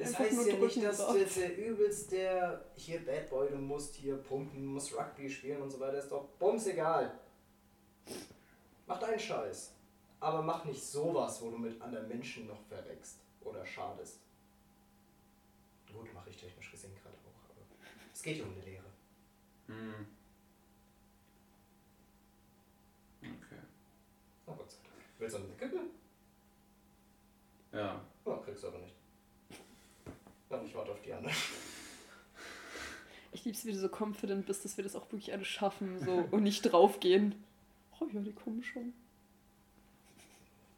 Das 0.00 0.18
heißt 0.18 0.34
nur 0.34 0.48
ja 0.48 0.54
nicht, 0.56 0.82
dass 0.82 1.06
du 1.06 1.16
jetzt 1.16 1.36
der 1.36 1.56
übelst 1.56 2.12
der 2.12 2.64
hier 2.74 3.04
Bad 3.04 3.30
Boy, 3.30 3.48
du 3.50 3.56
musst 3.56 3.94
hier 3.94 4.16
pumpen, 4.16 4.66
musst 4.66 4.94
Rugby 4.96 5.30
spielen 5.30 5.62
und 5.62 5.70
so 5.70 5.78
weiter, 5.78 5.98
ist 5.98 6.10
doch 6.10 6.26
bums 6.38 6.66
egal. 6.66 7.18
Mach 8.86 8.98
deinen 8.98 9.18
Scheiß. 9.18 9.72
Aber 10.20 10.42
mach 10.42 10.64
nicht 10.64 10.82
sowas, 10.82 11.40
wo 11.42 11.50
du 11.50 11.58
mit 11.58 11.80
anderen 11.80 12.08
Menschen 12.08 12.46
noch 12.46 12.60
verreckst 12.62 13.18
oder 13.42 13.64
schadest. 13.64 14.18
Gut, 15.92 16.12
mache 16.12 16.30
ich 16.30 16.36
technisch 16.36 16.70
gesehen 16.70 16.94
gerade 16.94 17.16
auch, 17.16 17.50
aber 17.50 17.60
es 18.12 18.22
geht 18.22 18.38
ja 18.38 18.44
um 18.44 18.52
eine 18.52 18.62
Lehre. 18.62 18.84
Hm. 19.66 20.06
Okay. 23.20 23.60
Na 24.46 24.54
Gott 24.54 24.70
sei 24.70 24.78
Dank. 24.82 25.04
Willst 25.18 25.36
du 25.36 25.40
eine 25.42 25.54
Kippe? 25.54 25.80
Ja. 27.72 28.00
Ja, 28.26 28.36
kriegst 28.44 28.64
du 28.64 28.68
aber 28.68 28.78
nicht. 28.78 28.94
Dann 30.48 30.66
ich 30.66 30.74
warte 30.74 30.92
auf 30.92 31.00
die 31.00 31.12
andere. 31.12 31.32
Ich 33.32 33.44
lieb's, 33.44 33.64
wie 33.64 33.72
du 33.72 33.78
so 33.78 33.88
confident 33.88 34.46
bist, 34.46 34.64
dass 34.64 34.76
wir 34.76 34.84
das 34.84 34.96
auch 34.96 35.10
wirklich 35.12 35.32
alle 35.32 35.44
schaffen 35.44 35.98
so, 36.04 36.26
und 36.30 36.42
nicht 36.42 36.62
draufgehen. 36.62 37.34
Oh 38.00 38.06
ja, 38.12 38.20
die 38.20 38.32
kommen 38.32 38.62
schon. 38.62 38.92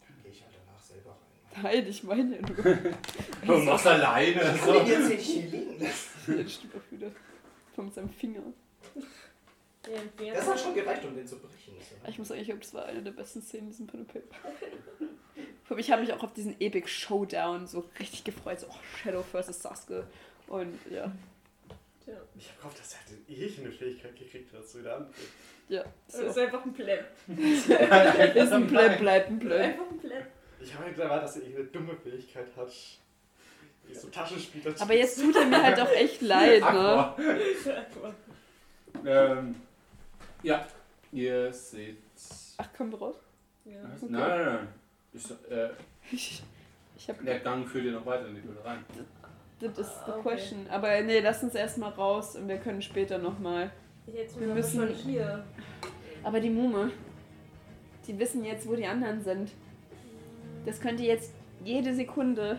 Dann 0.00 0.22
gehe 0.22 0.32
ich 0.32 0.42
halt 0.42 0.54
danach 0.66 0.82
selber 0.82 1.10
rein. 1.10 1.62
Nein, 1.62 1.86
ich 1.86 2.02
meine 2.02 2.36
ja 2.36 2.42
nur. 2.42 2.78
Du 3.58 3.64
machst 3.64 3.86
alleine. 3.86 4.54
Ich 4.54 4.60
kann 4.60 4.74
den 4.74 4.86
jetzt 4.86 5.08
nicht 5.08 5.22
hier 5.22 5.42
liegen 5.50 5.78
lassen. 5.78 6.42
Das 6.42 6.52
stimmt 6.52 6.74
auch 6.76 6.92
wieder. 6.92 7.10
Von 7.74 7.90
seinem 7.92 8.10
Finger. 8.10 8.42
Das 10.34 10.46
hat 10.46 10.60
schon 10.60 10.74
gereicht, 10.74 11.04
um 11.04 11.14
den 11.14 11.26
zu 11.26 11.38
brechen. 11.38 11.74
Ich 12.08 12.18
muss 12.18 12.30
eigentlich 12.30 12.48
sagen, 12.48 12.60
das 12.60 12.74
war 12.74 12.84
eine 12.86 13.02
der 13.02 13.12
besten 13.12 13.40
Szenen 13.40 13.64
in 13.64 13.70
diesem 13.70 13.86
Pen 13.86 14.06
Paper. 14.06 14.36
Ich 15.76 15.90
habe 15.90 16.00
mich 16.02 16.12
auch 16.12 16.22
auf 16.22 16.32
diesen 16.32 16.58
Epic 16.60 16.88
Showdown 16.88 17.66
so 17.66 17.84
richtig 17.98 18.24
gefreut. 18.24 18.60
So, 18.60 18.66
oh, 18.70 18.74
Shadow 19.02 19.22
vs. 19.22 19.62
Sasuke. 19.62 20.06
Und 20.46 20.78
ja, 20.90 21.12
Tja. 22.04 22.14
Ich 22.38 22.48
hab 22.48 22.58
gehofft, 22.58 22.78
dass 22.80 22.94
er 22.94 22.98
halt 23.00 23.28
irgendeine 23.28 23.70
Fähigkeit 23.72 24.16
gekriegt 24.16 24.52
hat 24.54 24.66
zu 24.66 24.82
der 24.82 24.96
andere. 24.96 25.12
ja. 25.68 25.84
Das 26.06 26.16
So. 26.16 26.22
ist 26.26 26.38
einfach 26.38 26.64
ein 26.64 26.72
Pleb. 26.72 27.04
Ist 28.34 28.52
ein 28.52 28.66
Pleb, 28.66 28.98
bleibt 28.98 29.28
ein 29.28 29.38
Pleb. 29.38 29.60
Einfach 29.60 29.90
ein 29.90 29.98
Pleb. 29.98 30.26
Ich 30.60 30.74
habe 30.74 30.84
halt 30.86 30.98
erwartet, 30.98 31.24
dass 31.28 31.36
er 31.36 31.42
irgendeine 31.42 31.68
dumme 31.68 31.96
Fähigkeit 31.96 32.46
hat. 32.56 32.72
Wie 33.86 33.94
so 33.94 34.08
Taschenspieler. 34.08 34.74
Aber 34.80 34.94
jetzt 34.94 35.20
tut 35.20 35.36
er 35.36 35.44
mir 35.46 35.62
halt 35.62 35.78
auch 35.80 35.90
echt 35.92 36.20
leid, 36.22 36.62
ne? 36.62 37.14
Ähm, 39.06 39.54
ja, 40.42 40.66
ihr 41.12 41.52
seht. 41.52 41.98
Ach, 42.56 42.68
wir 42.78 42.98
raus? 42.98 43.16
Ja. 43.64 43.72
Okay. 43.82 44.06
Nein, 44.08 44.28
nein, 44.28 44.44
nein. 44.46 44.68
Ist, 45.12 45.30
äh, 45.51 45.70
Ich, 46.10 46.43
ich 46.97 47.09
hab. 47.09 47.24
der 47.24 47.40
Gang 47.40 47.66
führt 47.66 47.85
ihr 47.85 47.93
noch 47.93 48.06
weiter 48.06 48.28
in 48.28 48.35
die 48.36 48.43
Höhle 48.43 48.64
rein. 48.64 48.85
Das 49.60 49.76
ist 49.78 49.93
the 50.06 50.12
Okay. 50.12 50.22
question. 50.22 50.66
Aber 50.70 51.01
nee, 51.02 51.20
lass 51.20 51.43
uns 51.43 51.55
erstmal 51.55 51.90
raus 51.93 52.36
und 52.36 52.47
wir 52.48 52.59
können 52.59 52.80
später 52.82 53.18
nochmal. 53.18 53.70
Jetzt 54.06 54.39
Wir 54.39 54.47
wir 54.48 54.55
müssen- 54.55 54.80
schon 54.86 54.94
hier. 54.94 55.44
Aber 56.22 56.40
die 56.40 56.51
Mume, 56.51 56.90
die 58.06 58.18
wissen 58.18 58.44
jetzt, 58.44 58.68
wo 58.68 58.74
die 58.76 58.86
anderen 58.86 59.20
sind. 59.22 59.51
Das 60.64 60.80
könnte 60.80 61.02
jetzt 61.02 61.32
jede 61.64 61.94
Sekunde 61.94 62.59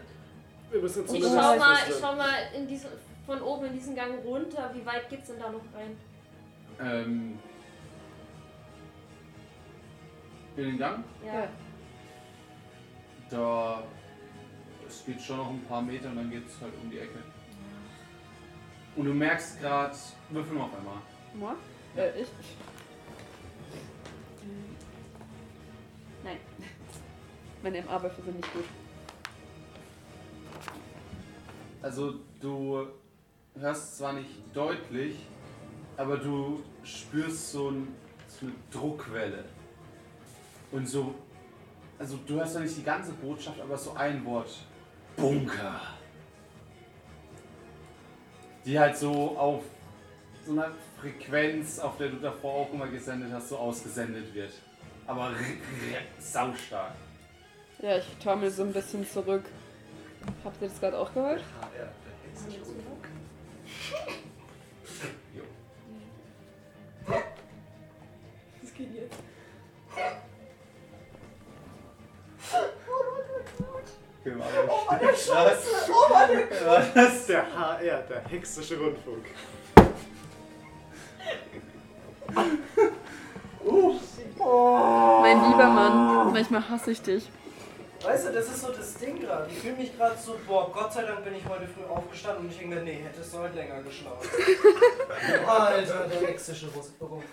Wir 0.72 0.82
müssen 0.82 1.04
Ich 1.14 1.24
schau 1.24 1.58
mal, 1.58 1.78
ich 1.88 1.96
schau 2.00 2.16
mal 2.16 2.36
in 2.56 2.68
diesen, 2.68 2.90
von 3.26 3.42
oben 3.42 3.66
in 3.68 3.74
diesen 3.74 3.96
Gang 3.96 4.24
runter. 4.26 4.70
Wie 4.74 4.86
weit 4.86 5.10
geht's 5.10 5.28
denn 5.30 5.40
da 5.40 5.50
noch 5.50 5.62
rein? 5.74 5.98
Ähm, 6.82 7.40
in 10.58 10.64
den 10.64 10.78
Gang? 10.78 11.04
Ja. 11.26 11.48
Da. 13.30 13.84
Es 14.88 15.06
geht 15.06 15.22
schon 15.22 15.38
noch 15.38 15.50
ein 15.50 15.64
paar 15.66 15.82
Meter 15.82 16.10
und 16.10 16.16
dann 16.16 16.32
geht 16.32 16.48
es 16.48 16.60
halt 16.62 16.74
um 16.82 16.90
die 16.90 16.98
Ecke. 16.98 17.20
Und 18.96 19.06
du 19.06 19.14
merkst 19.14 19.60
gerade. 19.60 19.96
Würfel 20.30 20.58
mal 20.58 20.66
auf 20.66 20.78
einmal. 20.78 20.98
Moi? 21.36 21.54
Äh, 21.96 22.22
ich? 22.22 22.28
Nein. 26.24 26.38
Meine 27.64 27.82
MA-Würfel 27.82 28.24
sind 28.24 28.36
nicht 28.38 28.54
gut. 28.54 28.66
Also 31.82 32.16
du 32.42 32.88
hörst 33.58 33.98
zwar 33.98 34.14
nicht 34.14 34.30
deutlich, 34.54 35.16
aber 35.98 36.18
du 36.18 36.62
spürst 36.84 37.52
so, 37.52 37.70
ein, 37.70 37.88
so 38.28 38.48
eine 38.48 38.56
Druckwelle. 38.72 39.46
Und 40.72 40.88
so, 40.88 41.16
also 42.00 42.18
du 42.26 42.36
hörst 42.36 42.56
ja 42.56 42.62
nicht 42.62 42.78
die 42.78 42.84
ganze 42.84 43.12
Botschaft, 43.12 43.60
aber 43.60 43.78
so 43.78 43.94
ein 43.94 44.24
Wort. 44.26 44.50
Bunker. 45.18 45.82
Die 48.66 48.80
halt 48.80 48.98
so 48.98 49.38
auf 49.38 49.64
so 50.46 50.54
einer 50.54 50.72
Frequenz, 51.00 51.80
auf 51.80 51.98
der 51.98 52.10
du 52.10 52.18
davor 52.18 52.54
auch 52.54 52.74
immer 52.74 52.88
gesendet 52.88 53.32
hast, 53.34 53.50
so 53.50 53.58
ausgesendet 53.58 54.34
wird. 54.34 54.54
Aber 55.06 55.34
saustark. 56.20 56.94
Ja, 57.82 57.98
ich 57.98 58.06
taumel 58.24 58.50
so 58.50 58.64
ein 58.64 58.74
bisschen 58.74 59.08
zurück. 59.08 59.44
Habt 60.44 60.62
ihr 60.62 60.70
das 60.70 60.80
gerade 60.80 60.98
auch 60.98 61.14
gehört? 61.14 61.42
HR, 61.62 61.70
der 61.78 61.88
hexische 62.32 62.62
Was? 74.26 75.30
Was? 76.66 76.94
Das 76.94 77.16
ist 77.16 77.30
der 77.30 77.46
HR, 77.58 78.02
der 78.02 78.22
hexische 78.30 78.78
Rundfunk. 78.78 79.26
Mein 85.22 85.52
lieber 85.52 85.68
Mann, 85.68 86.34
manchmal 86.34 86.70
hasse 86.70 86.92
ich 86.92 87.02
dich. 87.02 87.30
Weißt 88.04 88.28
du, 88.28 88.32
das 88.32 88.48
ist 88.48 88.62
so 88.62 88.72
das 88.72 88.94
Ding 88.96 89.20
gerade. 89.20 89.50
Ich 89.52 89.60
fühle 89.60 89.76
mich 89.76 89.98
gerade 89.98 90.18
so, 90.18 90.38
boah, 90.48 90.72
Gott 90.72 90.94
sei 90.94 91.04
Dank 91.04 91.24
bin 91.24 91.36
ich 91.36 91.46
heute 91.48 91.68
früh 91.68 91.84
aufgestanden 91.84 92.46
und 92.46 92.52
ich 92.52 92.58
denke 92.58 92.76
mir, 92.76 92.82
nee, 92.82 93.02
hättest 93.04 93.34
du 93.34 93.40
heute 93.40 93.56
länger 93.56 93.82
geschlafen. 93.84 94.30
Alter, 95.48 96.08
der 96.08 96.22
hexische 96.30 96.68
Rundfunk. 96.68 97.24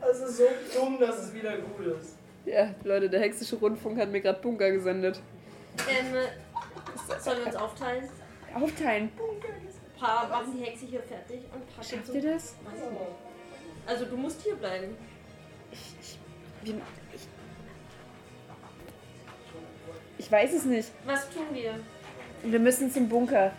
Das 0.00 0.20
ist 0.20 0.36
so 0.36 0.44
dumm, 0.74 0.98
dass 1.00 1.18
es 1.18 1.34
wieder 1.34 1.56
gut 1.56 1.86
ist. 1.86 2.19
Ja, 2.46 2.74
Leute, 2.84 3.10
der 3.10 3.20
hexische 3.20 3.56
Rundfunk 3.56 3.98
hat 3.98 4.10
mir 4.10 4.20
gerade 4.20 4.40
Bunker 4.40 4.70
gesendet. 4.70 5.20
Ähm, 5.88 6.14
sollen 7.20 7.38
wir 7.38 7.46
uns 7.46 7.56
aufteilen? 7.56 8.08
Aufteilen. 8.54 9.04
Ein 9.04 10.00
paar 10.00 10.28
machen 10.28 10.56
die 10.56 10.64
Hexe 10.64 10.86
hier 10.86 11.02
fertig 11.02 11.40
und 11.52 11.60
ein 11.60 11.74
paar 11.74 11.84
Schafft 11.84 12.14
ihr 12.14 12.22
das? 12.22 12.56
Weiß 12.64 12.74
ich 12.74 12.90
nicht. 12.90 13.02
Also 13.86 14.04
du 14.06 14.16
musst 14.16 14.42
hier 14.42 14.56
bleiben. 14.56 14.96
Ich, 15.70 15.94
ich, 16.00 16.18
ich, 16.64 17.28
ich 20.18 20.32
weiß 20.32 20.52
es 20.54 20.64
nicht. 20.64 20.90
Was 21.04 21.28
tun 21.30 21.46
wir? 21.52 21.74
Wir 22.42 22.58
müssen 22.58 22.90
zum 22.90 23.08
Bunker. 23.08 23.52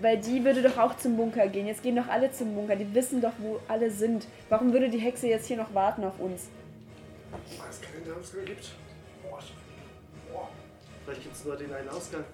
Weil 0.00 0.18
die 0.18 0.44
würde 0.44 0.62
doch 0.62 0.76
auch 0.78 0.96
zum 0.96 1.16
Bunker 1.16 1.48
gehen. 1.48 1.66
Jetzt 1.66 1.82
gehen 1.82 1.96
doch 1.96 2.08
alle 2.08 2.30
zum 2.30 2.54
Bunker. 2.54 2.76
Die 2.76 2.94
wissen 2.94 3.20
doch, 3.20 3.32
wo 3.38 3.60
alle 3.66 3.90
sind. 3.90 4.26
Warum 4.48 4.72
würde 4.72 4.90
die 4.90 4.98
Hexe 4.98 5.26
jetzt 5.26 5.46
hier 5.46 5.56
noch 5.56 5.72
warten 5.74 6.04
auf 6.04 6.20
uns? 6.20 6.48
Weil 7.32 7.70
es 7.70 7.80
keinen 7.80 8.18
Ausgang 8.18 8.44
gibt. 8.44 8.72
Vielleicht 11.04 11.22
gibt 11.22 11.34
es 11.34 11.44
nur 11.44 11.56
den 11.56 11.72
einen 11.72 11.88
Ausgang. 11.88 12.24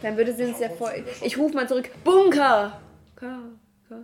Dann 0.00 0.16
würde 0.16 0.32
sie 0.32 0.44
uns 0.44 0.58
ja 0.58 0.68
vor. 0.70 0.90
Ich 1.22 1.38
rufe 1.38 1.54
mal 1.54 1.68
zurück. 1.68 1.90
Bunker! 2.02 2.80
Ka, 3.14 3.38
ka. 3.88 3.96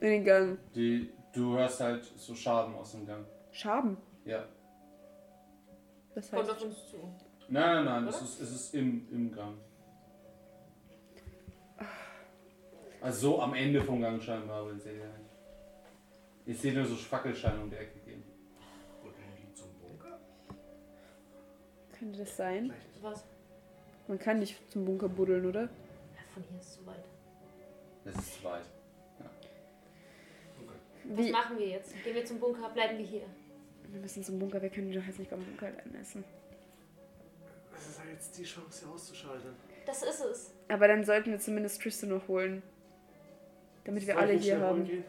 In 0.00 0.10
den 0.10 0.24
Gang. 0.24 0.58
Die, 0.74 1.10
du 1.32 1.56
hörst 1.56 1.80
halt 1.80 2.04
so 2.16 2.34
Schaben 2.34 2.74
aus 2.74 2.92
dem 2.92 3.06
Gang. 3.06 3.24
Schaben. 3.52 3.96
Ja. 4.24 4.44
Das 6.14 6.30
Kommt 6.30 6.42
heißt. 6.42 6.50
auf 6.52 6.62
uns 6.62 6.76
zu. 6.90 6.96
Nein, 7.48 7.84
nein, 7.84 7.84
nein, 7.84 8.08
es 8.08 8.20
ist, 8.22 8.40
es 8.40 8.50
ist 8.52 8.74
im, 8.74 9.06
im 9.10 9.32
Gang. 9.32 9.56
Also 13.04 13.32
so 13.32 13.42
am 13.42 13.52
Ende 13.52 13.82
vom 13.82 14.00
Gang 14.00 14.18
scheinbar, 14.22 14.66
wenn 14.66 14.80
seht 14.80 14.94
ihr 14.96 15.04
nicht. 15.04 15.30
Ich 16.46 16.58
sehe 16.58 16.72
nur 16.72 16.86
so 16.86 16.94
Fackelscheine 16.94 17.60
um 17.60 17.68
die 17.68 17.76
Ecke 17.76 17.98
gehen. 17.98 18.24
Wurden 19.02 19.14
die 19.36 19.52
zum 19.52 19.68
Bunker? 19.74 20.18
Könnte 21.98 22.20
das 22.20 22.34
sein? 22.34 22.72
Was? 23.02 23.22
Man 24.08 24.18
kann 24.18 24.38
nicht 24.38 24.58
zum 24.72 24.86
Bunker 24.86 25.10
buddeln, 25.10 25.44
oder? 25.44 25.64
Ja, 25.64 25.68
von 26.32 26.42
hier 26.44 26.58
ist 26.58 26.66
es 26.66 26.74
zu 26.76 26.86
weit. 26.86 27.04
Das 28.06 28.14
ist 28.14 28.38
zu 28.38 28.44
weit. 28.44 28.64
Was 31.04 31.26
Wie? 31.26 31.30
machen 31.30 31.58
wir 31.58 31.68
jetzt? 31.68 31.92
Gehen 32.02 32.14
wir 32.14 32.24
zum 32.24 32.40
Bunker, 32.40 32.70
bleiben 32.70 32.96
wir 32.96 33.04
hier. 33.04 33.26
Wir 33.88 34.00
müssen 34.00 34.24
zum 34.24 34.38
Bunker. 34.38 34.62
Wir 34.62 34.70
können 34.70 34.88
die 34.88 34.96
doch 34.96 35.04
jetzt 35.04 35.18
nicht 35.18 35.30
am 35.30 35.44
Bunker 35.44 35.70
essen. 36.00 36.24
Das 37.70 37.86
ist 37.86 37.98
ja 37.98 38.10
jetzt 38.10 38.38
die 38.38 38.44
Chance, 38.44 38.86
sie 38.86 38.90
auszuschalten. 38.90 39.54
Das 39.84 40.02
ist 40.02 40.24
es. 40.24 40.54
Aber 40.68 40.88
dann 40.88 41.04
sollten 41.04 41.32
wir 41.32 41.38
zumindest 41.38 41.82
Tristan 41.82 42.08
noch 42.08 42.26
holen. 42.28 42.62
Damit 43.84 44.06
wir 44.06 44.14
Soll 44.14 44.22
ich 44.22 44.28
alle 44.28 44.32
ihn 44.34 44.38
hier 44.40 44.54
schnell 44.56 44.66
haben. 44.68 44.78
holen 44.86 45.04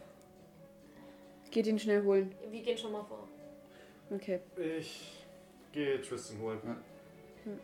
Geht 1.50 1.66
ihn 1.66 1.78
schnell 1.78 2.02
holen. 2.04 2.34
Wir 2.50 2.62
gehen 2.62 2.76
schon 2.76 2.92
mal 2.92 3.04
vor. 3.04 3.26
Okay. 4.10 4.40
gehen? 4.56 4.76
Ich 4.78 5.24
gehe 5.72 6.00
Tristan 6.02 6.38
holen. 6.40 6.60
Ja. 6.64 6.76
Hm. 7.44 7.58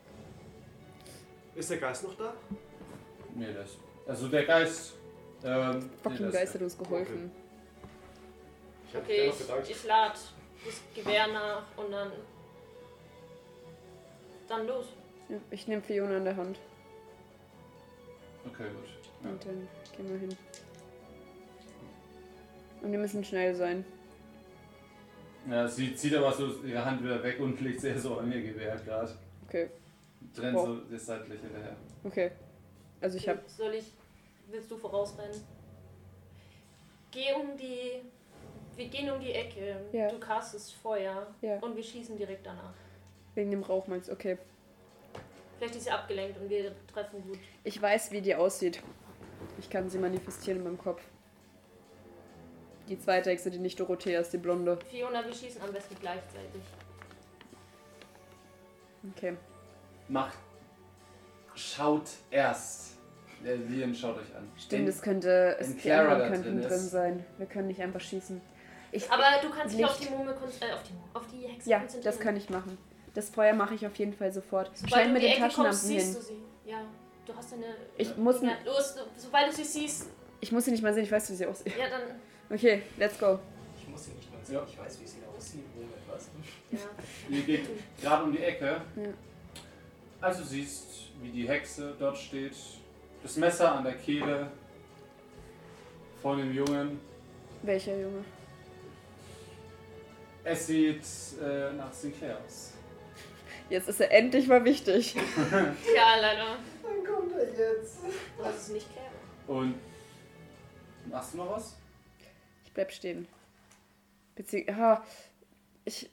Ist 1.54 1.70
der 1.70 1.78
Geist 1.78 2.04
noch 2.04 2.14
da? 2.16 2.32
Nee, 3.34 3.52
das. 3.52 3.76
Also 4.06 4.28
der 4.28 4.44
Geist. 4.44 4.94
Ähm, 5.44 5.78
nee, 5.80 5.84
Fucking 6.02 6.26
das- 6.26 6.32
Geist 6.34 6.54
hat 6.54 6.62
uns 6.62 6.78
geholfen. 6.78 7.30
Ich 8.88 8.94
hab 8.94 9.02
Okay, 9.02 9.26
noch 9.28 9.38
gedacht. 9.38 9.60
ich, 9.64 9.70
ich 9.70 9.84
lade 9.84 10.18
das 10.64 10.80
Gewehr 10.94 11.26
nach 11.28 11.64
und 11.76 11.90
dann. 11.90 12.12
Dann 14.48 14.66
los. 14.66 14.86
Ja, 15.28 15.36
ich 15.50 15.66
nehme 15.66 15.82
Fiona 15.82 16.16
an 16.16 16.24
der 16.24 16.36
Hand. 16.36 16.58
Okay, 18.46 18.64
gut. 18.70 18.88
Ja. 19.24 19.30
Und 19.30 19.44
dann 19.46 19.68
gehen 19.96 20.08
wir 20.10 20.18
hin. 20.18 20.36
Und 22.82 22.92
wir 22.92 22.98
müssen 22.98 23.24
schnell 23.24 23.54
sein. 23.54 23.84
ja, 25.48 25.66
sie 25.68 25.94
zieht 25.94 26.14
aber 26.14 26.32
so 26.32 26.62
ihre 26.64 26.84
Hand 26.84 27.02
wieder 27.02 27.22
weg 27.22 27.38
und 27.40 27.60
legt 27.60 27.80
sie 27.80 27.96
so 27.98 28.18
an 28.18 28.30
ihr 28.32 28.42
Gewehr 28.42 28.76
gerade. 28.84 29.12
Okay. 29.48 29.68
Trennt 30.34 30.54
Boah. 30.54 30.66
so 30.66 30.76
das 30.90 31.06
seitliche 31.06 31.46
daher. 31.48 31.76
Okay. 32.04 32.30
Also 33.00 33.16
ich 33.18 33.28
hab. 33.28 33.48
Soll 33.48 33.74
ich. 33.74 33.92
Willst 34.50 34.70
du 34.70 34.76
vorausrennen? 34.76 35.40
Geh 37.10 37.32
um 37.34 37.56
die. 37.56 38.02
Wir 38.76 38.88
gehen 38.88 39.10
um 39.10 39.20
die 39.20 39.32
Ecke. 39.32 39.76
Ja. 39.92 40.08
Du 40.08 40.18
castest 40.18 40.74
Feuer 40.74 41.26
Ja. 41.42 41.58
und 41.58 41.76
wir 41.76 41.82
schießen 41.82 42.16
direkt 42.16 42.46
danach. 42.46 42.72
Wegen 43.34 43.50
dem 43.50 43.62
Rauch 43.62 43.86
meinst 43.86 44.08
du? 44.08 44.12
Okay. 44.12 44.38
Vielleicht 45.58 45.76
ist 45.76 45.84
sie 45.84 45.90
abgelenkt 45.90 46.38
und 46.40 46.48
wir 46.48 46.72
treffen 46.92 47.22
gut. 47.22 47.38
Ich 47.64 47.80
weiß, 47.80 48.10
wie 48.12 48.20
die 48.20 48.34
aussieht. 48.34 48.82
Ich 49.58 49.68
kann 49.70 49.88
sie 49.90 49.98
manifestieren 49.98 50.58
in 50.58 50.64
meinem 50.64 50.78
Kopf. 50.78 51.02
Die 52.88 52.98
zweite 52.98 53.30
Hexe, 53.30 53.50
die 53.50 53.58
nicht 53.58 53.78
Dorothea 53.78 54.20
ist, 54.20 54.32
die 54.32 54.38
Blonde. 54.38 54.78
Fiona, 54.90 55.24
wir 55.24 55.32
schießen 55.32 55.62
am 55.62 55.72
besten 55.72 55.94
gleichzeitig. 56.00 56.62
Okay. 59.16 59.36
Macht. 60.08 60.36
Schaut 61.54 62.08
erst. 62.30 62.92
Der 63.44 63.56
Liam 63.56 63.94
schaut 63.94 64.16
euch 64.18 64.34
an. 64.36 64.48
Stimmt, 64.56 64.88
es 64.88 65.02
könnte. 65.02 65.56
Es, 65.58 65.68
die 65.74 65.80
Clara 65.80 66.12
anderen 66.14 66.32
könnten 66.32 66.60
drin 66.60 66.68
drin 66.68 66.78
sein. 66.78 67.26
Wir 67.38 67.46
können 67.46 67.66
nicht 67.68 67.80
einfach 67.82 68.00
schießen. 68.00 68.40
Ich, 68.92 69.10
Aber 69.10 69.24
du 69.42 69.50
kannst 69.50 69.76
dich 69.76 69.84
auf 69.84 69.98
die 69.98 70.10
Mumme 70.10 70.32
äh, 70.32 70.72
auf 70.72 70.82
die, 70.82 70.92
auf 71.14 71.26
die 71.26 71.48
Hexe 71.48 71.70
ja, 71.70 71.78
konzentrieren. 71.80 72.04
das 72.14 72.20
kann 72.20 72.36
ich 72.36 72.50
machen. 72.50 72.78
Das 73.14 73.30
Feuer 73.30 73.54
mache 73.54 73.74
ich 73.74 73.86
auf 73.86 73.96
jeden 73.96 74.12
Fall 74.12 74.32
sofort. 74.32 74.70
Sobald 74.74 74.92
Schein 74.92 75.06
du 75.08 75.12
mit 75.14 75.22
den 75.22 75.38
Taschenlampen 75.38 75.78
siehst 75.78 76.06
hin. 76.06 76.14
du 76.14 76.20
sie. 76.20 76.70
Ja, 76.70 76.78
du 77.26 77.34
hast 77.34 77.52
eine. 77.54 77.64
Ich 77.96 78.16
muss 78.16 78.40
ja, 78.40 78.48
ne- 78.48 78.56
los, 78.64 78.94
sobald 79.16 79.48
du 79.48 79.52
sie 79.56 79.64
siehst, 79.64 80.06
Ich 80.40 80.52
muss 80.52 80.64
sie 80.66 80.70
nicht 80.70 80.82
mal 80.82 80.94
sehen, 80.94 81.04
ich 81.04 81.12
weiß, 81.12 81.30
wie 81.30 81.34
sie 81.34 81.46
aussieht. 81.46 81.76
ja 81.76 81.88
dann. 81.88 82.02
Okay, 82.50 82.82
let's 82.98 83.18
go. 83.18 83.38
Ich 83.80 83.88
muss 83.88 84.04
sie 84.04 84.12
nicht 84.12 84.32
mal 84.32 84.44
sehen. 84.44 84.54
Ja. 84.56 84.66
Ich 84.68 84.78
weiß, 84.78 85.00
wie 85.00 85.06
sie 85.06 85.18
aussieht. 85.36 85.64
Moment, 85.74 85.92
was? 86.08 86.28
Ja. 86.70 86.78
Ihr 87.28 87.42
geht 87.42 87.68
gerade 88.00 88.24
um 88.24 88.32
die 88.32 88.42
Ecke. 88.42 88.80
Ja. 88.96 89.02
Also 90.20 90.44
siehst, 90.44 91.10
wie 91.20 91.30
die 91.30 91.48
Hexe 91.48 91.94
dort 91.98 92.16
steht. 92.16 92.54
Das 93.22 93.36
Messer 93.36 93.72
an 93.76 93.84
der 93.84 93.94
Kehle 93.94 94.50
von 96.20 96.38
dem 96.38 96.52
Jungen. 96.52 97.00
Welcher 97.62 97.96
Junge? 97.98 98.24
Es 100.44 100.66
sieht 100.66 101.02
äh, 101.40 101.72
nach 101.72 101.92
Sinclair 101.92 102.38
aus. 102.44 102.72
Jetzt 103.70 103.88
ist 103.88 104.00
er 104.00 104.10
endlich 104.10 104.48
mal 104.48 104.64
wichtig. 104.64 105.14
Ja, 105.96 106.16
leider. 106.20 106.56
Dann 106.82 107.04
kommt 107.04 107.32
er 107.32 107.44
jetzt. 107.48 107.98
Das 108.42 108.56
ist 108.56 108.72
nicht 108.72 108.88
klar. 108.92 109.06
Und 109.46 109.76
machst 111.08 111.34
du 111.34 111.38
noch 111.38 111.50
was? 111.56 111.76
Ich 112.72 112.74
bleib 112.74 112.90
stehen. 112.90 113.28
Bezieh 114.34 114.66
ah, 114.70 115.04
ich. 115.84 116.08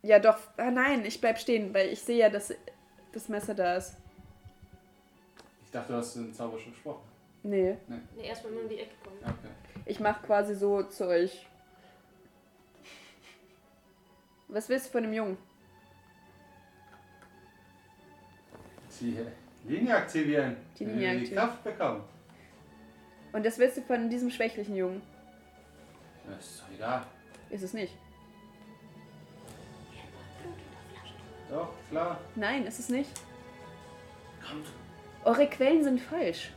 Ja, 0.00 0.18
doch. 0.18 0.38
Ah, 0.56 0.70
nein, 0.70 1.04
ich 1.04 1.20
bleib 1.20 1.38
stehen, 1.38 1.74
weil 1.74 1.90
ich 1.90 2.00
sehe 2.00 2.16
ja, 2.16 2.30
dass 2.30 2.54
das 3.12 3.28
Messer 3.28 3.54
da 3.54 3.76
ist. 3.76 3.96
Ich 5.62 5.70
dachte, 5.70 5.92
du 5.92 5.98
hast 5.98 6.14
den 6.14 6.32
Zauber 6.32 6.58
schon 6.58 6.72
gesprochen. 6.72 7.02
Nee. 7.42 7.76
Nee, 7.86 8.26
erst 8.26 8.42
wenn 8.46 8.54
wir 8.54 8.62
um 8.62 8.68
die 8.70 8.78
Ecke 8.78 8.94
kommen. 9.04 9.18
Okay. 9.20 9.52
Ich 9.84 10.00
mach 10.00 10.22
quasi 10.22 10.54
so 10.54 10.84
zu 10.84 11.06
euch. 11.06 11.46
Was 14.48 14.70
willst 14.70 14.86
du 14.86 14.92
von 14.92 15.02
dem 15.02 15.12
Jungen? 15.12 15.36
Die 18.98 19.18
Linie 19.66 19.96
aktivieren. 19.96 20.56
Die 20.78 20.84
Linie 20.86 20.98
wir 20.98 21.10
die 21.10 21.16
aktivieren. 21.18 21.46
Kraft 21.46 21.62
bekommen. 21.62 22.04
Und 23.32 23.44
das 23.44 23.58
willst 23.58 23.76
du 23.76 23.82
von 23.82 24.08
diesem 24.08 24.30
schwächlichen 24.30 24.74
Jungen? 24.74 25.02
Ja, 26.30 26.36
ist 26.36 26.60
doch 26.60 26.74
egal. 26.74 27.02
Ist 27.50 27.62
es 27.62 27.72
nicht. 27.72 27.94
Doch, 31.50 31.68
klar. 31.90 32.18
Nein, 32.36 32.64
ist 32.66 32.78
es 32.78 32.88
nicht. 32.88 33.10
Komm, 34.46 34.62
du, 34.62 35.28
Eure 35.28 35.46
Quellen 35.48 35.82
sind 35.82 36.00
falsch. 36.00 36.50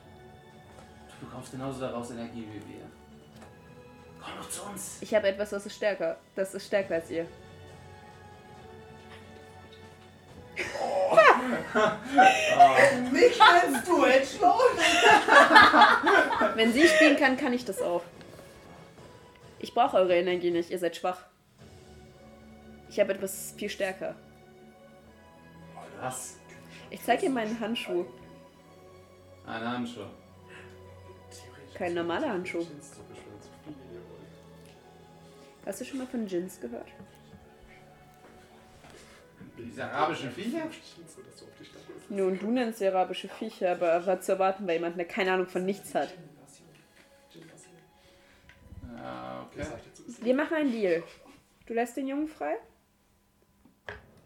du 1.20 1.26
bekommst 1.26 1.52
genauso 1.52 1.80
daraus 1.80 2.12
Energie 2.12 2.48
wie 2.52 2.74
wir. 2.74 2.86
Komm 4.22 4.34
doch 4.40 4.50
zu 4.50 4.62
uns. 4.64 4.98
Ich 5.02 5.14
habe 5.16 5.28
etwas, 5.28 5.52
was 5.52 5.66
ist 5.66 5.76
stärker. 5.76 6.18
Das 6.36 6.54
ist 6.54 6.68
stärker 6.68 6.96
als 6.96 7.10
ihr. 7.10 7.26
Mich 13.12 13.40
meinst 13.40 13.88
du, 13.88 14.06
Edgelord? 14.06 14.78
Wenn 16.56 16.72
sie 16.72 16.88
spielen 16.88 17.18
kann, 17.18 17.36
kann 17.38 17.54
ich 17.54 17.66
das 17.66 17.82
auch. 17.82 18.04
Ich 19.64 19.74
brauche 19.74 19.96
eure 19.96 20.14
Energie 20.14 20.52
nicht, 20.52 20.72
ihr 20.72 20.78
seid 20.78 20.98
schwach. 20.98 21.26
Ich 22.90 23.00
habe 23.00 23.14
etwas 23.14 23.54
viel 23.58 23.70
stärker. 23.70 24.14
Was? 26.02 26.38
Ich 26.90 27.02
zeige 27.02 27.22
dir 27.22 27.30
meinen 27.30 27.58
Handschuh. 27.58 28.04
Ein 29.48 29.66
Handschuh. 29.66 30.02
Kein 31.76 31.94
normaler 31.94 32.32
Handschuh. 32.32 32.66
Hast 35.66 35.80
du 35.80 35.86
schon 35.86 36.00
mal 36.00 36.08
von 36.08 36.26
Djinns 36.26 36.60
gehört? 36.60 36.90
Diese 39.58 39.86
arabischen 39.86 40.30
Viecher? 40.30 40.68
Nun, 42.10 42.38
du 42.38 42.52
nennst 42.52 42.80
sie 42.80 42.88
arabische 42.88 43.30
Viecher, 43.30 43.72
aber 43.72 44.06
was 44.06 44.26
zu 44.26 44.34
erwarten 44.34 44.68
bei 44.68 44.74
jemandem, 44.74 44.98
der 44.98 45.08
keine 45.08 45.32
Ahnung 45.32 45.48
von 45.48 45.64
nichts 45.64 45.96
hat. 45.96 46.10
Ja, 49.04 49.46
okay. 49.52 49.66
Wir 50.22 50.34
machen 50.34 50.56
einen 50.56 50.72
Deal. 50.72 51.04
Du 51.66 51.74
lässt 51.74 51.98
den 51.98 52.08
Jungen 52.08 52.28
frei. 52.28 52.56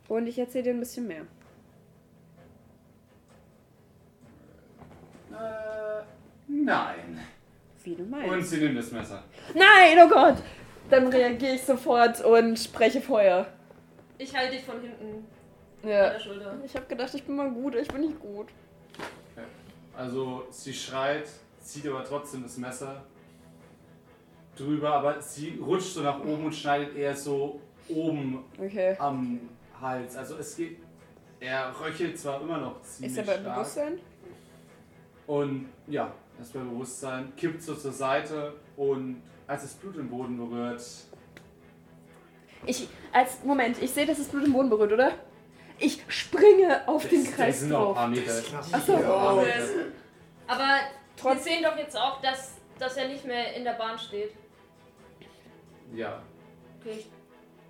Und 0.08 0.28
ich 0.28 0.38
erzähle 0.40 0.66
dir 0.66 0.70
ein 0.74 0.80
bisschen 0.80 1.08
mehr. 1.08 1.24
Äh, 5.32 6.04
nein. 6.48 7.20
Wie 7.84 7.95
du 7.95 8.04
Und 8.04 8.10
meinst. 8.12 8.49
sie 8.49 8.58
nimmt 8.58 8.78
das 8.78 8.91
Messer. 8.91 9.24
Nein, 9.54 9.98
oh 10.06 10.10
Gott! 10.10 10.38
Dann 10.90 11.08
reagiere 11.08 11.56
ich 11.56 11.64
sofort 11.64 12.22
und 12.24 12.58
spreche 12.58 13.02
Feuer. 13.02 13.45
Ich 14.18 14.36
halte 14.36 14.56
dich 14.56 14.64
von 14.64 14.80
hinten 14.82 15.26
an 15.84 15.90
Ja. 15.90 16.10
der 16.12 16.20
Schulter. 16.20 16.58
Ich 16.66 16.76
habe 16.76 16.86
gedacht, 16.86 17.14
ich 17.14 17.24
bin 17.24 17.36
mal 17.36 17.52
gut, 17.52 17.76
ich 17.76 17.88
bin 17.88 18.02
nicht 18.02 18.20
gut. 18.20 18.48
Also 19.95 20.45
sie 20.52 20.74
schreit, 20.74 21.28
zieht 21.62 21.88
aber 21.88 22.04
trotzdem 22.04 22.44
das 22.44 22.58
Messer 22.58 23.04
drüber, 24.59 24.93
aber 24.93 25.21
sie 25.21 25.59
rutscht 25.63 25.93
so 25.93 26.01
nach 26.01 26.19
oben 26.19 26.45
und 26.45 26.53
schneidet 26.55 26.95
eher 26.95 27.15
so 27.15 27.59
oben 27.89 28.43
Okay. 28.59 28.95
am 28.99 29.39
Hals. 29.81 30.15
Also 30.15 30.35
es 30.38 30.55
geht. 30.55 30.77
Er 31.39 31.71
röchelt 31.79 32.17
zwar 32.17 32.41
immer 32.41 32.57
noch 32.57 32.81
ziemlich 32.81 33.11
Ist 33.11 33.17
er 33.19 33.23
bei 33.25 33.39
stark. 33.41 33.55
Bewusstsein? 33.55 33.99
Und 35.27 35.69
ja, 35.88 36.11
er 36.38 36.41
ist 36.41 36.53
bei 36.53 36.59
Bewusstsein, 36.59 37.31
kippt 37.35 37.61
so 37.61 37.75
zur 37.75 37.91
Seite 37.91 38.53
und 38.75 39.21
als 39.45 39.61
das 39.61 39.73
Blut 39.75 39.95
den 39.97 40.09
Boden 40.09 40.38
berührt, 40.38 40.81
Ich, 42.65 42.88
als, 43.13 43.43
Moment, 43.43 43.81
ich 43.81 43.91
sehe, 43.91 44.05
dass 44.05 44.17
das 44.17 44.27
Blut 44.27 44.45
im 44.45 44.53
Boden 44.53 44.69
berührt, 44.69 44.91
oder? 44.91 45.11
Ich 45.79 46.03
springe 46.07 46.88
auf 46.88 47.07
den 47.07 47.23
das 47.23 47.34
Kreis 47.35 47.59
sind 47.59 47.69
noch 47.69 47.79
ein 47.79 47.85
drauf. 47.85 47.95
paar 47.95 48.07
Meter. 48.09 48.34
Achso, 48.71 48.95
Aber 48.95 49.43
wir 50.57 50.79
Trotz- 51.15 51.43
sehen 51.43 51.63
doch 51.63 51.77
jetzt 51.77 51.95
auch, 51.95 52.19
dass, 52.21 52.53
dass 52.79 52.97
er 52.97 53.07
nicht 53.09 53.25
mehr 53.25 53.53
in 53.55 53.63
der 53.63 53.73
Bahn 53.73 53.97
steht. 53.99 54.31
Ja. 55.93 56.22
Okay, 56.81 56.99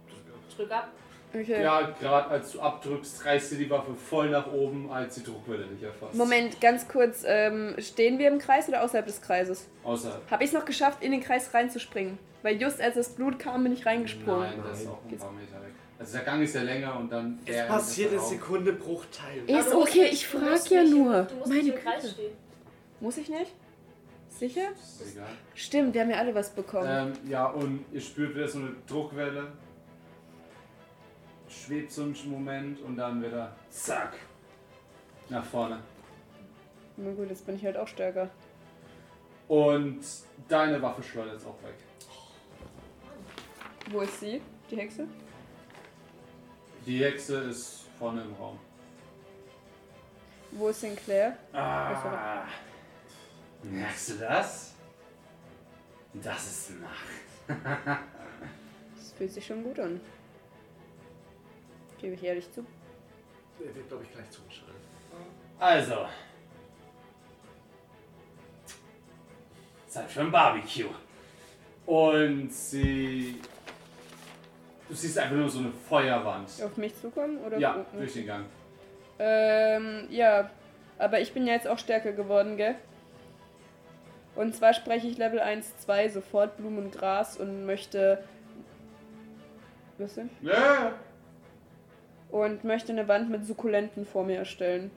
ich 0.10 0.56
drück 0.56 0.72
ab. 0.72 0.90
okay. 1.34 1.62
Ja, 1.62 1.82
gerade 2.00 2.30
als 2.30 2.52
du 2.52 2.60
abdrückst, 2.62 3.26
reißt 3.26 3.50
sie 3.52 3.58
die 3.58 3.70
Waffe 3.70 3.94
voll 3.96 4.30
nach 4.30 4.52
oben, 4.52 4.92
als 4.92 5.16
die 5.16 5.24
Druckwelle 5.24 5.66
dich 5.66 5.84
erfasst. 5.84 6.16
Moment, 6.16 6.60
ganz 6.62 6.88
kurz, 6.88 7.24
ähm, 7.26 7.76
stehen 7.80 8.18
wir 8.20 8.28
im 8.30 8.40
Kreis 8.40 8.68
oder 8.68 8.84
außerhalb 8.84 9.06
des 9.06 9.22
Kreises? 9.22 9.68
Außerhalb. 9.84 10.30
Habe 10.32 10.44
ich 10.44 10.50
es 10.50 10.54
noch 10.54 10.66
geschafft, 10.66 11.04
in 11.04 11.12
den 11.12 11.22
Kreis 11.22 11.54
reinzuspringen? 11.54 12.18
Weil 12.44 12.62
just 12.62 12.80
als 12.82 12.96
das 12.96 13.10
Blut 13.10 13.40
kam, 13.40 13.64
bin 13.64 13.74
ich 13.74 13.86
reingesprungen. 13.86 14.42
Nein, 14.42 14.64
das 14.68 14.82
ist 14.82 14.88
auch 14.88 15.00
ein 15.10 15.18
paar 15.18 15.32
Meter 15.32 15.54
weg. 15.62 15.74
Also 16.00 16.18
der 16.18 16.26
Gang 16.26 16.44
ist 16.44 16.54
ja 16.56 16.62
länger 16.62 16.96
und 17.00 17.12
dann. 17.12 17.40
Es 17.46 17.56
der 17.56 17.64
passiert 17.66 18.10
eine 18.10 18.18
ist 18.18 18.24
auch- 18.24 18.30
Sekunde 18.30 18.74
Bruchteil. 18.74 19.44
Ist 19.48 19.74
okay, 19.74 20.02
nicht- 20.04 20.14
ich 20.14 20.30
du 20.30 20.38
frag 20.38 20.50
musst 20.52 20.70
ja 20.70 20.84
nicht- 20.84 20.94
nur. 20.96 21.24
Du 21.24 21.36
musst 21.36 21.48
Meine 21.50 21.64
nicht 21.64 21.74
im 21.76 21.82
Kreis 21.82 22.02
Güte. 22.04 22.14
stehen. 22.14 22.34
Muss 23.00 23.18
ich 23.18 23.30
nicht? 23.30 23.52
Sicher? 24.38 24.72
Ist 24.74 25.14
egal. 25.14 25.28
Stimmt, 25.56 25.94
wir 25.96 26.02
haben 26.02 26.12
ja 26.12 26.18
alle 26.18 26.36
was 26.36 26.52
bekommen. 26.52 26.88
Ähm, 26.88 27.30
ja, 27.30 27.48
und 27.48 27.86
ihr 27.92 28.02
spürt 28.02 28.36
wieder 28.36 28.48
so 28.48 28.60
eine 28.60 28.76
Druckwelle. 28.86 29.52
Schwebt 31.50 31.92
so 31.92 32.04
einen 32.04 32.16
Moment 32.30 32.80
und 32.82 32.98
dann 32.98 33.24
wieder 33.24 33.56
zack. 33.70 34.14
Nach 35.30 35.44
vorne. 35.44 35.80
Na 36.98 37.12
gut, 37.14 37.30
jetzt 37.30 37.46
bin 37.46 37.56
ich 37.56 37.66
halt 37.66 37.78
auch 37.78 37.88
stärker. 37.88 38.30
Und 39.48 40.00
deine 40.48 40.82
Waffe 40.82 41.02
schleudert 41.02 41.34
jetzt 41.34 41.48
auch 41.48 41.62
weg. 41.64 41.76
Wo 43.90 44.02
ist 44.02 44.20
sie? 44.20 44.42
Die 44.70 44.76
Hexe? 44.76 45.08
Die 46.86 47.04
Hexe 47.04 47.38
ist 47.50 47.86
vorne 47.98 48.22
im 48.22 48.34
Raum. 48.36 48.60
Wo 50.52 50.70
ist 50.70 50.82
Sinclair? 50.82 51.38
Ah. 51.54 52.44
Merkst 53.64 54.10
du 54.10 54.14
das? 54.16 54.74
Das 56.14 56.46
ist 56.48 56.72
Macht. 56.80 57.58
Das 58.96 59.12
fühlt 59.14 59.32
sich 59.32 59.46
schon 59.46 59.64
gut 59.64 59.80
an. 59.80 60.00
Gebe 62.00 62.14
ich 62.14 62.24
ehrlich 62.24 62.52
zu. 62.52 62.66
Er 63.60 63.76
wird, 63.76 63.88
glaube 63.88 64.04
ich, 64.04 64.12
gleich 64.12 64.30
zuschalten. 64.30 64.76
Also. 65.60 66.06
Zeit 69.88 70.10
für 70.12 70.22
ein 70.22 70.32
Barbecue. 70.32 70.90
Und 71.86 72.54
sie. 72.54 73.42
Du 74.88 74.94
siehst 74.94 75.18
einfach 75.18 75.36
nur 75.36 75.50
so 75.50 75.60
eine 75.60 75.72
Feuerwand. 75.72 76.50
Auf 76.64 76.78
mich 76.78 76.96
zukommen? 77.00 77.40
Oder 77.44 77.58
Ja, 77.58 77.86
durch 77.94 78.14
den 78.14 78.26
Gang. 78.26 78.46
Ähm, 79.20 80.08
ja. 80.10 80.50
Aber 81.00 81.20
ich 81.20 81.34
bin 81.34 81.46
ja 81.46 81.54
jetzt 81.54 81.68
auch 81.68 81.78
stärker 81.78 82.12
geworden, 82.12 82.58
gell? 82.58 82.76
Und 84.38 84.56
zwar 84.56 84.74
spreche 84.74 85.08
ich 85.08 85.18
Level 85.18 85.40
1, 85.40 85.80
2 85.80 86.10
sofort 86.10 86.58
Blumen 86.58 86.78
und 86.78 86.92
Gras 86.92 87.38
und 87.38 87.66
möchte. 87.66 88.24
Was 89.98 90.14
denn? 90.14 90.30
Ja. 90.44 90.94
Und 92.30 92.64
möchte 92.64 92.92
eine 92.92 93.08
Wand 93.08 93.32
mit 93.32 93.46
Sukkulenten 93.46 94.06
vor 94.06 94.24
mir 94.24 94.38
erstellen. 94.38 94.92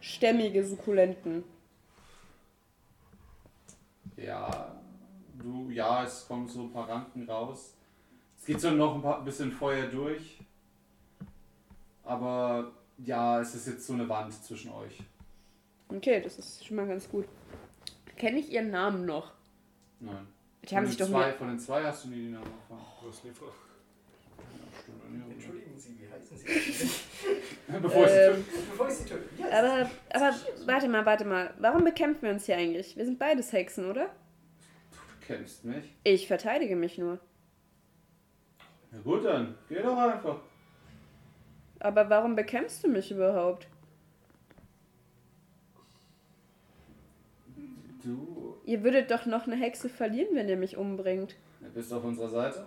Stämmige 0.00 0.64
Sukkulenten. 0.64 1.44
Ja. 4.16 4.74
Du, 5.34 5.68
ja, 5.68 6.04
es 6.04 6.26
kommen 6.26 6.48
so 6.48 6.62
ein 6.62 6.72
paar 6.72 6.88
Ranken 6.88 7.28
raus. 7.28 7.74
Es 8.38 8.46
geht 8.46 8.60
so 8.62 8.70
noch 8.70 8.94
ein 8.94 9.02
paar, 9.02 9.22
bisschen 9.22 9.52
Feuer 9.52 9.88
durch. 9.88 10.38
Aber 12.02 12.72
ja, 12.96 13.40
es 13.40 13.54
ist 13.54 13.66
jetzt 13.66 13.86
so 13.86 13.92
eine 13.92 14.08
Wand 14.08 14.32
zwischen 14.32 14.72
euch. 14.72 15.02
Okay, 15.88 16.22
das 16.22 16.38
ist 16.38 16.64
schon 16.64 16.78
mal 16.78 16.86
ganz 16.86 17.10
gut. 17.10 17.26
Kenne 18.16 18.38
ich 18.38 18.50
ihren 18.50 18.70
Namen 18.70 19.04
noch? 19.06 19.32
Nein. 20.00 20.26
Die 20.62 20.76
haben 20.76 20.84
von, 20.84 20.90
sich 20.90 20.96
den 20.96 21.12
doch 21.12 21.20
zwei, 21.20 21.32
von 21.32 21.48
den 21.48 21.58
zwei 21.58 21.84
hast 21.84 22.04
du 22.04 22.08
nie 22.08 22.26
die 22.26 22.30
Namen 22.30 22.46
erfahren. 22.46 23.12
Stimmt. 23.12 23.36
Entschuldigen 25.30 25.78
Sie, 25.78 25.98
wie 25.98 26.08
heißen 26.10 26.36
Sie? 26.36 26.46
Bevor 27.82 28.04
ich 28.04 28.10
sie 28.10 28.16
Ähm, 28.18 28.44
Bevor 28.70 28.88
ich 28.88 28.94
Sie 28.94 29.04
töte. 29.04 29.24
Ja, 29.38 29.46
aber, 29.58 29.90
aber, 30.10 30.34
warte 30.66 30.88
mal, 30.88 31.06
warte 31.06 31.24
mal. 31.24 31.54
Warum 31.58 31.84
bekämpfen 31.84 32.22
wir 32.22 32.30
uns 32.30 32.46
hier 32.46 32.56
eigentlich? 32.56 32.96
Wir 32.96 33.04
sind 33.04 33.18
beides 33.18 33.52
Hexen, 33.52 33.90
oder? 33.90 34.06
Du 34.90 35.26
kennst 35.26 35.64
mich. 35.64 35.84
Ich 36.02 36.26
verteidige 36.26 36.76
mich 36.76 36.98
nur. 36.98 37.18
Na 38.90 39.00
gut 39.00 39.24
dann, 39.24 39.54
geh 39.68 39.82
doch 39.82 39.96
einfach. 39.96 40.36
Aber 41.80 42.08
warum 42.08 42.36
bekämpfst 42.36 42.84
du 42.84 42.88
mich 42.88 43.10
überhaupt? 43.10 43.66
Du 48.04 48.58
Ihr 48.66 48.84
würdet 48.84 49.10
doch 49.10 49.26
noch 49.26 49.46
eine 49.46 49.56
Hexe 49.56 49.88
verlieren, 49.88 50.34
wenn 50.34 50.48
ihr 50.48 50.56
mich 50.56 50.76
umbringt. 50.76 51.36
bist 51.74 51.92
auf 51.92 52.04
unserer 52.04 52.28
Seite. 52.28 52.66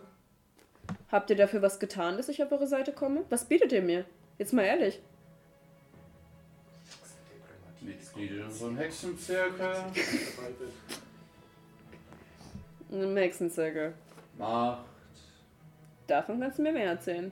Habt 1.11 1.29
ihr 1.29 1.35
dafür 1.35 1.61
was 1.61 1.79
getan, 1.79 2.17
dass 2.17 2.29
ich 2.29 2.41
auf 2.43 2.51
eure 2.51 2.67
Seite 2.67 2.91
komme? 2.91 3.23
Was 3.29 3.45
bietet 3.45 3.71
ihr 3.71 3.81
mir? 3.81 4.05
Jetzt 4.37 4.53
mal 4.53 4.63
ehrlich. 4.63 4.99
Mitglied 7.81 8.31
in 8.31 8.43
unserem 8.43 8.77
Hexenzirkel. 8.77 9.75
Ein 12.91 13.17
Hexenzirkel. 13.17 13.93
Macht 14.37 14.85
Davon 16.07 16.39
kannst 16.39 16.57
du 16.57 16.63
mir 16.63 16.71
mehr 16.71 16.91
erzählen. 16.91 17.31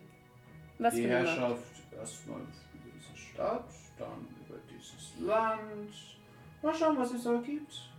Was 0.79 0.93
die? 0.93 1.07
Herrschaft 1.07 1.63
erstmal 1.97 2.41
über 2.41 2.49
diese 2.93 3.17
Stadt, 3.17 3.63
dann 3.97 4.27
über 4.45 4.59
dieses 4.69 5.25
Land. 5.25 5.93
Mal 6.61 6.75
schauen, 6.75 6.97
was 6.97 7.13
es 7.13 7.23
so 7.23 7.39
gibt. 7.39 7.89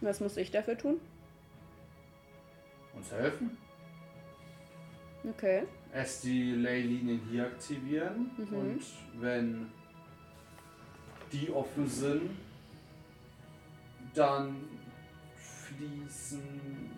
Was 0.00 0.20
muss 0.20 0.36
ich 0.36 0.50
dafür 0.50 0.76
tun? 0.76 1.00
Uns 2.94 3.10
helfen. 3.12 3.56
Okay. 5.28 5.64
Erst 5.92 6.24
die 6.24 6.52
Leylinien 6.52 7.20
hier 7.30 7.46
aktivieren 7.46 8.30
Mhm. 8.36 8.54
und 8.56 8.82
wenn 9.14 9.70
die 11.32 11.50
offen 11.50 11.88
sind, 11.88 12.30
dann 14.14 14.68
fließen. 15.36 16.90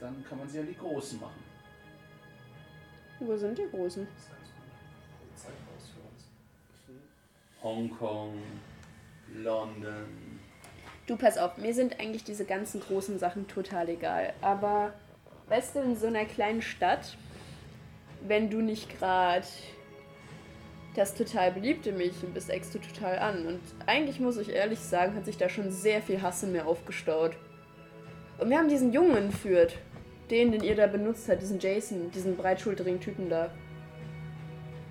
Dann 0.00 0.24
kann 0.24 0.38
man 0.38 0.48
sie 0.48 0.60
an 0.60 0.66
die 0.66 0.76
Großen 0.76 1.20
machen. 1.20 1.42
Wo 3.20 3.36
sind 3.36 3.58
die 3.58 3.68
Großen? 3.70 4.06
Das 4.06 4.22
ist 4.24 4.30
ganz 4.30 4.48
gut. 4.48 5.36
Zeit 5.36 5.52
raus 5.52 5.90
für 5.94 6.92
uns. 6.92 7.02
Hongkong, 7.62 8.42
London. 9.34 10.27
Du, 11.08 11.16
pass 11.16 11.38
auf, 11.38 11.56
mir 11.56 11.72
sind 11.72 11.98
eigentlich 12.00 12.22
diese 12.22 12.44
ganzen 12.44 12.80
großen 12.80 13.18
Sachen 13.18 13.48
total 13.48 13.88
egal. 13.88 14.34
Aber, 14.42 14.92
weißt 15.48 15.74
du, 15.74 15.80
in 15.80 15.96
so 15.96 16.06
einer 16.06 16.26
kleinen 16.26 16.60
Stadt, 16.60 17.16
wenn 18.26 18.50
du 18.50 18.60
nicht 18.60 18.98
gerade 18.98 19.46
das 20.94 21.14
total 21.14 21.52
beliebte 21.52 21.92
Mädchen 21.92 22.34
bist, 22.34 22.50
eckst 22.50 22.74
du 22.74 22.78
total 22.78 23.18
an. 23.20 23.46
Und 23.46 23.60
eigentlich 23.86 24.20
muss 24.20 24.36
ich 24.36 24.50
ehrlich 24.50 24.80
sagen, 24.80 25.14
hat 25.14 25.24
sich 25.24 25.38
da 25.38 25.48
schon 25.48 25.70
sehr 25.70 26.02
viel 26.02 26.20
Hass 26.20 26.42
in 26.42 26.52
mir 26.52 26.66
aufgestaut. 26.66 27.34
Und 28.36 28.50
wir 28.50 28.58
haben 28.58 28.68
diesen 28.68 28.92
Jungen 28.92 29.16
entführt. 29.16 29.78
Den, 30.30 30.52
den 30.52 30.62
ihr 30.62 30.76
da 30.76 30.86
benutzt 30.86 31.26
habt, 31.30 31.40
diesen 31.40 31.58
Jason, 31.58 32.10
diesen 32.10 32.36
breitschulterigen 32.36 33.00
Typen 33.00 33.30
da. 33.30 33.50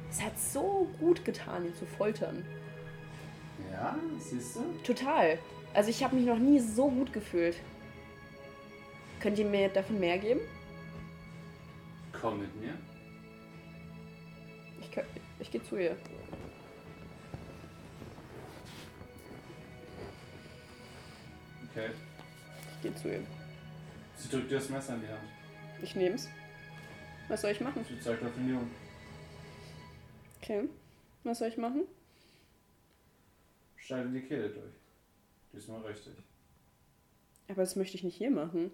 Es 0.10 0.19
hat 0.19 0.39
so 0.39 0.88
gut 0.99 1.23
getan, 1.23 1.68
ihn 1.68 1.76
zu 1.76 1.85
foltern. 1.85 2.44
Ja, 3.72 3.95
siehst 4.18 4.56
du? 4.56 4.61
Total. 4.84 5.38
Also 5.78 5.91
ich 5.91 6.04
habe 6.04 6.16
mich 6.16 6.26
noch 6.26 6.40
nie 6.40 6.60
so 6.60 6.90
gut 6.90 7.14
gefühlt. 7.14 7.56
Könnt 9.20 9.38
ihr 9.38 9.45
mir 9.45 9.70
davon 9.70 9.99
mehr 9.99 10.18
geben? 10.18 10.40
Komm 12.20 12.40
mit 12.40 12.56
mir. 12.60 12.74
Ich, 14.82 14.90
ich 15.40 15.52
gehe 15.52 15.64
zu 15.64 15.78
ihr. 15.78 15.95
Okay. 21.70 21.91
Ich 22.74 22.82
gehe 22.82 22.95
zu 22.95 23.10
ihr. 23.10 23.22
Sie 24.16 24.30
drückt 24.30 24.49
dir 24.49 24.56
das 24.56 24.70
Messer 24.70 24.95
in 24.95 25.02
die 25.02 25.08
Hand. 25.10 25.30
Ich 25.84 25.95
nehm's. 25.95 26.28
Was 27.28 27.41
soll 27.41 27.52
ich 27.52 27.62
machen? 27.62 27.86
Sie 27.88 27.99
zeigt 27.99 28.24
auf 28.24 28.34
den 28.34 28.49
Jungen. 28.49 28.72
Okay. 30.41 30.70
Was 31.24 31.38
soll 31.38 31.49
ich 31.49 31.58
machen? 31.58 31.84
Schneide 33.76 34.10
die 34.10 34.22
Kehle 34.22 34.49
durch. 34.49 34.77
Diesmal 35.53 35.82
richtig. 35.82 36.14
Aber 37.49 37.61
das 37.61 37.76
möchte 37.76 37.95
ich 37.95 38.03
nicht 38.03 38.18
hier 38.18 38.32
machen. 38.32 38.72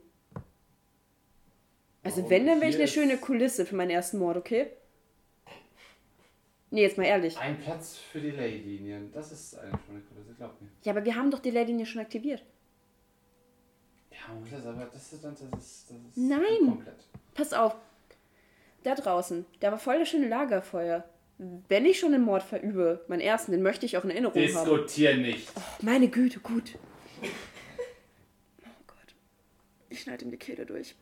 Also 2.04 2.18
Warum? 2.18 2.30
wenn, 2.30 2.48
dann 2.48 2.62
will 2.62 2.70
ich 2.70 2.76
eine 2.76 2.88
schöne 2.88 3.18
Kulisse 3.18 3.66
für 3.66 3.76
meinen 3.76 3.92
ersten 3.92 4.18
Mord, 4.18 4.38
okay? 4.38 4.72
Nee, 6.72 6.82
jetzt 6.82 6.98
mal 6.98 7.06
ehrlich. 7.06 7.38
Ein 7.38 7.60
Platz 7.60 7.98
für 7.98 8.20
die 8.20 8.32
Leylinien. 8.32 9.12
Das 9.12 9.32
ist 9.32 9.56
eine 9.60 9.80
schöne 9.86 10.02
Kulisse, 10.02 10.34
glaub 10.36 10.60
mir. 10.60 10.70
Ja, 10.82 10.92
aber 10.92 11.06
wir 11.06 11.16
haben 11.16 11.30
doch 11.30 11.40
die 11.40 11.52
Lady 11.52 11.86
schon 11.86 12.02
aktiviert. 12.02 12.44
Ja, 14.10 14.18
das, 14.50 14.66
aber 14.66 14.86
das 14.86 15.14
ist 15.14 15.24
dann, 15.24 15.36
das 15.36 15.42
ist, 15.42 15.92
das 15.92 15.98
ist 15.98 16.18
Nein. 16.18 16.66
komplett. 16.66 17.06
Pass 17.36 17.54
auf. 17.54 17.76
Da 18.84 18.96
draußen, 18.96 19.46
da 19.60 19.72
war 19.72 19.80
voll 19.80 20.00
das 20.00 20.10
schöne 20.10 20.28
Lagerfeuer. 20.28 21.08
Wenn 21.68 21.86
ich 21.86 22.00
schon 22.00 22.14
einen 22.14 22.24
Mord 22.24 22.44
verübe, 22.44 23.04
meinen 23.08 23.22
ersten, 23.22 23.52
den 23.52 23.62
möchte 23.62 23.86
ich 23.86 23.98
auch 23.98 24.04
in 24.04 24.12
Erinnerung 24.12 24.36
haben. 24.36 24.48
Diskutier 24.48 25.18
nicht. 25.18 25.50
Meine 25.82 26.08
Güte, 26.08 26.40
gut. 26.40 26.78
Oh 28.66 28.84
Gott. 28.88 29.16
Ich 29.90 30.02
schneide 30.02 30.26
ihm 30.26 30.32
die 30.32 30.38
Kehle 30.38 30.66
durch. 30.66 30.96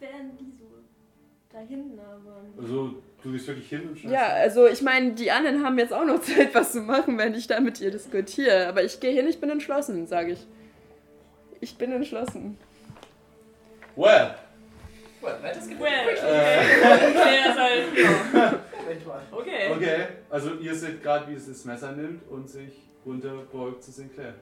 Wären 0.00 0.36
die 0.38 0.52
so 0.58 0.64
da 1.54 1.60
hinten 1.60 1.98
aber. 2.00 2.42
Also, 2.60 3.02
du 3.22 3.32
gehst 3.32 3.46
wirklich 3.46 3.68
hin 3.68 3.88
und 3.88 3.98
schneidest 3.98 4.12
Ja, 4.12 4.26
also 4.34 4.66
ich 4.66 4.82
meine, 4.82 5.12
die 5.12 5.30
anderen 5.30 5.64
haben 5.64 5.78
jetzt 5.78 5.92
auch 5.92 6.04
noch 6.04 6.20
Zeit, 6.22 6.54
was 6.54 6.72
zu 6.72 6.80
machen, 6.80 7.16
wenn 7.16 7.34
ich 7.34 7.46
da 7.46 7.60
mit 7.60 7.80
ihr 7.80 7.90
diskutiere. 7.92 8.66
Aber 8.66 8.82
ich 8.82 8.98
gehe 9.00 9.12
hin, 9.12 9.28
ich 9.28 9.40
bin 9.40 9.50
entschlossen, 9.50 10.06
sage 10.06 10.32
ich. 10.32 10.46
Ich 11.60 11.76
bin 11.76 11.92
entschlossen. 11.92 12.58
Well, 13.96 14.34
Well, 15.24 15.40
let 15.42 15.56
us 15.56 15.66
get 15.66 15.80
Well, 15.80 16.08
äh, 16.08 16.60
okay, 17.08 17.40
das 17.44 17.58
halt. 17.58 17.96
Ja. 17.96 18.60
Okay. 19.32 19.70
okay. 19.72 20.06
Also, 20.28 20.54
ihr 20.56 20.74
seht 20.74 21.02
gerade, 21.02 21.30
wie 21.30 21.34
es 21.34 21.46
das 21.46 21.64
Messer 21.64 21.92
nimmt 21.92 22.28
und 22.28 22.48
sich 22.48 22.82
runterbeugt 23.06 23.82
zu 23.82 23.90
Sinclair. 23.90 24.34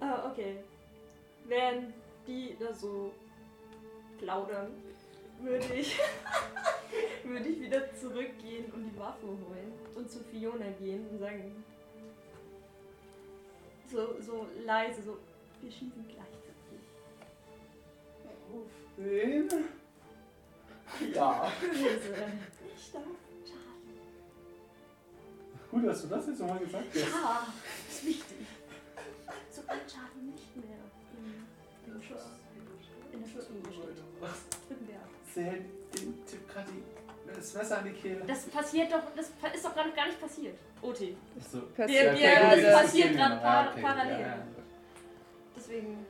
Ah, 0.00 0.28
okay. 0.30 0.56
Während 1.46 1.94
die 2.26 2.56
da 2.58 2.74
so 2.74 3.12
plaudern, 4.18 4.72
würde 5.40 5.74
ich, 5.74 5.96
würde 7.24 7.48
ich 7.48 7.60
wieder 7.60 7.94
zurückgehen 7.94 8.72
und 8.72 8.90
die 8.90 8.98
Waffe 8.98 9.26
holen 9.26 9.72
und 9.94 10.10
zu 10.10 10.18
Fiona 10.24 10.70
gehen 10.80 11.06
und 11.08 11.18
sagen, 11.20 11.64
so, 13.94 14.16
so 14.20 14.46
leise, 14.64 15.02
so, 15.02 15.18
wir 15.62 15.70
schießen 15.70 16.04
gleichzeitig. 16.08 16.82
Auf 18.52 18.70
wen? 18.96 19.48
Ja. 21.14 21.52
Böse. 21.60 21.78
Nicht 21.80 22.96
auf 22.96 23.02
Charlie. 23.44 24.00
Gut, 25.70 25.86
dass 25.86 26.02
du 26.02 26.08
das 26.08 26.26
jetzt 26.26 26.40
nochmal 26.40 26.58
gesagt 26.58 26.84
hast. 26.94 26.96
Ja, 26.96 27.46
ist 27.88 28.04
wichtig. 28.06 28.46
Sobald 29.50 29.80
Charlie 29.86 30.30
nicht 30.32 30.56
mehr 30.56 30.78
Schuss, 32.02 32.22
in 33.10 34.86
der 34.86 34.96
ab. 34.96 35.08
Sie 35.34 35.42
hält 35.42 35.64
dem 35.94 36.26
Typ 36.26 36.48
gerade 36.48 36.70
die- 36.72 37.03
das 37.36 37.54
Messer 37.54 37.78
an 37.78 37.84
die 37.84 37.92
Kehle. 37.92 38.22
Das 38.26 38.44
passiert 38.46 38.92
doch, 38.92 39.02
das 39.16 39.30
ist 39.54 39.64
doch 39.64 39.74
gerade 39.74 39.90
gar 39.92 40.06
nicht 40.06 40.20
passiert. 40.20 40.56
OT. 40.82 41.16
Passiert 41.36 41.88
Wir- 41.88 42.12
okay, 42.12 42.20
wir- 42.20 42.50
das 42.56 42.62
das 42.62 42.82
passiert 42.82 43.12
gerade 43.14 43.34
ja, 43.34 43.40
par- 43.40 43.70
okay, 43.72 43.82
parallel. 43.82 44.20
ja, 44.20 44.26
ja. 44.26 44.38
Deswegen. 45.56 46.06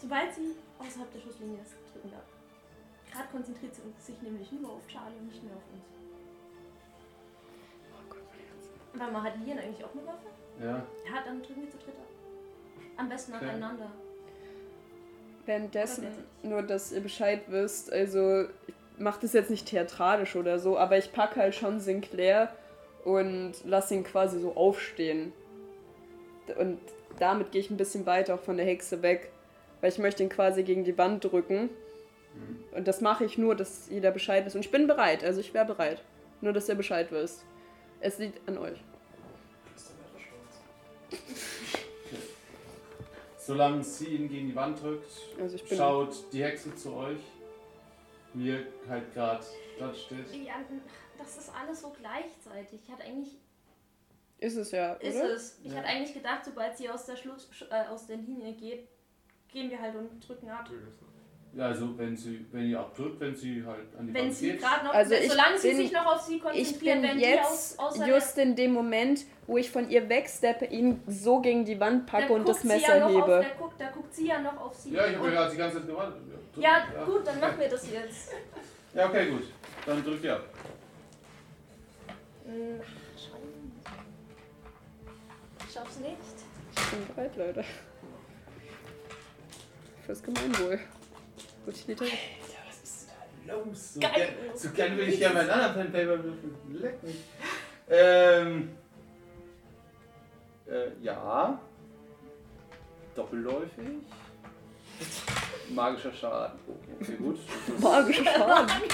Sobald 0.00 0.34
sie 0.34 0.54
außerhalb 0.78 1.12
der 1.12 1.20
Schusslinie 1.20 1.58
ist, 1.62 1.74
drücken 1.92 2.10
wir 2.10 2.18
ab. 2.18 2.24
Gerade 3.12 3.28
konzentriert 3.30 3.74
sie 3.74 3.82
sich 4.12 4.20
nämlich 4.22 4.52
nur 4.52 4.72
auf 4.72 4.86
Charlie 4.88 5.16
und 5.18 5.28
nicht 5.28 5.42
mehr 5.42 5.54
auf 5.56 5.62
uns. 5.72 5.84
Warte 8.94 9.12
mal, 9.12 9.22
hat 9.22 9.34
Lian 9.44 9.58
eigentlich 9.58 9.84
auch 9.84 9.92
eine 9.92 10.06
Waffe? 10.06 10.26
Ja, 10.60 10.66
Ja, 10.66 11.22
dann 11.24 11.42
drücken 11.42 11.62
wir 11.62 11.70
zu 11.70 11.76
dritt 11.78 11.94
ab. 11.96 12.06
Am 12.96 13.08
besten 13.08 13.34
Okay. 13.34 13.44
nacheinander. 13.46 13.90
Währenddessen, 15.44 16.06
nur 16.42 16.62
dass 16.62 16.92
ihr 16.92 17.00
Bescheid 17.00 17.42
wisst, 17.48 17.92
also 17.92 18.46
ich 18.66 18.74
mache 18.98 19.20
das 19.22 19.32
jetzt 19.32 19.50
nicht 19.50 19.66
theatralisch 19.66 20.36
oder 20.36 20.58
so, 20.58 20.78
aber 20.78 20.98
ich 20.98 21.12
packe 21.12 21.40
halt 21.40 21.54
schon 21.54 21.80
Sinclair 21.80 22.52
und 23.04 23.52
lasse 23.64 23.94
ihn 23.94 24.04
quasi 24.04 24.40
so 24.40 24.54
aufstehen. 24.56 25.32
Und 26.58 26.78
damit 27.18 27.52
gehe 27.52 27.60
ich 27.60 27.70
ein 27.70 27.76
bisschen 27.76 28.06
weiter 28.06 28.34
auch 28.34 28.40
von 28.40 28.56
der 28.56 28.66
Hexe 28.66 29.02
weg, 29.02 29.30
weil 29.80 29.90
ich 29.90 29.98
möchte 29.98 30.22
ihn 30.22 30.28
quasi 30.28 30.62
gegen 30.62 30.84
die 30.84 30.96
Wand 30.96 31.24
drücken. 31.24 31.70
Und 32.72 32.86
das 32.86 33.00
mache 33.00 33.24
ich 33.24 33.38
nur, 33.38 33.54
dass 33.54 33.88
jeder 33.88 34.10
Bescheid 34.10 34.44
weiß. 34.44 34.54
Und 34.54 34.60
ich 34.60 34.70
bin 34.70 34.86
bereit, 34.86 35.24
also 35.24 35.40
ich 35.40 35.54
wäre 35.54 35.64
bereit. 35.64 36.02
Nur, 36.40 36.52
dass 36.52 36.68
ihr 36.68 36.74
Bescheid 36.74 37.10
wisst. 37.10 37.44
Es 38.00 38.18
liegt 38.18 38.46
an 38.46 38.58
euch. 38.58 38.78
Solange 43.38 43.82
sie 43.82 44.06
ihn 44.06 44.28
gegen 44.28 44.48
die 44.48 44.56
Wand 44.56 44.82
drückt, 44.82 45.08
Also 45.40 45.56
schaut 45.74 46.32
die 46.32 46.42
Hexe 46.42 46.74
zu 46.74 46.92
euch. 46.94 47.20
Mir 48.36 48.66
halt 48.86 49.14
gerade 49.14 49.44
dort 49.78 49.96
steht. 49.96 50.30
Ja, 50.34 50.56
das 51.16 51.38
ist 51.38 51.50
alles 51.54 51.80
so 51.80 51.90
gleichzeitig. 51.90 52.80
Ich 52.84 52.90
hatte 52.92 53.04
eigentlich 53.04 53.38
Ist 54.38 54.56
es 54.56 54.70
ja, 54.72 54.92
Ist 54.94 55.16
oder? 55.16 55.30
es. 55.34 55.58
Ich 55.62 55.72
Ja. 55.72 55.78
hatte 55.78 55.88
eigentlich 55.88 56.12
gedacht, 56.12 56.44
sobald 56.44 56.76
sie 56.76 56.90
aus 56.90 57.06
der 57.06 57.16
Schluss, 57.16 57.48
äh, 57.70 57.86
aus 57.86 58.06
der 58.06 58.18
Linie 58.18 58.52
geht, 58.52 58.88
gehen 59.48 59.70
wir 59.70 59.80
halt 59.80 59.96
und 59.96 60.20
drücken 60.28 60.50
ab. 60.50 60.68
Ja, 60.70 60.76
also 61.58 61.96
wenn 61.98 62.16
sie, 62.16 62.44
wenn 62.52 62.68
ihr 62.68 62.78
abdrückt, 62.80 63.18
wenn 63.20 63.34
sie 63.34 63.64
halt 63.64 63.86
an 63.98 64.06
die 64.06 64.14
Wenn 64.14 64.24
Wand 64.26 64.34
sie 64.34 64.50
geht. 64.52 64.60
gerade 64.60 64.84
noch, 64.84 64.92
Also 64.94 65.14
ich 65.14 65.30
solange 65.30 65.58
sie 65.58 65.68
bin- 65.68 65.76
sich 65.78 65.92
noch 65.92 66.06
auf 66.06 66.20
sie 66.20 66.36
Ich 66.36 66.42
konzentrieren, 66.42 67.00
bin 67.02 67.10
wenn 67.10 67.18
die 67.18 67.24
jetzt 67.24 67.78
aus, 67.78 67.98
just 68.06 68.38
in 68.38 68.54
dem 68.56 68.72
Moment, 68.72 69.24
wo 69.46 69.56
ich 69.56 69.70
von 69.70 69.88
ihr 69.88 70.08
wegsteppe, 70.08 70.66
ihn 70.66 71.02
so 71.06 71.40
gegen 71.40 71.64
die 71.64 71.78
Wand 71.80 72.06
packe 72.06 72.32
und 72.32 72.46
das 72.48 72.62
sie 72.62 72.68
Messer 72.68 72.98
ja 72.98 73.08
noch 73.08 73.14
Auf, 73.16 73.22
hebe. 73.28 73.40
der 73.40 73.50
guckt, 73.58 73.80
da 73.80 73.86
guckt 73.90 74.14
sie 74.14 74.26
ja 74.26 74.40
noch 74.40 74.60
auf 74.60 74.74
sie. 74.74 74.92
Ja, 74.92 75.06
ich 75.06 75.16
habe 75.16 75.26
ja 75.28 75.32
gerade 75.32 75.50
die 75.52 75.56
ganze 75.56 75.78
Zeit 75.78 75.86
gewartet. 75.86 76.14
drück- 76.54 76.60
ja, 76.62 76.84
gut, 77.04 77.26
dann 77.26 77.40
machen 77.40 77.58
wir 77.58 77.68
das 77.68 77.90
jetzt. 77.90 78.32
Ja, 78.94 79.06
okay, 79.08 79.30
gut. 79.30 79.44
Dann 79.86 80.02
drückt 80.04 80.24
ihr 80.24 80.34
ab. 80.34 80.44
Hm, 82.46 82.80
Scheiße. 83.16 83.36
Ich 85.66 85.74
schaff's 85.74 85.98
nicht. 86.00 86.16
Ich 86.76 86.90
bin 86.90 87.06
bereit, 87.14 87.36
Leute. 87.36 87.64
Fürs 90.04 90.22
Gemeinwohl. 90.22 90.78
Utilität. 91.66 92.02
Alter, 92.02 92.62
was 92.68 92.82
ist 92.82 93.08
da 93.08 93.54
los? 93.54 93.94
So 93.94 94.00
Geil. 94.00 94.12
gern, 94.14 94.56
so 94.56 94.70
gern 94.70 94.96
würde 94.96 95.10
ich 95.10 95.18
gerne 95.18 95.34
meinen 95.34 95.50
anderen 95.50 95.74
Pen 95.74 95.92
Paper 95.92 96.24
würfeln. 96.24 96.56
Leck 96.70 97.02
mich. 97.02 97.16
Ähm. 97.88 98.76
Äh, 100.68 100.90
ja. 101.00 101.60
Doppelläufig. 103.14 104.02
Magischer 105.70 106.12
Schaden. 106.12 106.58
Oh, 106.66 106.74
okay, 107.00 107.16
gut. 107.16 107.38
Das 107.66 107.80
Magischer 107.80 108.24
Schaden. 108.24 108.68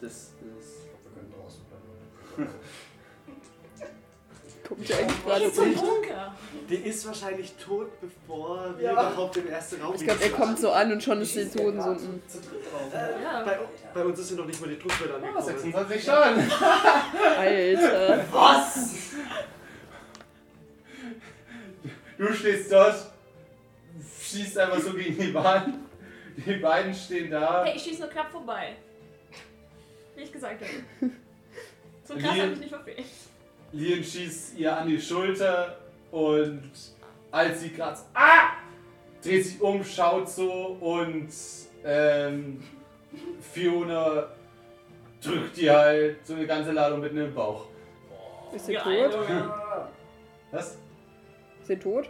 das 0.00 0.10
ist 0.10 0.34
Wir 0.40 1.12
können 1.14 1.32
draußen 1.32 1.62
bleiben. 2.36 2.50
Kommt 4.68 4.88
ja 4.88 4.96
eigentlich 4.98 5.24
gerade. 5.24 5.48
Bunker. 5.50 6.34
Der 6.70 6.84
ist 6.84 7.06
wahrscheinlich 7.06 7.52
tot, 7.54 7.88
bevor 8.00 8.74
wir 8.76 8.84
Ja. 8.84 8.92
überhaupt 8.92 9.36
im 9.38 9.48
ersten 9.48 9.80
Raum 9.80 9.94
Ich 9.94 10.04
glaube, 10.04 10.22
er 10.22 10.30
kommt 10.30 10.58
so 10.58 10.70
an 10.70 10.92
und 10.92 11.02
schon 11.02 11.20
ist 11.22 11.34
Toten 11.34 11.78
gerade 11.78 11.98
so. 11.98 12.06
Zu, 12.28 12.40
zu. 12.42 12.48
Äh, 12.94 13.22
Ja. 13.22 13.42
bei, 13.42 13.58
bei 13.94 14.04
uns 14.04 14.18
ist 14.18 14.30
ja 14.32 14.36
noch 14.36 14.46
nicht 14.46 14.60
mal 14.60 14.68
die 14.68 14.78
Druckwelle 14.78 15.12
oh, 15.14 15.16
angekommen. 15.16 15.46
26 15.46 16.04
Schaden. 16.04 16.50
Alter. 17.38 18.24
Was? 18.32 18.96
Du 22.18 22.32
stehst 22.34 22.72
dort, 22.72 22.96
schießt 24.20 24.58
einfach 24.58 24.80
so 24.80 24.92
gegen 24.92 25.16
die 25.18 25.32
Wand. 25.32 25.74
Die 26.36 26.54
beiden 26.56 26.94
stehen 26.94 27.30
da. 27.30 27.64
Hey, 27.64 27.76
ich 27.76 27.82
schieße 27.82 28.02
nur 28.02 28.10
knapp 28.10 28.30
vorbei. 28.30 28.76
Wie 30.14 30.22
ich 30.22 30.32
gesagt 30.32 30.60
habe. 30.60 31.12
So 32.04 32.14
krass 32.14 32.38
habe 32.38 32.52
ich 32.52 32.58
nicht 32.58 32.68
verfehlt. 32.70 33.04
Lian 33.72 34.02
schießt 34.04 34.58
ihr 34.58 34.76
an 34.76 34.88
die 34.88 35.00
Schulter 35.00 35.78
und 36.10 36.70
als 37.30 37.60
sie 37.60 37.70
gerade 37.70 37.98
ah, 38.14 38.50
dreht 39.22 39.44
sich 39.44 39.60
um, 39.60 39.84
schaut 39.84 40.28
so 40.28 40.76
und 40.80 41.28
ähm, 41.84 42.62
Fiona 43.52 44.28
drückt 45.22 45.58
ihr 45.58 45.76
halt 45.76 46.26
so 46.26 46.34
eine 46.34 46.46
ganze 46.46 46.72
Ladung 46.72 47.00
mitten 47.00 47.18
im 47.18 47.34
Bauch. 47.34 47.66
Ist 48.54 48.66
sie 48.66 48.74
Geil, 48.74 49.10
tot? 49.10 49.28
Junge. 49.28 49.52
Was? 50.52 50.78
Ist 51.60 51.66
sie 51.66 51.76
tot? 51.76 52.08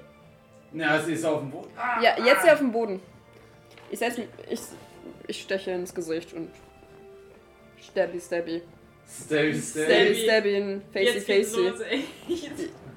Na, 0.73 1.01
sie 1.01 1.15
ist 1.15 1.25
auf 1.25 1.41
dem 1.41 1.51
Boden. 1.51 1.70
Ah, 1.77 2.01
Ja, 2.01 2.16
jetzt 2.25 2.37
ist 2.39 2.43
sie 2.45 2.51
auf 2.51 2.59
dem 2.59 2.73
Boden. 2.73 3.01
Ich 3.91 3.99
setz 3.99 4.19
mich. 4.19 4.29
Ich, 4.51 4.61
ich 5.27 5.43
steche 5.43 5.70
ins 5.73 5.95
Gesicht 5.95 6.33
und. 6.35 6.51
Stabby, 7.81 8.20
stabby. 8.20 8.62
Stabby, 9.09 9.55
Stabby, 9.55 9.87
stabby. 9.87 10.25
stabby 10.25 10.55
in 10.57 10.83
Facey, 10.93 11.20
Facey. 11.20 12.05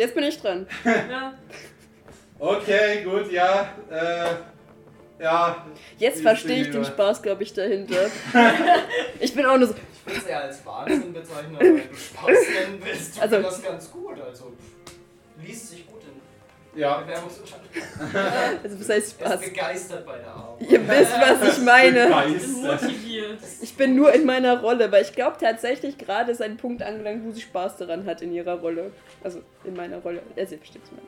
Jetzt, 0.00 0.14
bin 0.14 0.24
ich 0.24 0.40
dran. 0.40 0.66
ja. 0.84 1.34
Okay, 2.38 3.04
gut, 3.04 3.30
ja. 3.30 3.68
Äh, 3.90 5.22
ja. 5.22 5.66
Jetzt 5.98 6.22
verstehe 6.22 6.62
ich 6.62 6.70
den. 6.70 6.86
Spaß, 6.86 7.20
glaube 7.20 7.42
ich, 7.42 7.52
dahinter. 7.52 8.06
ich 9.20 9.34
bin 9.34 9.44
auch 9.44 9.58
nur 9.58 9.68
so. 9.68 9.74
Ich 9.74 10.06
würde 10.06 10.20
es 10.20 10.26
eher 10.26 10.40
als 10.44 10.64
Wahnsinn 10.64 11.12
bezeichnen, 11.12 11.54
aber 11.54 11.64
wenn 11.66 11.76
du 11.90 11.94
Spaß 11.94 12.26
nennen 12.28 12.82
willst, 12.82 13.12
tut 13.12 13.22
Also- 13.24 13.42
das 13.42 13.62
ganz 13.62 13.90
gut. 13.90 14.18
Also, 14.22 14.52
liest 15.44 15.68
sich 15.68 15.86
gut 15.86 15.99
Ja. 16.74 17.02
Also, 18.62 18.78
was 18.80 18.88
heißt 18.88 18.90
Er 18.90 18.96
ist 18.96 19.10
Spaß? 19.12 19.40
begeistert 19.40 20.06
bei 20.06 20.18
der 20.18 20.28
Arbeit. 20.28 20.70
Ihr 20.70 20.88
wisst, 20.88 21.12
was 21.20 21.58
ich 21.58 21.64
meine. 21.64 22.04
Begeistert. 22.06 22.82
Motiviert. 22.82 23.38
Ich 23.60 23.76
bin 23.76 23.96
nur 23.96 24.12
in 24.12 24.24
meiner 24.24 24.60
Rolle, 24.60 24.90
weil 24.92 25.02
ich 25.02 25.12
glaube 25.12 25.36
tatsächlich 25.40 25.98
gerade 25.98 26.30
ist 26.32 26.40
ein 26.42 26.56
Punkt 26.56 26.82
angelangt, 26.82 27.24
wo 27.24 27.32
sie 27.32 27.40
Spaß 27.40 27.76
daran 27.78 28.06
hat 28.06 28.22
in 28.22 28.32
ihrer 28.32 28.54
Rolle. 28.60 28.92
Also 29.24 29.42
in 29.64 29.74
meiner 29.74 29.98
Rolle. 29.98 30.22
Also, 30.36 30.52
ihr 30.54 30.58
versteht 30.58 30.82
es 30.84 30.92
mal. 30.92 31.00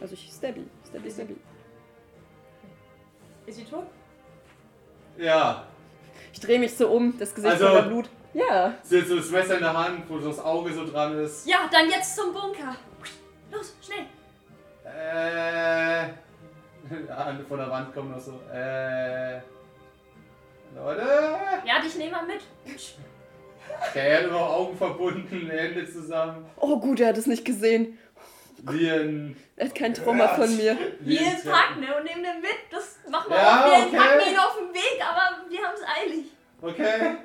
Also 0.00 0.14
ich 0.14 0.30
stabby, 0.34 0.64
stabby, 0.88 1.10
stabby. 1.10 1.36
Ist 3.46 3.56
sie 3.58 3.64
tot? 3.64 3.86
Ja. 5.18 5.66
Ich 6.32 6.40
drehe 6.40 6.58
mich 6.58 6.74
so 6.74 6.88
um, 6.88 7.16
das 7.18 7.34
Gesicht 7.34 7.52
Also- 7.54 7.66
voller 7.68 7.82
Blut. 7.82 8.08
Ja. 8.32 8.74
Sie 8.82 9.00
hat 9.00 9.06
so 9.06 9.16
das 9.16 9.30
Messer 9.30 9.54
in 9.54 9.60
der 9.60 9.72
Hand, 9.78 10.02
wo 10.08 10.18
das 10.18 10.40
Auge 10.40 10.72
so 10.72 10.84
dran 10.90 11.16
ist. 11.18 11.46
Ja, 11.46 11.68
dann 11.70 11.88
jetzt 11.88 12.16
zum 12.16 12.32
Bunker. 12.32 12.74
Los, 13.52 13.76
schnell. 13.80 14.06
Äh. 14.94 16.08
Von 17.48 17.58
der 17.58 17.70
Wand 17.70 17.94
kommt 17.94 18.10
noch 18.10 18.20
so. 18.20 18.40
Äh. 18.52 19.40
Leute. 20.74 21.06
Ja, 21.64 21.80
dich 21.80 21.96
nehmen 21.96 22.12
wir 22.12 22.22
mit. 22.22 22.42
Okay, 23.88 24.08
er 24.08 24.18
hat 24.18 24.24
immer 24.26 24.50
Augen 24.50 24.76
verbunden, 24.76 25.48
Hände 25.48 25.90
zusammen. 25.90 26.44
Oh 26.56 26.78
gut, 26.78 27.00
er 27.00 27.08
hat 27.08 27.18
es 27.18 27.26
nicht 27.26 27.44
gesehen. 27.44 27.98
Lian. 28.70 29.36
Er 29.56 29.66
hat 29.66 29.74
kein 29.74 29.94
Trauma 29.94 30.28
von 30.28 30.56
mir. 30.56 30.76
Wir 31.00 31.20
Lian 31.20 31.42
packen 31.44 31.80
ne, 31.80 31.96
und 31.96 32.04
nehmen 32.04 32.22
den 32.22 32.40
mit. 32.40 32.50
Das 32.70 32.98
machen 33.10 33.30
wir 33.30 33.36
Ja, 33.36 33.60
auch. 33.60 33.66
Wir 33.66 33.86
okay. 33.86 33.96
packen 33.96 34.32
ihn 34.32 34.38
auf 34.38 34.56
den 34.58 34.74
Weg, 34.74 35.00
aber 35.00 35.50
wir 35.50 35.58
haben 35.62 35.74
es 35.74 36.02
eilig. 36.02 36.26
Okay. 36.60 37.16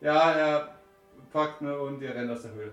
Ja, 0.00 0.32
er 0.32 0.74
packt 1.32 1.60
ne 1.62 1.78
und 1.78 2.00
ihr 2.00 2.14
rennt 2.14 2.30
aus 2.30 2.42
der 2.42 2.52
Höhle. 2.52 2.72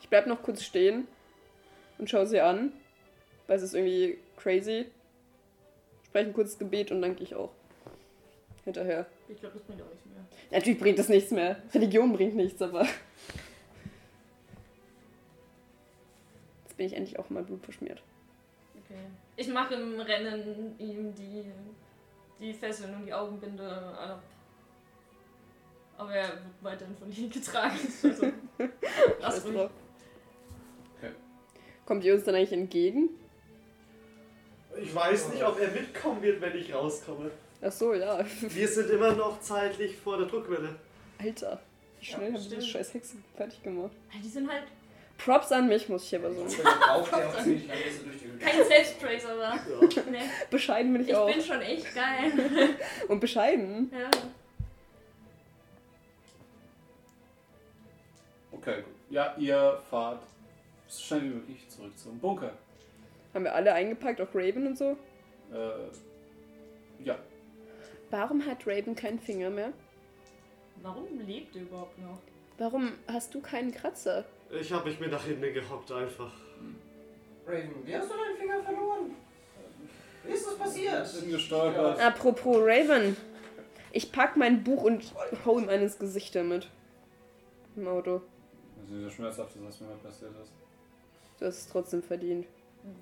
Ich 0.00 0.08
bleib 0.08 0.26
noch 0.26 0.42
kurz 0.42 0.62
stehen 0.62 1.06
und 2.04 2.10
schaue 2.10 2.26
sie 2.26 2.38
an, 2.38 2.70
weil 3.46 3.56
es 3.56 3.62
ist 3.62 3.74
irgendwie 3.74 4.18
crazy. 4.36 4.84
Spreche 6.04 6.26
ein 6.26 6.34
kurzes 6.34 6.58
Gebet 6.58 6.90
und 6.90 7.00
dann 7.00 7.16
gehe 7.16 7.24
ich 7.24 7.34
auch. 7.34 7.48
Hinterher. 8.62 9.06
Ich 9.26 9.40
glaube, 9.40 9.54
das 9.54 9.62
bringt 9.62 9.80
auch 9.80 9.88
nichts 9.88 10.04
mehr. 10.04 10.22
Natürlich 10.50 10.78
bringt 10.78 10.98
das 10.98 11.08
nichts 11.08 11.30
mehr. 11.30 11.62
Religion 11.72 12.12
bringt 12.12 12.36
nichts, 12.36 12.60
aber. 12.60 12.82
Jetzt 16.64 16.76
bin 16.76 16.86
ich 16.88 16.92
endlich 16.92 17.18
auch 17.18 17.30
mal 17.30 17.42
blutverschmiert. 17.42 18.02
Okay. 18.84 19.00
Ich 19.36 19.48
mache 19.48 19.76
im 19.76 19.98
Rennen 19.98 20.78
ihm 20.78 21.14
die, 21.14 21.46
die 22.38 22.52
Fesseln 22.52 22.94
und 22.96 23.06
die 23.06 23.14
Augenbinde 23.14 23.66
ab. 23.66 24.22
Aber 25.96 26.14
er 26.14 26.28
wird 26.28 26.42
weiterhin 26.60 26.96
von 26.98 27.10
ihnen 27.10 27.30
getragen. 27.30 27.78
Also, 28.02 28.30
lass 29.22 29.42
ruhig. 29.46 29.70
Kommt 31.86 32.04
ihr 32.04 32.14
uns 32.14 32.24
dann 32.24 32.34
eigentlich 32.34 32.52
entgegen? 32.52 33.10
Ich 34.80 34.94
weiß 34.94 35.28
nicht, 35.30 35.44
ob 35.44 35.60
er 35.60 35.68
mitkommen 35.70 36.22
wird, 36.22 36.40
wenn 36.40 36.56
ich 36.56 36.74
rauskomme. 36.74 37.30
Ach 37.62 37.72
so, 37.72 37.94
ja. 37.94 38.24
Wir 38.40 38.68
sind 38.68 38.90
immer 38.90 39.12
noch 39.12 39.40
zeitlich 39.40 39.96
vor 39.96 40.18
der 40.18 40.26
Druckwelle. 40.26 40.74
Alter, 41.18 41.60
wie 42.00 42.04
schnell 42.06 42.20
Ja, 42.20 42.26
haben 42.26 42.34
diese 42.34 42.46
stimmt. 42.48 42.64
scheiß 42.64 42.94
Hexe 42.94 43.16
fertig 43.36 43.62
gemacht. 43.62 43.92
Die 44.22 44.28
sind 44.28 44.50
halt 44.50 44.64
Props 45.16 45.52
an 45.52 45.68
mich, 45.68 45.88
muss 45.88 46.04
ich 46.04 46.16
aber 46.16 46.30
er 46.30 47.44
die 47.44 48.26
Höhle. 48.26 48.38
kein 48.40 48.66
Selbsttracer 48.66 49.38
war. 49.38 49.54
Ja. 49.54 50.02
Nee, 50.10 50.18
Bescheiden 50.50 50.92
bin 50.92 51.02
ich, 51.02 51.08
ich 51.10 51.14
auch. 51.14 51.32
bin 51.32 51.40
schon 51.40 51.60
echt 51.62 51.94
geil. 51.94 52.32
Und 53.08 53.20
bescheiden. 53.20 53.92
Ja. 53.92 54.10
Okay, 58.52 58.76
gut. 58.82 58.92
Ja, 59.10 59.34
ihr 59.38 59.80
fahrt 59.90 60.22
so 60.96 61.02
schnell 61.02 61.22
wie 61.22 61.34
möglich 61.34 61.68
zurück 61.68 61.96
zum 61.96 62.18
Bunker. 62.18 62.52
Haben 63.32 63.44
wir 63.44 63.54
alle 63.54 63.72
eingepackt, 63.72 64.20
auch 64.20 64.34
Raven 64.34 64.66
und 64.68 64.78
so? 64.78 64.96
Äh, 65.52 67.04
ja. 67.04 67.18
Warum 68.10 68.46
hat 68.46 68.66
Raven 68.66 68.94
keinen 68.94 69.18
Finger 69.18 69.50
mehr? 69.50 69.72
Warum 70.82 71.18
lebt 71.26 71.56
er 71.56 71.62
überhaupt 71.62 71.98
noch? 71.98 72.18
Warum 72.58 72.92
hast 73.08 73.34
du 73.34 73.40
keinen 73.40 73.72
Kratzer? 73.72 74.24
Ich 74.50 74.72
habe 74.72 74.88
mich 74.88 75.00
mir 75.00 75.08
nach 75.08 75.24
hinten 75.24 75.52
gehockt 75.52 75.90
einfach. 75.90 76.32
Raven, 77.46 77.84
wie 77.84 77.96
hast 77.96 78.08
du 78.10 78.14
deinen 78.14 78.36
Finger 78.36 78.62
verloren? 78.62 79.10
Wie 80.24 80.32
ist 80.32 80.46
das 80.46 80.56
passiert? 80.56 81.20
Bin 81.20 81.30
gestolpert. 81.32 82.00
Apropos 82.00 82.56
Raven. 82.60 83.16
Ich 83.92 84.10
pack 84.12 84.36
mein 84.36 84.64
Buch 84.64 84.82
und 84.82 85.12
hau 85.44 85.58
ihm 85.58 85.68
eines 85.68 85.98
Gesicht 85.98 86.34
damit. 86.34 86.68
Im 87.76 87.88
Auto. 87.88 88.22
Das 88.80 88.90
ist 88.90 89.02
ja 89.02 89.10
schmerzhaft, 89.10 89.52
was 89.60 89.80
mir 89.80 89.88
passiert 90.02 90.32
ist. 90.42 90.52
Du 91.44 91.48
hast 91.48 91.58
es 91.58 91.68
trotzdem 91.68 92.02
verdient. 92.02 92.46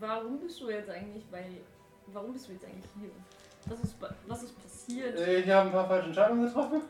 Warum 0.01 0.41
bist 0.41 0.61
du 0.61 0.69
jetzt 0.69 0.91
eigentlich 0.91 1.25
bei. 1.31 1.45
Warum 2.09 2.33
bist 2.33 2.49
du 2.49 2.53
jetzt 2.55 2.65
eigentlich 2.65 2.91
hier? 3.01 3.11
Was 3.67 3.85
ist, 3.85 3.95
was 4.27 4.43
ist 4.43 4.61
passiert? 4.61 5.17
Ich 5.17 5.49
habe 5.49 5.67
ein 5.69 5.73
paar 5.73 5.87
falsche 5.87 6.09
Entscheidungen 6.09 6.47
getroffen. 6.47 6.81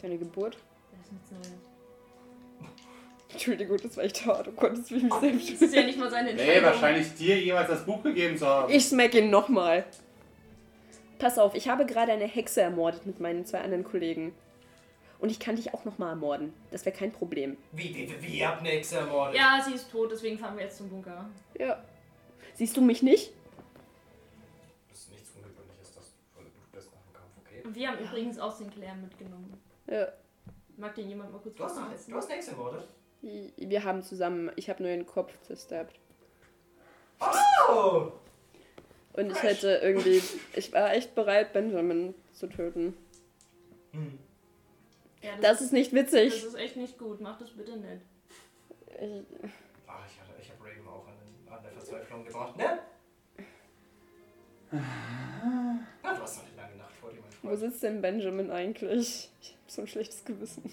Deine 0.00 0.16
Geburt? 0.16 0.56
ist 1.02 1.12
nichts 1.12 1.30
Neues. 1.30 1.52
Entschuldigung, 3.32 3.76
das 3.82 3.96
war 3.98 4.04
echt 4.04 4.24
hart. 4.24 4.46
Du 4.46 4.52
konntest 4.52 4.90
mich 4.92 5.02
selbst 5.20 5.52
Das 5.52 5.60
ist 5.60 5.74
ja 5.74 5.82
nicht 5.82 5.98
mal 5.98 6.10
seine 6.10 6.32
Nee, 6.32 6.40
Entscheidung. 6.40 6.64
wahrscheinlich 6.64 7.14
dir 7.16 7.38
jemals 7.38 7.68
das 7.68 7.84
Buch 7.84 8.02
gegeben 8.02 8.38
zu 8.38 8.46
haben. 8.46 8.72
Ich 8.72 8.86
smack 8.86 9.14
ihn 9.14 9.28
nochmal. 9.28 9.84
Pass 11.18 11.38
auf, 11.38 11.54
ich 11.54 11.68
habe 11.68 11.84
gerade 11.84 12.12
eine 12.12 12.24
Hexe 12.24 12.62
ermordet 12.62 13.04
mit 13.04 13.20
meinen 13.20 13.44
zwei 13.44 13.60
anderen 13.60 13.84
Kollegen. 13.84 14.32
Und 15.18 15.30
ich 15.30 15.38
kann 15.38 15.56
dich 15.56 15.72
auch 15.72 15.84
nochmal 15.84 16.10
ermorden. 16.10 16.52
Das 16.70 16.84
wäre 16.84 16.94
kein 16.94 17.12
Problem. 17.12 17.56
Wie, 17.72 17.94
wie, 17.94 18.10
wie, 18.10 18.22
wie, 18.22 18.38
ihr 18.38 18.48
habt 18.48 18.62
Hexe 18.64 18.96
ermordet? 18.96 19.36
Ja, 19.36 19.62
sie 19.64 19.74
ist 19.74 19.90
tot, 19.90 20.12
deswegen 20.12 20.38
fahren 20.38 20.56
wir 20.56 20.64
jetzt 20.64 20.76
zum 20.76 20.90
Bunker. 20.90 21.28
Ja. 21.58 21.82
Siehst 22.54 22.76
du 22.76 22.82
mich 22.82 23.02
nicht? 23.02 23.32
Das 24.88 25.00
ist 25.00 25.10
nichts 25.12 25.30
Ungewöhnliches, 25.36 25.94
dass 25.94 26.12
du 26.34 26.42
bist 26.72 26.88
nach 26.92 27.02
dem 27.02 27.12
Kampf, 27.14 27.30
okay? 27.44 27.62
Und 27.64 27.74
wir 27.74 27.88
haben 27.88 27.98
übrigens 27.98 28.38
auch 28.38 28.54
Sinclair 28.54 28.94
mitgenommen. 28.94 29.58
Ja. 29.86 30.08
Mag 30.76 30.94
den 30.94 31.08
jemand 31.08 31.32
mal 31.32 31.38
kurz 31.38 31.56
Du 31.56 31.64
hast, 31.64 31.78
du 32.08 32.14
hast 32.14 32.30
Hexe 32.30 32.50
ermordet? 32.50 32.86
Wir 33.22 33.84
haben 33.84 34.02
zusammen, 34.02 34.50
ich 34.56 34.68
habe 34.68 34.82
nur 34.82 34.92
den 34.92 35.06
Kopf 35.06 35.32
zerstappt. 35.40 35.98
Oh! 37.68 38.12
Und 39.14 39.30
ich 39.30 39.42
hätte 39.42 39.80
irgendwie, 39.82 40.22
ich 40.54 40.72
war 40.72 40.92
echt 40.92 41.14
bereit, 41.14 41.54
Benjamin 41.54 42.14
zu 42.32 42.46
töten. 42.46 42.94
Hm. 43.92 44.18
Ja, 45.22 45.30
Das 45.40 45.60
ist 45.60 45.72
nicht 45.72 45.92
das 45.92 45.98
witzig. 46.12 46.44
ist 46.44 46.54
echt 46.54 46.76
nicht 46.76 46.98
gut. 46.98 47.20
Mach 47.20 47.38
das 47.38 47.50
bitte 47.50 47.76
nicht. 47.76 48.02
Ich, 48.88 49.22
Ach, 49.86 50.00
ich, 50.06 50.20
hatte, 50.20 50.32
ich 50.40 50.50
habe 50.50 50.64
Raven 50.64 50.88
auch 50.88 51.06
an, 51.06 51.54
an 51.56 51.62
der 51.62 51.72
Verzweiflung 51.72 52.24
gebracht, 52.24 52.56
ne? 52.56 52.78
Na, 54.70 56.14
du 56.14 56.20
hast 56.22 56.36
noch 56.38 56.44
eine 56.44 56.56
lange 56.56 56.76
Nacht 56.76 56.92
vor 57.00 57.10
dir, 57.10 57.20
mein 57.20 57.30
wo 57.42 57.48
Freund. 57.48 57.60
sitzt 57.60 57.82
denn 57.82 58.00
Benjamin 58.02 58.50
eigentlich? 58.50 59.30
Ich 59.40 59.50
habe 59.50 59.58
so 59.68 59.82
ein 59.82 59.86
schlechtes 59.88 60.24
Gewissen. 60.24 60.70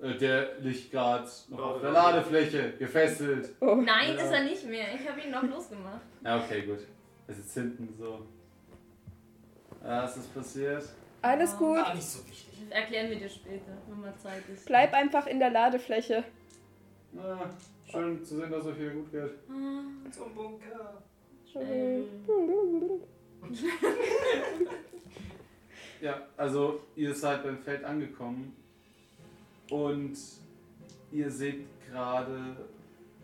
Äh, 0.00 0.16
Der 0.18 0.58
liegt 0.60 0.90
gerade 0.90 1.28
noch 1.48 1.58
auf 1.76 1.80
der 1.80 1.90
Ladefläche, 1.90 2.72
gefesselt. 2.78 3.50
Oh. 3.60 3.76
Nein, 3.76 4.16
Ja. 4.16 4.22
ist 4.24 4.32
er 4.32 4.44
nicht 4.44 4.64
mehr. 4.66 4.94
Ich 4.94 5.08
habe 5.08 5.20
ihn 5.20 5.30
noch 5.30 5.42
losgemacht. 5.42 6.00
Ja, 6.24 6.42
okay, 6.44 6.62
gut. 6.62 6.80
Er 7.28 7.34
sitzt 7.34 7.54
hinten 7.54 7.94
so. 7.98 8.20
Was 9.82 10.16
ist 10.16 10.34
passiert? 10.34 10.84
Alles 11.26 11.56
gut. 11.56 11.78
Ah, 11.78 11.94
nicht 11.94 12.06
so 12.06 12.26
wichtig. 12.26 12.46
Das 12.68 12.78
erklären 12.78 13.10
wir 13.10 13.16
dir 13.18 13.28
später, 13.28 13.76
wenn 13.88 14.00
mal 14.00 14.16
Zeit 14.18 14.42
ist. 14.48 14.66
Bleib 14.66 14.92
einfach 14.92 15.26
in 15.26 15.38
der 15.38 15.50
Ladefläche. 15.50 16.24
Na, 17.12 17.50
schön 17.90 18.24
zu 18.24 18.36
sehen, 18.36 18.50
dass 18.50 18.64
euch 18.66 18.76
hier 18.76 18.90
gut 18.90 19.10
geht. 19.10 19.30
Ah, 19.48 20.10
Zum 20.10 20.34
Bunker. 20.34 21.02
ähm, 21.54 22.04
Ja, 26.00 26.26
also 26.36 26.80
ihr 26.94 27.14
seid 27.14 27.42
beim 27.42 27.58
Feld 27.58 27.82
angekommen 27.84 28.54
und 29.70 30.16
ihr 31.10 31.30
seht 31.30 31.64
gerade 31.88 32.56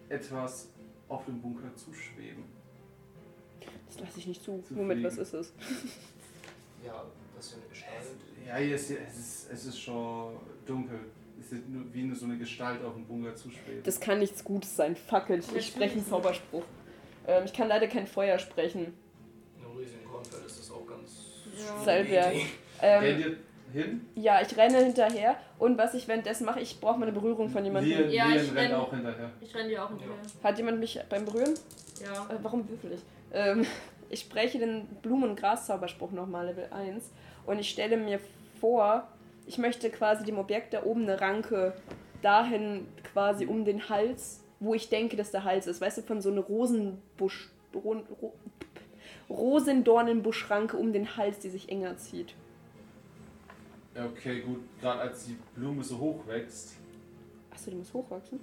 etwas 0.08 0.70
auf 1.08 1.24
dem 1.26 1.40
Bunker 1.42 1.74
zuschweben. 1.76 2.44
Das 3.86 4.00
lasse 4.00 4.18
ich 4.18 4.26
nicht 4.26 4.42
zu. 4.42 4.62
Fliegen. 4.62 5.04
was 5.04 5.18
ist 5.18 5.34
es? 5.34 5.52
Ja, 6.84 7.04
eine 7.54 7.66
Gestalt. 7.68 7.92
Ja, 8.46 8.56
hier 8.56 8.74
ist, 8.76 8.90
es, 8.90 9.18
ist, 9.18 9.50
es 9.52 9.66
ist 9.66 9.80
schon 9.80 10.36
dunkel. 10.66 10.98
Es 11.40 11.52
ist 11.52 11.68
nur, 11.68 11.84
wie 11.92 12.02
nur 12.02 12.16
so 12.16 12.24
eine 12.26 12.38
Gestalt 12.38 12.84
auf 12.84 12.94
dem 12.94 13.04
Bunker 13.06 13.34
zuschwebt. 13.34 13.86
Das 13.86 13.98
kann 14.00 14.18
nichts 14.20 14.42
Gutes 14.44 14.76
sein. 14.76 14.94
Fuck 14.96 15.30
it. 15.30 15.44
Ich 15.56 15.68
spreche 15.68 15.94
einen. 15.96 16.06
Zauberspruch. 16.06 16.62
Ähm, 17.26 17.44
ich 17.44 17.52
kann 17.52 17.68
leider 17.68 17.86
kein 17.88 18.06
Feuer 18.06 18.38
sprechen. 18.38 18.94
In 19.58 19.64
einem 19.66 19.76
riesigen 19.76 20.04
Kornfeld 20.04 20.44
ist 20.46 20.58
das 20.60 20.70
auch 20.70 20.86
ganz. 20.86 21.10
Ja. 21.86 22.02
Geht 22.02 22.46
Ähm, 22.82 23.36
hin? 23.72 24.06
ja, 24.16 24.40
ich 24.42 24.56
renne 24.56 24.78
hinterher. 24.84 25.36
Und 25.58 25.78
was 25.78 25.94
ich 25.94 26.06
währenddessen 26.08 26.44
mache, 26.44 26.60
ich 26.60 26.78
brauche 26.80 26.98
mal 26.98 27.06
eine 27.08 27.12
Berührung 27.18 27.48
von 27.48 27.64
jemandem. 27.64 27.90
Lien, 27.98 28.10
Ja, 28.10 28.26
Lien 28.28 28.36
ich 28.44 28.54
rennt 28.54 28.72
renn- 28.72 28.74
auch 28.74 28.90
hinterher. 28.92 29.30
Ich 29.40 29.54
renne 29.54 29.68
dir 29.68 29.84
auch 29.84 29.88
hinterher. 29.88 30.14
Hat 30.42 30.58
jemand 30.58 30.78
mich 30.80 30.98
beim 31.08 31.24
Berühren? 31.24 31.54
Ja. 32.02 32.24
Äh, 32.34 32.38
warum 32.42 32.68
würfel 32.68 32.92
ich? 32.92 33.00
Ähm, 33.32 33.64
ich 34.10 34.20
spreche 34.20 34.58
den 34.58 34.86
Blumen- 35.02 35.30
und 35.30 35.36
Gras-Zauberspruch 35.40 36.10
nochmal, 36.12 36.46
Level 36.46 36.66
1. 36.70 37.10
Und 37.46 37.58
ich 37.58 37.70
stelle 37.70 37.96
mir 37.96 38.20
vor, 38.60 39.08
ich 39.46 39.58
möchte 39.58 39.90
quasi 39.90 40.24
dem 40.24 40.38
Objekt 40.38 40.74
da 40.74 40.84
oben 40.84 41.02
eine 41.02 41.20
Ranke 41.20 41.74
dahin 42.22 42.86
quasi 43.12 43.46
um 43.46 43.64
den 43.64 43.88
Hals, 43.88 44.42
wo 44.60 44.74
ich 44.74 44.88
denke, 44.88 45.16
dass 45.16 45.30
der 45.32 45.44
Hals 45.44 45.66
ist. 45.66 45.80
Weißt 45.80 45.98
du, 45.98 46.02
von 46.02 46.20
so 46.20 46.30
einer 46.30 46.42
Rosenbusch. 46.42 47.50
Ro, 47.74 48.02
Ro, 48.20 48.34
Rosendornenbuschranke 49.30 50.76
um 50.76 50.92
den 50.92 51.16
Hals, 51.16 51.38
die 51.38 51.48
sich 51.48 51.68
enger 51.70 51.96
zieht. 51.96 52.34
Okay, 53.94 54.40
gut. 54.40 54.60
Gerade 54.80 55.00
als 55.00 55.26
die 55.26 55.36
Blume 55.54 55.82
so 55.82 55.98
hoch 55.98 56.26
wächst. 56.26 56.76
Achso, 57.50 57.70
die 57.70 57.76
muss 57.76 57.92
hochwachsen? 57.92 58.40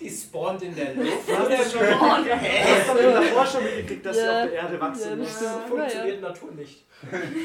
Die 0.00 0.10
spawnt 0.10 0.62
in 0.62 0.74
der 0.74 0.94
Luft. 0.94 1.28
Du 1.28 1.36
hast 1.36 1.50
das 1.50 1.72
schon 1.72 1.80
doch 1.82 3.12
davor 3.12 3.46
schon 3.46 3.64
mitgekriegt, 3.64 4.04
dass 4.06 4.16
sie 4.16 4.22
Ja. 4.22 4.42
auf 4.44 4.48
der 4.50 4.52
Erde 4.62 4.80
wachsen 4.80 5.10
Ja, 5.10 5.16
muss. 5.16 5.28
das 5.28 5.40
Das 5.42 5.64
funktioniert 5.68 6.20
Natur 6.22 6.52
nicht. 6.52 6.84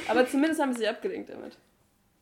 Aber 0.07 0.27
zumindest 0.27 0.61
haben 0.61 0.73
sie 0.73 0.80
sich 0.80 0.89
abgelenkt 0.89 1.30
damit. 1.30 1.57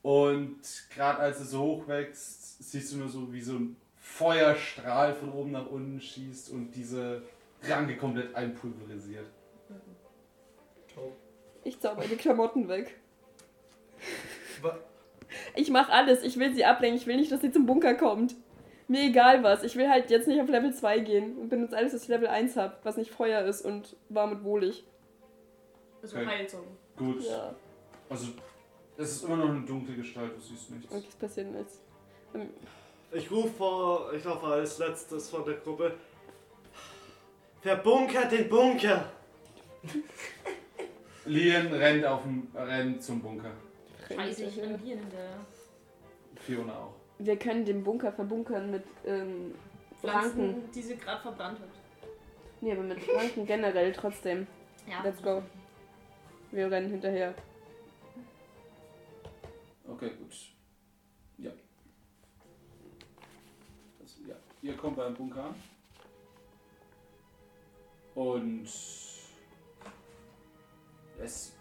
Und 0.01 0.57
gerade 0.93 1.19
als 1.19 1.39
es 1.39 1.51
so 1.51 1.61
hoch 1.61 1.87
wächst, 1.87 2.63
siehst 2.71 2.91
du 2.93 2.97
nur 2.97 3.09
so, 3.09 3.31
wie 3.31 3.41
so 3.41 3.53
ein 3.53 3.75
Feuerstrahl 3.97 5.13
von 5.13 5.31
oben 5.31 5.51
nach 5.51 5.67
unten 5.67 6.01
schießt 6.01 6.51
und 6.51 6.71
diese 6.71 7.23
Ranke 7.63 7.95
komplett 7.95 8.35
einpulverisiert. 8.35 9.25
Ich 11.63 11.79
zauber 11.79 12.03
die 12.03 12.17
Klamotten 12.17 12.67
weg. 12.67 12.97
Ich 15.55 15.69
mach 15.69 15.89
alles. 15.89 16.23
Ich 16.23 16.37
will 16.37 16.53
sie 16.53 16.65
ablenken. 16.65 16.99
Ich 16.99 17.07
will 17.07 17.15
nicht, 17.15 17.31
dass 17.31 17.41
sie 17.41 17.51
zum 17.51 17.65
Bunker 17.65 17.95
kommt. 17.95 18.35
Mir 18.87 19.03
egal 19.03 19.43
was. 19.43 19.63
Ich 19.63 19.75
will 19.75 19.89
halt 19.89 20.09
jetzt 20.09 20.27
nicht 20.27 20.41
auf 20.41 20.49
Level 20.49 20.73
2 20.73 20.99
gehen 20.99 21.37
und 21.37 21.49
benutze 21.49 21.75
alles, 21.77 21.93
was 21.93 22.03
ich 22.03 22.09
Level 22.09 22.27
1 22.27 22.55
habe, 22.57 22.75
was 22.83 22.97
nicht 22.97 23.11
Feuer 23.11 23.41
ist 23.45 23.61
und 23.65 23.95
warm 24.09 24.31
und 24.31 24.43
wohlig. 24.43 24.83
Also 26.01 26.17
Okay. 26.17 26.25
Heilzauber. 26.27 26.67
Gut. 26.97 27.23
Ja, 27.23 27.55
Also, 28.09 28.27
es 28.97 29.11
ist 29.11 29.23
immer 29.23 29.37
noch 29.37 29.49
eine 29.49 29.61
dunkle 29.61 29.95
Gestalt, 29.95 30.35
du 30.35 30.41
siehst 30.41 30.69
nichts. 30.71 30.93
und 30.93 31.07
es 31.07 31.15
passiert 31.15 31.47
nichts. 31.51 31.79
Ähm, 32.35 32.49
Ich 33.11 33.29
rufe 33.31 33.49
vor, 33.49 34.13
ich 34.13 34.21
glaube 34.21 34.45
als 34.47 34.77
letztes 34.79 35.29
von 35.29 35.45
der 35.45 35.55
Gruppe. 35.55 35.93
Verbunkert 37.61 38.31
den 38.31 38.49
Bunker! 38.49 39.05
Lien 41.25 41.67
rennt, 41.73 42.05
auf 42.05 42.23
dem, 42.23 42.47
rennt 42.53 43.01
zum 43.01 43.21
Bunker. 43.21 43.51
Scheiße, 44.13 44.43
ich 44.45 44.59
renne 44.59 44.77
dir 44.77 44.97
hinterher. 44.97 45.37
Fiona 46.35 46.73
auch. 46.73 46.95
Wir 47.19 47.37
können 47.37 47.63
den 47.65 47.83
Bunker 47.83 48.11
verbunkern 48.11 48.71
mit 48.71 48.83
ähm, 49.05 49.53
Ranken. 50.03 50.31
Pflanzen, 50.31 50.71
die 50.71 50.81
sie 50.81 50.97
gerade 50.97 51.21
verbrannt 51.21 51.59
hat. 51.59 51.69
Nee, 52.61 52.71
aber 52.71 52.83
mit 52.83 52.97
Ranken 53.15 53.45
generell 53.45 53.91
trotzdem. 53.93 54.47
Ja. 54.89 55.01
Let's 55.03 55.21
go. 55.21 55.43
Wir 56.51 56.69
rennen 56.69 56.89
hinterher. 56.89 57.33
Okay, 59.87 60.11
gut. 60.17 60.33
Ja. 61.37 61.51
Also, 64.01 64.23
ja. 64.27 64.35
Ihr 64.61 64.77
kommt 64.77 64.97
beim 64.97 65.13
Bunker 65.13 65.45
an. 65.45 65.55
Und 68.15 68.69
es 71.19 71.55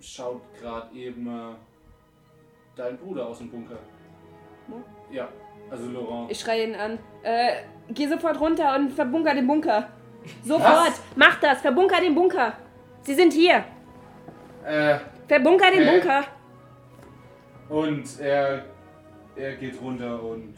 schaut 0.00 0.42
gerade 0.58 0.94
eben 0.94 1.26
äh, 1.26 1.54
dein 2.76 2.98
Bruder 2.98 3.28
aus 3.28 3.38
dem 3.38 3.50
Bunker. 3.50 3.78
Wo? 4.68 4.82
Ja, 5.10 5.28
also 5.70 5.90
Laurent. 5.90 6.30
Ich 6.30 6.40
schreie 6.40 6.64
ihn 6.68 6.74
an. 6.74 6.98
Äh, 7.22 7.62
geh 7.90 8.06
sofort 8.06 8.38
runter 8.40 8.74
und 8.76 8.92
verbunker 8.92 9.34
den 9.34 9.46
Bunker. 9.46 9.88
Sofort! 10.42 10.88
Was? 10.88 11.02
Mach 11.16 11.38
das! 11.40 11.60
Verbunker 11.60 12.00
den 12.00 12.14
Bunker! 12.14 12.54
Sie 13.02 13.14
sind 13.14 13.32
hier! 13.32 13.64
Äh, 14.64 14.98
Verbunker 15.28 15.70
den 15.70 15.82
Äh. 15.82 15.90
Bunker! 16.00 16.24
und 17.68 18.20
er, 18.20 18.64
er 19.36 19.56
geht 19.56 19.80
runter 19.80 20.22
und 20.22 20.54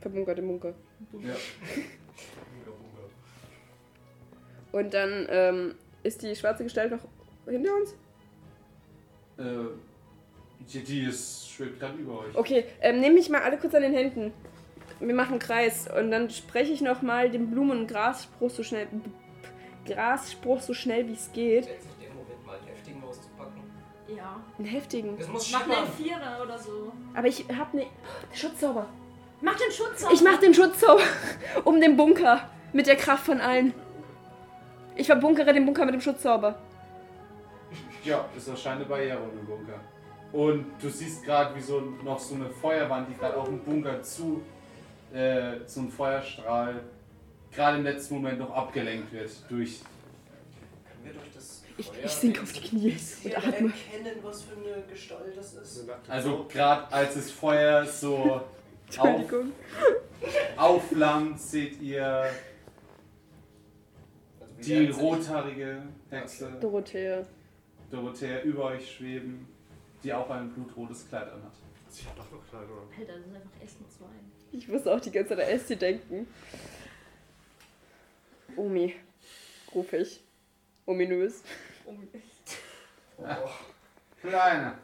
Verbunker 0.00 0.34
den 0.34 0.46
Bunker. 0.46 0.72
ja, 1.20 1.34
Und 4.72 4.92
dann 4.94 5.26
ähm, 5.30 5.74
ist 6.02 6.22
die 6.22 6.34
schwarze 6.36 6.64
Gestalt 6.64 6.90
noch 6.92 7.00
hinter 7.48 7.70
uns? 7.74 7.94
äh, 9.38 9.42
die, 10.72 10.82
die 10.82 11.04
ist 11.04 11.50
schwebt 11.50 11.80
gerade 11.80 11.96
über 11.98 12.20
euch. 12.20 12.34
Okay, 12.36 12.64
ähm, 12.80 13.00
nehme 13.00 13.14
mich 13.14 13.28
mal 13.28 13.42
alle 13.42 13.56
kurz 13.58 13.74
an 13.74 13.82
den 13.82 13.94
Händen. 13.94 14.32
Wir 15.00 15.14
machen 15.14 15.32
einen 15.32 15.38
Kreis 15.38 15.88
und 15.94 16.10
dann 16.10 16.30
spreche 16.30 16.72
ich 16.72 16.80
nochmal 16.80 17.30
den 17.30 17.50
Blumen- 17.50 17.78
und 17.80 17.86
Grasspruch 17.86 18.50
so 18.50 18.62
schnell. 18.62 18.88
Grasspruch 19.86 20.60
so 20.60 20.74
schnell 20.74 21.06
wie 21.08 21.12
es 21.12 21.30
geht. 21.32 21.64
Stellt 21.64 21.82
sich 21.82 21.90
der 22.00 22.10
Moment 22.10 22.46
mal, 22.46 22.56
einen 22.58 22.66
heftigen 22.68 23.04
auszupacken. 23.04 23.62
Ja. 24.08 24.42
Einen 24.58 24.66
heftigen. 24.66 25.18
Das 25.18 25.28
muss 25.28 25.52
Mach 25.52 25.62
einen 25.62 25.72
schimmern. 25.72 25.92
Vierer 25.96 26.42
oder 26.42 26.58
so. 26.58 26.92
Aber 27.14 27.26
ich 27.28 27.44
hab 27.56 27.74
ne. 27.74 27.86
Schutzzauber. 28.32 28.86
Mach 29.42 29.54
den 29.56 29.70
Schutz 29.70 30.04
auf. 30.04 30.12
Ich 30.12 30.22
mach 30.22 30.38
den 30.38 30.54
Schutzzauber 30.54 31.02
um 31.64 31.80
den 31.80 31.96
Bunker. 31.96 32.48
Mit 32.72 32.86
der 32.86 32.96
Kraft 32.96 33.26
von 33.26 33.40
allen. 33.40 33.74
Ich 34.96 35.06
verbunkere 35.06 35.52
den 35.52 35.66
Bunker 35.66 35.84
mit 35.84 35.94
dem 35.94 36.00
Schutzzauber. 36.00 36.58
Ja, 38.02 38.24
ist 38.36 38.48
wahrscheinlich 38.48 38.86
eine 38.86 38.96
Barriere 38.96 39.18
um 39.18 39.30
den 39.30 39.46
Bunker. 39.46 39.80
Und 40.32 40.66
du 40.80 40.88
siehst 40.88 41.24
gerade, 41.24 41.54
wie 41.56 41.60
so 41.60 41.80
noch 41.80 42.18
so 42.18 42.34
eine 42.34 42.50
Feuerwand, 42.50 43.08
die 43.08 43.14
gerade 43.14 43.36
auf 43.36 43.46
dem 43.46 43.60
Bunker 43.60 44.02
zu, 44.02 44.42
äh, 45.12 45.60
so 45.66 45.80
ein 45.80 45.90
Feuerstrahl, 45.90 46.82
gerade 47.52 47.78
im 47.78 47.84
letzten 47.84 48.14
Moment 48.14 48.38
noch 48.38 48.50
abgelenkt 48.50 49.12
wird 49.12 49.30
durch. 49.48 49.80
Können 49.80 51.04
wir 51.04 51.12
durch 51.14 51.32
das 51.34 51.62
Ich, 51.78 51.86
Feuer 51.86 52.04
ich 52.04 52.10
sink 52.10 52.42
auf 52.42 52.52
die 52.52 52.60
Knie 52.60 52.96
und 53.24 53.36
atme. 53.36 53.50
erkennen, 53.50 54.18
was 54.22 54.42
für 54.42 54.56
eine 54.56 54.82
Gestalt 54.88 55.36
das 55.36 55.54
ist? 55.54 55.86
Also 56.08 56.46
gerade 56.48 56.92
als 56.92 57.14
das 57.14 57.30
Feuer 57.30 57.84
so 57.86 58.40
auf, 58.98 59.20
aufflammt, 60.56 61.40
seht 61.40 61.80
ihr 61.80 62.06
Also 64.40 64.54
die 64.62 64.88
rothaarige 64.90 65.82
Hexe 66.10 66.52
Dorothea. 66.60 67.24
Dorothea 67.90 68.40
über 68.42 68.64
euch 68.64 68.96
schweben, 68.96 69.46
die 70.06 70.12
auch 70.12 70.30
ein 70.30 70.52
blutrotes 70.52 71.08
Kleid 71.08 71.28
anhat. 71.32 71.52
Sie 71.88 72.06
hat 72.06 72.16
doch 72.16 72.30
noch 72.30 72.46
Kleidung 72.48 72.78
an. 72.78 72.88
Alter, 72.96 73.18
das 73.18 73.26
ist 73.26 73.34
einfach 73.34 73.60
Essen 73.60 73.84
2. 73.88 74.04
Ich 74.52 74.68
muss 74.68 74.86
auch 74.86 75.00
die 75.00 75.10
ganze 75.10 75.30
Zeit 75.30 75.40
an 75.40 75.52
Esti 75.52 75.76
denken. 75.76 76.28
Omi, 78.54 78.94
ruf 79.74 79.92
ich. 79.92 80.22
Ominös. 80.86 81.42
Kleine. 84.20 84.78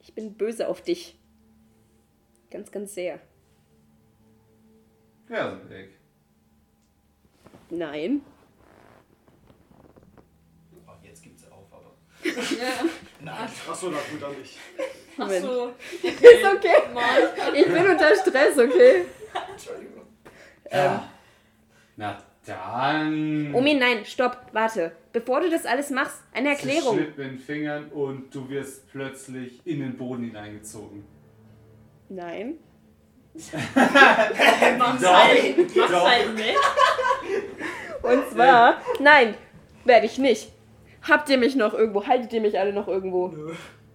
Ich 0.00 0.12
bin 0.14 0.34
böse 0.34 0.68
auf 0.68 0.82
dich. 0.82 1.18
Ganz, 2.50 2.70
ganz 2.70 2.92
sehr. 2.92 3.20
Fersenweg. 5.26 5.92
Nein. 7.70 8.20
Oh, 10.86 10.92
jetzt 11.02 11.22
gibt 11.22 11.38
sie 11.38 11.50
auf, 11.50 11.72
aber. 11.72 11.96
Ja. 12.36 12.84
Nein. 13.20 13.48
Achso, 13.70 13.90
na 13.90 13.98
gut, 14.10 14.22
dann 14.22 14.38
nicht. 14.38 14.58
Achso. 15.18 15.72
Ist 16.02 16.44
okay. 16.56 16.92
Mann. 16.92 17.54
Ich 17.54 17.66
bin 17.66 17.86
unter 17.86 18.14
Stress, 18.16 18.58
okay? 18.58 19.04
Entschuldigung. 19.50 20.06
Ja. 20.70 21.08
Na 21.96 22.22
dann. 22.46 23.54
Omi, 23.54 23.74
nein, 23.74 24.04
stopp, 24.04 24.46
warte. 24.52 24.92
Bevor 25.12 25.40
du 25.40 25.50
das 25.50 25.66
alles 25.66 25.90
machst, 25.90 26.18
eine 26.32 26.50
Erklärung. 26.50 26.96
Schnipp 26.96 27.18
in 27.18 27.28
den 27.28 27.38
Fingern 27.38 27.88
und 27.90 28.34
du 28.34 28.48
wirst 28.48 28.90
plötzlich 28.90 29.60
in 29.64 29.80
den 29.80 29.96
Boden 29.96 30.24
hineingezogen. 30.24 31.04
Nein. 32.08 32.54
Mach's 33.34 35.06
halt. 35.06 35.76
Mach's 35.76 35.92
halt 35.92 36.34
nicht. 36.34 36.58
Und 38.02 38.30
zwar, 38.30 38.80
nein, 39.00 39.34
werde 39.84 40.06
ich 40.06 40.18
nicht. 40.18 40.50
Habt 41.02 41.28
ihr 41.28 41.38
mich 41.38 41.56
noch 41.56 41.74
irgendwo? 41.74 42.06
Haltet 42.06 42.32
ihr 42.32 42.40
mich 42.40 42.58
alle 42.58 42.72
noch 42.72 42.88
irgendwo? 42.88 43.34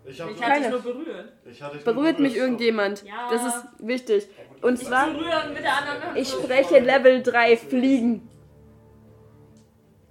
Ich, 0.05 0.21
hab 0.21 0.29
Ich 0.31 0.39
Keine. 0.39 0.65
hatte 0.65 0.77
dich 0.77 0.83
nur 0.83 0.93
berührt. 0.93 1.33
ich 1.49 1.61
hatte 1.61 1.77
Berührt 1.79 2.19
mich 2.19 2.35
irgendjemand? 2.35 3.03
Ja. 3.03 3.29
Das 3.29 3.45
ist 3.45 3.65
wichtig. 3.79 4.27
Und 4.61 4.77
zwar, 4.77 5.07
Berühren 5.11 5.53
mit 5.53 5.63
der 5.63 5.77
anderen 5.77 6.03
Hand. 6.03 6.17
ich 6.17 6.29
spreche 6.29 6.79
Level 6.79 7.21
3 7.21 7.57
Fliegen. 7.57 8.27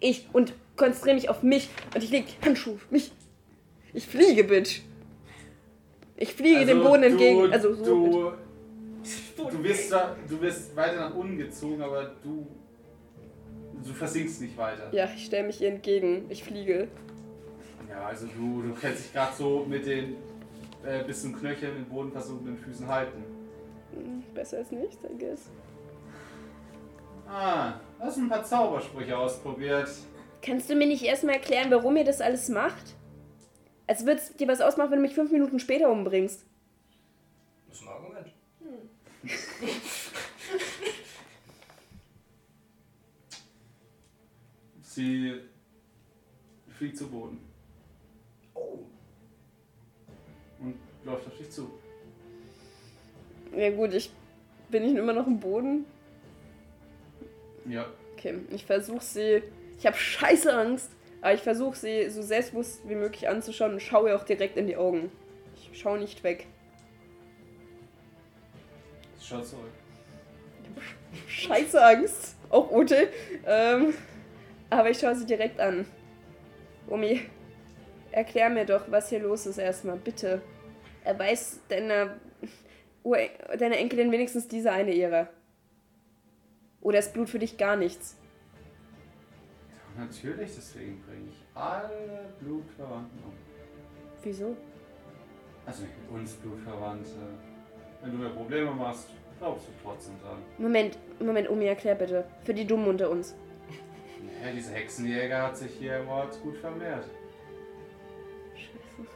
Ich 0.01 0.29
und 0.33 0.53
konzentriere 0.77 1.15
mich 1.17 1.29
auf 1.31 1.43
mich 1.43 1.71
und 1.95 2.05
ich 2.05 2.11
leg 2.11 2.27
Handschuhe 2.45 2.75
auf 2.75 2.91
mich. 2.91 3.11
Ich 3.95 4.07
fliege, 4.07 4.45
Bitch. 4.45 4.83
Ich 6.17 6.35
fliege 6.35 6.67
dem 6.67 6.83
Boden 6.83 7.03
entgegen. 7.03 7.53
Also 7.53 7.75
so. 7.75 7.85
Du, 7.85 8.33
du, 9.51 9.65
wirst 9.65 9.93
da, 9.93 10.17
du 10.29 10.41
wirst 10.41 10.77
weiter 10.77 11.09
nach 11.09 11.15
unten 11.15 11.39
gezogen, 11.39 11.81
aber 11.83 12.13
du. 12.23 12.47
Du 13.87 13.93
versinkst 13.93 14.41
nicht 14.41 14.57
weiter. 14.57 14.89
Ja, 14.93 15.09
ich 15.15 15.27
stelle 15.27 15.47
mich 15.47 15.61
ihr 15.61 15.69
entgegen. 15.69 16.27
Ich 16.29 16.43
fliege. 16.43 16.89
Ja, 17.89 18.07
also 18.07 18.27
du, 18.27 18.63
du 18.63 18.75
kannst 18.75 19.05
dich 19.05 19.13
gerade 19.13 19.35
so 19.37 19.65
mit 19.69 19.87
den 19.87 20.17
äh, 20.85 21.05
bis 21.05 21.23
zum 21.23 21.37
Knöchel 21.39 21.71
in 21.71 21.75
den 21.77 21.85
Boden 21.87 22.11
versunkenen 22.11 22.59
Füßen 22.59 22.87
halten. 22.89 23.25
Hm, 23.93 24.23
Besser 24.35 24.59
als 24.59 24.71
nichts, 24.71 24.99
I 25.05 25.19
guess. 25.19 25.51
Ah, 27.29 27.75
hast 27.99 28.19
ein 28.19 28.29
paar 28.29 28.45
Zaubersprüche 28.45 29.17
ausprobiert. 29.17 29.89
Kannst 30.43 30.69
du 30.71 30.75
mir 30.75 30.87
nicht 30.87 31.03
erstmal 31.03 31.35
erklären, 31.37 31.71
warum 31.71 31.97
ihr 31.97 32.05
das 32.05 32.21
alles 32.21 32.49
macht? 32.49 32.95
Als 33.87 34.05
würde 34.05 34.21
es 34.21 34.35
dir 34.37 34.49
was 34.49 34.61
ausmachen, 34.61 34.91
wenn 34.91 34.99
du 34.99 35.03
mich 35.03 35.15
fünf 35.15 35.31
Minuten 35.31 35.59
später 35.59 35.91
umbringst. 35.91 36.45
Das 37.69 37.79
ist 37.79 37.83
ein 37.85 37.89
Argument. 37.89 38.27
Sie 44.97 45.35
fliegt 46.79 46.97
zu 46.97 47.07
Boden 47.11 47.39
Oh. 48.55 48.79
und 50.59 50.75
läuft 51.05 51.27
auf 51.27 51.37
dich 51.37 51.51
zu. 51.51 51.71
Ja 53.55 53.71
gut, 53.73 53.93
ich 53.93 54.11
bin 54.71 54.85
ich 54.85 54.95
immer 54.97 55.13
noch 55.13 55.27
im 55.27 55.39
Boden. 55.39 55.85
Ja. 57.67 57.85
Okay, 58.15 58.37
ich 58.49 58.65
versuche 58.65 59.05
sie. 59.05 59.43
Ich 59.79 59.87
habe 59.87 59.99
scheiße 59.99 60.51
Angst, 60.57 60.91
aber 61.21 61.35
ich 61.35 61.43
versuche 61.43 61.77
sie 61.77 62.09
so 62.09 62.23
selbstbewusst 62.23 62.81
wie 62.89 62.95
möglich 62.95 63.29
anzuschauen 63.29 63.75
und 63.75 63.83
schaue 63.83 64.09
ihr 64.09 64.17
auch 64.17 64.25
direkt 64.25 64.57
in 64.57 64.67
die 64.67 64.79
Augen. 64.79 65.13
Ich 65.57 65.79
schaue 65.79 65.99
nicht 65.99 66.25
weg. 66.25 66.47
Sie 69.19 69.27
schaut 69.27 69.47
zurück. 69.47 69.69
Scheiße 71.29 71.85
Angst. 71.85 72.35
Auch 72.49 72.71
Ute. 72.71 73.11
Ähm, 73.45 73.93
aber 74.71 74.91
ich 74.91 74.99
schaue 74.99 75.15
sie 75.15 75.27
direkt 75.27 75.61
an. 75.61 75.87
Omi, 76.89 77.21
erklär 78.13 78.51
mir 78.51 78.65
doch, 78.65 78.91
was 78.91 79.09
hier 79.09 79.21
los 79.21 79.47
ist 79.47 79.59
erstmal, 79.59 79.97
bitte. 79.97 80.41
Er 81.05 81.19
weiß 81.19 81.61
deiner, 81.69 82.17
deiner 83.59 83.77
Enkelin 83.79 84.11
wenigstens 84.11 84.49
diese 84.49 84.73
eine 84.73 84.93
Ehre. 84.93 85.29
Oder 86.81 86.99
ist 86.99 87.13
Blut 87.13 87.29
für 87.29 87.39
dich 87.39 87.57
gar 87.57 87.77
nichts? 87.77 88.17
Natürlich, 89.99 90.55
deswegen 90.55 91.03
bringe 91.03 91.29
ich 91.31 91.43
alle 91.55 92.29
Blutverwandten 92.41 93.19
um. 93.25 93.33
Wieso? 94.23 94.57
Also 95.65 95.85
uns 96.13 96.35
Blutverwandte. 96.35 97.11
Wenn 98.03 98.13
du 98.13 98.19
mir 98.19 98.31
Probleme 98.31 98.71
machst, 98.71 99.09
glaubst 99.39 99.67
du 99.69 99.73
trotzdem 99.83 100.15
dran. 100.21 100.39
Moment, 100.59 100.99
Moment, 101.19 101.49
Omi, 101.51 101.65
erklär 101.65 101.95
bitte. 101.95 102.25
Für 102.45 102.55
die 102.55 102.67
Dummen 102.67 102.89
unter 102.89 103.11
uns. 103.11 103.35
Ja, 104.47 104.53
dieser 104.53 104.75
Hexenjäger 104.75 105.43
hat 105.43 105.57
sich 105.57 105.73
hier 105.73 105.99
im 105.99 106.09
Ort 106.09 106.41
gut 106.41 106.57
vermehrt. 106.59 107.05
Scheiße. 108.55 109.09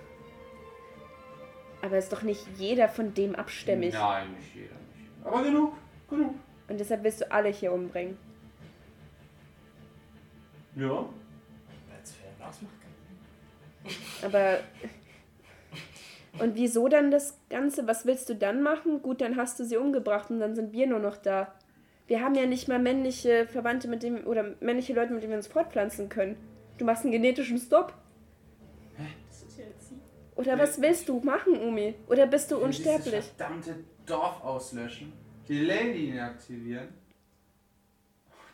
Aber 1.82 1.98
ist 1.98 2.12
doch 2.12 2.23
nicht 2.23 2.44
jeder 2.57 2.89
von 2.89 3.15
dem 3.15 3.36
abstämmig. 3.36 3.94
Nein, 3.94 4.32
nicht 4.32 4.55
jeder. 4.57 4.74
Nicht. 4.97 5.09
Aber 5.24 5.44
genug, 5.44 5.74
genug. 6.09 6.35
Und 6.69 6.81
deshalb 6.81 7.05
willst 7.05 7.20
du 7.20 7.31
alle 7.31 7.51
hier 7.51 7.73
umbringen. 7.73 8.19
Ja. 10.74 11.09
That's 11.90 12.12
fair 12.12 12.31
enough. 12.40 12.59
Aber. 14.24 14.59
Und 16.40 16.57
wieso 16.57 16.89
dann 16.89 17.12
das 17.12 17.39
Ganze? 17.48 17.86
Was 17.86 18.05
willst 18.05 18.28
du 18.31 18.35
dann 18.35 18.62
machen? 18.62 19.01
Gut, 19.01 19.20
dann 19.20 19.36
hast 19.36 19.61
du 19.61 19.65
sie 19.65 19.77
umgebracht 19.77 20.31
und 20.31 20.40
dann 20.40 20.57
sind 20.57 20.73
wir 20.73 20.89
nur 20.89 20.98
noch 20.98 21.16
da. 21.16 21.55
Wir 22.10 22.22
haben 22.22 22.34
ja 22.34 22.44
nicht 22.44 22.66
mal 22.66 22.80
männliche 22.80 23.46
Verwandte 23.46 23.86
mit 23.86 24.02
dem 24.02 24.26
oder 24.26 24.56
männliche 24.58 24.94
Leute, 24.94 25.12
mit 25.12 25.22
denen 25.22 25.30
wir 25.30 25.36
uns 25.36 25.46
fortpflanzen 25.46 26.08
können. 26.08 26.36
Du 26.76 26.84
machst 26.84 27.04
einen 27.04 27.12
genetischen 27.12 27.56
Stop. 27.56 27.94
Das 29.28 29.42
ist 29.44 29.56
ja 29.56 29.64
sie. 29.78 29.94
Oder 30.34 30.58
was 30.58 30.80
willst 30.82 31.08
du 31.08 31.20
machen, 31.20 31.56
Umi? 31.62 31.94
Oder 32.08 32.26
bist 32.26 32.50
du 32.50 32.60
Will 32.60 32.66
Dieses 32.66 32.84
unsterblich? 32.84 33.24
verdammte 33.36 33.84
Dorf 34.06 34.42
auslöschen, 34.42 35.12
die 35.46 35.60
Leyline 35.60 36.20
aktivieren. 36.24 36.88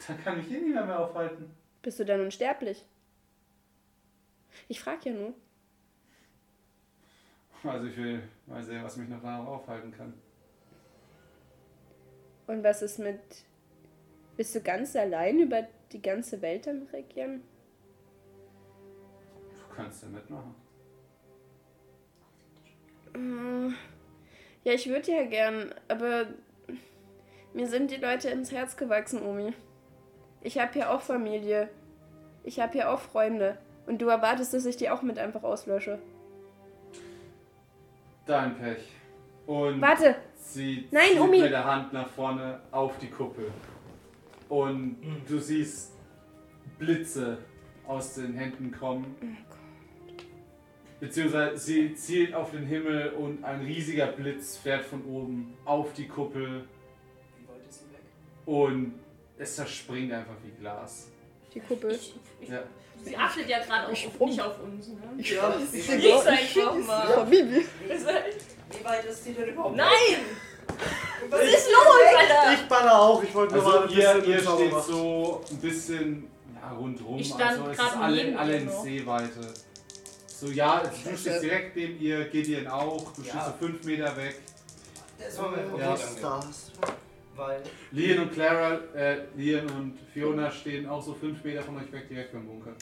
Dann 0.07 0.23
kann 0.23 0.37
mich 0.37 0.49
hier 0.49 0.61
niemand 0.61 0.89
mehr 0.89 1.01
aufhalten. 1.01 1.51
Bist 1.81 1.99
du 1.99 2.05
dann 2.05 2.21
unsterblich? 2.21 2.85
Ich 4.69 4.81
frag 4.81 5.03
ja 5.07 5.15
nur. 5.15 5.33
Also 7.65 7.87
ich 7.87 7.97
will 7.97 8.23
mal 8.45 8.63
sehen, 8.63 8.85
was 8.85 8.99
mich 8.99 9.09
noch 9.09 9.23
danach 9.23 9.47
aufhalten 9.47 9.93
kann. 9.93 10.13
Und 12.47 12.63
was 12.63 12.83
ist 12.83 12.99
mit. 12.99 13.21
Bist 14.37 14.55
du 14.55 14.61
ganz 14.61 14.95
allein 14.97 15.39
über 15.41 15.67
die 15.93 16.03
ganze 16.03 16.43
Welt 16.43 16.69
am 16.69 16.87
Regieren? 16.93 17.43
Du 19.55 19.75
kannst 19.75 20.03
ja 20.03 20.09
mitmachen. 20.09 20.55
Mm, 23.15 23.75
Ja, 24.65 24.73
ich 24.73 24.89
würde 24.89 25.13
ja 25.13 25.25
gern, 25.25 25.73
aber 25.89 26.27
mir 27.55 27.69
sind 27.69 27.91
die 27.91 27.97
Leute 27.97 28.29
ins 28.29 28.53
Herz 28.53 28.77
gewachsen, 28.77 29.23
Omi. 29.23 29.55
Ich 30.43 30.59
habe 30.59 30.73
hier 30.73 30.91
auch 30.91 31.01
Familie. 31.01 31.69
Ich 32.45 32.61
habe 32.61 32.73
hier 32.73 32.91
auch 32.91 33.01
Freunde. 33.01 33.59
Und 33.87 34.03
du 34.03 34.09
erwartest, 34.09 34.53
dass 34.55 34.67
ich 34.67 34.77
die 34.77 34.91
auch 34.91 35.03
mit 35.03 35.19
einfach 35.19 35.43
auslösche. 35.45 35.99
Dein 38.27 38.57
Pech. 38.59 38.93
Und 39.47 39.81
Warte, 39.81 40.17
sie 40.55 40.89
Nein, 40.91 41.11
zieht 41.13 41.21
Omi. 41.21 41.41
mit 41.41 41.51
der 41.53 41.65
Hand 41.65 41.93
nach 41.93 42.09
vorne 42.09 42.61
auf 42.71 42.99
die 42.99 43.09
Kuppel. 43.09 43.51
Und 44.49 44.97
du 45.29 45.39
siehst 45.39 45.93
Blitze 46.79 47.39
aus 47.87 48.15
den 48.15 48.35
Händen 48.35 48.71
kommen. 48.73 49.17
Beziehungsweise 51.01 51.59
sie 51.59 51.95
zielt 51.95 52.35
auf 52.35 52.53
den 52.53 52.65
Himmel 52.65 53.11
und 53.11 53.45
ein 53.45 53.61
riesiger 53.61 54.07
Blitz 54.07 54.57
fährt 54.57 54.85
von 54.85 55.05
oben 55.05 55.55
auf 55.65 55.93
die 55.93 56.09
Kuppel 56.09 56.65
Wie 57.37 57.49
weit 57.49 57.69
ist 57.69 57.81
sie 57.81 57.93
weg? 57.93 58.01
und 58.47 58.95
es 59.39 59.57
zerspringt 59.57 60.13
einfach 60.13 60.37
wie 60.43 60.53
Glas. 60.59 61.11
Die 61.53 61.61
Kuppel. 61.61 61.93
Ich, 61.93 62.15
ich, 62.41 62.49
Ja. 62.49 62.63
Sie 63.05 63.17
achtet 63.17 63.49
ja 63.49 63.59
gerade 63.61 63.87
auch 63.87 63.91
nicht 63.91 64.07
auf 64.41 64.61
uns, 64.61 64.89
ne? 64.89 64.97
Ja, 65.19 65.55
Sie 65.71 65.79
wie, 65.79 65.83
fliegt 65.83 66.27
einfach 66.27 66.75
mal. 66.87 67.15
Oh, 67.19 67.25
Bibi. 67.25 67.67
wie 67.89 68.85
weit 68.85 69.05
ist 69.05 69.27
die 69.27 69.33
denn 69.35 69.49
überhaupt? 69.49 69.77
Nein! 69.77 69.89
Was 71.31 71.41
ist 71.43 71.69
los, 71.71 72.19
Alter? 72.19 72.53
Ich 72.53 72.69
baller 72.69 73.01
auch, 73.01 73.23
ich 73.23 73.33
wollte 73.35 73.55
nur 73.55 73.63
mal 73.65 73.79
Also 73.79 73.89
ein 73.95 73.99
ihr, 73.99 74.15
bisschen 74.15 74.33
ihr 74.33 74.41
steht 74.41 74.73
machen. 74.73 74.85
so 74.93 75.45
ein 75.51 75.57
bisschen 75.59 76.31
ja, 76.61 76.71
rundrum, 76.73 77.19
Ich 77.19 77.27
stand 77.29 77.43
also 77.43 77.65
es 77.67 77.71
ist 77.71 77.79
gerade 77.79 78.01
alle, 78.01 78.39
alle 78.39 78.57
in 78.57 78.65
noch. 78.67 78.83
Sehweite. 78.83 79.55
So 80.27 80.47
ja, 80.49 80.81
du 80.83 81.17
stehst 81.17 81.43
direkt 81.43 81.77
neben 81.77 81.99
ihr, 82.01 82.25
Gideon 82.29 82.67
auch, 82.67 83.13
du 83.15 83.23
Ja. 83.23 83.29
stehst 83.31 83.47
so 83.47 83.53
fünf 83.67 83.85
Meter 83.85 84.17
weg. 84.17 84.41
Das 85.19 85.39
war 85.39 85.51
mir 85.51 85.65
Ja. 85.79 85.97
Stars. 85.97 86.73
Weil 87.37 87.63
Lian 87.93 88.21
und 88.21 88.33
Clara, 88.33 88.79
äh, 88.95 89.25
Lian 89.37 89.69
und 89.71 89.99
Fiona 90.13 90.51
stehen 90.51 90.89
auch 90.89 91.03
so 91.03 91.13
fünf 91.15 91.45
Meter 91.45 91.63
von 91.63 91.77
euch 91.77 91.93
weg, 91.93 92.09
direkt 92.09 92.33
beim 92.33 92.47
Bunker. 92.47 92.73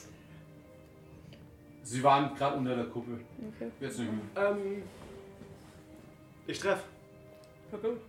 Sie 1.82 2.02
waren 2.02 2.34
gerade 2.34 2.56
unter 2.56 2.76
der 2.76 2.86
Kuppel. 2.86 3.18
Okay. 3.56 3.70
Jetzt 3.80 3.98
nicht 3.98 4.10
mehr. 4.10 4.50
Ähm, 4.50 4.82
ich 6.46 6.58
treffe. 6.58 6.84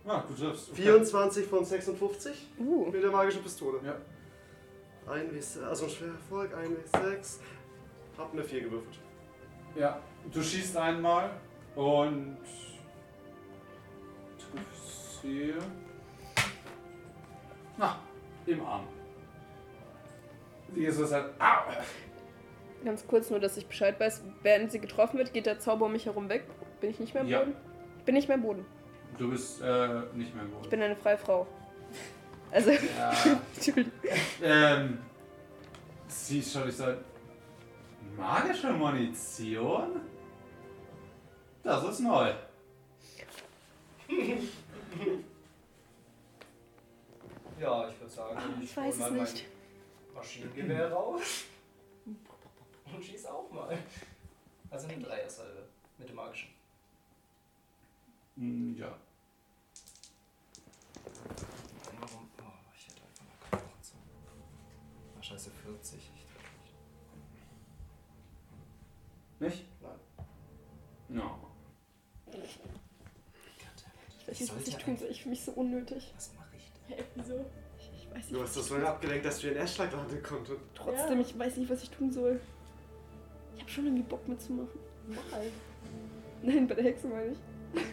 Ah, 0.06 0.22
du 0.28 0.34
triffst. 0.34 0.70
Okay. 0.70 0.82
24 0.82 1.46
von 1.46 1.64
56 1.64 2.46
Uh. 2.60 2.86
mit 2.90 3.02
der 3.02 3.10
magischen 3.10 3.42
Pistole. 3.42 3.80
Ja. 3.84 3.96
1 5.12 5.32
W6, 5.32 5.62
also 5.64 5.84
ein 5.84 5.90
schwerer 5.90 6.12
Erfolg, 6.12 6.56
1 6.56 6.92
W6. 6.92 7.38
Hab 8.16 8.32
eine 8.32 8.44
4 8.44 8.60
gewürfelt. 8.62 8.98
Ja, 9.76 10.00
du 10.32 10.42
schießt 10.42 10.76
einmal 10.76 11.30
und 11.74 12.38
triffst 14.38 15.22
sie. 15.22 15.54
Na, 17.78 17.98
im 18.46 18.64
Arm. 18.64 18.86
Sie 20.74 20.84
ist 20.84 20.98
es 20.98 21.12
halt. 21.12 21.26
Au! 21.38 21.72
Ganz 22.84 23.06
kurz 23.06 23.30
nur, 23.30 23.40
dass 23.40 23.56
ich 23.56 23.66
Bescheid 23.66 23.98
weiß. 23.98 24.22
Während 24.42 24.70
sie 24.72 24.78
getroffen 24.80 25.18
wird, 25.18 25.32
geht 25.32 25.46
der 25.46 25.58
Zauber 25.58 25.86
um 25.86 25.92
mich 25.92 26.06
herum 26.06 26.28
weg. 26.28 26.44
Bin 26.80 26.90
ich 26.90 27.00
nicht 27.00 27.14
mehr 27.14 27.22
im 27.22 27.28
Ja. 27.28 27.38
Boden? 27.40 27.54
Ich 27.98 28.04
bin 28.04 28.14
nicht 28.14 28.28
mehr 28.28 28.36
im 28.36 28.42
Boden. 28.42 28.64
Du 29.18 29.30
bist 29.30 29.60
äh, 29.62 30.00
nicht 30.14 30.34
mehr 30.34 30.44
im 30.44 30.50
Ich 30.50 30.54
Boden. 30.56 30.68
bin 30.70 30.82
eine 30.82 30.96
freie 30.96 31.18
Frau. 31.18 31.46
Also, 32.52 32.70
Ja, 32.70 33.12
Entschuldigung. 33.56 33.92
ähm, 34.40 34.98
sie 36.06 36.40
schaut 36.40 36.66
dich 36.68 36.76
so 36.76 36.84
an. 36.84 36.98
Magische 38.16 38.72
Munition? 38.72 40.00
Das 41.64 41.82
ist 41.84 42.00
neu. 42.00 42.30
Ja, 47.58 47.88
ich 47.88 47.98
würde 48.00 48.12
sagen, 48.12 48.36
Ah, 48.38 48.42
ich, 48.58 48.64
ich 48.70 48.76
weiß 48.76 48.98
mal 48.98 49.10
nicht. 49.12 49.46
mein 50.08 50.14
Maschinengewehr 50.14 50.92
raus 50.92 51.44
und 52.04 53.04
schieß 53.04 53.26
auch 53.26 53.50
mal. 53.50 53.76
Also 54.70 54.88
eine 54.88 55.02
Dreiersalve 55.02 55.66
mit 55.98 56.08
dem 56.08 56.16
magischen. 56.16 56.50
Hm, 58.36 58.76
ja. 58.76 58.94
Warum? 62.00 62.28
Oh, 62.38 62.42
ich 62.76 62.88
hätte 62.88 63.00
einfach 63.02 63.24
mal 63.24 63.58
Knochen 63.58 63.82
zu. 63.82 63.94
Ach, 65.18 65.24
scheiße, 65.24 65.50
40. 65.50 65.98
Ich 66.14 66.24
treffe 66.26 66.56
nicht. 69.40 69.54
Nicht? 69.58 69.66
Nein. 69.80 69.98
No. 71.08 71.38
Ich 74.28 74.28
weiß 74.28 74.40
nicht, 74.40 74.56
was 74.56 74.66
ich 74.68 74.76
tun 74.76 74.96
soll. 74.98 75.08
Ich 75.08 75.22
fühle 75.22 75.30
mich 75.30 75.44
so 75.44 75.52
unnötig. 75.52 76.12
Was 76.16 76.30
wieso? 77.14 77.44
Ich, 77.78 77.90
ich 77.96 78.10
weiß 78.14 78.28
Du 78.28 78.34
nicht. 78.34 78.42
hast 78.44 78.56
das 78.56 78.66
so 78.68 78.76
abgelenkt, 78.76 79.24
dass 79.26 79.40
du 79.40 79.48
den 79.48 79.56
Erschlag 79.56 79.92
landen 79.92 80.22
konntest. 80.22 80.58
Trotzdem, 80.74 81.20
ich 81.20 81.38
weiß 81.38 81.56
nicht, 81.56 81.70
was 81.70 81.82
ich 81.82 81.90
tun 81.90 82.10
soll. 82.12 82.40
Ich 83.54 83.60
habe 83.62 83.70
schon 83.70 83.84
irgendwie 83.86 84.02
Bock 84.04 84.26
mitzumachen. 84.28 84.78
Mach 85.08 85.32
halt. 85.38 85.52
Nein, 86.42 86.66
bei 86.68 86.74
der 86.74 86.84
Hexe 86.84 87.06
meine 87.08 87.32
ich. 87.32 87.38
Nein. 87.74 87.84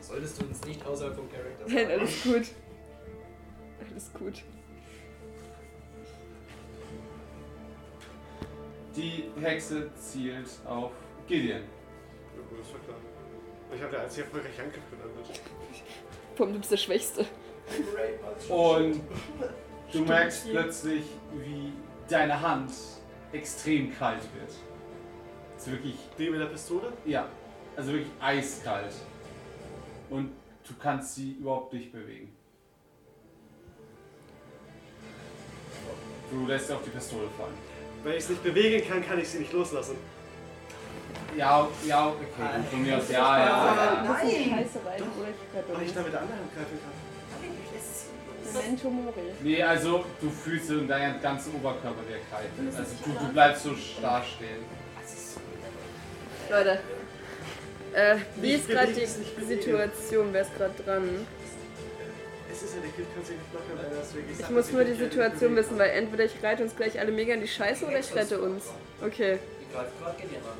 Solltest 0.00 0.40
du 0.40 0.46
uns 0.46 0.64
nicht 0.64 0.84
außerhalb 0.84 1.14
vom 1.14 1.30
Charakter 1.30 1.64
Nein, 1.66 1.86
sagen? 1.86 2.00
alles 2.00 2.22
gut. 2.22 2.54
Alles 3.90 4.12
gut. 4.12 4.42
Die 8.96 9.30
Hexe 9.40 9.90
zielt 9.94 10.48
auf 10.66 10.90
Gideon. 11.26 11.60
Ja, 11.60 12.42
gut, 12.48 12.58
das 12.60 12.72
war 12.72 12.80
klar. 12.80 12.96
Ich 13.74 13.82
habe 13.82 13.94
ja 13.96 14.02
als 14.02 14.18
erfolgreich 14.18 14.58
Angriff 14.60 14.82
gelandet. 14.90 15.40
Vor 16.38 16.46
allem, 16.46 16.52
du 16.54 16.60
bist 16.60 16.70
der 16.70 16.76
Schwächste. 16.76 17.26
Und 18.48 19.00
du 19.92 19.98
merkst 20.02 20.48
plötzlich, 20.48 21.02
wie 21.34 21.72
deine 22.08 22.40
Hand 22.40 22.70
extrem 23.32 23.92
kalt 23.92 24.22
wird. 24.38 24.52
Es 25.56 25.66
ist 25.66 25.72
wirklich, 25.72 25.96
Die 26.16 26.30
mit 26.30 26.40
der 26.40 26.46
Pistole? 26.46 26.92
ja, 27.04 27.26
also 27.76 27.90
wirklich 27.90 28.12
eiskalt. 28.20 28.92
Und 30.10 30.30
du 30.68 30.74
kannst 30.80 31.16
sie 31.16 31.32
überhaupt 31.32 31.72
nicht 31.72 31.90
bewegen. 31.90 32.32
Du 36.30 36.46
lässt 36.46 36.70
auf 36.70 36.84
die 36.84 36.90
Pistole 36.90 37.26
fallen. 37.36 37.54
Wenn 38.04 38.12
ich 38.12 38.18
es 38.18 38.28
nicht 38.28 38.44
bewegen 38.44 38.88
kann, 38.88 39.04
kann 39.04 39.18
ich 39.18 39.28
sie 39.28 39.40
nicht 39.40 39.52
loslassen. 39.52 39.96
Ja, 41.36 41.68
ja, 41.86 42.06
okay, 42.08 42.26
gut, 42.36 42.70
von 42.70 42.82
mir 42.82 42.96
aus, 42.96 43.08
ja, 43.10 43.38
ja, 43.38 43.46
ja. 43.46 44.04
Das 44.06 44.22
ist 44.22 44.32
Scheiße 44.32 44.80
rein. 44.86 45.02
Oder 45.02 45.28
ich 45.28 45.54
Weil 45.54 45.62
gerade 45.62 45.84
ich 45.84 45.94
da 45.94 46.02
mit 46.02 46.12
der 46.12 46.20
anderen 46.20 46.40
Hand 46.40 46.54
greifen 46.54 46.78
kann. 46.82 47.08
Memento 48.54 48.90
Mori. 48.90 49.14
Nee, 49.42 49.62
also 49.62 50.04
du 50.20 50.30
fühlst 50.30 50.70
in 50.70 50.88
deinem 50.88 51.20
ganzen 51.20 51.54
Oberkörper 51.54 52.02
der 52.08 52.18
kalt. 52.30 52.48
Also 52.76 52.94
du, 53.04 53.26
du 53.26 53.32
bleibst 53.32 53.62
so 53.64 53.74
starr 53.74 54.22
stehen. 54.24 54.64
Leute. 56.50 56.80
Äh, 57.94 58.16
wie 58.36 58.52
ist 58.52 58.68
gerade 58.68 58.92
die. 58.92 59.06
Situation? 59.06 60.28
Wer 60.32 60.42
ist 60.42 60.56
gerade 60.56 60.82
dran? 60.82 61.26
Es 62.50 62.62
ist 62.62 62.74
ja 62.74 62.80
der 62.80 62.90
Kind, 62.90 63.06
kannst 63.14 63.28
du 63.28 63.34
nicht 63.34 63.54
machen, 63.54 63.78
Alter, 63.78 63.96
deswegen 64.00 64.30
Ich 64.30 64.38
sag, 64.38 64.50
muss 64.50 64.72
nur 64.72 64.84
die 64.84 64.94
Situation 64.94 65.54
wissen, 65.54 65.78
weil 65.78 65.90
entweder 65.90 66.24
ich 66.24 66.42
reite 66.42 66.62
uns 66.62 66.74
gleich 66.74 66.98
alle 66.98 67.12
mega 67.12 67.34
in 67.34 67.40
die 67.40 67.48
Scheiße 67.48 67.84
oder 67.84 67.98
ich 67.98 68.14
rette 68.14 68.40
uns. 68.40 68.64
Okay, 69.00 69.38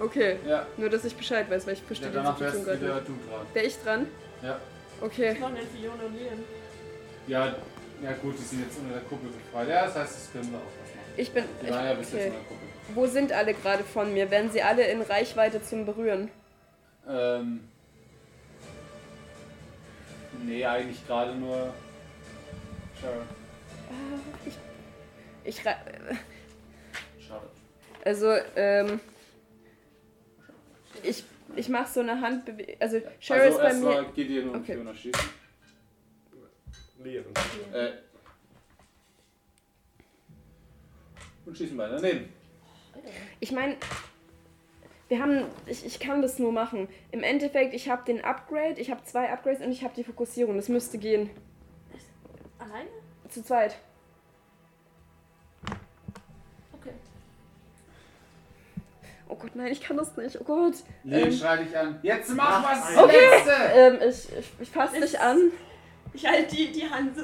Okay. 0.01 0.37
Ja, 0.47 0.67
Nur, 0.77 0.91
dass 0.91 1.05
ich 1.05 1.17
Bescheid 1.17 1.51
weiß, 1.51 1.67
weil 1.67 1.75
ich 1.75 1.83
verstehe 1.83 2.09
ja 2.09 2.13
die 2.13 2.17
danach 2.17 2.39
Situation 2.39 2.65
gerade 2.65 2.79
du 2.79 3.13
nicht. 3.13 3.29
dran. 3.31 3.47
Wäre 3.55 3.67
ich 3.67 3.83
dran? 3.83 4.07
Ja. 4.43 4.61
Okay. 5.01 5.33
Ich 5.33 5.41
noch 5.41 5.51
nicht 5.51 5.67
Fiona 5.75 6.05
und 6.05 6.15
Lian. 6.19 6.45
Ja, 7.27 7.55
ja 8.03 8.13
gut, 8.23 8.39
die 8.39 8.43
sind 8.43 8.65
jetzt 8.65 8.79
unter 8.79 8.95
der 8.95 9.03
Kuppel 9.03 9.31
befreit. 9.31 9.69
Ja, 9.69 9.87
das 9.87 9.95
heißt, 9.97 10.17
das 10.17 10.33
können 10.33 10.51
wir 10.53 10.59
auch 10.59 10.63
was 10.63 10.95
machen. 10.95 11.13
Ich 11.17 11.31
bin. 11.33 11.45
Die 11.63 11.67
Ich, 11.67 11.73
waren 11.73 11.85
ja 11.85 11.95
bis 11.95 12.13
jetzt 12.13 12.15
okay. 12.15 12.27
in 12.27 12.33
der 12.33 12.43
Kuppel. 12.43 12.69
Wo 12.95 13.07
sind 13.07 13.33
alle 13.33 13.55
gerade 13.55 13.85
von 13.85 14.13
mir? 14.15 14.31
Werden 14.31 14.51
sie 14.51 14.63
alle 14.63 14.85
in 14.85 15.03
Reichweite 15.03 15.63
zum 15.63 15.85
Berühren? 15.85 16.31
Ähm. 17.09 17.61
Nee, 20.45 20.65
eigentlich 20.65 21.07
gerade 21.07 21.35
nur. 21.35 21.73
Sharon. 23.01 23.27
Ich. 24.47 24.55
Ich. 25.45 25.63
Also, 28.09 28.35
ähm. 28.57 29.01
Ich. 31.03 31.25
Ich 31.57 31.69
mache 31.69 31.93
so 31.93 32.01
eine 32.01 32.19
Handbewegung. 32.19 32.77
Also, 32.81 33.03
Cheryl 33.21 33.53
also 33.53 33.59
ist 33.59 33.83
bei 33.83 34.03
mir. 34.03 34.13
Gideon 34.15 34.49
und 34.49 34.57
Okay. 34.63 34.75
Fiona 34.75 34.95
schießen. 34.95 35.23
Lehren. 37.05 37.27
Äh. 37.75 37.91
Und 41.45 41.59
schießen 41.59 41.77
beide 41.77 41.97
daneben. 41.97 42.33
Ich 43.41 43.53
meine, 43.53 43.77
wir 45.09 45.21
haben, 45.21 45.45
ich, 45.67 45.85
ich 45.85 46.01
kann 46.01 46.23
das 46.23 46.39
nur 46.39 46.53
machen. 46.53 46.89
Im 47.11 47.23
Endeffekt, 47.23 47.75
ich 47.75 47.91
habe 47.91 48.07
den 48.07 48.25
Upgrade, 48.25 48.81
ich 48.81 48.91
habe 48.91 49.05
zwei 49.05 49.31
Upgrades 49.31 49.61
und 49.61 49.71
ich 49.71 49.85
habe 49.85 49.95
die 49.95 50.05
Fokussierung. 50.05 50.57
Das 50.57 50.71
müsste 50.71 50.97
gehen. 50.97 51.29
Alleine? 52.59 52.89
Zu 53.29 53.45
zweit. 53.45 53.77
Oh 59.29 59.35
Gott, 59.37 59.55
nein, 59.55 59.71
ich 59.71 59.81
kann 59.81 59.97
das 59.97 60.17
nicht. 60.17 60.41
Oh 60.41 60.45
Gott. 60.45 60.75
Leon 61.05 61.29
Ähm. 61.29 61.33
schreit 61.33 61.61
dich 61.61 61.77
an. 61.77 61.99
Jetzt 62.03 62.35
mach 62.35 62.65
was! 62.65 62.97
Okay. 62.97 63.17
Letzte! 63.31 63.53
Ähm, 63.75 63.99
ich, 64.09 64.39
ich, 64.39 64.47
ich 64.61 64.71
fasse 64.71 65.01
dich 65.01 65.19
an. 65.21 65.51
Ich 66.15 66.27
halte 66.27 66.55
die, 66.57 66.73
die 66.73 66.89
Hand. 66.89 67.15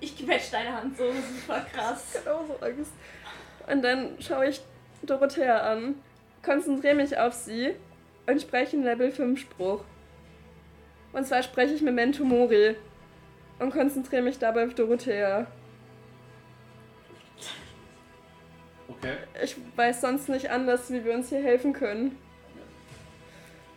Ich 0.00 0.18
quetsch 0.18 0.52
deine 0.52 0.72
Hand 0.74 0.96
so 0.98 1.04
super 1.10 1.64
krass. 1.74 2.22
Oh, 2.26 2.44
so 2.46 2.64
Angst. 2.64 2.92
Und 3.66 3.82
dann 3.82 4.10
schaue 4.20 4.48
ich 4.48 4.60
Dorothea 5.02 5.56
an, 5.72 5.94
konzentriere 6.42 6.94
mich 6.94 7.16
auf 7.18 7.32
sie 7.32 7.74
und 8.26 8.40
spreche 8.42 8.76
einen 8.76 8.84
Level 8.84 9.10
5 9.10 9.40
Spruch. 9.40 9.82
Und 11.12 11.26
zwar 11.26 11.42
spreche 11.42 11.74
ich 11.74 11.80
Memento 11.80 12.24
Mori 12.24 12.76
und 13.58 13.70
konzentriere 13.72 14.22
mich 14.22 14.38
dabei 14.38 14.66
auf 14.66 14.74
Dorothea. 14.74 15.46
Okay. 18.88 19.16
Ich 19.42 19.56
weiß 19.76 20.00
sonst 20.00 20.28
nicht 20.28 20.50
anders, 20.50 20.90
wie 20.90 21.04
wir 21.04 21.14
uns 21.14 21.30
hier 21.30 21.42
helfen 21.42 21.72
können. 21.72 22.18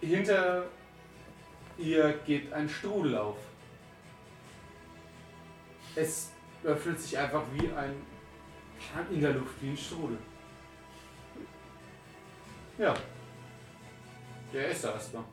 Hinter 0.01 0.65
ihr 1.77 2.19
geht 2.25 2.51
ein 2.53 2.67
Strudel 2.69 3.17
auf. 3.17 3.37
Es 5.95 6.31
öffnet 6.63 6.99
sich 6.99 7.17
einfach 7.17 7.43
wie 7.53 7.71
ein 7.71 7.95
Hang 8.93 9.07
in 9.11 9.21
der 9.21 9.33
Luft, 9.33 9.61
wie 9.61 9.69
ein 9.69 9.77
Strudel. 9.77 10.17
Ja. 12.77 12.93
Der 14.53 14.69
ist 14.69 14.83
da 14.83 14.93
erstmal. 14.93 15.23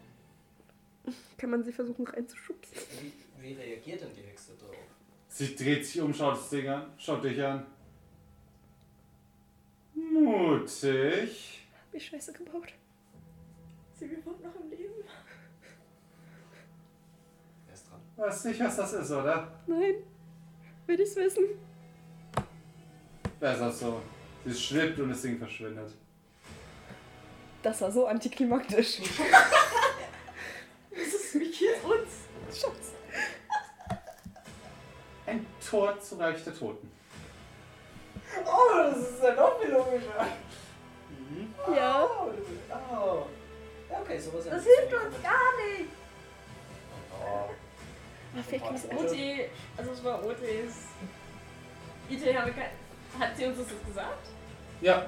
Kann 1.36 1.50
man 1.50 1.62
sie 1.62 1.72
versuchen 1.72 2.06
reinzuschubsen? 2.06 2.76
Wie, 3.02 3.12
wie 3.42 3.52
reagiert 3.52 4.00
denn 4.00 4.14
die 4.16 4.22
Hexe 4.22 4.52
drauf? 4.56 4.74
Sie 5.28 5.54
dreht 5.54 5.84
sich 5.84 6.00
um, 6.00 6.14
schaut 6.14 6.38
das 6.38 6.48
Ding 6.48 6.68
an, 6.68 6.92
schaut 6.96 7.22
dich 7.22 7.42
an. 7.42 7.66
Mutig. 9.94 11.66
Hab 11.72 11.94
ich 11.94 12.06
Scheiße 12.06 12.32
gebaut. 12.32 12.72
Wir 13.98 14.08
überhaupt 14.18 14.44
noch 14.44 14.54
im 14.56 14.70
Leben? 14.70 14.92
Wer 17.66 17.74
ist 17.74 17.88
dran? 17.88 18.00
Weißt 18.16 18.44
nicht, 18.46 18.60
was 18.60 18.76
das 18.76 18.92
ist, 18.92 19.10
oder? 19.10 19.52
Nein. 19.66 19.94
Will 20.86 21.00
ich's 21.00 21.16
wissen? 21.16 21.44
Besser 23.40 23.70
so. 23.70 24.02
Sie 24.44 24.54
schwippt 24.54 24.98
und 24.98 25.08
das 25.10 25.22
Ding 25.22 25.38
verschwindet. 25.38 25.92
Das 27.62 27.80
war 27.80 27.90
so 27.90 28.06
antiklimaktisch. 28.06 29.00
Das 30.96 31.12
ist 31.12 31.34
mich 31.34 31.60
jetzt 31.60 31.84
uns. 31.84 32.60
Schatz. 32.60 32.92
Ein 35.26 35.44
Tor 35.68 35.98
zu 35.98 36.14
Reich 36.16 36.44
der 36.44 36.54
Toten. 36.56 36.88
Oh, 38.46 38.90
das 38.90 38.98
ist 38.98 39.22
ja 39.22 39.34
noch 39.34 39.58
viel 39.60 39.70
logischer. 39.70 40.26
Ja. 41.76 42.04
Oh, 42.04 42.30
oh. 42.70 43.26
Ja, 43.90 44.00
okay, 44.00 44.18
sowas 44.18 44.44
Das 44.44 44.64
hilft 44.64 44.92
uns 44.92 45.22
gar 45.22 45.56
nicht. 45.56 45.90
Oh. 47.12 47.50
Ah, 48.36 48.42
vielleicht 48.46 48.64
kann 48.64 48.74
OT, 48.98 49.16
also 49.76 49.90
es 49.92 50.04
war 50.04 50.24
OTs. 50.24 50.74
IT 52.10 52.36
haben 52.36 52.46
wir 52.46 52.52
kein. 52.52 52.70
Hat 53.18 53.36
sie 53.36 53.46
uns 53.46 53.58
das 53.58 53.66
gesagt? 53.86 54.26
Ja, 54.80 55.06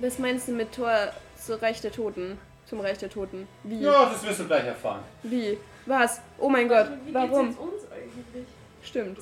Was 0.00 0.18
meinst 0.18 0.48
du 0.48 0.52
mit 0.52 0.72
Tor 0.74 0.92
zu 1.40 1.60
Reich 1.62 1.80
der 1.80 1.92
Toten? 1.92 2.38
Zum 2.66 2.80
Reich 2.80 2.98
der 2.98 3.08
Toten? 3.08 3.46
Wie? 3.62 3.80
ja, 3.80 4.06
das 4.10 4.24
wirst 4.24 4.40
du 4.40 4.46
gleich 4.46 4.64
erfahren. 4.66 5.02
Wie? 5.22 5.56
Was? 5.86 6.20
Oh 6.38 6.48
mein 6.48 6.68
Gott, 6.68 6.90
Wie 7.04 7.14
warum? 7.14 7.46
geht's 7.48 7.58
jetzt 7.60 7.60
uns 7.60 7.82
eigentlich? 7.92 8.46
Stimmt. 8.82 9.18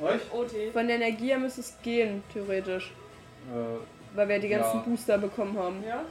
Euch? 0.00 0.20
OT. 0.32 0.72
Von 0.72 0.86
der 0.86 0.96
Energie 0.96 1.28
her 1.28 1.38
müsste 1.38 1.60
es 1.62 1.74
gehen, 1.82 2.22
theoretisch. 2.32 2.92
Äh, 3.52 4.16
Weil 4.16 4.28
wir 4.28 4.38
die 4.38 4.48
ganzen 4.48 4.76
Ja. 4.78 4.82
Booster 4.86 5.18
bekommen 5.18 5.58
haben. 5.58 5.82
Ja? 5.86 6.02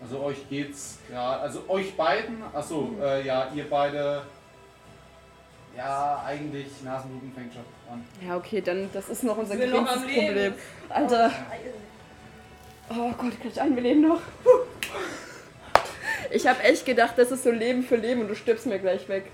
also 0.00 0.20
euch 0.20 0.48
geht's 0.48 0.98
gerade. 1.08 1.40
Also 1.42 1.62
euch 1.68 1.96
beiden. 1.96 2.42
Achso, 2.52 2.90
äh, 3.00 3.24
ja, 3.24 3.48
ihr 3.54 3.68
beide. 3.70 4.22
Ja, 5.76 6.22
eigentlich 6.26 6.66
Nasenbluten 6.84 7.32
fängt 7.32 7.52
schon 7.54 7.62
an. 7.90 8.04
Ja, 8.26 8.36
okay, 8.36 8.60
dann 8.60 8.90
das 8.92 9.08
ist 9.08 9.22
noch 9.24 9.38
unser 9.38 9.54
Leben. 9.54 9.84
Problem. 9.86 10.54
Alter. 10.88 11.30
Oh 12.90 13.10
Gott, 13.16 13.40
krieg 13.40 13.52
ich 13.52 13.60
ein 13.60 13.76
Leben 13.76 14.02
noch? 14.08 14.20
Ich 16.30 16.46
habe 16.46 16.62
echt 16.62 16.84
gedacht, 16.84 17.14
das 17.16 17.30
ist 17.30 17.44
so 17.44 17.50
Leben 17.50 17.82
für 17.82 17.96
Leben 17.96 18.22
und 18.22 18.28
du 18.28 18.34
stirbst 18.34 18.66
mir 18.66 18.78
gleich 18.78 19.08
weg. 19.08 19.26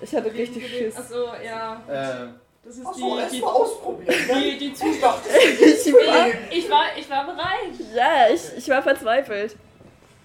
Ich 0.00 0.14
hatte 0.14 0.32
richtig 0.32 0.68
Schiss. 0.68 0.96
Achso, 0.96 1.28
ja. 1.44 1.82
Äh, 1.88 2.28
Das 2.64 2.78
ist 2.78 2.86
Achso, 2.86 3.14
die, 3.16 3.20
erst 3.20 3.34
die, 3.34 3.40
mal 3.40 3.48
ausprobieren. 3.52 4.14
die, 4.34 4.58
die 4.58 4.72
Zustand. 4.72 5.22
Ich 5.26 5.92
war, 5.92 6.26
Ich 6.50 6.70
war, 6.70 6.84
ich 6.98 7.10
war 7.10 7.26
bereit. 7.26 7.94
ja, 7.94 8.28
ich, 8.32 8.42
ich 8.56 8.68
war 8.68 8.82
verzweifelt. 8.82 9.56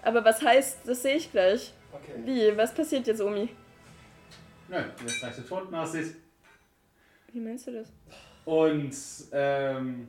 Aber 0.01 0.23
was 0.23 0.41
heißt, 0.41 0.79
das 0.85 1.01
sehe 1.01 1.15
ich 1.17 1.29
gleich. 1.31 1.73
Okay. 1.91 2.13
Wie? 2.23 2.55
Was 2.57 2.73
passiert 2.73 3.05
jetzt, 3.07 3.21
Omi? 3.21 3.49
nö, 4.69 4.77
wie 4.99 5.03
das 5.05 5.23
Reich 5.23 5.35
der 5.35 5.45
Toten 5.47 5.75
aussieht. 5.75 6.15
Wie 7.33 7.39
meinst 7.39 7.67
du 7.67 7.71
das? 7.73 7.87
Und 8.45 8.95
ähm, 9.33 10.07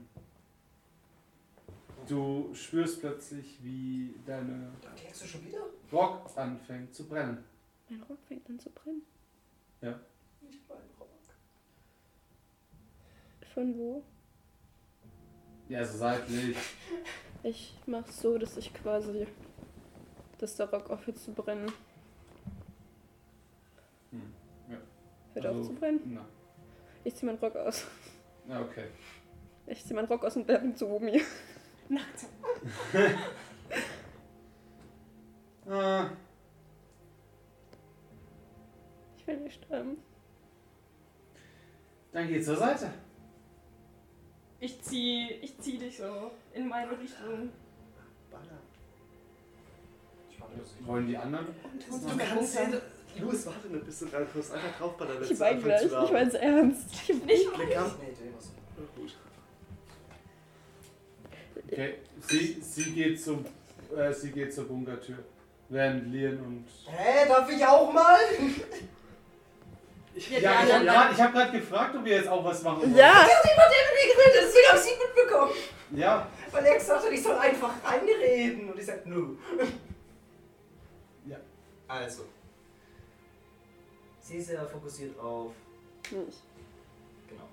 du 2.09 2.51
spürst 2.55 3.01
plötzlich, 3.01 3.59
wie 3.62 4.15
deine 4.24 4.70
Da 4.82 4.90
klingst 4.97 5.23
du 5.23 5.27
schon 5.27 5.44
wieder? 5.47 5.59
Rock 5.93 6.31
anfängt 6.36 6.94
zu 6.94 7.09
brennen. 7.09 7.44
Mein 7.89 8.02
Rock 8.02 8.19
fängt 8.28 8.48
an 8.48 8.59
zu 8.61 8.70
brennen. 8.70 9.02
Nicht 9.82 10.61
mein 10.69 10.78
Rock. 10.98 11.09
Von 13.55 13.77
wo? 13.77 14.03
Ja, 15.69 15.85
so 15.85 15.99
seitlich. 15.99 16.57
Ich 17.43 17.75
mach's 17.87 18.21
so, 18.21 18.37
dass 18.39 18.57
ich 18.57 18.73
quasi. 18.75 19.27
dass 20.39 20.57
der 20.57 20.71
Rock 20.71 20.89
aufhört 20.91 21.19
zu 21.19 21.33
brennen. 21.33 21.71
Hm, 24.11 24.33
ja. 24.71 24.79
Hört 25.35 25.47
Also- 25.47 25.61
auf 25.61 25.67
zu 25.67 25.75
brennen? 25.75 26.01
Na, 26.07 26.25
Ich 27.05 27.15
zieh 27.15 27.27
meinen 27.27 27.39
Rock 27.39 27.57
aus. 27.57 27.87
na 28.47 28.63
okay. 28.63 28.87
Ich 29.67 29.85
zieh 29.85 29.93
meinen 29.95 30.07
Rock 30.09 30.25
aus 30.25 30.37
und 30.37 30.49
werfe 30.49 30.65
ihn 30.65 30.75
zu 30.75 30.89
Omi. 30.89 31.21
Nackt. 31.89 32.25
Äh, 35.67 36.05
Ich 39.19 39.27
will 39.27 39.37
nicht 39.41 39.63
sterben. 39.65 39.99
dann 42.13 42.27
geh 42.29 42.41
zur 42.41 42.57
Seite. 42.57 42.91
Ich 44.61 44.81
zieh, 44.82 45.31
ich 45.43 45.59
zieh 45.59 45.78
dich 45.78 45.97
so 45.97 46.31
in 46.53 46.69
meine 46.69 46.91
Richtung. 46.93 47.51
Baller. 48.31 48.59
Ich 50.31 50.37
ich- 50.37 50.87
Wollen 50.87 51.07
die 51.09 51.16
anderen? 51.16 51.47
Du 51.89 52.16
kannst 52.19 52.53
sehen, 52.53 52.74
Louis, 53.19 53.47
warte 53.47 53.69
nicht, 53.69 53.85
bis 53.87 53.99
du 54.01 54.07
reinkommst. 54.07 54.53
Einfach 54.53 54.78
draufballern, 54.78 55.20
wenn 55.20 55.31
Ich 55.32 55.41
weine 55.41 55.57
anfangen 55.57 55.65
gleich. 55.65 55.91
zu 55.91 56.05
Ich 56.05 56.12
mein's 56.12 56.35
ernst. 56.35 57.09
Nicht. 57.09 57.27
Nee, 57.27 57.35
Idee, 57.35 57.77
was? 58.37 58.53
Oh, 58.78 59.01
gut. 59.01 59.16
Okay, 61.73 61.95
sie, 62.28 62.61
sie, 62.61 62.91
geht 62.93 63.20
zum, 63.23 63.45
äh, 63.97 64.12
sie 64.12 64.31
geht 64.31 64.53
zur 64.55 64.65
Bunkertür. 64.65 65.19
Während 65.69 66.12
Lien 66.12 66.39
und. 66.41 66.66
Hä, 66.87 67.28
darf 67.28 67.49
ich 67.51 67.65
auch 67.65 67.93
mal? 67.93 68.19
Ich, 70.21 70.31
Ja, 70.31 70.41
Ja, 70.41 70.63
ich 70.65 70.73
habe 70.73 70.85
gerade 70.85 71.23
hab 71.23 71.33
grad 71.33 71.53
gefragt, 71.53 71.97
ob 71.97 72.07
ihr 72.07 72.17
jetzt 72.17 72.29
auch 72.29 72.45
was 72.45 72.63
machen 72.63 72.83
wollt. 72.83 72.97
Ja! 72.97 73.27
Wie 73.27 74.09
geredet, 74.09 74.43
deswegen 74.45 74.69
habe 74.69 74.79
ich 74.79 74.85
sie 74.85 74.91
mitbekommen. 75.05 75.53
Ja, 75.93 76.29
Weil 76.53 76.67
er 76.67 76.75
gesagt 76.75 77.05
hat, 77.05 77.13
ich 77.13 77.23
soll 77.23 77.37
einfach 77.37 77.73
reinreden. 77.85 78.71
Und 78.71 78.79
ich 78.79 78.87
sag, 78.87 79.07
nö. 79.07 79.37
Also. 81.91 82.23
Sie 84.21 84.37
ist 84.37 84.51
ja 84.51 84.65
fokussiert 84.65 85.19
auf. 85.19 85.53
Nicht. 86.05 86.39
Genau. 87.29 87.49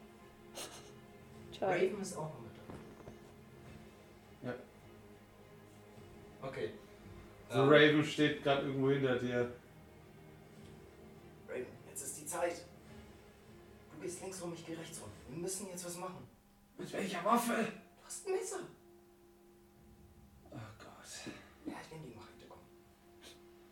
Schade. 1.58 1.72
Raven 1.72 2.02
ist 2.02 2.16
auch 2.16 2.30
noch 2.30 2.42
mit 2.42 2.52
dabei. 4.44 4.54
Ja. 4.54 6.48
Okay. 6.48 6.70
so 7.50 7.62
Ähm, 7.62 7.70
Raven 7.70 8.04
steht 8.06 8.44
gerade 8.44 8.68
irgendwo 8.68 8.92
hinter 8.92 9.16
dir. 9.16 9.52
Die 12.28 12.32
Zeit. 12.32 12.62
Du 13.94 14.02
gehst 14.02 14.22
links 14.22 14.42
rum, 14.42 14.54
ich 14.54 14.66
gehe 14.66 14.78
rechts 14.78 15.00
rum. 15.00 15.10
Wir 15.30 15.38
müssen 15.38 15.70
jetzt 15.70 15.86
was 15.86 15.96
machen. 15.96 16.28
Mit 16.78 16.92
welcher 16.92 17.24
Waffe? 17.24 17.54
Du 17.54 18.06
hast 18.06 18.28
ein 18.28 18.34
Messer. 18.34 18.60
Oh 20.52 20.58
Gott. 20.78 21.32
Ja, 21.66 21.74
ich 21.82 21.90
nehme 21.90 22.06
die 22.06 22.16
Machete, 22.16 22.48
komm. 22.50 22.60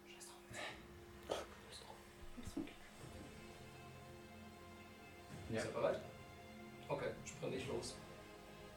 Scheiß 0.08 0.28
drauf. 0.28 1.96
Ja. 5.50 5.60
Ist 5.60 5.66
er 5.66 5.72
bereit? 5.74 6.02
Okay, 6.88 7.10
sprint 7.26 7.56
ich 7.56 7.68
los. 7.68 7.96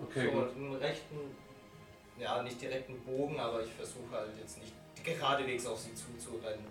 Okay, 0.00 0.26
so, 0.26 0.32
gut. 0.32 0.56
einen 0.56 0.74
rechten, 0.74 1.36
ja, 2.18 2.42
nicht 2.42 2.60
direkten 2.60 3.00
Bogen, 3.04 3.38
aber 3.38 3.62
ich 3.62 3.70
versuche 3.74 4.10
halt 4.10 4.36
jetzt 4.38 4.58
nicht 4.58 4.72
geradewegs 5.04 5.66
auf 5.66 5.78
sie 5.78 5.94
zuzurennen. 5.94 6.66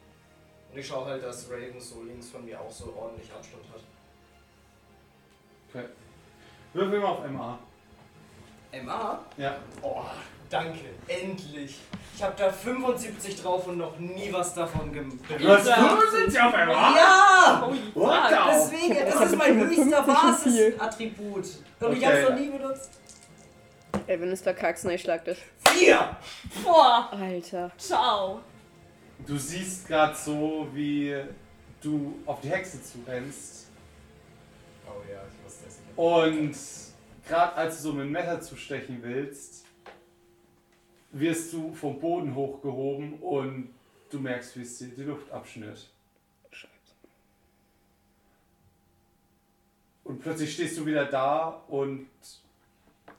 Und 0.71 0.77
ich 0.79 0.87
schaue 0.87 1.05
halt, 1.05 1.23
dass 1.23 1.49
Raven 1.49 1.79
so 1.79 2.03
links 2.03 2.29
von 2.29 2.45
mir 2.45 2.59
auch 2.59 2.69
so 2.71 2.93
ordentlich 2.97 3.31
Abstand 3.31 3.63
hat. 3.73 3.81
Okay. 5.69 5.85
Würfel 6.73 6.99
mal 6.99 7.07
auf 7.07 7.29
MA. 7.29 7.59
MA? 8.83 9.19
Ja. 9.37 9.55
Oh, 9.81 10.03
danke, 10.49 10.79
endlich. 11.07 11.79
Ich 12.15 12.23
habe 12.23 12.33
da 12.37 12.51
75 12.51 13.41
drauf 13.41 13.67
und 13.67 13.77
noch 13.77 13.97
nie 13.97 14.31
was 14.33 14.53
davon 14.53 14.91
Du 14.91 14.99
hast 15.47 15.65
benutzt. 15.65 15.69
75 15.71 16.41
auf 16.41 16.51
MA? 16.53 16.95
Ja! 16.97 17.61
Holy 17.65 17.79
What 17.93 18.15
fuck. 18.15 18.29
the? 18.29 18.35
Deswegen, 18.51 18.91
Ich 18.93 18.99
ich 18.99 19.13
das 19.13 19.21
ist 19.31 19.35
mein 19.37 19.59
55 19.69 19.73
höchster. 19.87 20.01
Basisattribut. 20.03 21.35
Und 21.35 21.45
ich 21.93 21.97
Okay. 21.97 22.05
habe 22.05 22.17
es 22.17 22.29
noch 22.29 22.35
nie 22.39 22.49
benutzt. 22.49 22.89
Ey, 24.07 24.19
wenn 24.19 24.27
du 24.27 24.33
es 24.33 24.41
verkackst, 24.41 24.85
ne, 24.85 24.95
ich 24.95 25.01
schlag 25.01 25.23
dich. 25.25 25.37
Vier! 25.69 26.15
Boah. 26.63 27.09
Alter. 27.11 27.71
Ciao. 27.77 28.41
Du 29.25 29.37
siehst 29.37 29.87
gerade 29.87 30.15
so, 30.15 30.67
wie 30.73 31.15
du 31.81 32.15
auf 32.25 32.41
die 32.41 32.49
Hexe 32.49 32.81
zurennst 32.81 33.67
Oh 34.87 35.01
ja, 35.11 35.21
ich 35.27 35.45
wusste 35.45 35.65
es 35.67 35.79
nicht. 35.79 35.97
und 35.97 36.55
gerade 37.27 37.53
als 37.55 37.77
du 37.77 37.83
so 37.83 37.93
mit 37.93 38.05
dem 38.05 38.11
Messer 38.11 38.39
zustechen 38.41 38.99
willst, 39.01 39.65
wirst 41.11 41.51
du 41.51 41.73
vom 41.73 41.99
Boden 41.99 42.33
hochgehoben 42.35 43.15
und 43.19 43.73
du 44.09 44.19
merkst, 44.19 44.55
wie 44.57 44.61
es 44.61 44.77
dir 44.77 44.87
die 44.87 45.03
Luft 45.03 45.29
abschnürt. 45.31 45.89
Scheiße. 46.51 46.71
Und 50.05 50.21
plötzlich 50.21 50.53
stehst 50.53 50.77
du 50.77 50.85
wieder 50.85 51.05
da 51.05 51.63
und 51.67 52.07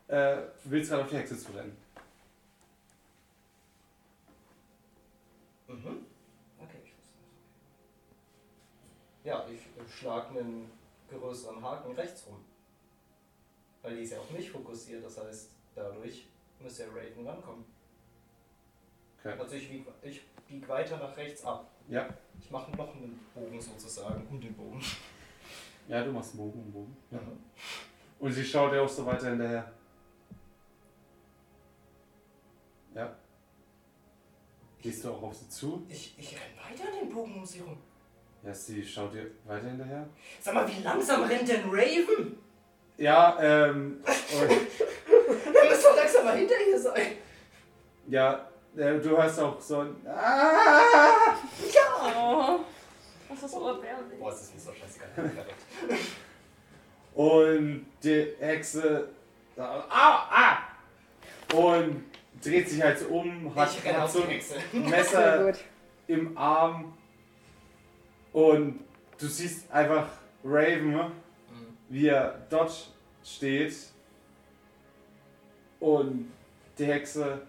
äh, 0.07 0.39
willst 0.65 0.91
gerade 0.91 1.03
auf 1.05 1.11
die 1.11 1.17
Hexe 1.17 1.39
zu 1.39 1.53
rennen. 1.53 1.77
Mhm. 5.69 6.07
Okay, 6.59 6.79
ich 6.83 6.97
wusste 6.99 7.15
das. 7.21 7.39
Ja, 9.25 9.47
ich 9.49 9.61
äh, 9.61 9.89
schlag 9.89 10.31
einen 10.31 10.71
größeren 11.09 11.63
Haken 11.63 11.93
rechts 11.93 12.27
rum. 12.27 12.45
Weil 13.83 13.97
die 13.97 14.03
ist 14.03 14.13
ja 14.13 14.19
auf 14.19 14.31
mich 14.31 14.51
fokussiert, 14.51 15.05
das 15.05 15.19
heißt, 15.19 15.51
dadurch 15.75 16.27
müsste 16.61 16.85
der 16.85 16.97
Raven 16.97 17.27
rankommen. 17.27 17.65
Okay. 19.21 19.39
Also 19.39 19.57
ich, 19.57 19.71
ich 20.03 20.27
bieg 20.49 20.69
weiter 20.69 20.97
nach 20.99 21.17
rechts 21.17 21.45
ab. 21.45 21.71
Ja. 21.89 22.09
Ich 22.41 22.51
mache 22.51 22.71
noch 22.77 22.95
einen 22.95 23.21
Bogen 23.35 23.61
sozusagen, 23.61 24.27
um 24.29 24.41
den 24.41 24.55
Bogen. 24.55 24.83
Ja, 25.89 26.05
du 26.05 26.13
machst 26.13 26.33
einen 26.33 26.39
Bogen, 26.39 26.61
einen 26.61 26.73
Bogen. 26.73 26.97
Ja. 27.11 27.19
Mhm. 27.19 27.39
Und 28.19 28.33
sie 28.33 28.45
schaut 28.45 28.73
dir 28.73 28.83
auch 28.83 28.89
so 28.89 29.07
weiter 29.07 29.31
hinterher. 29.31 29.73
Gehst 34.83 35.05
du 35.05 35.11
auch 35.11 35.23
auf 35.23 35.35
sie 35.35 35.49
zu? 35.49 35.85
Ich, 35.89 36.15
ich 36.19 36.33
renn 36.33 36.41
weiter 36.57 36.85
den 37.01 37.09
Bogen 37.09 37.35
um 37.35 37.45
sie 37.45 37.61
rum. 37.61 37.79
Ja, 38.45 38.55
sie 38.55 38.85
schaut 38.85 39.13
dir 39.13 39.27
weiter 39.45 39.69
hinterher. 39.69 40.09
Sag 40.41 40.55
mal, 40.55 40.69
wie 40.69 40.83
langsam 40.83 41.25
rennt 41.25 41.49
denn 41.49 41.65
Raven? 41.69 42.39
Ja, 42.97 43.37
ähm. 43.41 44.03
Er 44.09 45.71
muss 45.71 45.83
doch 45.83 45.97
langsam 45.97 46.25
mal 46.25 46.37
hinter 46.37 46.55
ihr 46.69 46.79
sein. 46.79 47.13
ja, 48.09 48.49
äh, 48.77 48.99
du 48.99 49.11
hörst 49.17 49.41
auch 49.41 49.61
so 49.61 49.81
ein. 49.81 49.97
Ah! 50.07 51.37
Oh. 52.17 52.61
Das 53.29 53.43
ist 53.43 53.51
so 53.51 53.67
erbärmlich. 53.69 54.19
Boah, 54.19 54.33
ist 54.33 54.41
das 54.43 54.55
mir 54.55 54.61
so 54.61 54.73
scheißegal. 54.73 55.47
Und 57.15 57.87
die 58.03 58.35
Hexe. 58.39 59.09
Au! 59.57 59.83
Ah! 59.91 60.59
Und 61.55 62.05
dreht 62.43 62.69
sich 62.69 62.83
halt 62.83 62.99
so 62.99 63.07
um, 63.07 63.55
hat, 63.55 63.71
hat 63.85 64.11
so 64.11 64.25
ein 64.25 64.41
Messer 64.91 65.53
im 66.07 66.37
Arm. 66.37 66.93
Und 68.33 68.81
du 69.19 69.27
siehst 69.27 69.71
einfach 69.71 70.09
Raven, 70.45 70.93
Mhm. 70.93 71.13
wie 71.89 72.09
er 72.09 72.39
dort 72.51 72.91
steht. 73.25 73.75
Und 75.81 76.31
die 76.79 76.87
Hexe. 76.87 77.41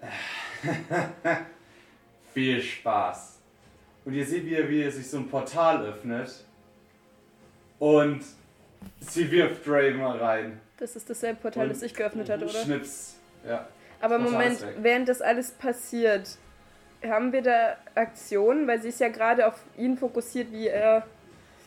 Viel 2.34 2.62
Spaß. 2.62 3.38
Und 4.04 4.14
ihr 4.14 4.24
seht, 4.26 4.44
wie 4.46 4.54
er, 4.54 4.68
wie 4.68 4.82
er 4.82 4.90
sich 4.90 5.08
so 5.08 5.18
ein 5.18 5.28
Portal 5.28 5.84
öffnet. 5.84 6.44
Und 7.78 8.22
sie 9.00 9.30
wirft 9.30 9.62
Raven 9.66 10.00
rein. 10.02 10.60
Das 10.78 10.96
ist 10.96 11.08
dasselbe 11.10 11.40
Portal, 11.40 11.64
Und 11.64 11.70
das 11.70 11.82
ich 11.82 11.94
geöffnet 11.94 12.28
hatte, 12.30 12.44
oder? 12.44 12.62
Schnips. 12.64 13.16
Ja. 13.46 13.68
Aber 14.00 14.18
Das 14.18 14.30
Portal 14.30 14.48
Moment, 14.50 14.66
während 14.84 15.08
das 15.08 15.20
alles 15.20 15.50
passiert, 15.52 16.38
haben 17.04 17.32
wir 17.32 17.42
da 17.42 17.76
Aktionen, 17.94 18.66
weil 18.66 18.80
sie 18.80 18.88
ist 18.88 19.00
ja 19.00 19.08
gerade 19.08 19.46
auf 19.46 19.60
ihn 19.76 19.96
fokussiert, 19.96 20.52
wie 20.52 20.68
er 20.68 21.06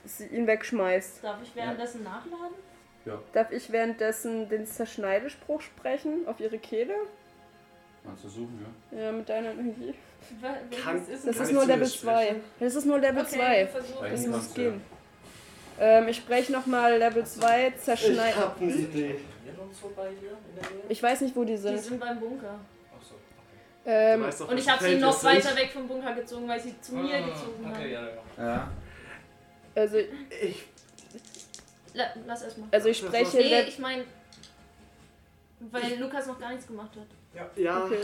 sie 0.05 0.27
ihn 0.27 0.47
wegschmeißt. 0.47 1.23
Darf 1.23 1.37
ich 1.43 1.55
währenddessen 1.55 2.03
nachladen? 2.03 2.55
Darf 3.33 3.51
ich 3.51 3.71
währenddessen 3.71 4.47
den 4.49 4.65
Zerschneidespruch 4.65 5.61
sprechen 5.61 6.25
auf 6.27 6.39
ihre 6.39 6.57
Kehle? 6.57 6.93
Kannst 8.05 8.23
du 8.25 8.29
suchen, 8.29 8.65
ja. 8.91 8.99
Ja, 9.05 9.11
mit 9.11 9.27
deiner 9.29 9.51
Energie. 9.51 9.93
Welches 10.39 10.83
Kann- 10.83 11.07
ist 11.07 11.27
Das 11.27 11.39
ist 11.39 11.51
nur 11.51 11.65
Level 11.65 11.87
2. 11.87 11.97
sprechen? 12.25 12.41
Das 12.59 12.75
ist 12.75 12.85
nur 12.85 12.99
Level 12.99 13.25
2. 13.27 13.37
Okay, 13.37 13.67
versuch. 13.67 13.95
Sprechen 13.97 14.11
Das 14.11 14.21
es. 14.21 14.27
muss 14.27 14.53
gehen. 14.53 14.81
Ähm, 15.79 16.07
ich 16.07 16.17
spreche 16.17 16.51
nochmal 16.51 16.97
Level 16.97 17.25
2, 17.25 17.67
Ich 17.69 17.77
zerschneiden. 17.81 18.39
hab 18.41 18.61
eine 18.61 18.71
Idee. 18.71 19.07
Nähe? 19.07 19.15
Ich 20.89 21.01
weiß 21.01 21.21
nicht, 21.21 21.35
wo 21.35 21.43
die 21.43 21.53
Die 21.53 21.57
sind. 21.57 21.79
sind 21.79 21.99
beim 21.99 22.19
Bunker. 22.19 22.59
Achso, 22.95 23.15
okay. 23.15 23.85
Ähm, 23.85 24.19
Du 24.21 24.25
weißt 24.27 24.41
doch, 24.41 24.49
Und 24.49 24.57
ich 24.59 24.69
habe 24.69 24.83
sie 24.83 24.95
noch 24.97 25.15
ist, 25.15 25.23
nicht? 25.23 25.45
weiter 25.45 25.55
weg 25.57 25.71
vom 25.71 25.87
Bunker 25.87 26.13
gezogen, 26.13 26.47
weil 26.47 26.59
sie 26.59 26.79
zu 26.79 26.95
mir 26.95 27.15
Ah, 27.15 27.19
gezogen 27.21 27.65
haben. 27.65 27.73
Okay, 27.75 27.91
ja, 27.93 28.01
ja. 28.01 28.45
Ja. 28.45 28.71
also, 29.75 29.97
Ich, 29.97 30.63
La 31.95 32.05
lass 32.25 32.41
erstmal. 32.43 32.67
also 32.71 32.89
ich 32.89 32.97
spreche. 32.97 33.37
Nee, 33.37 33.61
ich 33.61 33.79
meine, 33.79 34.03
weil 35.59 35.95
Lukas 35.99 36.27
noch 36.27 36.39
gar 36.39 36.49
nichts 36.51 36.67
gemacht 36.67 36.91
hat. 36.95 37.47
ja, 37.57 37.83
okay. 37.85 37.99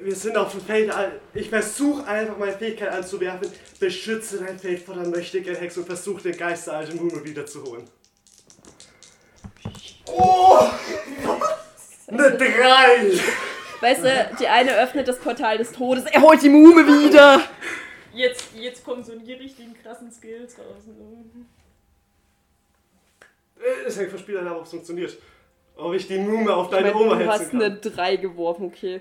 Wir 0.00 0.14
sind 0.14 0.36
auf 0.36 0.52
dem 0.52 0.60
Feld. 0.60 0.92
Ich 1.34 1.48
versuche 1.48 2.06
einfach 2.06 2.36
meine 2.38 2.52
Fähigkeit 2.52 2.90
anzuwerfen. 2.90 3.50
Beschütze 3.78 4.38
dein 4.38 4.58
Feld 4.58 4.80
vor 4.82 4.94
der 4.94 5.06
mächtigen 5.06 5.54
Hexe 5.54 5.80
und 5.80 5.86
versuche 5.86 6.22
den 6.22 6.36
Geist 6.36 6.66
der 6.66 6.74
alten 6.74 6.96
Mume 6.96 7.24
wiederzuholen. 7.24 7.84
Oh! 10.06 10.68
Eine 12.08 12.36
3! 12.36 13.20
Weißt 13.80 14.04
du, 14.04 14.36
die 14.38 14.48
eine 14.48 14.76
öffnet 14.78 15.08
das 15.08 15.18
Portal 15.18 15.58
des 15.58 15.72
Todes, 15.72 16.04
er 16.04 16.22
holt 16.22 16.42
die 16.42 16.48
Mume 16.48 16.86
wieder. 16.86 17.42
Jetzt, 18.12 18.54
jetzt 18.54 18.84
kommen 18.84 19.02
so 19.02 19.18
die 19.18 19.32
richtigen 19.32 19.74
krassen 19.82 20.10
Skills 20.12 20.56
raus. 20.58 20.84
ne? 20.86 21.44
Es 23.86 23.98
hängt 23.98 24.10
vom 24.10 24.18
Spieler 24.20 24.46
ab, 24.46 24.58
ob 24.58 24.64
es 24.64 24.70
funktioniert. 24.70 25.18
Ob 25.76 25.92
ich 25.94 26.06
die 26.06 26.18
Mume 26.18 26.54
auf 26.54 26.66
Ich 26.66 26.72
deine 26.72 26.92
mein, 26.92 27.02
Oma 27.02 27.16
du 27.16 27.26
hast 27.26 27.40
hetzen 27.42 27.62
eine 27.62 27.80
kann. 27.80 27.92
3 27.92 28.16
geworfen, 28.16 28.66
okay. 28.66 29.00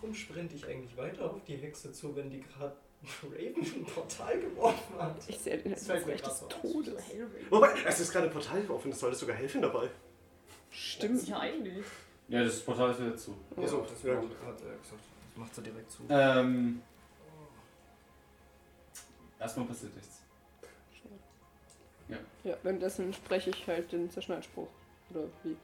Warum 0.00 0.14
sprinte 0.14 0.54
ich 0.54 0.66
eigentlich 0.66 0.96
weiter 0.96 1.30
auf 1.30 1.42
die 1.44 1.56
Hexe 1.56 1.92
zu, 1.92 2.14
wenn 2.14 2.30
die 2.30 2.40
gerade 2.40 2.76
Raven 3.24 3.62
ein 3.62 3.84
Portal 3.84 4.40
geworfen 4.40 4.98
hat? 4.98 5.16
Ich 5.28 5.38
sehe 5.38 5.58
den 5.58 5.72
Das 5.72 5.84
des 5.86 6.04
grad 6.04 6.36
so 6.36 6.46
Todes. 6.46 7.02
Wobei, 7.50 7.74
es 7.86 8.00
ist 8.00 8.12
gerade 8.12 8.26
ein 8.26 8.32
Portal 8.32 8.64
offen, 8.70 8.90
das 8.90 9.00
sollte 9.00 9.16
sogar 9.16 9.36
helfen 9.36 9.62
dabei. 9.62 9.88
Stimmt. 10.70 11.26
Ja, 11.26 11.40
eigentlich. 11.40 11.84
Ja, 12.28 12.44
das 12.44 12.60
Portal 12.60 12.90
ist 12.90 13.00
wieder 13.00 13.16
zu. 13.16 13.34
Ja, 13.56 13.62
Achso, 13.62 13.86
das 13.88 14.02
ja. 14.02 14.14
hat 14.16 14.22
er 14.22 14.76
gesagt. 14.76 15.02
Das 15.30 15.36
macht 15.36 15.54
sie 15.54 15.62
direkt 15.62 15.90
zu. 15.90 16.02
Ähm. 16.08 16.82
Erstmal 19.40 19.66
passiert 19.66 19.94
nichts. 19.94 20.22
Ja, 22.44 22.56
währenddessen 22.62 23.12
spreche 23.12 23.50
ich 23.50 23.66
halt 23.66 23.92
den 23.92 24.10
Zerschneidspruch. 24.10 24.68
Oder 25.10 25.24
wie? 25.42 25.56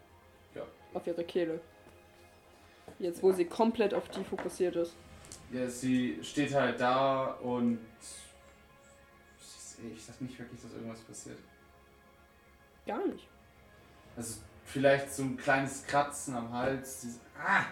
Ja. 0.54 0.62
Auf 0.92 1.06
ihre 1.06 1.24
Kehle. 1.24 1.60
Jetzt, 2.98 3.22
wo 3.22 3.32
sie 3.32 3.44
komplett 3.44 3.92
auf 3.94 4.08
die 4.08 4.24
fokussiert 4.24 4.76
ist. 4.76 4.94
Ja, 5.52 5.68
sie 5.68 6.18
steht 6.22 6.54
halt 6.54 6.80
da 6.80 7.26
und. 7.42 7.78
Ich 9.94 10.04
sag 10.04 10.20
nicht 10.20 10.38
wirklich, 10.38 10.60
dass 10.62 10.72
irgendwas 10.72 11.00
passiert. 11.00 11.38
Gar 12.86 13.06
nicht. 13.06 13.28
Also, 14.16 14.40
vielleicht 14.64 15.12
so 15.12 15.24
ein 15.24 15.36
kleines 15.36 15.86
Kratzen 15.86 16.36
am 16.36 16.52
Hals. 16.52 17.00
Diese, 17.00 17.20
ah! 17.38 17.64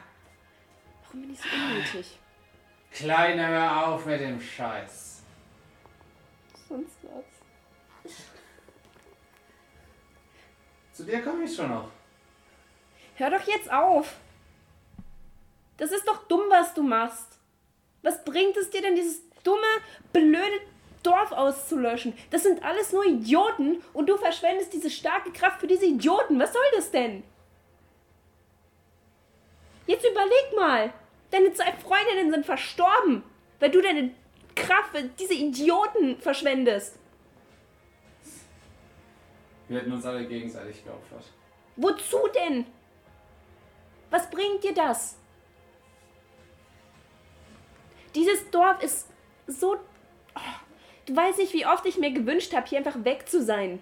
Warum 1.04 1.22
bin 1.22 1.32
ich 1.32 1.40
so 1.40 1.48
unnötig? 1.54 2.18
Kleine, 2.90 3.46
hör 3.46 3.86
auf 3.86 4.04
mit 4.04 4.20
dem 4.20 4.40
Scheiß. 4.40 5.22
Sonst 6.68 6.96
was. 7.02 8.12
Zu 10.92 11.04
dir 11.04 11.22
komme 11.22 11.44
ich 11.44 11.54
schon 11.54 11.70
noch. 11.70 11.90
Hör 13.14 13.30
doch 13.30 13.46
jetzt 13.46 13.72
auf! 13.72 14.16
Das 15.76 15.92
ist 15.92 16.06
doch 16.06 16.24
dumm, 16.28 16.42
was 16.48 16.74
du 16.74 16.82
machst. 16.82 17.38
Was 18.02 18.24
bringt 18.24 18.56
es 18.56 18.70
dir 18.70 18.82
denn, 18.82 18.94
dieses 18.94 19.22
dumme, 19.42 19.62
blöde 20.12 20.60
Dorf 21.02 21.32
auszulöschen? 21.32 22.14
Das 22.30 22.42
sind 22.42 22.64
alles 22.64 22.92
nur 22.92 23.04
Idioten 23.04 23.82
und 23.92 24.08
du 24.08 24.16
verschwendest 24.16 24.72
diese 24.72 24.90
starke 24.90 25.32
Kraft 25.32 25.60
für 25.60 25.66
diese 25.66 25.86
Idioten. 25.86 26.38
Was 26.38 26.52
soll 26.52 26.62
das 26.74 26.90
denn? 26.90 27.22
Jetzt 29.86 30.04
überleg 30.04 30.56
mal. 30.56 30.92
Deine 31.30 31.52
zwei 31.52 31.72
Freundinnen 31.72 32.30
sind 32.30 32.44
verstorben, 32.46 33.22
weil 33.58 33.70
du 33.70 33.80
deine 33.80 34.10
Kraft 34.54 34.94
für 34.94 35.02
diese 35.02 35.34
Idioten 35.34 36.18
verschwendest. 36.18 36.96
Wir 39.68 39.78
hätten 39.80 39.92
uns 39.92 40.04
alle 40.04 40.26
gegenseitig 40.26 40.84
geopfert. 40.84 41.24
Wozu 41.76 42.28
denn? 42.34 42.66
Was 44.10 44.28
bringt 44.28 44.62
dir 44.62 44.74
das? 44.74 45.16
Dieses 48.14 48.50
Dorf 48.50 48.82
ist 48.82 49.08
so. 49.46 49.76
Oh, 50.34 50.40
du 51.06 51.16
weißt 51.16 51.38
nicht, 51.38 51.52
wie 51.52 51.66
oft 51.66 51.84
ich 51.86 51.98
mir 51.98 52.12
gewünscht 52.12 52.54
habe, 52.54 52.66
hier 52.66 52.78
einfach 52.78 53.04
weg 53.04 53.28
zu 53.28 53.42
sein. 53.42 53.80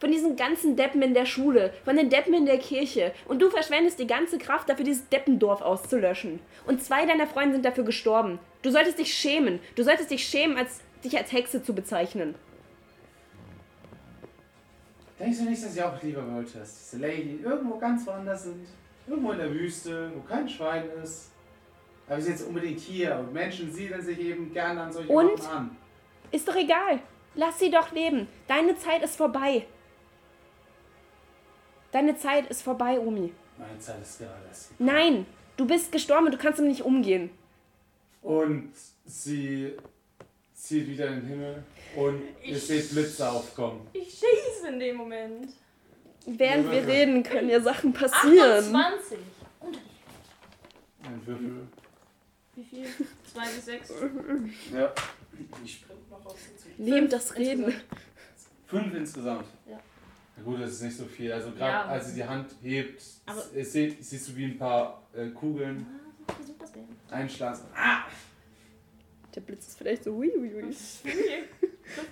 Von 0.00 0.10
diesen 0.10 0.34
ganzen 0.34 0.74
Deppen 0.74 1.00
in 1.00 1.14
der 1.14 1.26
Schule, 1.26 1.72
von 1.84 1.96
den 1.96 2.10
Deppen 2.10 2.34
in 2.34 2.46
der 2.46 2.58
Kirche. 2.58 3.12
Und 3.28 3.40
du 3.40 3.50
verschwendest 3.50 4.00
die 4.00 4.06
ganze 4.06 4.38
Kraft 4.38 4.68
dafür, 4.68 4.84
dieses 4.84 5.08
Deppendorf 5.08 5.62
auszulöschen. 5.62 6.40
Und 6.66 6.82
zwei 6.82 7.06
deiner 7.06 7.28
Freunde 7.28 7.54
sind 7.54 7.64
dafür 7.64 7.84
gestorben. 7.84 8.40
Du 8.62 8.70
solltest 8.70 8.98
dich 8.98 9.14
schämen. 9.14 9.60
Du 9.76 9.84
solltest 9.84 10.10
dich 10.10 10.26
schämen, 10.26 10.56
als, 10.56 10.80
dich 11.04 11.16
als 11.16 11.30
Hexe 11.30 11.62
zu 11.62 11.72
bezeichnen. 11.72 12.34
Denkst 15.20 15.38
du 15.38 15.44
nicht, 15.44 15.64
dass 15.64 15.76
ich 15.76 15.82
auch 15.82 16.02
lieber 16.02 16.34
wollte, 16.34 16.58
dass 16.58 16.90
diese 16.90 17.00
Lady 17.00 17.38
irgendwo 17.44 17.78
ganz 17.78 18.04
woanders 18.04 18.42
sind? 18.42 18.66
Irgendwo 19.06 19.30
in 19.32 19.38
der 19.38 19.52
Wüste, 19.52 20.10
wo 20.16 20.20
kein 20.22 20.48
Schwein 20.48 20.84
ist. 21.02 21.31
Aber 22.12 22.18
wir 22.18 22.24
sind 22.24 22.34
jetzt 22.34 22.46
unbedingt 22.46 22.78
hier 22.78 23.16
und 23.16 23.32
Menschen 23.32 23.72
siedeln 23.72 24.02
sich 24.02 24.18
eben 24.20 24.52
gerne 24.52 24.82
an 24.82 24.92
solchen 24.92 25.08
Und? 25.08 25.30
Orten 25.30 25.46
an. 25.46 25.76
Ist 26.30 26.46
doch 26.46 26.54
egal. 26.54 26.98
Lass 27.34 27.58
sie 27.58 27.70
doch 27.70 27.90
leben. 27.92 28.28
Deine 28.46 28.76
Zeit 28.76 29.02
ist 29.02 29.16
vorbei. 29.16 29.64
Deine 31.90 32.14
Zeit 32.18 32.48
ist 32.50 32.60
vorbei, 32.60 33.00
Omi. 33.00 33.32
Meine 33.56 33.78
Zeit 33.78 34.02
ist 34.02 34.18
gerade 34.18 34.34
erst. 34.46 34.78
Nein, 34.78 35.24
du 35.56 35.66
bist 35.66 35.90
gestorben 35.90 36.26
und 36.26 36.32
du 36.32 36.38
kannst 36.38 36.58
damit 36.58 36.72
nicht 36.72 36.82
umgehen. 36.84 37.30
Und 38.20 38.72
sie 39.06 39.72
zieht 40.52 40.86
wieder 40.88 41.06
in 41.08 41.14
den 41.20 41.26
Himmel 41.28 41.62
und 41.96 42.22
ihr 42.42 42.56
Ich- 42.56 42.66
seht 42.66 42.90
Blitze 42.90 43.30
aufkommen. 43.30 43.86
Ich 43.94 44.10
schieße 44.10 44.68
in 44.68 44.78
dem 44.78 44.96
Moment. 44.96 45.48
Während 46.26 46.70
wir 46.70 46.86
reden, 46.86 47.22
können 47.22 47.48
ja 47.48 47.60
Sachen 47.62 47.94
passieren. 47.94 48.58
28. 48.76 49.18
Ein 51.04 51.26
Würfel. 51.26 51.68
Wie 52.54 52.64
viel? 52.64 52.86
2 53.32 53.40
bis 53.44 53.64
6. 53.64 53.92
Ja. 54.74 54.92
Ich 55.64 55.74
sprint 55.78 56.10
noch 56.10 56.26
auf 56.26 56.36
den. 56.76 56.84
Nehmt 56.84 57.12
das 57.12 57.34
Reden. 57.36 57.72
Fünf 58.66 58.94
insgesamt. 58.94 59.46
Ja. 59.68 59.80
Na 60.36 60.42
gut, 60.42 60.60
das 60.60 60.72
ist 60.72 60.82
nicht 60.82 60.96
so 60.96 61.04
viel. 61.04 61.32
Also 61.32 61.50
gerade 61.52 61.62
Ja. 61.72 61.84
als 61.86 62.08
sie 62.08 62.14
die 62.16 62.24
Hand 62.24 62.54
hebt, 62.62 63.02
Aber- 63.26 63.44
ihr 63.54 63.64
seht, 63.64 64.04
siehst 64.04 64.28
du 64.28 64.36
wie 64.36 64.44
ein 64.46 64.58
paar 64.58 65.02
äh, 65.14 65.28
Kugeln 65.28 65.86
Ah, 67.10 67.14
einschlagen. 67.14 67.60
Ah! 67.74 68.02
Der 69.34 69.40
Blitz 69.40 69.68
ist 69.68 69.78
vielleicht 69.78 70.04
so 70.04 70.14
hui, 70.14 70.30
hui, 70.36 70.50
hui. 70.52 70.74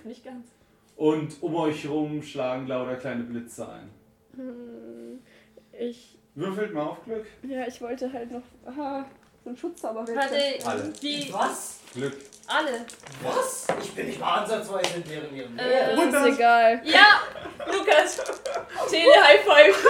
Nicht 0.03 0.23
ganz. 0.25 0.47
Und 0.95 1.41
um 1.41 1.55
euch 1.55 1.87
rum 1.87 2.21
schlagen 2.21 2.67
lauter 2.67 2.95
kleine 2.95 3.23
Blitze 3.23 3.67
ein. 3.69 3.89
Hm, 4.35 5.19
Ich, 5.79 6.17
Würfelt 6.35 6.73
mal 6.73 6.83
auf 6.83 7.03
Glück. 7.05 7.25
ja, 7.43 7.67
ich 7.67 7.81
wollte 7.81 8.11
halt 8.11 8.31
noch, 8.31 8.43
aha, 8.65 9.05
so 9.43 9.49
ein 9.49 9.57
Schutzzauber 9.57 10.07
wäre 10.07 10.17
Warte, 10.17 10.35
Alle. 10.65 10.93
die. 11.01 11.29
Was? 11.33 11.79
Glück. 11.93 12.17
Alle. 12.47 12.85
Was? 13.23 13.67
Ich 13.81 13.91
bin 13.93 14.07
nicht 14.07 14.19
mal 14.19 14.39
ansatzweise 14.41 14.95
in 14.97 15.03
deren 15.03 15.35
ihrem 15.35 15.57
Äh, 15.57 15.95
Das 15.95 16.25
ist 16.27 16.35
egal. 16.35 16.81
Ja! 16.83 17.21
Lukas! 17.71 18.17
Tele-High 18.89 19.41
Five! 19.45 19.85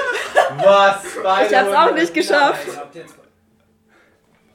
Was? 0.57 1.03
Beide 1.23 1.49
Ich 1.49 1.57
hab's 1.57 1.73
auch 1.73 1.93
nicht 1.95 2.13
geschafft. 2.13 2.67
Nein, 2.67 3.05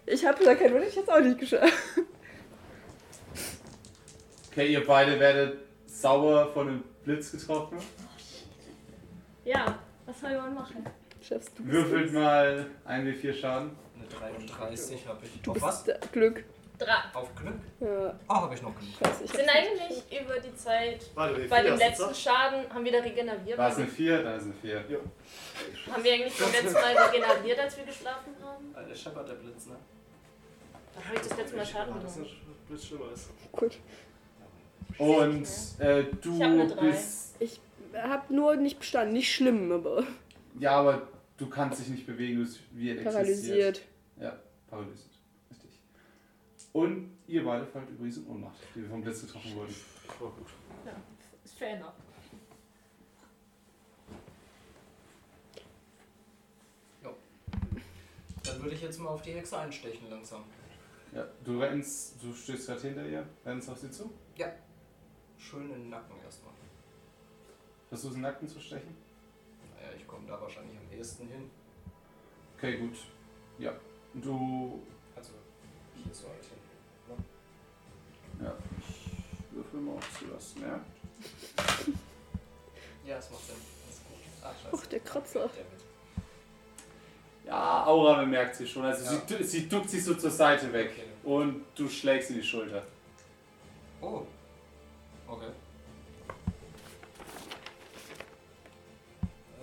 Ich 0.07 0.25
habe 0.25 0.45
da 0.45 0.55
keinen 0.55 0.75
Wunsch, 0.75 0.87
ich 0.89 0.99
hab's 0.99 1.09
auch 1.09 1.21
nicht 1.21 1.39
geschafft. 1.39 1.73
Okay, 4.53 4.69
ihr 4.73 4.87
beide 4.87 5.19
werdet 5.21 5.59
sauer 5.87 6.51
von 6.53 6.69
einem 6.69 6.85
Blitz 7.05 7.33
getroffen. 7.33 7.79
Ja, 9.45 9.79
was 10.07 10.21
soll 10.21 10.37
man 10.37 10.55
machen? 10.55 10.85
Schaffst 11.21 11.59
du 11.59 11.65
Würfelt 11.67 12.13
mal 12.13 12.67
1w4 12.89 13.33
Schaden. 13.35 13.71
Eine 14.23 14.35
33 14.47 15.07
habe 15.07 15.25
ich. 15.25 15.41
Du 15.43 15.51
Auf 15.51 15.55
bist 15.55 15.67
was? 15.67 15.85
da- 15.85 15.99
Glück. 16.13 16.45
Drei. 16.79 16.93
Auf 17.15 17.35
Glück? 17.35 17.55
Ja, 17.81 18.15
Ah, 18.29 18.43
habe 18.43 18.55
ich 18.55 18.61
noch 18.61 18.75
genug. 18.79 18.93
scheiße, 19.03 19.25
ich 19.25 19.31
Sind 19.33 19.49
eigentlich 19.49 20.21
über 20.21 20.39
die 20.39 20.55
Zeit 20.57 21.07
Warte, 21.15 21.43
wie 21.43 21.49
bei 21.49 21.63
dem 21.63 21.79
letzten? 21.79 22.15
Schaden 22.15 22.69
haben 22.73 22.85
wir 22.85 22.93
da 22.93 22.99
regeneriert? 22.99 23.57
War 23.57 23.71
es 23.71 23.77
eine 23.79 23.87
4? 23.87 24.23
Dann 24.23 24.37
ist 24.37 24.45
eine 24.45 24.53
4. 24.53 24.77
Haben 25.91 26.05
wir 26.05 26.13
eigentlich 26.13 26.35
beim 26.39 26.53
letzten 26.53 26.73
Mal 26.75 26.97
regeneriert, 26.99 27.59
als 27.61 27.77
wir 27.79 27.85
geschlafen 27.85 28.35
haben? 28.43 28.75
Alter, 28.75 28.95
scheppert 28.95 29.27
der 29.29 29.35
Blitz, 29.37 29.67
ne? 29.67 29.77
Da 30.95 31.05
habe 31.05 31.15
ich 31.17 31.23
das 31.29 31.39
letzte 31.39 31.57
Mal 31.57 31.67
Schaden 31.67 31.95
Ah, 31.95 32.01
das 32.03 32.15
genommen. 32.15 33.13
ist. 33.15 33.31
Gut. 33.53 33.79
Und 34.99 35.49
äh, 35.79 36.05
du 36.23 36.67
Ich 36.69 36.77
bist. 36.77 37.37
Ich 37.39 37.61
hab 37.95 38.31
nur 38.31 38.57
nicht 38.57 38.79
bestanden, 38.79 39.15
nicht 39.15 39.33
schlimm, 39.35 39.73
aber 39.73 40.05
Ja, 40.59 40.73
aber 40.73 41.09
du 41.39 41.49
kannst 41.49 41.81
dich 41.81 41.89
nicht 41.89 42.07
bewegen, 42.07 42.37
du 42.39 42.45
bist 42.45 42.61
wie 42.73 42.91
existiert. 42.91 43.15
paralysiert. 43.15 43.81
Ja, 44.19 44.39
paralysiert. 44.69 45.19
Richtig. 45.51 45.81
Und 46.73 47.19
ihr 47.27 47.45
beide 47.45 47.67
fallt 47.67 47.89
übrigens 47.91 48.19
in 48.19 48.27
Ohnmacht, 48.27 48.59
die 48.75 48.83
wir 48.83 48.89
vom 48.89 49.03
Blitz 49.03 49.23
getroffen 49.23 49.55
wurden. 49.55 49.75
Oh, 50.21 50.29
gut. 50.29 50.49
Ist 51.45 51.55
fair 51.55 51.77
enough. 51.77 51.95
Dann 58.47 58.63
würde 58.63 58.77
ich 58.77 58.83
jetzt 58.83 59.01
mal 59.01 59.11
auf 59.11 59.23
die 59.23 59.33
Hexe 59.33 59.59
einstechen 59.59 60.09
langsam. 60.09 60.45
Ja, 61.13 61.27
du 61.45 61.61
rennst, 61.61 62.23
du 62.23 62.33
stehst 62.33 62.67
gerade 62.67 62.81
hinter 62.81 63.07
ihr, 63.07 63.27
rennst 63.45 63.69
auf 63.71 63.79
sie 63.79 63.91
zu, 63.91 64.13
Schön 65.39 65.71
in 65.71 65.81
den 65.83 65.91
Nacken 65.91 66.17
erstmal. 66.25 66.53
versuchst 67.89 68.17
den 68.17 68.23
Nacken 68.23 68.49
zu 68.49 68.59
stechen. 68.61 68.97
Naja, 69.75 69.93
ich 69.97 70.07
komme 70.07 70.27
da 70.27 70.41
wahrscheinlich 70.41 70.77
am 70.77 70.91
ehesten 70.91 71.29
hin. 71.29 71.51
Okay, 72.57 72.79
gut. 72.79 72.97
Ja. 73.59 73.73
Du. 74.23 74.83
Also 75.15 75.33
hier 75.95 76.15
so 76.15 76.29
halt 76.29 76.45
hin. 76.45 77.25
Ja, 78.45 78.53
ich 78.79 79.57
würfel 79.57 79.81
mal, 79.81 79.95
ob 79.95 80.19
du 80.21 80.27
das 80.35 80.55
merkst. 80.57 80.91
Ja, 83.07 83.19
es 83.19 83.31
macht 83.31 83.47
Sinn. 83.47 83.57
Das 83.87 83.95
ist 83.97 84.09
gut. 84.09 84.17
Ah, 84.43 84.53
scheiße. 84.63 84.77
Ach, 84.83 84.87
der 84.87 85.01
Kratzer. 85.01 85.51
Ja, 87.47 87.87
Aura 87.87 88.21
bemerkt 88.21 88.57
sie 88.57 88.67
schon. 88.67 88.85
Also 88.85 89.15
Ja. 89.15 89.23
sie, 89.39 89.45
sie 89.45 89.69
duckt 89.69 89.89
sich 89.91 90.05
so 90.05 90.15
zur 90.15 90.31
Seite 90.31 90.73
weg 90.73 90.91
Okay. 90.93 91.07
und 91.25 91.65
du 91.77 91.89
schlägst 91.89 92.31
in 92.31 92.37
die 92.37 92.43
Schulter. 92.43 92.83
Oh. 94.01 94.23
Okay. 95.29 95.51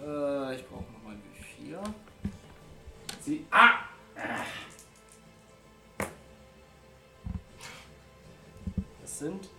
Äh, 0.01 0.55
ich 0.55 0.67
brauche 0.67 0.83
nochmal 0.91 1.15
die 1.17 1.43
4. 1.65 1.81
Sie. 3.21 3.45
Ah! 3.51 3.82
Das 9.01 9.19
sind 9.19 9.49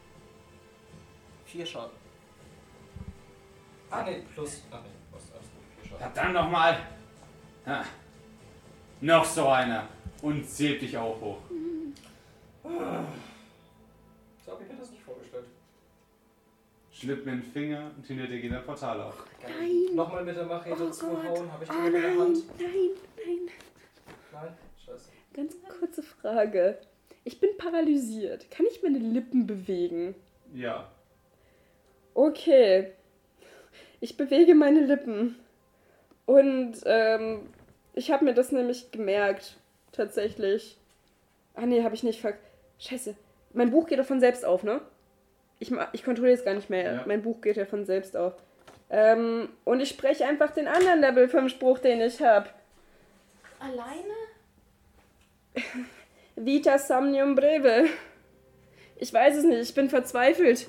4 1.47 1.67
Schaden. 1.67 1.91
Ah, 3.91 4.03
ne, 4.03 4.23
plus. 4.35 4.63
Ach 4.71 4.83
ne, 4.83 4.89
was 5.13 5.33
alles 5.33 5.47
gut. 5.47 5.63
4 5.83 5.91
Schaden. 5.91 6.13
Verdammt 6.13 6.35
nochmal! 6.35 6.79
Ha. 7.67 7.85
Noch 9.01 9.25
so 9.25 9.49
einer! 9.49 9.89
Und 10.23 10.45
hebt 10.59 10.83
dich 10.83 10.97
auch 10.97 11.21
hoch. 11.21 11.39
So 14.45 14.53
habe 14.53 14.63
ich 14.63 14.69
mir 14.71 14.77
das 14.79 14.91
nicht 14.91 15.03
vorgestellt. 15.03 15.45
Schnipp 16.91 17.27
mir 17.27 17.33
den 17.33 17.43
Finger 17.43 17.91
und 17.97 18.07
hinter 18.07 18.27
dir 18.27 18.41
geht 18.41 18.53
ein 18.53 18.65
Portal 18.65 19.01
auf. 19.03 19.25
Nein. 19.43 19.95
Nochmal 19.95 20.25
mit 20.25 20.37
der 20.37 20.47
Machete 20.47 20.85
Oh 20.87 20.91
zuhauen. 20.91 21.53
Habe 21.53 21.65
ich 21.65 21.71
die 21.71 21.77
Oh 21.77 21.87
in 21.87 21.93
der 21.93 22.11
Hand? 22.11 22.19
nein, 22.19 22.37
nein. 22.59 22.91
Nein? 23.17 23.51
Scheiße. 24.85 25.11
Ganz 25.35 25.57
kurze 25.69 26.03
Frage. 26.03 26.79
Ich 27.25 27.41
bin 27.41 27.51
paralysiert. 27.57 28.51
Kann 28.51 28.67
ich 28.71 28.83
meine 28.83 28.99
Lippen 28.99 29.47
bewegen? 29.47 30.15
Ja. 30.53 30.91
Okay. 32.15 32.93
Ich 34.01 34.17
bewege 34.17 34.55
meine 34.55 34.81
Lippen. 34.81 35.37
Und 36.27 36.75
ähm, 36.85 37.49
ich 37.95 38.11
habe 38.11 38.25
mir 38.25 38.35
das 38.35 38.53
nämlich 38.53 38.91
gemerkt. 38.91 39.57
Tatsächlich. 39.93 40.77
Ah 41.55 41.67
nee, 41.67 41.83
habe 41.83 41.95
ich 41.95 42.03
nicht 42.03 42.21
ver... 42.21 42.35
Scheiße. 42.79 43.15
Mein 43.53 43.71
Buch 43.71 43.87
geht 43.87 43.99
doch 43.99 44.05
von 44.07 44.21
selbst 44.21 44.45
auf, 44.45 44.63
ne? 44.65 44.81
Ich, 45.61 45.71
ma- 45.71 45.89
ich 45.93 46.05
kontrolliere 46.05 46.37
es 46.37 46.45
gar 46.45 46.55
nicht 46.55 46.69
mehr. 46.69 46.93
Ja. 46.95 47.05
Mein 47.07 47.23
Buch 47.23 47.41
geht 47.41 47.57
ja 47.57 47.65
von 47.65 47.85
selbst 47.87 48.17
auf. 48.17 48.35
Ähm, 48.91 49.49
und 49.65 49.81
ich 49.81 49.89
spreche 49.89 50.27
einfach 50.27 50.51
den 50.51 50.67
anderen 50.69 51.01
Level 51.01 51.29
5 51.29 51.51
Spruch, 51.51 51.79
den 51.79 52.01
ich 52.01 52.21
habe. 52.21 52.51
Alleine? 53.61 54.13
Vita 56.37 56.79
Somnium 56.79 57.35
Breve. 57.35 57.89
Ich 58.97 59.13
weiß 59.13 59.37
es 59.37 59.45
nicht, 59.45 59.61
ich 59.61 59.75
bin 59.75 59.89
verzweifelt. 59.89 60.69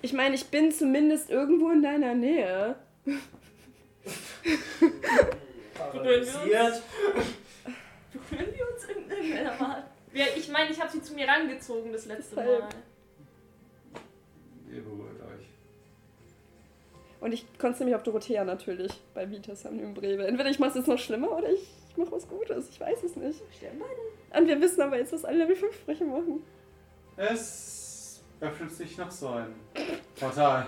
Ich 0.00 0.12
meine, 0.12 0.34
ich 0.34 0.46
bin 0.46 0.70
zumindest 0.70 1.30
irgendwo 1.30 1.70
in 1.70 1.82
deiner 1.82 2.14
Nähe. 2.14 2.76
Paralysiert. 5.74 6.82
Berühren 8.12 8.54
wir 8.54 8.72
uns 8.72 8.84
in 8.84 9.10
irgendeiner 9.10 9.60
Art? 9.60 9.84
Ja, 10.12 10.24
ich 10.36 10.48
meine, 10.48 10.70
ich 10.70 10.80
habe 10.80 10.90
sie 10.90 11.02
zu 11.02 11.14
mir 11.14 11.26
rangezogen 11.26 11.92
das 11.92 12.06
letzte 12.06 12.36
Deshalb. 12.36 12.60
Mal. 12.60 12.68
Ihr 14.70 14.82
berührt 14.82 15.20
euch. 15.20 15.46
Und 17.20 17.32
ich 17.32 17.46
konzentriere 17.58 17.90
mich 17.90 17.94
auf 17.96 18.02
Dorothea 18.04 18.44
natürlich 18.44 18.92
bei 19.14 19.30
Vita 19.30 19.54
Somnium 19.54 19.94
Breve. 19.94 20.26
Entweder 20.26 20.50
ich 20.50 20.58
mache 20.58 20.70
es 20.70 20.76
jetzt 20.76 20.88
noch 20.88 20.98
schlimmer 20.98 21.36
oder 21.36 21.50
ich, 21.50 21.68
mache 21.98 22.12
was 22.12 22.28
Gutes. 22.28 22.70
Ich 22.70 22.80
weiß 22.80 23.02
es 23.02 23.16
nicht. 23.16 23.42
Sterben 23.54 23.78
beide. 23.78 24.40
Und 24.40 24.48
wir 24.48 24.60
wissen 24.60 24.80
aber 24.80 24.96
jetzt, 24.96 25.12
was 25.12 25.24
alle 25.24 25.38
Level 25.38 25.56
5 25.56 25.74
Sprüche 25.74 26.04
machen. 26.04 26.42
Es 27.16 28.22
öffnet 28.40 28.70
sich 28.72 28.96
noch 28.96 29.10
so 29.10 29.28
ein 29.28 29.54
Portal. 30.18 30.66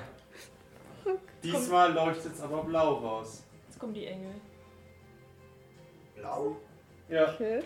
Diesmal 1.42 1.92
leuchtet 1.92 2.34
es 2.34 2.40
aber 2.40 2.64
blau 2.64 2.94
raus. 2.94 3.44
Jetzt 3.68 3.78
kommen 3.78 3.94
die 3.94 4.06
Engel. 4.06 4.34
Blau? 6.16 6.56
Ja. 7.08 7.32
Okay. 7.32 7.62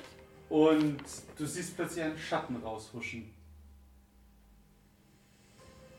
Und 0.48 1.02
du 1.36 1.46
siehst 1.46 1.74
plötzlich 1.74 2.04
einen 2.04 2.18
Schatten 2.18 2.56
raushuschen. 2.56 3.34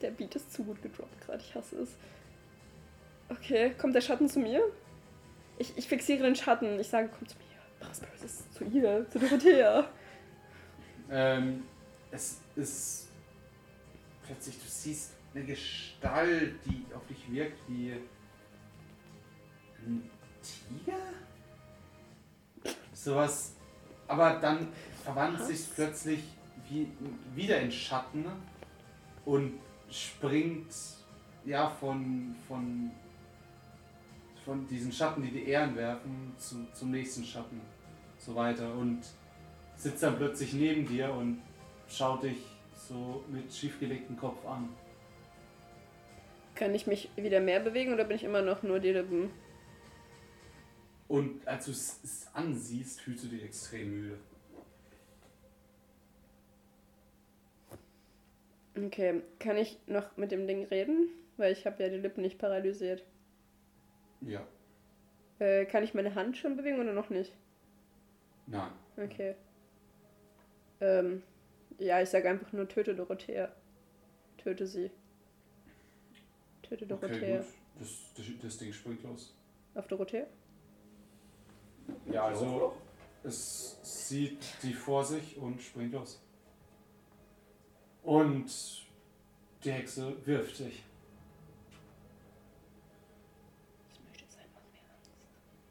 Der 0.02 0.12
Beat 0.12 0.36
ist 0.36 0.54
zu 0.54 0.64
gut 0.64 0.82
gedroppt 0.82 1.22
gerade, 1.26 1.42
ich 1.42 1.56
hasse 1.56 1.82
es. 1.82 1.96
Okay, 3.30 3.74
kommt 3.78 3.96
der 3.96 4.02
Schatten 4.02 4.30
zu 4.30 4.40
mir? 4.40 4.62
Ich, 5.58 5.78
ich 5.78 5.88
fixiere 5.88 6.24
den 6.24 6.36
Schatten. 6.36 6.80
Ich 6.80 6.88
sage, 6.88 7.10
komm 7.18 7.28
zu 7.28 7.36
mir. 7.38 7.55
Prosperous 7.86 8.24
ist 8.24 8.54
zu 8.54 8.64
ihr, 8.66 9.06
zu 9.10 9.20
Dorothea. 9.20 9.88
Ähm, 11.10 11.64
es 12.12 12.40
ist 12.56 13.10
plötzlich, 14.26 14.58
du 14.58 14.68
siehst 14.68 15.14
eine 15.34 15.46
Gestalt, 15.46 16.56
die 16.66 16.86
auf 16.94 17.06
dich 17.08 17.32
wirkt 17.32 17.60
wie 17.68 17.94
ein 19.86 20.10
Tiger? 20.42 21.00
Sowas. 22.94 23.56
Aber 24.08 24.40
dann 24.40 24.68
verwandelt 25.04 25.46
sich 25.46 25.66
plötzlich 25.74 26.24
wie, 26.70 26.88
wieder 27.34 27.60
in 27.60 27.72
Schatten 27.72 28.26
und 29.26 29.60
springt 29.90 30.74
ja 31.44 31.70
von, 31.70 32.36
von, 32.48 32.92
von 34.44 34.68
diesen 34.68 34.92
Schatten, 34.92 35.22
die 35.24 35.32
die 35.32 35.48
Ehren 35.48 35.76
werfen, 35.76 36.34
zu, 36.38 36.68
zum 36.74 36.92
nächsten 36.92 37.24
Schatten. 37.24 37.62
So 38.26 38.34
weiter. 38.34 38.74
Und 38.74 39.02
sitzt 39.76 40.02
dann 40.02 40.18
plötzlich 40.18 40.54
neben 40.54 40.88
dir 40.88 41.14
und 41.14 41.42
schaut 41.88 42.24
dich 42.24 42.38
so 42.74 43.24
mit 43.30 43.54
schiefgelegtem 43.54 44.18
Kopf 44.18 44.44
an. 44.46 44.70
Kann 46.56 46.74
ich 46.74 46.88
mich 46.88 47.10
wieder 47.16 47.40
mehr 47.40 47.60
bewegen 47.60 47.94
oder 47.94 48.06
bin 48.06 48.16
ich 48.16 48.24
immer 48.24 48.42
noch 48.42 48.64
nur 48.64 48.80
die 48.80 48.92
Lippen? 48.92 49.30
Und 51.08 51.48
als 51.48 51.66
du 51.66 51.72
es 51.72 52.28
ansiehst, 52.34 53.02
fühlst 53.02 53.26
du 53.26 53.28
dich 53.28 53.44
extrem 53.44 53.92
müde. 53.92 54.18
Okay, 58.76 59.22
kann 59.40 59.58
ich 59.58 59.78
noch 59.86 60.18
mit 60.18 60.32
dem 60.32 60.48
Ding 60.48 60.66
reden? 60.66 61.10
Weil 61.38 61.52
ich 61.52 61.66
habe 61.66 61.84
ja 61.84 61.90
die 61.90 61.98
Lippen 61.98 62.22
nicht 62.22 62.40
paralysiert. 62.40 63.04
Ja. 64.22 64.46
Äh, 65.40 65.66
kann 65.66 65.84
ich 65.84 65.94
meine 65.94 66.16
Hand 66.16 66.38
schon 66.38 66.58
bewegen 66.58 66.80
oder 66.80 66.94
noch 66.94 67.10
nicht? 67.10 67.34
Nein. 68.48 68.72
Okay. 68.98 69.36
Ähm, 70.82 71.24
ja, 71.80 72.02
ich 72.02 72.10
sage 72.10 72.30
einfach 72.30 72.52
nur 72.54 72.68
töte 72.68 72.96
Dorothea. 72.96 73.52
Töte 74.38 74.68
sie. 74.68 74.92
Töte 76.62 76.86
Okay, 76.86 77.08
Dorothea. 77.08 77.38
gut. 77.38 77.48
Das, 77.80 78.14
das, 78.16 78.26
das 78.42 78.58
Ding 78.58 78.72
springt 78.74 79.04
los. 79.04 79.36
Auf 79.74 79.88
Dorothea? 79.88 80.26
Ja, 82.12 82.26
also 82.26 82.74
es 83.24 83.78
sieht 83.84 84.46
die 84.64 84.74
vor 84.74 85.04
sich 85.04 85.38
und 85.38 85.62
springt 85.62 85.94
los. 85.94 86.22
Und 88.04 88.86
die 89.64 89.72
Hexe 89.72 90.16
wirft 90.26 90.60
dich. 90.60 90.84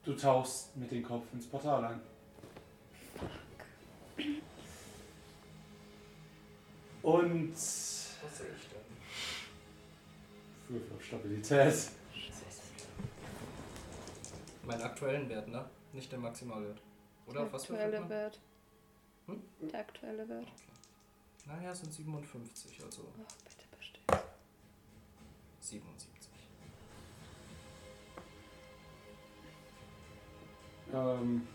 Du 0.05 0.13
tauchst 0.15 0.77
mit 0.77 0.91
dem 0.91 1.03
Kopf 1.03 1.33
ins 1.33 1.47
Portal 1.47 1.85
ein. 1.85 2.01
Und 7.03 7.53
Was 7.53 8.39
sehe 8.39 8.47
ich 8.57 8.69
denn? 8.69 8.81
Würfel 10.69 10.97
auf 10.97 11.05
Stabilität. 11.05 11.91
Meinen 14.65 14.82
aktuellen 14.82 15.28
Wert, 15.28 15.49
ne? 15.49 15.69
Nicht 15.93 16.11
der 16.11 16.19
Maximalwert. 16.19 16.81
Oder 17.27 17.35
Der 17.41 17.43
auf 17.47 17.53
was 17.53 17.62
aktuelle? 17.70 18.09
Wert. 18.09 18.41
Hm? 19.27 19.43
Der 19.70 19.81
aktuelle 19.81 20.28
Wert. 20.28 20.49
Naja, 21.47 21.73
es 21.73 21.81
sind 21.81 21.93
57, 21.93 22.82
also 22.82 23.03
Oh, 23.03 23.23
bitte 23.45 23.66
bestehen. 23.77 24.05
77. 25.61 26.09
Ähm, 30.95 31.47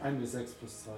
1 0.00 0.20
bis 0.20 0.32
6 0.32 0.52
plus 0.54 0.84
2. 0.84 0.90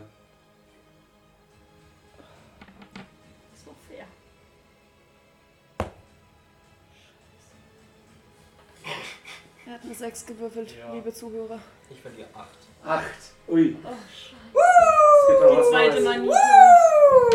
Er 9.66 9.72
hat 9.74 9.82
eine 9.82 9.94
6 9.94 10.26
gewürfelt, 10.26 10.74
Ja. 10.76 10.92
liebe 10.92 11.12
Zuhörer. 11.12 11.58
Ich 11.90 12.00
verliere 12.00 12.28
8. 12.34 12.48
8. 12.84 13.04
Ui. 13.48 13.76
Oh, 13.82 13.88
scheiße. 14.12 15.56
Die 15.56 15.70
zweite. 15.70 16.00
Manie. 16.02 16.30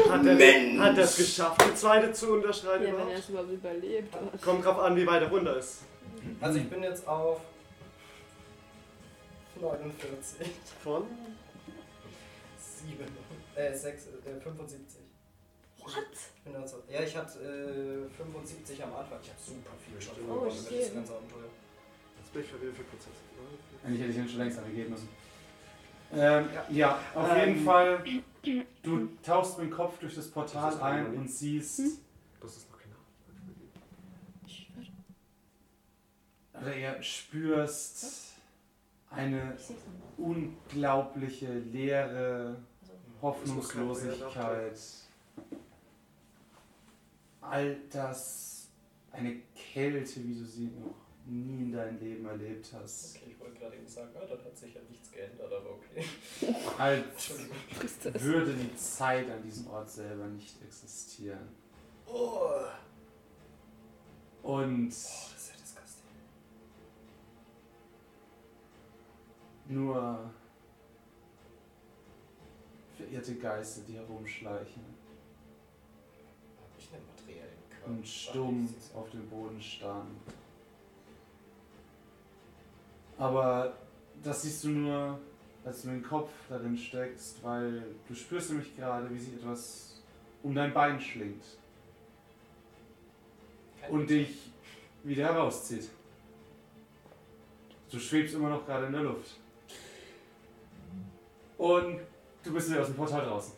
Hat 0.10 0.26
er, 0.26 0.80
hat 0.84 0.98
er 0.98 1.04
es 1.04 1.16
geschafft, 1.18 1.62
die 1.70 1.76
zweite 1.76 2.12
zu 2.14 2.34
unterschreiben 2.34 2.84
Ja, 2.86 2.92
wenn 2.92 3.00
er 3.00 3.04
überhaupt? 3.06 3.20
es 3.20 3.30
überhaupt 3.30 3.52
überlebt. 3.52 4.16
Kommt 4.44 4.66
drauf 4.66 4.80
an, 4.80 4.96
wie 4.96 5.08
weit 5.08 5.24
er 5.24 5.30
runter 5.30 5.58
ist. 5.58 5.80
Also 6.42 6.60
ich 6.60 6.70
bin 6.70 6.84
jetzt 6.84 7.08
auf 7.08 7.42
49. 9.60 10.48
Von? 10.84 11.04
7. 12.58 13.06
Äh, 13.56 13.74
6, 13.76 14.04
äh, 14.08 14.40
75. 14.42 15.00
What? 15.80 15.94
Ja, 16.92 17.02
ich 17.02 17.16
hatte 17.16 17.40
äh, 17.40 18.16
75 18.16 18.84
am 18.84 18.94
Anfang. 18.96 19.20
Ich 19.24 19.30
habe 19.30 19.40
super 19.40 19.72
viel 19.86 20.02
schon 20.02 20.14
Oh, 20.30 20.42
verloren 20.42 20.52
shit. 20.52 20.82
das 20.88 20.94
ganze 20.94 21.14
Abenteuer. 21.16 21.50
Jetzt 22.30 22.34
bin 22.34 22.44
ich 22.44 22.50
verwirrt 22.50 22.76
für 22.76 22.84
Prozess. 22.84 23.14
Eigentlich 23.84 24.02
hätte 24.02 24.12
ich 24.12 24.18
ihn 24.18 24.30
schon 24.30 24.38
längst 24.38 24.60
angegeben 24.60 24.92
müssen. 24.92 25.10
Ähm, 26.14 26.50
ja, 26.70 27.00
auf 27.16 27.32
Ähm. 27.32 27.50
jeden 27.50 27.66
Fall. 27.66 28.04
Du 28.84 29.10
tauchst 29.24 29.58
mit 29.58 29.68
dem 29.68 29.74
Kopf 29.74 29.98
durch 30.00 30.14
das 30.14 30.28
Portal 30.30 30.72
Das 30.72 30.82
ein 30.82 31.16
und 31.16 31.30
siehst, 31.30 31.80
Das 32.40 32.58
ist 32.58 32.70
noch 32.72 32.78
keine 32.80 32.94
oder 36.62 36.76
ihr 36.76 37.02
spürst 37.02 38.34
eine 39.10 39.58
unglaubliche 40.18 41.52
leere 41.52 42.58
Also, 42.82 42.94
Hoffnungslosigkeit. 43.22 44.80
All 47.42 47.78
das, 47.92 48.68
eine 49.12 49.38
Kälte, 49.56 50.24
wie 50.24 50.36
du 50.36 50.46
sie 50.46 50.66
noch 50.68 51.09
nie 51.30 51.64
in 51.64 51.72
deinem 51.72 52.00
Leben 52.00 52.26
erlebt 52.26 52.72
hast. 52.74 53.16
Okay, 53.18 53.32
ich 53.32 53.40
wollte 53.40 53.60
gerade 53.60 53.76
eben 53.76 53.88
sagen, 53.88 54.10
ah, 54.16 54.26
dann 54.26 54.44
hat 54.44 54.58
sich 54.58 54.74
ja 54.74 54.82
nichts 54.90 55.12
geändert, 55.12 55.52
aber 55.52 55.72
okay. 55.72 56.06
Als 56.78 57.32
es. 57.84 58.24
würde 58.24 58.54
die 58.54 58.76
Zeit 58.76 59.30
an 59.30 59.42
diesem 59.44 59.68
Ort 59.68 59.90
selber 59.90 60.26
nicht 60.28 60.62
existieren. 60.62 61.50
Oh, 62.08 62.50
Und 64.44 64.90
das 64.90 65.34
ist 65.38 65.50
ja 65.52 65.56
disgusting. 65.62 66.06
nur 69.68 70.32
verirrte 72.98 73.36
Geister, 73.36 73.82
die 73.88 73.94
herumschleichen 73.94 74.84
Hab 76.60 76.78
ich 76.80 76.90
einen 76.94 77.06
materiellen 77.16 77.70
Körper? 77.70 77.92
und 77.92 78.08
stumm 78.08 78.70
auf 78.96 79.10
dem 79.12 79.30
Boden 79.30 79.62
starren. 79.62 80.18
Aber 83.20 83.78
das 84.24 84.42
siehst 84.42 84.64
du 84.64 84.70
nur, 84.70 85.20
als 85.66 85.82
du 85.82 85.90
den 85.90 86.02
Kopf 86.02 86.32
darin 86.48 86.78
steckst, 86.78 87.44
weil 87.44 87.84
du 88.08 88.16
spürst 88.16 88.50
nämlich 88.50 88.76
gerade, 88.76 89.14
wie 89.14 89.20
sich 89.20 89.34
etwas 89.34 90.02
um 90.42 90.56
dein 90.56 90.74
Bein 90.74 91.00
schlingt 91.00 91.44
und 93.90 94.10
dich 94.10 94.52
wieder 95.04 95.26
herauszieht. 95.26 95.90
Du 97.92 98.00
schwebst 98.00 98.36
immer 98.36 98.50
noch 98.50 98.66
gerade 98.66 98.86
in 98.86 98.94
der 98.94 99.04
Luft. 99.04 99.38
Und 101.58 102.00
du 102.42 102.54
bist 102.54 102.70
wieder 102.70 102.82
aus 102.82 102.88
dem 102.88 102.96
Portal 102.96 103.26
draußen. 103.26 103.54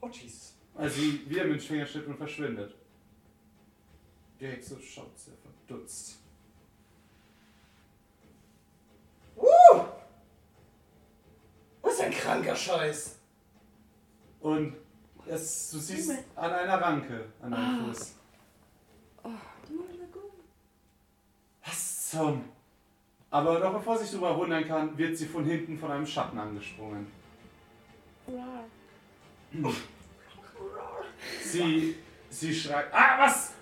Oh, 0.00 0.08
Jesus. 0.08 0.54
Als 0.74 0.94
sie 0.94 1.28
wieder 1.28 1.44
mit 1.44 1.60
dem 1.60 1.60
Finger 1.60 1.84
schnippt 1.84 2.08
und 2.08 2.16
verschwindet. 2.16 2.74
Die 4.40 4.46
Hexe 4.46 4.80
schaut 4.80 5.18
sehr 5.18 5.34
verdutzt. 5.66 6.25
Ist 11.96 12.04
ein 12.04 12.12
kranker 12.12 12.54
Scheiß? 12.54 13.16
Und 14.40 14.76
es, 15.26 15.70
du 15.70 15.78
siehst 15.78 16.12
an 16.34 16.52
einer 16.52 16.80
Ranke 16.80 17.24
an 17.42 17.50
deinem 17.50 17.86
Fuß. 17.86 18.14
Was 21.64 22.10
zum? 22.10 22.44
Aber 23.30 23.58
noch 23.58 23.72
bevor 23.72 23.98
sich 23.98 24.10
darüber 24.10 24.36
wundern 24.36 24.66
kann, 24.66 24.96
wird 24.96 25.16
sie 25.16 25.26
von 25.26 25.44
hinten 25.44 25.78
von 25.78 25.90
einem 25.90 26.06
Schatten 26.06 26.38
angesprungen. 26.38 27.06
Sie, 31.42 31.96
sie 32.30 32.54
schreit, 32.54 32.86
ah, 32.92 33.26
was? 33.26 33.52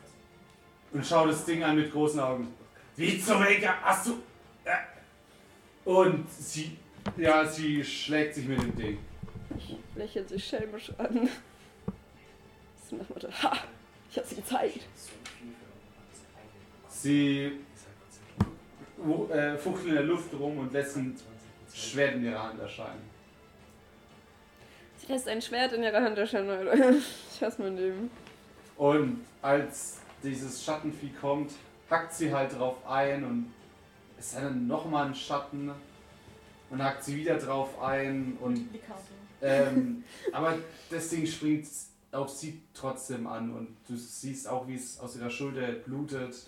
Und 0.93 1.05
schaut 1.05 1.31
das 1.31 1.45
Ding 1.45 1.63
an 1.63 1.77
mit 1.77 1.91
großen 1.93 2.21
Augen. 2.21 2.55
Wie 2.97 3.21
zum 3.21 3.43
Henker 3.43 3.75
hast 3.83 4.07
du... 4.07 4.23
Äh. 4.65 4.77
Und 5.85 6.31
sie, 6.31 6.79
ja, 7.17 7.47
sie 7.47 7.85
schlägt 7.85 8.35
sich 8.35 8.47
mit 8.47 8.61
dem 8.61 8.77
Ding. 8.77 8.99
Lächelt 9.95 10.29
sich 10.29 10.45
schelmisch 10.45 10.91
an. 10.99 11.29
Was 12.81 12.93
machen 12.93 13.15
wir 13.15 13.29
da? 13.29 13.43
Ha! 13.43 13.59
Ich 14.11 14.19
hab 14.19 14.27
sie 14.27 14.37
gezeigt. 14.37 14.81
Das 16.85 17.03
Sie 17.03 17.53
äh, 19.31 19.57
fuchtelt 19.59 19.89
in 19.89 19.95
der 19.95 20.05
Luft 20.05 20.33
rum 20.33 20.59
und 20.59 20.73
lässt 20.73 20.97
ein 20.97 21.15
Schwert 21.73 22.15
in 22.15 22.25
ihrer 22.25 22.45
Hand 22.45 22.61
erscheinen. 22.61 23.03
Sie 24.97 25.13
lässt 25.13 25.29
ein 25.29 25.43
Schwert 25.43 25.73
in 25.73 25.83
ihrer 25.83 26.03
Hand 26.03 26.17
erscheinen, 26.17 26.51
Alter. 26.51 26.95
Ich 27.35 27.43
hasse 27.43 27.61
mein 27.61 27.77
Leben. 27.77 28.11
Und 28.77 29.25
als 29.43 29.99
dieses 30.23 30.65
Schattenvieh 30.65 31.13
kommt, 31.21 31.53
hackt 31.91 32.15
sie 32.15 32.33
halt 32.33 32.59
drauf 32.59 32.77
ein 32.87 33.25
und 33.25 33.53
es 34.19 34.29
ist 34.29 34.37
dann 34.37 34.67
nochmal 34.67 35.07
ein 35.07 35.15
Schatten 35.15 35.73
und 36.71 36.83
hackt 36.83 37.05
sie 37.05 37.17
wieder 37.17 37.39
drauf 37.39 37.81
ein 37.81 38.37
und 38.41 38.57
Die 38.73 38.79
Karte. 38.79 39.03
ähm, 39.43 40.05
aber 40.33 40.59
das 40.91 41.09
Ding 41.11 41.27
springt 41.27 41.67
auf 42.13 42.31
sie 42.31 42.61
trotzdem 42.73 43.27
an 43.27 43.53
und 43.53 43.77
du 43.89 43.97
siehst 43.97 44.49
auch, 44.49 44.67
wie 44.69 44.77
es 44.77 44.99
aus 45.01 45.17
ihrer 45.17 45.31
Schulter 45.31 45.73
blutet, 45.73 46.47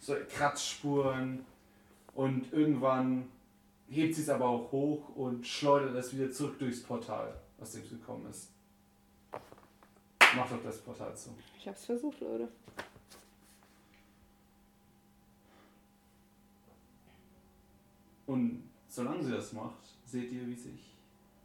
so 0.00 0.14
Kratzspuren 0.30 1.44
und 2.14 2.52
irgendwann 2.52 3.28
hebt 3.88 4.14
sie 4.14 4.22
es 4.22 4.28
aber 4.28 4.46
auch 4.46 4.70
hoch 4.70 5.08
und 5.16 5.46
schleudert 5.46 5.94
es 5.96 6.14
wieder 6.14 6.30
zurück 6.30 6.58
durchs 6.58 6.82
Portal, 6.82 7.34
aus 7.60 7.72
dem 7.72 7.82
sie 7.84 7.90
gekommen 7.96 8.26
ist. 8.30 8.48
Macht 10.36 10.52
doch 10.52 10.62
das 10.62 10.78
Portal 10.78 11.16
zu. 11.16 11.30
Ich 11.58 11.66
hab's 11.66 11.86
versucht, 11.86 12.20
Leute. 12.20 12.48
Und 18.26 18.67
solange 18.98 19.22
sie 19.22 19.30
das 19.30 19.52
macht, 19.52 19.94
seht 20.04 20.32
ihr, 20.32 20.44
wie 20.48 20.56
sich 20.56 20.96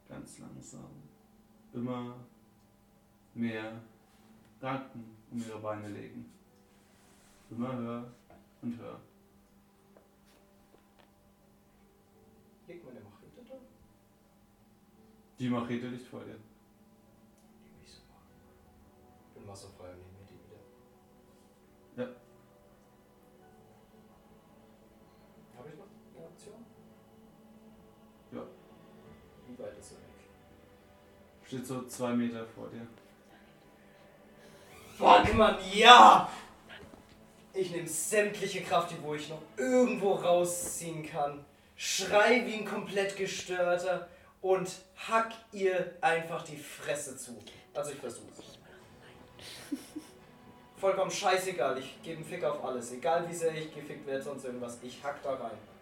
ganz 0.09 0.39
langsam 0.39 0.89
immer 1.71 2.15
mehr 3.35 3.79
Ranken 4.59 5.15
um 5.29 5.37
ihre 5.37 5.59
Beine 5.59 5.87
legen. 5.89 6.25
Immer 7.51 7.77
höher 7.77 8.11
und 8.63 8.75
höher. 8.79 8.99
Leg 12.67 12.83
meine 12.83 13.01
Machete 13.01 13.43
da? 13.47 13.55
Die 15.37 15.49
Machete 15.49 15.89
liegt 15.89 16.07
vor 16.07 16.21
dir. 16.21 16.31
Leg 16.31 17.79
mich 17.79 17.91
so 17.91 18.01
mal. 18.09 18.23
Bin 19.35 19.47
wasserfrei 19.47 19.91
und 19.91 19.99
nehme 19.99 20.13
mir 20.21 20.22
Steht 31.53 31.67
so 31.67 31.83
zwei 31.83 32.13
Meter 32.13 32.43
vor 32.47 32.67
dir. 32.69 32.87
Fuck, 34.97 35.35
Mann, 35.35 35.57
ja! 35.71 36.27
Ich 37.53 37.69
nehme 37.69 37.87
sämtliche 37.87 38.63
Kraft, 38.63 38.89
die 38.89 39.03
wo 39.03 39.13
ich 39.13 39.29
noch 39.29 39.41
irgendwo 39.55 40.13
rausziehen 40.13 41.05
kann. 41.05 41.45
Schrei 41.75 42.43
wie 42.47 42.55
ein 42.55 42.65
komplett 42.65 43.15
gestörter 43.15 44.09
und 44.41 44.67
hack 45.07 45.31
ihr 45.51 45.93
einfach 46.01 46.43
die 46.43 46.57
Fresse 46.57 47.15
zu. 47.17 47.37
Also 47.75 47.91
ich 47.91 47.99
versuch's. 47.99 48.57
Vollkommen 50.77 51.11
scheißegal, 51.11 51.77
ich 51.77 52.01
gebe 52.01 52.17
einen 52.17 52.25
Fick 52.25 52.43
auf 52.43 52.65
alles. 52.65 52.91
Egal 52.93 53.29
wie 53.29 53.35
sehr 53.35 53.53
ich 53.53 53.71
gefickt 53.75 54.07
werde, 54.07 54.23
sonst 54.23 54.45
irgendwas. 54.45 54.79
Ich 54.81 55.03
hack 55.03 55.21
da 55.21 55.35
rein. 55.35 55.72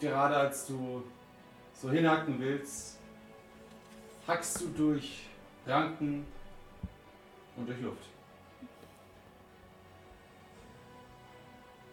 Gerade 0.00 0.34
als 0.34 0.66
du 0.66 1.04
so 1.74 1.90
hinhacken 1.90 2.40
willst, 2.40 2.98
hackst 4.26 4.62
du 4.62 4.68
durch 4.68 5.26
Ranken 5.66 6.26
und 7.56 7.68
durch 7.68 7.80
Luft. 7.80 8.06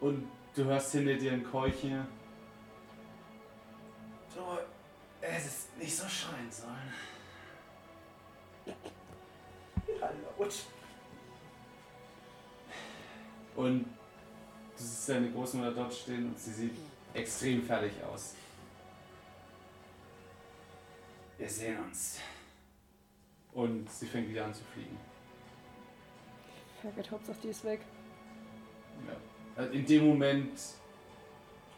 Und 0.00 0.26
du 0.54 0.64
hörst 0.64 0.92
hinter 0.92 1.14
dir 1.14 1.32
ein 1.32 1.44
Keuchen. 1.44 2.06
Du 4.34 4.40
hättest 5.20 5.76
nicht 5.76 5.94
so 5.94 6.08
schreien 6.08 6.50
sollen. 6.50 6.92
Hallo. 10.00 10.50
Und 13.56 13.84
du 13.84 13.88
siehst 14.76 15.08
deine 15.10 15.30
Großmutter 15.30 15.72
dort 15.72 15.92
stehen 15.92 16.28
und 16.28 16.38
sie 16.38 16.52
sieht 16.52 16.76
extrem 17.14 17.62
fertig 17.62 17.92
aus. 18.04 18.34
Wir 21.38 21.48
sehen 21.48 21.78
uns. 21.84 22.18
Und 23.52 23.90
sie 23.90 24.06
fängt 24.06 24.28
wieder 24.28 24.44
an 24.44 24.54
zu 24.54 24.62
fliegen. 24.64 24.98
Fuck 26.82 26.98
it, 26.98 27.10
Hauptsache 27.10 27.38
die 27.42 27.48
ist 27.48 27.64
weg. 27.64 27.80
Ja. 29.06 29.16
Also 29.56 29.72
In 29.72 29.86
dem 29.86 30.06
Moment 30.06 30.58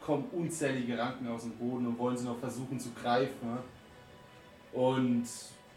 kommen 0.01 0.25
unzählige 0.33 0.99
Ranken 0.99 1.29
aus 1.29 1.43
dem 1.43 1.53
Boden 1.53 1.87
und 1.87 1.99
wollen 1.99 2.17
sie 2.17 2.25
noch 2.25 2.39
versuchen 2.39 2.79
zu 2.79 2.91
greifen. 2.93 3.59
Und 4.73 5.27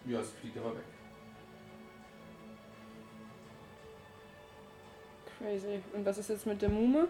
ja, 0.06 0.20
es 0.20 0.32
fliegt 0.32 0.58
aber 0.58 0.76
weg. 0.76 0.84
Crazy. 5.38 5.82
Und 5.94 6.06
was 6.06 6.18
ist 6.18 6.30
jetzt 6.30 6.46
mit 6.46 6.62
der 6.62 6.70
Mume? 6.70 7.08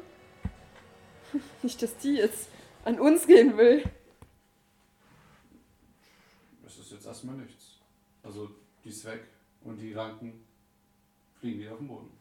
Nicht, 1.63 1.81
dass 1.81 1.97
die 1.97 2.15
jetzt 2.15 2.49
an 2.85 2.99
uns 2.99 3.25
gehen 3.27 3.57
will. 3.57 3.83
Es 6.65 6.77
ist 6.77 6.91
jetzt 6.91 7.05
erstmal 7.05 7.35
nichts. 7.35 7.77
Also 8.23 8.49
die 8.83 8.89
ist 8.89 9.05
weg 9.05 9.23
und 9.63 9.77
die 9.77 9.93
Ranken 9.93 10.45
fliegen 11.39 11.59
wieder 11.59 11.73
auf 11.73 11.77
den 11.77 11.87
Boden. 11.87 12.11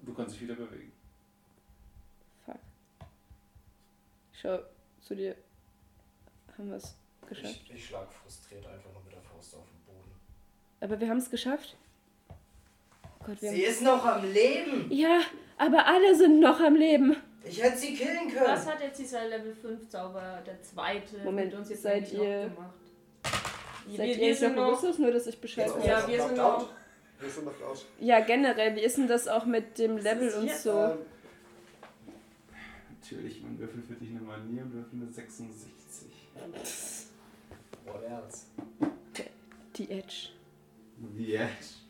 Und 0.00 0.08
du 0.08 0.14
kannst 0.14 0.34
dich 0.34 0.42
wieder 0.42 0.54
bewegen. 0.54 0.92
Fuck. 2.44 2.58
Schau 4.32 4.58
zu 5.00 5.14
dir. 5.14 5.36
Haben 6.58 6.70
wir 6.70 6.76
es 6.76 6.94
geschafft? 7.26 7.62
Ich, 7.64 7.74
ich 7.74 7.86
schlag 7.86 8.12
frustriert 8.12 8.66
einfach 8.66 8.92
nur 8.92 9.02
mit 9.02 9.12
der 9.12 9.22
Faust 9.22 9.54
auf 9.54 9.66
den 9.66 9.80
Boden. 9.84 10.10
Aber 10.80 11.00
wir 11.00 11.08
haben 11.08 11.18
es 11.18 11.30
geschafft. 11.30 11.76
Gott, 13.26 13.40
wir 13.42 13.50
Sie 13.50 13.62
haben... 13.64 13.70
ist 13.72 13.82
noch 13.82 14.04
am 14.04 14.32
Leben! 14.32 14.86
Ja, 14.90 15.20
aber 15.58 15.86
alle 15.86 16.14
sind 16.14 16.40
noch 16.40 16.60
am 16.60 16.74
Leben. 16.76 17.16
Ich 17.46 17.62
hätte 17.62 17.76
sie 17.78 17.94
killen 17.94 18.28
können! 18.30 18.46
Was 18.46 18.66
hat 18.66 18.80
jetzt 18.80 18.98
dieser 18.98 19.26
Level 19.28 19.54
5 19.54 19.88
Zauber, 19.88 20.42
der 20.46 20.62
zweite, 20.62 21.18
Moment, 21.24 21.50
mit 21.50 21.58
uns 21.60 21.68
jetzt 21.70 21.82
seid 21.82 22.12
ihr- 22.12 22.50
gemacht? 22.54 22.74
Seid 23.86 23.98
wir, 23.98 24.04
ihr 24.14 24.18
wir 24.18 24.34
sind 24.36 24.56
noch 24.56 24.64
bewusstlos, 24.66 24.98
nur 24.98 25.10
dass 25.12 25.26
ich 25.26 25.38
Bescheid 25.38 25.68
weiß? 25.74 25.86
Ja, 25.86 26.08
wir 26.08 26.22
sind 26.22 26.36
noch. 26.38 26.58
out? 26.62 26.68
Wir 27.20 27.28
sind 27.30 27.44
noch 27.44 27.60
raus. 27.60 27.84
Ja, 28.00 28.20
generell, 28.20 28.74
wie 28.76 28.80
ist 28.80 28.96
denn 28.96 29.08
das 29.08 29.28
auch 29.28 29.44
mit 29.44 29.78
dem 29.78 29.98
Level 29.98 30.32
und 30.34 30.50
so? 30.50 30.70
Ähm, 30.70 30.98
Natürlich, 33.02 33.42
man 33.42 33.58
würfelt 33.58 33.84
für 33.86 33.94
dich 33.94 34.08
eine 34.10 34.20
Manier 34.20 34.62
würfelt 34.72 35.02
eine 35.02 35.12
66. 35.12 36.08
What 37.84 38.02
else? 38.04 38.46
Die 39.76 39.90
Edge. 39.90 40.28
Wie 40.96 41.32
jetzt? 41.32 41.83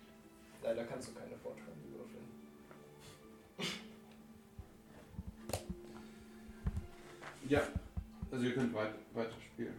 Leider 0.65 0.85
kannst 0.85 1.09
du 1.09 1.13
keine 1.13 1.37
Fortran 1.37 1.75
würfeln. 1.93 2.25
Ja, 7.47 7.61
also 8.33 8.47
ihr 8.47 8.55
könnt 8.55 8.73
weit, 8.73 8.95
weiter 9.13 9.35
spielen. 9.53 9.75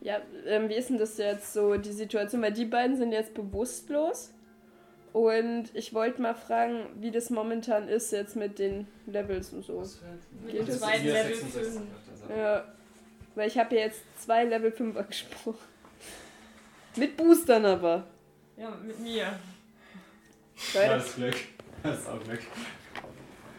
Ja, 0.00 0.22
ähm, 0.46 0.70
wie 0.70 0.74
ist 0.74 0.88
denn 0.88 0.96
das 0.96 1.18
jetzt 1.18 1.52
so, 1.52 1.76
die 1.76 1.92
Situation? 1.92 2.40
Weil 2.40 2.54
die 2.54 2.64
beiden 2.64 2.96
sind 2.96 3.12
jetzt 3.12 3.34
bewusstlos. 3.34 4.30
Und 5.12 5.66
ich 5.74 5.92
wollte 5.92 6.22
mal 6.22 6.34
fragen, 6.34 6.86
wie 6.96 7.10
das 7.10 7.28
momentan 7.28 7.86
ist 7.86 8.10
jetzt 8.10 8.36
mit 8.36 8.58
den 8.58 8.88
Levels 9.06 9.52
und 9.52 9.64
so. 9.64 9.84
Mit 10.44 10.52
Geht 10.52 10.68
es? 10.68 10.84
Hier 10.84 11.12
Level 11.12 11.34
66 11.34 11.62
5. 11.62 11.76
auf 11.76 11.84
der 12.08 12.16
Seite. 12.16 12.40
Ja, 12.40 12.64
weil 13.34 13.48
ich 13.48 13.58
habe 13.58 13.74
ja 13.74 13.82
jetzt 13.82 14.00
zwei 14.18 14.44
Level 14.44 14.70
5er 14.70 15.02
gesprochen. 15.06 15.58
Mit 16.96 17.16
Boostern 17.18 17.66
aber. 17.66 18.06
Ja, 18.56 18.70
mit 18.82 18.98
mir. 18.98 19.38
Leute, 20.74 20.90
Alles 20.90 21.14
Glück. 21.14 21.36
Das 21.82 21.98
ist 22.00 22.08
auch 22.08 22.22
Glück. 22.22 22.40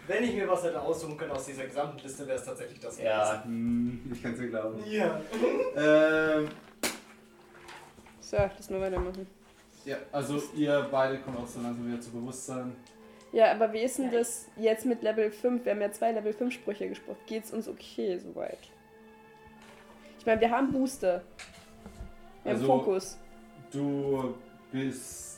Wenn 0.08 0.24
ich 0.24 0.36
mir 0.36 0.48
was 0.48 0.64
hätte 0.64 0.80
aussuchen 0.82 1.18
können 1.18 1.32
aus 1.32 1.46
dieser 1.46 1.66
gesamten 1.66 1.98
Liste, 2.00 2.28
wäre 2.28 2.38
es 2.38 2.46
tatsächlich 2.46 2.80
das 2.80 3.00
Ja, 3.00 3.44
hm, 3.44 4.12
ich 4.14 4.22
kann 4.22 4.34
es 4.34 4.40
dir 4.40 4.50
glauben. 4.50 4.78
gewesen. 4.78 4.94
Ja. 4.94 5.20
Ähm, 5.78 6.50
so, 8.22 8.38
lass 8.38 8.70
mal 8.70 8.82
weitermachen. 8.82 9.28
ja, 9.84 9.98
also 10.12 10.42
ihr 10.56 10.88
beide 10.92 11.20
kommt 11.20 11.38
auch 11.38 11.46
so 11.48 11.60
langsam 11.62 11.86
wieder 11.88 12.00
zu 12.02 12.12
Bewusstsein. 12.12 12.76
Ja, 13.32 13.52
aber 13.52 13.72
wie 13.74 13.80
ist 13.82 13.98
denn 13.98 14.10
das 14.12 14.48
jetzt 14.56 14.86
mit 14.86 15.04
Level 15.04 15.30
5? 15.32 15.66
Wir 15.66 15.74
haben 15.74 15.82
ja 15.82 15.92
zwei 15.92 16.12
Level 16.12 16.32
5 16.34 16.54
Sprüche 16.54 16.88
gesprochen. 16.88 17.18
Geht's 17.28 17.52
uns 17.52 17.68
okay 17.68 18.18
soweit? 18.18 18.58
Ich 20.20 20.26
meine, 20.26 20.40
wir 20.40 20.50
haben 20.50 20.72
Booster. 20.72 21.22
Wir 22.44 22.54
Also- 22.54 22.72
haben 22.72 22.80
Fokus. 22.80 23.18
Du 23.72 24.36
bist 24.72 25.35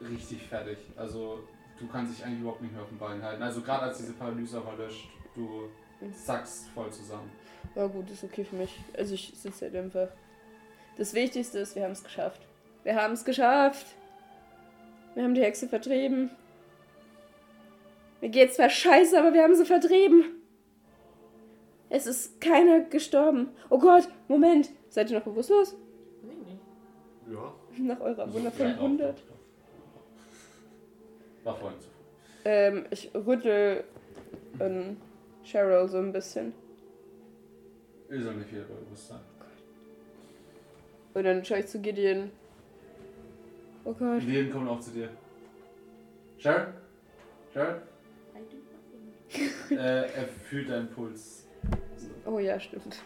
richtig 0.00 0.42
fertig. 0.42 0.78
Also 0.96 1.40
du 1.78 1.86
kannst 1.88 2.16
dich 2.16 2.24
eigentlich 2.24 2.40
überhaupt 2.40 2.62
nicht 2.62 2.72
mehr 2.72 2.82
auf 2.82 2.88
den 2.88 2.98
Beinen 2.98 3.22
halten. 3.22 3.42
Also 3.42 3.60
gerade 3.60 3.84
als 3.84 3.98
diese 3.98 4.12
Paralyse 4.12 4.60
verlöscht, 4.60 5.08
du 5.34 5.68
sackst 6.12 6.68
voll 6.68 6.90
zusammen. 6.90 7.30
Ja 7.74 7.86
gut, 7.86 8.10
ist 8.10 8.24
okay 8.24 8.44
für 8.44 8.56
mich. 8.56 8.78
Also 8.96 9.14
ich 9.14 9.32
sitze 9.34 9.66
halt 9.66 9.76
einfach. 9.76 10.08
Das 10.96 11.12
Wichtigste 11.14 11.58
ist, 11.58 11.76
wir 11.76 11.84
haben 11.84 11.92
es 11.92 12.02
geschafft. 12.02 12.40
Wir 12.84 12.94
haben 12.94 13.12
es 13.12 13.24
geschafft. 13.24 13.86
Wir 15.14 15.24
haben 15.24 15.34
die 15.34 15.42
Hexe 15.42 15.68
vertrieben. 15.68 16.30
Mir 18.20 18.30
geht's 18.30 18.56
zwar 18.56 18.70
scheiße, 18.70 19.18
aber 19.18 19.34
wir 19.34 19.42
haben 19.42 19.54
sie 19.54 19.66
vertrieben. 19.66 20.24
Es 21.88 22.06
ist 22.06 22.40
keiner 22.40 22.80
gestorben. 22.80 23.48
Oh 23.70 23.78
Gott, 23.78 24.08
Moment. 24.28 24.70
Seid 24.88 25.10
ihr 25.10 25.18
noch 25.18 25.24
bewusstlos? 25.24 25.76
Nee, 26.22 26.34
nee. 26.44 27.34
Ja. 27.34 27.54
Nach 27.78 28.00
eurer 28.00 28.32
wundervollen 28.32 28.70
Ja, 28.70 28.76
doch, 28.76 28.84
100. 28.84 29.22
War 31.46 31.54
vorhin 31.54 31.78
zu 31.80 31.88
früh. 31.88 32.02
Ähm, 32.44 32.86
ich 32.90 33.14
rüttel 33.14 33.84
ähm, 34.58 34.96
Cheryl 35.44 35.86
so 35.86 35.98
ein 35.98 36.12
bisschen. 36.12 36.52
Ihr 38.10 38.20
soll 38.20 38.34
nicht 38.34 38.52
wieder 38.52 38.64
bei 38.64 38.74
Bewusstsein. 38.74 39.20
Und 41.14 41.22
dann 41.22 41.44
schaue 41.44 41.60
ich 41.60 41.68
zu 41.68 41.80
Gideon. 41.80 42.32
Oh 43.84 43.92
Gott. 43.92 44.24
Leben 44.24 44.50
kommt 44.50 44.68
auch 44.68 44.80
zu 44.80 44.90
dir. 44.90 45.08
Do 46.42 46.50
nothing. 47.54 47.80
äh, 49.70 50.10
er 50.10 50.28
fühlt 50.48 50.68
deinen 50.68 50.90
Puls. 50.90 51.46
Oh 52.24 52.40
ja, 52.40 52.58
stimmt. 52.58 52.98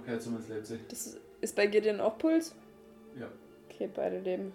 Okay, 0.00 0.18
zumindest 0.18 0.48
lebt 0.48 0.66
sie. 0.66 0.80
Das 0.88 1.18
ist 1.42 1.54
bei 1.54 1.66
Gideon 1.66 2.00
auch 2.00 2.16
Puls? 2.16 2.54
Ja. 3.18 3.28
Okay, 3.68 3.90
beide 3.94 4.20
leben. 4.20 4.52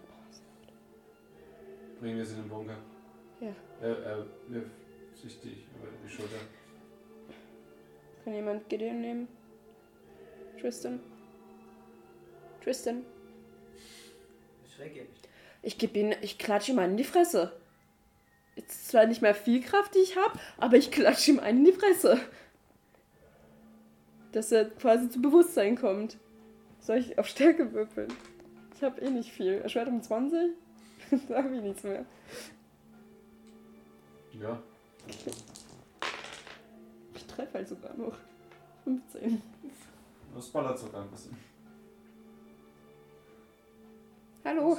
Bringen 2.06 2.20
wir 2.20 2.26
sie 2.28 2.36
in 2.36 2.44
den 2.44 2.50
Bunker. 2.50 2.78
Ja. 3.42 3.56
Er, 3.82 3.98
er 3.98 4.26
wirft 4.50 4.70
sich 5.16 5.42
dich 5.42 5.66
über 5.76 5.88
die 6.06 6.08
Schulter. 6.08 6.36
Kann 8.24 8.36
jemand 8.36 8.70
Gideon 8.70 9.02
nehmen? 9.02 9.28
Tristan? 10.62 11.00
Tristan? 12.64 13.04
Ich 14.68 14.80
reagiere 14.80 15.06
nicht. 15.06 15.28
Ich 15.64 15.80
gebe 15.80 15.98
ihn, 15.98 16.16
ich 16.22 16.38
klatsche 16.38 16.74
ihm 16.74 16.78
einen 16.78 16.92
in 16.92 16.98
die 16.98 17.04
Fresse. 17.06 17.54
Ist 18.56 18.90
zwar 18.90 19.08
nicht 19.08 19.24
mehr 19.24 19.34
viel 19.34 19.64
Kraft, 19.64 19.96
die 19.96 20.00
ich 20.04 20.16
habe, 20.16 20.38
aber 20.58 20.78
ich 20.78 20.92
klatsche 20.92 21.32
ihm 21.32 21.40
einen 21.40 21.66
in 21.66 21.66
die 21.66 21.72
Fresse. 21.72 22.20
Dass 24.32 24.52
er 24.52 24.70
quasi 24.70 25.10
zu 25.10 25.24
Bewusstsein 25.24 25.76
kommt. 25.76 26.18
Soll 26.82 27.00
ich 27.00 27.18
auf 27.18 27.28
Stärke 27.28 27.74
würfeln? 27.74 28.14
Ich 28.76 28.84
habe 28.84 29.02
eh 29.02 29.10
nicht 29.10 29.32
viel. 29.32 29.54
Erschwert 29.54 29.88
um 29.88 30.04
20? 30.04 30.54
Da 31.30 31.44
habe 31.44 31.56
ich 31.56 31.62
nichts 31.62 31.84
mehr. 31.84 32.06
Ja. 34.32 34.62
Ich 37.14 37.26
treffe 37.26 37.54
halt 37.54 37.68
sogar 37.68 37.94
noch. 37.96 38.18
15. 38.84 39.42
Das 40.34 40.50
ballert 40.50 40.78
sogar 40.78 41.04
ein 41.04 41.10
bisschen. 41.10 41.38
Hallo? 44.44 44.78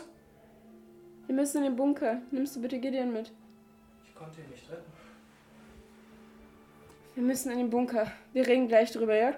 Wir 1.27 1.35
müssen 1.35 1.59
in 1.59 1.65
den 1.65 1.77
Bunker. 1.77 2.20
Nimmst 2.31 2.55
du 2.57 2.62
bitte 2.62 2.78
Gideon 2.78 3.12
mit? 3.12 3.32
Ich 4.05 4.15
konnte 4.15 4.40
ihn 4.40 4.51
nicht 4.51 4.70
retten. 4.70 4.93
Wir 7.15 7.24
müssen 7.24 7.51
in 7.51 7.59
den 7.59 7.70
Bunker. 7.70 8.12
Wir 8.32 8.47
reden 8.47 8.69
gleich 8.69 8.93
drüber, 8.93 9.16
ja? 9.16 9.35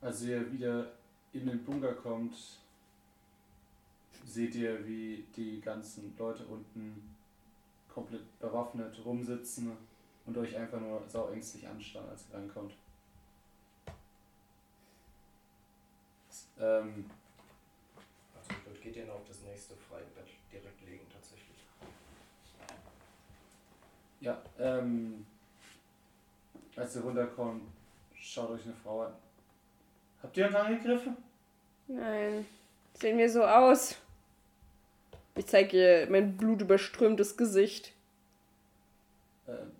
Als 0.00 0.22
ihr 0.22 0.50
wieder 0.50 0.92
in 1.32 1.46
den 1.46 1.64
Bunker 1.64 1.92
kommt, 1.94 2.34
seht 4.24 4.54
ihr, 4.54 4.86
wie 4.86 5.26
die 5.36 5.60
ganzen 5.60 6.14
Leute 6.18 6.44
unten 6.46 7.14
komplett 7.88 8.38
bewaffnet 8.38 9.04
rumsitzen 9.04 9.72
und 10.26 10.38
euch 10.38 10.56
einfach 10.56 10.80
nur 10.80 11.02
sauängstlich 11.08 11.66
anstarren, 11.66 12.08
als 12.08 12.24
ihr 12.30 12.38
reinkommt. 12.38 12.72
Ähm, 16.58 17.10
Also 18.34 18.50
ich 18.50 18.66
würde 18.66 18.80
Gideon 18.80 19.10
auf 19.10 19.26
das 19.26 19.40
nächste 19.42 19.74
freie 19.76 20.04
Bett 20.14 20.28
direkt 20.52 20.80
legen 20.86 21.06
tatsächlich. 21.12 21.58
ja, 24.20 24.42
ähm, 24.58 25.26
als 26.76 26.96
ihr 26.96 27.02
runterkommt, 27.02 27.64
schaut 28.14 28.50
euch 28.50 28.64
eine 28.64 28.74
Frau 28.74 29.02
an. 29.02 29.14
Habt 30.22 30.36
ihr 30.36 30.46
uns 30.46 30.54
angegriffen? 30.54 31.16
Nein. 31.88 32.46
Sehen 32.94 33.18
wir 33.18 33.30
so 33.30 33.44
aus? 33.44 33.96
Ich 35.36 35.46
zeige 35.46 35.76
ihr 36.02 36.10
mein 36.10 36.36
blutüberströmtes 36.36 37.36
Gesicht. 37.36 37.92
Ähm, 39.48 39.70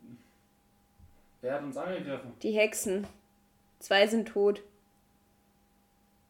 wer 1.43 1.55
hat 1.55 1.63
uns 1.63 1.77
angegriffen? 1.77 2.33
Die 2.43 2.53
Hexen. 2.53 3.07
Zwei 3.79 4.07
sind 4.07 4.29
tot. 4.29 4.63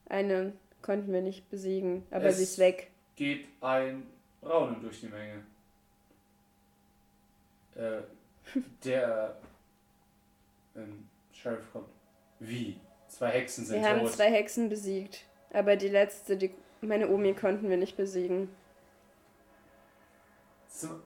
Eine 0.08 0.52
konnten 0.82 1.12
wir 1.12 1.20
nicht 1.22 1.48
besiegen, 1.50 2.04
aber 2.10 2.24
Es- 2.26 2.38
sie 2.38 2.42
ist 2.44 2.58
weg. 2.58 2.90
geht 3.16 3.46
ein 3.60 4.06
Raunen 4.42 4.80
durch 4.80 5.00
die 5.00 5.08
Menge. 5.08 5.44
Äh, 7.76 8.00
der 8.84 9.36
ähm, 10.74 11.08
Sheriff 11.32 11.70
kommt. 11.72 11.88
Wie? 12.40 12.80
Zwei 13.10 13.30
Hexen 13.30 13.64
sind 13.64 13.82
Wir 13.82 13.88
haben 13.88 14.00
tot. 14.00 14.12
zwei 14.12 14.30
Hexen 14.30 14.68
besiegt, 14.68 15.24
aber 15.52 15.74
die 15.76 15.88
letzte, 15.88 16.36
die 16.36 16.54
meine 16.80 17.08
Omi 17.10 17.34
konnten 17.34 17.68
wir 17.68 17.76
nicht 17.76 17.96
besiegen. 17.96 18.48
So. 20.68 21.00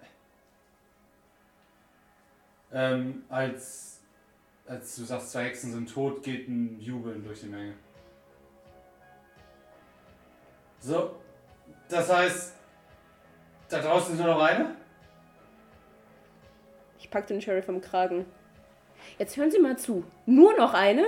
Ähm, 2.72 3.24
als, 3.30 4.00
als 4.66 4.96
du 4.96 5.04
sagst, 5.04 5.32
zwei 5.32 5.44
Hexen 5.44 5.72
sind 5.72 5.90
tot, 5.90 6.22
geht 6.22 6.46
ein 6.46 6.78
Jubeln 6.78 7.24
durch 7.24 7.40
die 7.40 7.46
Menge. 7.48 7.74
So, 10.80 11.16
das 11.88 12.12
heißt, 12.12 12.54
da 13.70 13.80
draußen 13.80 14.14
ist 14.14 14.20
nur 14.20 14.34
noch 14.34 14.42
eine? 14.42 14.76
Ich 16.98 17.10
pack 17.10 17.26
den 17.26 17.40
Sheriff 17.40 17.68
am 17.68 17.80
Kragen. 17.80 18.26
Jetzt 19.18 19.36
hören 19.38 19.50
Sie 19.50 19.58
mal 19.58 19.78
zu. 19.78 20.04
Nur 20.26 20.54
noch 20.56 20.74
eine? 20.74 21.06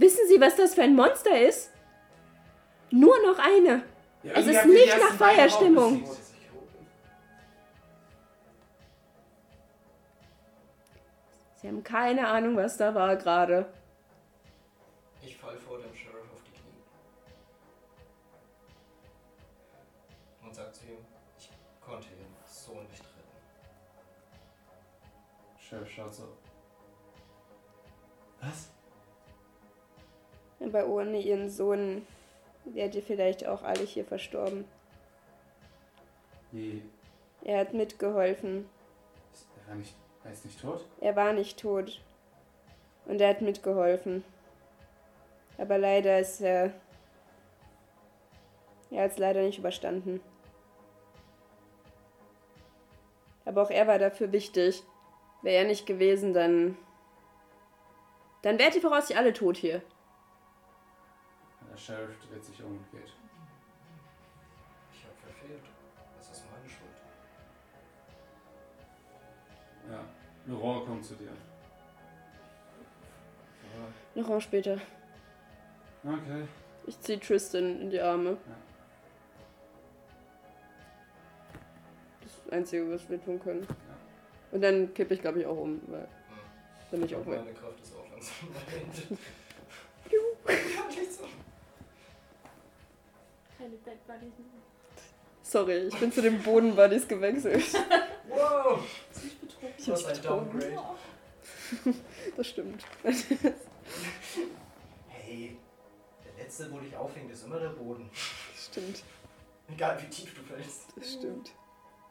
Wissen 0.00 0.26
Sie, 0.28 0.40
was 0.40 0.56
das 0.56 0.74
für 0.74 0.82
ein 0.82 0.96
Monster 0.96 1.38
ist? 1.38 1.70
Nur 2.90 3.14
noch 3.22 3.38
eine. 3.38 3.82
Ja, 4.22 4.32
Es 4.32 4.46
ist 4.46 4.64
nicht 4.64 4.96
nach 4.98 5.12
Feierstimmung. 5.14 6.02
Sie 11.56 11.68
haben 11.68 11.84
keine 11.84 12.26
Ahnung, 12.28 12.56
was 12.56 12.78
da 12.78 12.94
war 12.94 13.14
gerade. 13.16 13.70
Ich 15.20 15.36
fall 15.36 15.58
vor 15.58 15.76
dem 15.78 15.94
Sheriff 15.94 16.32
auf 16.32 16.42
die 16.44 16.52
Knie. 16.52 16.82
Und 20.42 20.54
sag 20.54 20.74
zu 20.74 20.86
ihm, 20.86 21.04
ich 21.38 21.50
konnte 21.84 22.08
ihren 22.08 22.34
Sohn 22.46 22.86
nicht 22.88 23.02
retten. 23.02 23.36
Sheriff 25.58 25.90
schaut 25.90 26.14
so. 26.14 26.38
Was? 28.40 28.69
Aber 30.60 30.86
ohne 30.86 31.18
ihren 31.20 31.48
Sohn 31.48 32.06
wärt 32.64 32.94
ihr 32.94 33.02
vielleicht 33.02 33.46
auch 33.46 33.62
alle 33.62 33.82
hier 33.84 34.04
verstorben. 34.04 34.64
Nee, 36.52 36.82
Er 37.44 37.60
hat 37.60 37.74
mitgeholfen. 37.74 38.68
er 39.64 39.68
war 39.68 39.76
nicht, 39.76 39.94
er 40.24 40.32
ist 40.32 40.44
nicht 40.44 40.60
tot? 40.60 40.84
Er 41.00 41.16
war 41.16 41.32
nicht 41.32 41.58
tot. 41.58 42.00
Und 43.06 43.20
er 43.20 43.30
hat 43.30 43.40
mitgeholfen. 43.40 44.24
Aber 45.58 45.78
leider 45.78 46.18
ist 46.18 46.40
er. 46.40 46.72
Er 48.90 49.04
hat 49.04 49.12
es 49.12 49.18
leider 49.18 49.42
nicht 49.42 49.58
überstanden. 49.58 50.20
Aber 53.44 53.62
auch 53.62 53.70
er 53.70 53.86
war 53.86 53.98
dafür 53.98 54.32
wichtig. 54.32 54.82
Wäre 55.42 55.56
er 55.62 55.64
nicht 55.64 55.86
gewesen, 55.86 56.34
dann. 56.34 56.76
Dann 58.42 58.58
wärt 58.58 58.74
ihr 58.74 58.80
voraussichtlich 58.80 59.18
alle 59.18 59.32
tot 59.32 59.56
hier. 59.56 59.82
Der 61.80 61.94
Sheriff 61.94 62.16
dreht 62.28 62.44
sich 62.44 62.62
um 62.62 62.72
und 62.72 62.90
geht. 62.90 63.10
Ich 64.92 65.04
habe 65.04 65.14
verfehlt. 65.22 65.62
Das 66.18 66.30
ist 66.30 66.44
meine 66.50 66.68
Schuld. 66.68 66.90
Ja, 69.90 70.04
Laurent 70.46 70.86
kommt 70.86 71.04
zu 71.04 71.14
dir. 71.14 71.30
Noch 74.14 74.28
auch 74.28 74.40
später. 74.40 74.78
Okay. 76.04 76.48
Ich 76.86 77.00
ziehe 77.00 77.18
Tristan 77.18 77.80
in 77.80 77.90
die 77.90 78.00
Arme. 78.00 78.36
Einzige, 82.50 82.92
was 82.92 83.08
wir 83.08 83.22
tun 83.24 83.40
können. 83.40 83.66
Und 84.50 84.60
dann 84.60 84.92
kippe 84.92 85.14
ich, 85.14 85.20
glaube 85.20 85.38
ich, 85.38 85.46
auch 85.46 85.56
um, 85.56 85.80
weil 85.86 86.08
dann 86.90 87.00
bin 87.00 87.04
ich 87.04 87.14
auch 87.14 87.24
weg. 87.26 87.38
Meine 87.38 87.54
Kraft 87.54 87.80
ist 87.80 87.94
auch 87.94 88.10
langsam 88.10 88.48
am 88.50 88.74
Ende. 88.74 89.18
Keine 93.60 93.76
Bad 93.76 94.06
Buddies 94.06 94.38
mehr. 94.38 94.62
Sorry, 95.42 95.88
ich 95.88 95.98
bin 95.98 96.10
zu 96.10 96.22
den 96.22 96.42
Bodenbuddies 96.42 97.06
gewechselt. 97.06 97.62
Wow! 98.28 98.78
Ich 99.76 99.86
Das 99.86 100.04
hab 100.04 100.12
ist 100.12 100.18
ein 100.18 100.22
Downgrade. 100.22 100.78
Das 102.36 102.46
stimmt. 102.46 102.84
Hey, 105.08 105.56
der 106.24 106.44
letzte, 106.44 106.70
wo 106.72 106.78
dich 106.78 106.96
aufhängt, 106.96 107.32
ist 107.32 107.44
immer 107.44 107.58
der 107.58 107.70
Boden. 107.70 108.08
Das 108.12 108.66
stimmt. 108.66 109.02
Egal 109.68 110.00
wie 110.00 110.08
tief 110.08 110.32
du 110.32 110.42
fällst. 110.42 110.96
Das 110.96 111.12
stimmt. 111.14 111.52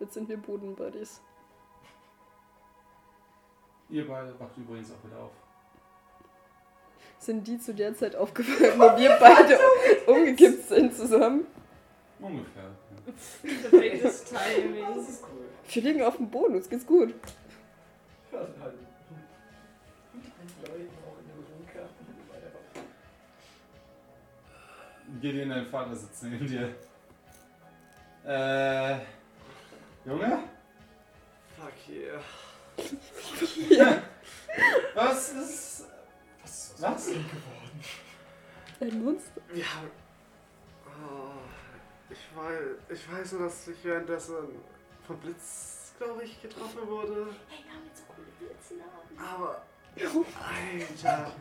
Jetzt 0.02 0.14
sind 0.14 0.28
wir 0.28 0.36
Bodenbuddies. 0.38 1.22
Ihr 3.90 4.06
beide 4.06 4.38
wacht 4.38 4.58
übrigens 4.58 4.92
auch 4.92 5.08
wieder 5.08 5.20
auf. 5.24 5.32
Sind 7.20 7.46
die 7.48 7.60
zu 7.60 7.74
der 7.74 7.94
Zeit 7.96 8.16
aufgefallen, 8.16 8.80
wo 8.80 8.98
wir 8.98 9.18
beide 9.20 9.60
umgekippt 10.08 10.70
sind 10.70 10.96
zusammen? 10.96 11.46
Ungefähr. 12.20 12.64
Ja. 12.64 13.70
Perfektes 13.70 14.24
Timing. 14.24 14.86
Das 14.96 15.10
ist 15.10 15.24
cool. 15.24 15.46
Wir 15.68 15.84
liegen 15.84 16.02
auf 16.02 16.16
dem 16.16 16.30
Boden, 16.30 16.56
uns 16.56 16.70
geht's 16.70 16.86
gut. 16.86 17.14
Ja, 18.32 18.40
halt. 18.40 18.74
In 20.14 20.66
der 20.66 20.72
Bunker. 20.72 21.90
Gideon, 25.22 25.50
dein 25.50 25.66
Vater 25.66 25.96
sitzt 25.96 26.24
neben 26.24 26.48
dir. 26.48 26.76
Äh. 28.26 29.00
Junge? 30.06 30.40
Fuck 31.58 31.74
yeah. 31.90 32.22
Was 34.96 35.34
ist. 35.34 35.34
Was 35.34 35.34
ist 35.34 35.89
Was? 36.80 37.06
Ding 37.08 37.26
geworden? 37.26 37.84
Ein 38.80 39.04
Monster. 39.04 39.42
Wir 39.52 39.76
haben. 39.76 39.92
Oh, 40.86 41.32
ich, 42.10 42.38
weiß, 42.38 42.98
ich 42.98 43.12
weiß 43.12 43.32
nur, 43.34 43.44
dass 43.44 43.68
ich 43.68 43.84
währenddessen 43.84 44.36
vom 45.06 45.18
Blitz, 45.18 45.94
glaube 45.98 46.24
ich, 46.24 46.42
getroffen 46.42 46.88
wurde. 46.88 47.28
Hey, 47.50 47.66
wir 47.66 47.74
haben 47.74 47.86
jetzt 47.86 48.00
so 48.00 48.04
coole 48.14 48.28
Blitznamen. 48.40 49.18
Aber. 49.18 49.66
Alter. 49.98 51.32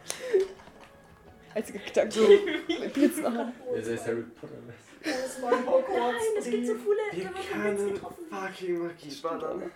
Einziger 1.54 1.78
Gedanke. 1.78 2.62
Mit 2.66 2.92
Blitzen 2.92 3.26
an. 3.26 3.36
Ja, 3.36 3.80
der 3.80 3.94
ist 3.94 4.06
Harry 4.06 4.22
Potter. 4.22 4.54
Das 5.04 5.42
war 5.42 5.52
ein 5.52 5.64
Nein, 5.64 6.14
es 6.38 6.44
gibt 6.44 6.66
so 6.66 6.74
coole, 6.74 6.98
Wir 7.12 7.30
können 7.30 7.96
fucking 7.96 8.78
Magie 8.86 9.20
ballern. 9.22 9.70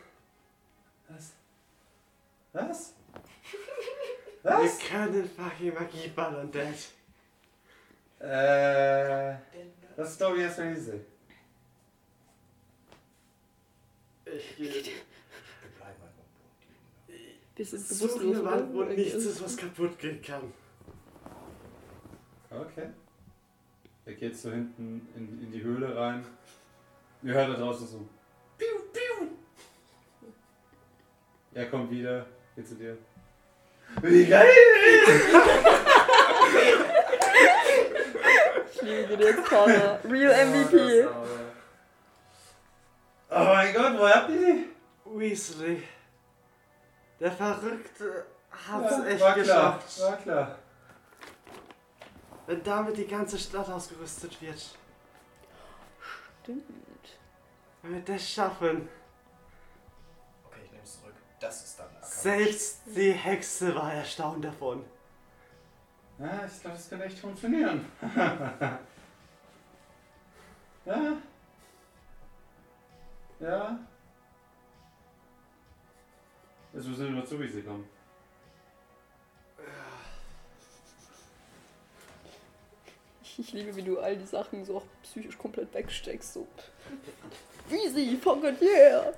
Was? 1.08 1.32
Was? 2.52 2.94
Wir 4.42 4.50
Was? 4.50 4.78
können 4.78 5.28
fucking 5.28 5.72
Magie 5.74 6.08
ballern, 6.08 6.50
Dad. 6.50 6.74
Äh. 8.18 9.36
Das 9.96 10.10
ist, 10.12 10.20
ich, 10.20 10.38
erstmal 10.38 10.72
easy. 10.72 11.00
Ich 14.24 14.56
gehe. 14.56 14.72
Wir 14.72 14.82
bleiben 15.76 16.02
einfach 16.02 16.06
am 16.06 16.14
Boden. 17.06 17.18
Wir 17.54 17.66
sind 17.66 17.80
So 17.86 18.06
bewusstlos. 18.06 18.36
eine 18.36 18.44
Wand, 18.44 18.74
wo 18.74 18.82
nichts 18.84 19.14
ist, 19.14 19.42
was 19.44 19.56
kaputt 19.56 19.98
gehen 19.98 20.20
kann. 20.22 20.52
Okay. 22.50 22.88
Er 24.04 24.14
geht 24.14 24.36
so 24.36 24.50
hinten 24.50 25.06
in, 25.14 25.42
in 25.42 25.52
die 25.52 25.62
Höhle 25.62 25.96
rein. 25.96 26.24
Ihr 27.22 27.34
hört 27.34 27.50
da 27.50 27.54
draußen 27.54 27.86
so. 27.86 28.08
Piu, 28.58 28.66
piu. 28.92 29.28
Er 31.54 31.70
kommt 31.70 31.90
wieder, 31.90 32.26
geht 32.56 32.66
zu 32.66 32.74
dir. 32.74 32.98
Wie 34.00 34.26
geil! 34.26 34.48
Ich 38.72 38.82
liebe 38.82 39.08
Gideons 39.16 39.48
Vater. 39.48 40.00
Real 40.04 40.46
MVP. 40.46 41.06
Oh 43.30 43.38
mein 43.44 43.72
Gott, 43.74 43.98
woher 43.98 44.14
habt 44.14 44.30
ihr 44.30 44.54
die? 44.54 44.68
Weasley. 45.04 45.82
Der 47.20 47.32
Verrückte 47.32 48.24
hat's 48.50 48.90
Ja, 48.98 49.04
echt 49.06 49.20
war 49.20 49.32
klar, 49.34 49.78
geschafft. 49.78 50.00
war 50.00 50.16
klar. 50.16 50.58
Wenn 52.46 52.62
damit 52.64 52.96
die 52.96 53.06
ganze 53.06 53.38
Stadt 53.38 53.68
ausgerüstet 53.68 54.40
wird. 54.42 54.58
Stimmt. 56.42 56.64
Wenn 57.82 57.94
wir 57.94 58.00
das 58.02 58.28
schaffen. 58.28 58.88
Das 61.42 61.64
ist 61.64 61.78
dann 61.78 61.88
Acker. 61.88 62.06
Selbst 62.06 62.82
die 62.86 63.10
Hexe 63.10 63.74
war 63.74 63.92
erstaunt 63.92 64.44
davon. 64.44 64.84
Ja, 66.20 66.46
ich 66.46 66.60
glaube, 66.60 66.76
das 66.76 66.88
kann 66.88 67.00
echt 67.00 67.18
funktionieren. 67.18 67.84
ja. 70.86 71.16
Ja. 73.40 73.78
Jetzt 76.72 76.86
müssen 76.86 77.04
wir 77.04 77.10
nur 77.10 77.26
zu 77.26 77.40
Wiese 77.40 77.62
kommen. 77.62 77.88
Ich, 83.36 83.52
liebe, 83.52 83.74
wie 83.74 83.82
du 83.82 83.98
all 83.98 84.16
die 84.16 84.26
Sachen 84.26 84.64
so 84.64 84.76
auch 84.76 84.84
psychisch 85.02 85.36
komplett 85.36 85.74
wegsteckst. 85.74 86.34
So. 86.34 86.46
Easy, 87.68 88.16
fucking 88.16 88.56
yeah. 88.60 89.12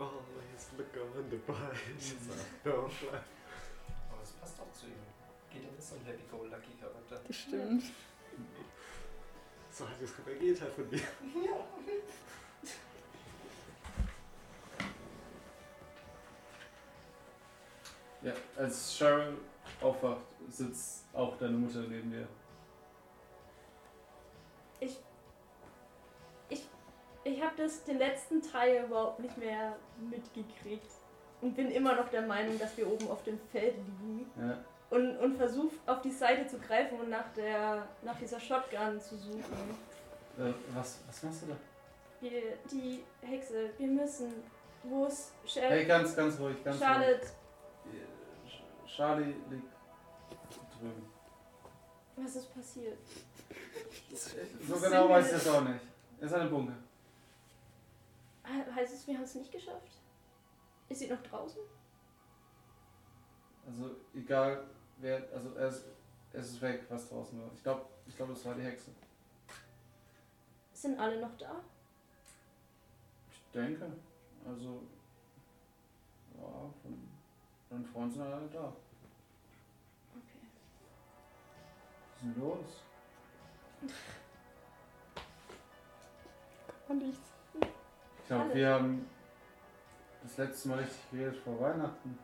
Always 0.00 0.29
look 0.80 0.96
on 1.16 1.30
the 1.30 1.36
life. 1.52 3.06
Aber 4.10 4.22
es 4.22 4.30
passt 4.32 4.60
auch 4.60 4.72
zu 4.72 4.86
ihm. 4.86 4.92
Geht 5.50 5.64
er 5.70 5.78
ist 5.78 5.90
so 5.90 5.96
ein 5.96 6.04
Happy-Go-Lucky 6.06 6.74
Charakter. 6.80 7.20
Das 7.26 7.36
stimmt. 7.36 7.84
So 9.70 9.88
hat 9.88 10.00
es 10.02 10.26
reagiert 10.26 10.60
halt 10.60 10.72
von 10.72 10.90
dir. 10.90 11.00
Ja, 18.22 18.34
als 18.56 18.98
Cheryl 18.98 19.38
aufwacht, 19.80 20.20
sitzt 20.50 21.04
auch 21.14 21.38
deine 21.38 21.56
Mutter 21.56 21.80
neben 21.80 22.10
dir. 22.10 22.28
Ich 27.32 27.42
habe 27.42 27.52
das 27.56 27.84
den 27.84 27.98
letzten 27.98 28.42
Teil 28.42 28.84
überhaupt 28.86 29.20
nicht 29.20 29.36
mehr 29.38 29.76
mitgekriegt. 30.10 30.90
Und 31.40 31.54
bin 31.54 31.70
immer 31.70 31.94
noch 31.94 32.08
der 32.10 32.22
Meinung, 32.22 32.58
dass 32.58 32.76
wir 32.76 32.86
oben 32.90 33.08
auf 33.08 33.22
dem 33.24 33.38
Feld 33.50 33.74
liegen. 33.76 34.30
Ja. 34.38 34.58
Und, 34.90 35.16
und 35.18 35.36
versucht 35.36 35.76
auf 35.86 36.02
die 36.02 36.10
Seite 36.10 36.46
zu 36.46 36.58
greifen 36.58 36.98
und 37.00 37.08
nach, 37.10 37.32
der, 37.34 37.86
nach 38.02 38.18
dieser 38.18 38.38
Shotgun 38.40 39.00
zu 39.00 39.16
suchen. 39.16 39.44
Äh, 40.38 40.52
was, 40.74 40.98
was 41.06 41.22
machst 41.22 41.42
du 41.42 41.46
da? 41.46 41.56
Wir, 42.20 42.42
die 42.70 43.02
Hexe, 43.22 43.70
wir 43.78 43.86
müssen. 43.86 44.32
Wo 44.82 45.06
ist 45.06 45.32
Chef? 45.46 45.62
Hey, 45.70 45.84
ganz, 45.86 46.14
ganz 46.16 46.38
ruhig, 46.40 46.62
ganz 46.64 46.78
Charlotte, 46.78 47.20
ruhig. 47.86 48.02
Sch- 48.48 48.96
Charlie 48.96 49.34
liegt 49.50 49.72
drüben. 50.78 51.08
was 52.16 52.36
ist 52.36 52.54
passiert? 52.54 52.98
So 54.68 54.76
genau 54.80 55.08
weiß 55.08 55.26
ich 55.26 55.32
das 55.32 55.48
auch 55.48 55.62
nicht. 55.62 55.80
Er 56.20 56.26
ist 56.26 56.34
ein 56.34 56.50
Bunker. 56.50 56.74
He- 58.50 58.72
Heißt 58.74 58.92
es, 58.94 59.06
wir 59.06 59.14
haben 59.16 59.24
es 59.24 59.34
nicht 59.34 59.52
geschafft? 59.52 59.92
Ist 60.88 60.98
sie 61.00 61.08
noch 61.08 61.22
draußen? 61.22 61.60
Also 63.66 63.90
egal 64.14 64.66
wer, 64.98 65.22
also 65.32 65.54
er 65.54 65.68
ist, 65.68 65.84
es 66.32 66.50
ist 66.52 66.60
weg, 66.62 66.84
was 66.88 67.08
draußen 67.08 67.40
war. 67.40 67.50
Ich 67.54 67.62
glaube, 67.62 67.86
ich 68.06 68.16
glaube, 68.16 68.32
es 68.32 68.44
war 68.44 68.54
die 68.54 68.62
Hexe. 68.62 68.90
Sind 70.72 70.98
alle 70.98 71.20
noch 71.20 71.36
da? 71.36 71.60
Ich 73.30 73.42
denke. 73.52 73.92
Also, 74.46 74.82
ja, 76.38 76.70
von 76.82 77.08
meinen 77.68 77.84
Freunden 77.84 78.12
sind 78.12 78.22
alle 78.22 78.48
da. 78.48 78.68
Okay. 80.16 80.40
Was 82.14 82.16
ist 82.16 82.22
denn 82.22 82.40
los? 82.40 82.82
Kann 86.86 86.98
nichts. 86.98 87.29
Ich 88.30 88.36
glaube, 88.36 88.54
wir 88.54 88.68
haben 88.68 89.10
das 90.22 90.36
letzte 90.36 90.68
Mal 90.68 90.78
richtig 90.78 91.10
geredet 91.10 91.36
vor 91.42 91.60
Weihnachten. 91.60 92.16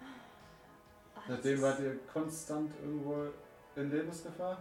Ah, 0.00 1.20
Seitdem 1.26 1.60
wart 1.60 1.80
ihr 1.80 1.98
konstant 2.06 2.72
irgendwo 2.80 3.32
in 3.74 3.90
Lebensgefahr? 3.90 4.58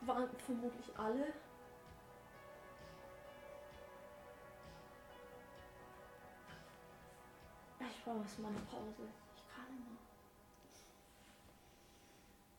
waren 0.00 0.28
vermutlich 0.36 0.98
alle. 0.98 1.32
Ich 7.78 8.04
brauche 8.04 8.18
jetzt 8.18 8.38
mal 8.40 8.48
eine 8.48 8.58
Pause. 8.62 9.06
Ich 9.36 9.44
kann 9.54 9.66
immer. 9.68 9.98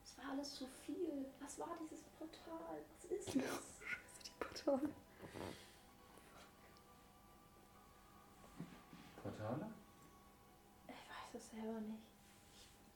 Es 0.06 0.17
war 0.17 0.32
alles 0.32 0.56
zu 0.56 0.66
viel. 0.85 1.25
Was 1.41 1.59
war 1.59 1.67
dieses 1.82 2.06
Portal? 2.17 2.77
Was 2.95 3.11
ist 3.11 3.35
das? 3.35 3.78
Portal. 4.65 4.89
Portale? 9.23 9.67
Ich 10.88 10.93
weiß 10.93 11.41
es 11.41 11.51
selber 11.51 11.79
nicht. 11.81 11.99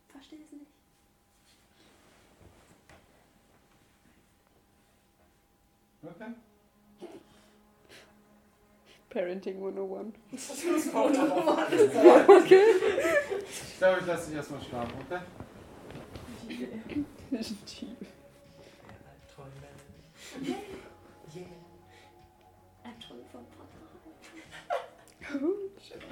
Ich 0.05 0.11
verstehe 0.11 0.39
es 0.43 0.51
nicht. 0.51 0.71
Okay. 6.03 6.33
Parenting 9.09 9.57
101. 9.57 10.15
Ich 13.73 13.77
glaube, 13.79 13.99
ich 13.99 14.07
lasse 14.07 14.27
dich 14.27 14.35
erstmal 14.37 14.61
schlafen, 14.61 14.93
okay? 15.05 15.19
Albträume. 17.31 17.92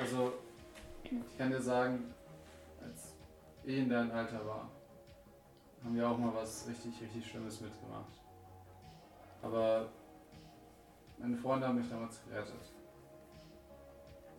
Also, 0.01 0.33
ich 1.03 1.38
kann 1.38 1.51
dir 1.51 1.61
sagen, 1.61 2.11
als 2.83 3.15
ich 3.63 3.77
in 3.77 3.88
deinem 3.88 4.09
Alter 4.09 4.43
war, 4.47 4.67
haben 5.83 5.95
wir 5.95 6.09
auch 6.09 6.17
mal 6.17 6.33
was 6.33 6.67
richtig, 6.67 6.99
richtig 6.99 7.27
Schlimmes 7.27 7.61
mitgemacht. 7.61 8.19
Aber 9.43 9.89
meine 11.19 11.38
Freunde 11.38 11.67
haben 11.67 11.77
mich 11.77 11.88
damals 11.88 12.19
gerettet. 12.25 12.73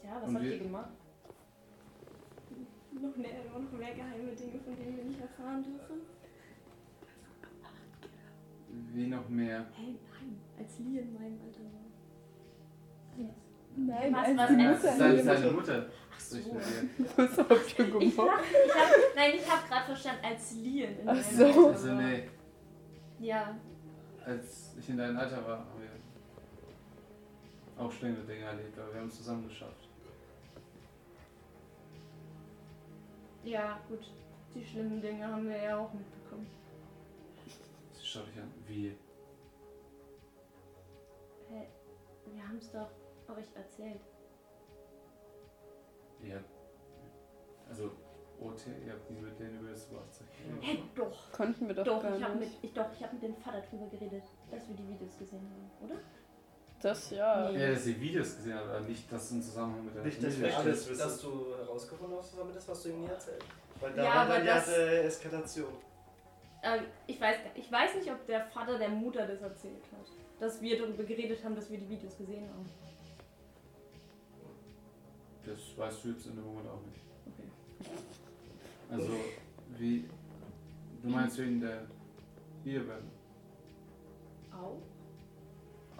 Ja, 0.02 0.20
was 0.20 0.28
Und 0.28 0.34
habt 0.34 0.44
ihr 0.47 0.58
gemacht? 0.58 0.91
Noch 2.91 3.16
mehr, 3.16 3.44
noch 3.44 3.73
mehr 3.73 3.94
geheime 3.94 4.32
Dinge, 4.32 4.58
von 4.65 4.76
denen 4.76 4.97
wir 4.97 5.05
nicht 5.05 5.20
erfahren 5.20 5.62
dürfen. 5.62 6.00
Wie 8.92 9.07
noch 9.07 9.28
mehr. 9.28 9.66
Hey, 9.74 9.97
nein, 10.10 10.41
als 10.58 10.78
Lee 10.81 10.99
in 10.99 11.15
meinem 11.15 11.41
Alter 11.41 11.60
war. 11.60 11.82
Nein, 13.76 14.12
Was- 14.15 14.36
was- 14.36 14.49
die 14.49 14.55
Mutter. 14.57 14.97
Seine, 14.97 15.23
seine 15.23 15.51
Mutter 15.51 15.86
Ach 16.15 16.20
so. 16.20 16.36
Was 17.17 17.39
habt 17.39 17.78
ihr 17.78 17.86
Ich 18.02 18.15
gemacht? 18.17 18.28
dachte, 18.39 18.55
ich 18.67 18.75
hab, 18.75 19.17
nein, 19.17 19.33
ich 19.34 19.51
habe 19.51 19.67
gerade 19.68 19.86
verstanden, 19.86 20.25
als 20.25 20.52
Lien 20.52 20.99
in 21.01 21.09
Ach 21.09 21.17
so. 21.23 21.44
Alter 21.44 21.67
Also 21.68 21.92
nee, 21.94 22.28
Ja, 23.18 23.57
als 24.25 24.75
ich 24.78 24.89
in 24.91 24.99
deinem 24.99 25.17
Alter 25.17 25.47
war, 25.47 25.59
haben 25.60 25.81
wir 25.81 25.91
auch 27.83 27.91
schlimme 27.91 28.18
Dinge 28.25 28.44
erlebt, 28.44 28.78
aber 28.78 28.92
wir 28.92 29.01
haben 29.01 29.09
es 29.09 29.17
zusammen 29.17 29.49
geschafft. 29.49 29.89
ja, 33.44 33.81
gut. 33.89 34.10
Die 34.55 34.65
schlimmen 34.65 35.01
Dinge 35.01 35.26
haben 35.26 35.49
wir 35.49 35.57
ja 35.57 35.78
auch 35.78 35.92
mitbekommen. 35.94 36.47
Sie 37.94 38.05
schaut 38.07 38.26
dich 38.28 38.36
an. 38.39 38.52
Wie? 38.67 38.94
Hey, 41.49 41.68
wir 42.33 42.42
haben 42.47 42.59
es 42.59 42.70
doch 42.70 42.91
euch 43.33 43.47
erzählt. 43.55 44.01
Ihr 46.23 46.36
habt, 46.36 46.44
also 47.69 47.91
OT, 48.41 48.67
ihr 48.86 48.93
habt 48.93 49.11
nie 49.11 49.20
mit 49.20 49.39
denen 49.39 49.59
über 49.61 49.70
das 49.70 49.89
Hey, 50.61 50.77
geredet. 50.77 50.85
doch. 50.94 51.33
Konnten 51.33 51.69
wir 51.69 51.75
doch, 51.75 51.85
Doch, 51.85 52.02
gar 52.02 52.17
ich 52.17 52.23
habe 52.23 52.35
mit, 52.35 52.49
nicht. 52.49 52.59
ich, 52.62 52.73
doch, 52.73 52.86
ich 52.93 53.02
hab 53.02 53.12
mit 53.12 53.23
dem 53.23 53.36
Vater 53.36 53.61
drüber 53.62 53.86
geredet, 53.86 54.25
dass 54.51 54.69
wir 54.69 54.77
die 54.77 54.89
Videos 54.89 55.19
gesehen 55.19 55.41
haben, 55.51 55.86
oder? 55.91 56.01
Das 56.81 57.11
ja. 57.11 57.51
Nee. 57.51 57.61
Ja, 57.61 57.70
dass 57.70 57.85
sie 57.85 58.01
Videos 58.01 58.36
gesehen 58.36 58.55
hat, 58.55 58.65
aber 58.65 58.81
nicht, 58.81 59.11
dass 59.12 59.25
es 59.25 59.31
im 59.33 59.43
Zusammenhang 59.43 59.85
mit 59.85 59.94
der 59.94 60.02
Nicht, 60.02 60.23
dass 60.23 60.41
wir 60.41 60.57
alles 60.57 60.89
wissen. 60.89 60.99
Dass 60.99 61.20
du 61.20 61.55
herausgefunden 61.57 62.19
hast, 62.19 62.36
damit 62.36 62.57
das, 62.57 62.69
was 62.69 62.83
du 62.83 62.89
ihm 62.89 63.01
nie 63.02 63.07
erzählt. 63.09 63.44
Weil 63.81 63.93
da 63.93 64.02
Ja, 64.02 64.09
war 64.11 64.17
aber 64.23 64.35
dann 64.39 64.47
ja 64.47 64.55
das- 64.57 64.67
die 64.67 64.81
Eskalation. 65.07 65.73
Ähm, 66.65 66.85
ich, 67.07 67.20
weiß, 67.20 67.36
ich 67.55 67.70
weiß 67.73 67.94
nicht, 67.97 68.11
ob 68.11 68.25
der 68.27 68.44
Vater 68.47 68.78
der 68.78 68.89
Mutter 68.89 69.27
das 69.27 69.41
erzählt 69.43 69.83
hat. 69.93 70.07
Dass 70.41 70.61
wir 70.61 70.77
darüber 70.78 71.02
geredet 71.05 71.43
haben, 71.44 71.55
dass 71.57 71.70
wir 71.70 71.78
die 71.78 71.89
Videos 71.89 72.17
gesehen 72.17 72.49
haben. 72.49 72.69
Das 75.45 75.77
weißt 75.77 76.05
du 76.05 76.09
jetzt 76.11 76.27
in 76.27 76.37
dem 76.37 76.45
Moment 76.45 76.69
auch 76.69 76.81
nicht. 76.87 77.01
Okay. 77.81 77.99
Also, 78.91 79.12
wie. 79.79 80.09
Du 81.03 81.09
meinst 81.09 81.37
wegen 81.39 81.61
der 81.61 81.85
Eheband 82.65 83.11
Auch? 84.53 84.79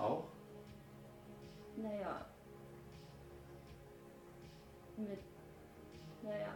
auch? 0.01 0.25
Naja. 1.77 2.25
Mit. 4.97 5.19
Naja. 6.23 6.55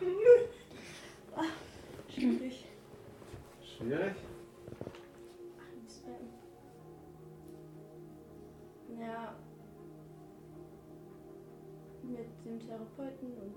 Schwierig. 2.12 2.64
Schwierig? 3.62 4.14
Ja. 8.98 9.34
Mit 12.02 12.44
dem 12.44 12.60
Therapeuten 12.60 13.32
und 13.36 13.54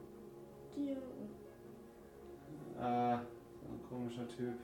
dir 0.75 0.97
und. 0.97 2.81
Ah, 2.81 3.21
so 3.61 3.67
ein 3.67 3.83
komischer 3.87 4.27
Typ. 4.27 4.55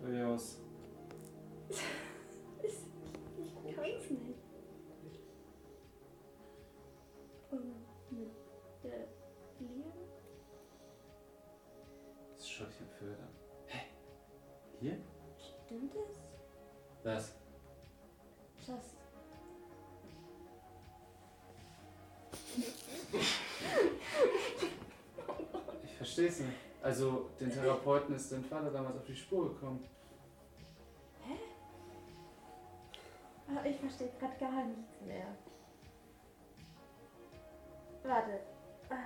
Durchaus. 0.00 0.62
Ich 3.68 3.76
kann's 3.76 4.10
nicht. 4.10 4.38
Und 7.50 7.74
mit 8.10 8.30
der 8.82 9.06
Lia? 9.60 9.92
Das 12.34 12.48
schaut 12.48 12.68
dich 12.68 12.80
empört 12.80 13.20
an. 13.20 13.28
Hä? 13.66 13.78
Hier? 14.80 14.98
Stimmt 15.38 15.94
es? 15.94 16.16
Was? 17.04 17.37
Ich 26.18 26.24
versteh's 26.24 26.46
nicht. 26.46 26.58
Also, 26.82 27.30
den 27.38 27.48
Therapeuten 27.48 28.16
ist 28.16 28.32
dein 28.32 28.44
Vater 28.44 28.72
damals 28.72 28.96
auf 28.96 29.04
die 29.04 29.14
Spur 29.14 29.50
gekommen. 29.54 29.84
Ah, 33.48 33.64
Ich 33.64 33.76
verstehe 33.76 34.10
gerade 34.18 34.36
gar 34.40 34.64
nichts 34.64 35.00
mehr. 35.06 35.28
Warte. 38.02 38.40
Ah, 38.90 38.96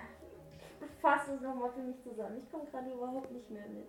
Fass 1.03 1.29
es 1.29 1.41
nochmal 1.43 1.71
für 1.73 1.83
mich 1.83 2.03
zusammen. 2.03 2.39
Ich 2.43 2.51
komme 2.51 2.65
gerade 2.71 2.91
überhaupt 2.91 3.31
nicht 3.31 3.51
mehr 3.51 3.69
mit. 3.69 3.89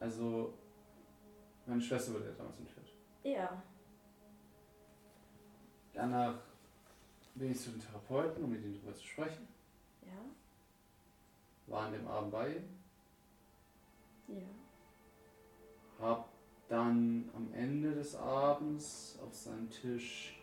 Also, 0.00 0.54
meine 1.66 1.82
Schwester 1.82 2.14
wurde 2.14 2.28
ja 2.30 2.32
damals 2.32 2.58
entführt. 2.58 2.88
Ja. 3.24 3.62
Danach 5.92 6.51
bin 7.34 7.52
ich 7.52 7.60
zu 7.60 7.70
den 7.70 7.80
Therapeuten, 7.80 8.44
um 8.44 8.50
mit 8.50 8.62
ihm 8.62 8.74
darüber 8.74 8.94
zu 8.94 9.06
sprechen. 9.06 9.48
Ja. 10.02 11.72
War 11.72 11.86
an 11.86 11.92
dem 11.92 12.06
Abend 12.06 12.30
bei 12.30 12.56
ihm. 12.56 12.64
Ja. 14.28 14.42
Hab 16.00 16.28
dann 16.68 17.30
am 17.34 17.52
Ende 17.54 17.94
des 17.94 18.14
Abends 18.14 19.18
auf 19.24 19.34
seinem 19.34 19.70
Tisch 19.70 20.42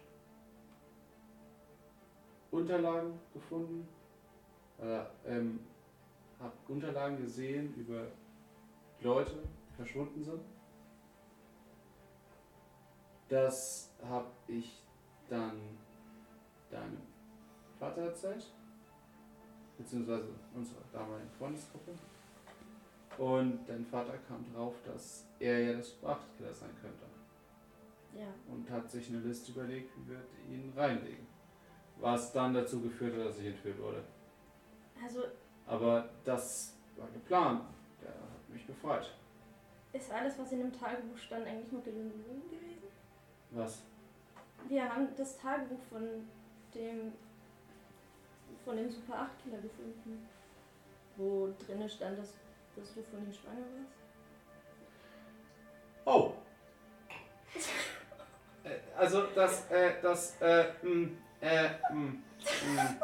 Unterlagen 2.51 3.19
gefunden. 3.34 3.88
Äh, 4.80 5.03
ähm, 5.26 5.59
hab 6.40 6.53
Unterlagen 6.69 7.18
gesehen 7.18 7.76
über 7.76 8.08
Leute, 9.01 9.43
die 9.69 9.76
verschwunden 9.76 10.24
sind. 10.24 10.42
Das 13.27 13.93
habe 14.03 14.32
ich 14.48 14.84
dann 15.30 15.59
deinem 16.72 16.98
Vater 17.80 18.01
erzählt, 18.01 18.45
beziehungsweise 19.77 20.27
unserer 20.53 20.83
damaligen 20.91 21.30
Freundesgruppe. 21.38 21.91
Und 23.17 23.65
dein 23.67 23.85
Vater 23.85 24.17
kam 24.27 24.45
drauf, 24.53 24.75
dass 24.85 25.25
er 25.39 25.59
ja 25.59 25.73
das 25.77 25.89
Sprachkiller 25.89 26.53
sein 26.53 26.69
könnte. 26.81 27.06
Ja. 28.17 28.27
Und 28.51 28.69
hat 28.69 28.89
sich 28.89 29.09
eine 29.09 29.19
Liste 29.19 29.51
überlegt, 29.51 29.91
wie 29.98 30.11
wir 30.11 30.22
ihn 30.49 30.73
reinlegen. 30.75 31.27
Was 31.99 32.31
dann 32.31 32.53
dazu 32.53 32.81
geführt 32.81 33.17
hat, 33.17 33.27
dass 33.27 33.39
ich 33.39 33.48
entführt 33.48 33.77
wurde. 33.80 34.03
Also, 35.03 35.23
Aber 35.67 36.09
das 36.23 36.75
war 36.98 37.07
geplant. 37.09 37.61
Der 38.01 38.09
hat 38.09 38.49
mich 38.49 38.65
befreit. 38.65 39.14
ist 39.93 40.11
alles, 40.11 40.39
was 40.39 40.51
in 40.53 40.59
dem 40.59 40.72
Tagebuch 40.73 41.17
stand, 41.17 41.45
eigentlich 41.45 41.72
nur 41.72 41.83
Gelogen 41.83 42.49
gewesen? 42.49 42.88
Was? 43.51 43.83
Wir 44.67 44.88
haben 44.88 45.07
das 45.17 45.38
Tagebuch 45.38 45.81
von 45.89 46.03
dem. 46.75 47.14
von 48.65 48.77
dem 48.77 48.89
Super 48.91 49.19
8 49.19 49.43
Killer 49.43 49.61
gefunden. 49.61 50.27
Wo 51.17 51.53
drinne 51.65 51.89
stand, 51.89 52.17
dass, 52.17 52.33
dass 52.75 52.93
du 52.93 53.03
von 53.03 53.25
ihm 53.25 53.33
schwanger 53.33 53.65
warst. 53.75 53.99
Oh! 56.06 56.33
Äh, 58.64 58.77
also 58.98 59.23
das, 59.35 59.69
äh, 59.69 59.93
das, 60.01 60.35
äh, 60.41 60.65
m, 60.81 61.17
äh, 61.41 61.69
m, 61.89 62.23
m. 62.64 63.01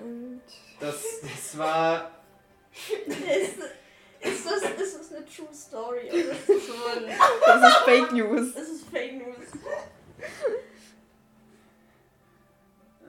Und 0.00 0.42
Das, 0.80 1.20
das 1.22 1.58
war. 1.58 2.10
Ist, 2.72 3.58
ist, 4.20 4.46
das, 4.46 4.62
ist 4.80 4.98
das 4.98 5.12
eine 5.12 5.24
True 5.26 5.52
Story 5.52 6.08
oder 6.08 6.32
ist 6.32 6.48
das 6.48 6.66
so 6.66 6.72
ein. 6.72 7.18
das 7.44 7.70
ist 7.70 7.76
Fake 7.78 8.12
News. 8.12 8.54
Das 8.54 8.68
ist 8.68 8.88
Fake 8.88 9.14
News. 9.14 9.46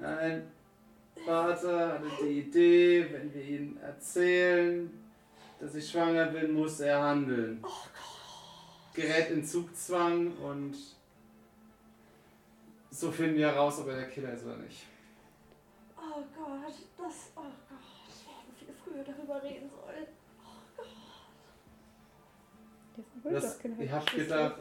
Mein 0.01 0.51
Vater 1.25 1.93
hatte 1.93 2.09
die 2.23 2.39
Idee, 2.39 3.07
wenn 3.11 3.33
wir 3.33 3.43
ihm 3.43 3.77
erzählen, 3.81 4.89
dass 5.59 5.75
ich 5.75 5.89
schwanger 5.89 6.27
bin, 6.27 6.53
muss 6.53 6.79
er 6.79 7.01
handeln. 7.01 7.63
Gerät 8.93 9.29
in 9.31 9.43
Zugzwang 9.45 10.31
und 10.37 10.75
so 12.91 13.11
finden 13.11 13.35
wir 13.37 13.47
heraus, 13.51 13.79
ob 13.79 13.87
er 13.89 13.95
der 13.97 14.09
Killer 14.09 14.33
ist 14.33 14.45
oder 14.45 14.57
nicht. 14.57 14.85
Oh 15.97 16.23
Gott, 16.35 16.73
das. 16.97 17.31
Oh 17.35 17.41
Gott, 17.41 17.53
wir 18.25 18.33
hätten 18.33 18.55
viel 18.57 18.73
früher 18.83 19.03
darüber 19.03 19.43
reden 19.43 19.69
sollen. 19.69 20.07
Das, 23.23 23.59
ihr 23.79 23.91
habt 23.91 24.13
gedacht, 24.13 24.55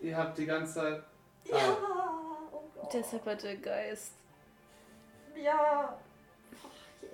ihr 0.00 0.16
habt 0.16 0.38
die 0.38 0.46
ganze 0.46 0.74
Zeit. 0.74 1.02
Ja, 1.44 1.56
Ah. 1.58 2.48
oh 2.52 2.62
Gott. 2.74 2.92
Deshalb 2.92 3.24
hat 3.26 3.42
der 3.42 3.56
Geist. 3.56 4.12
Ja. 5.42 5.98
Ach, 6.54 7.02
je. 7.02 7.08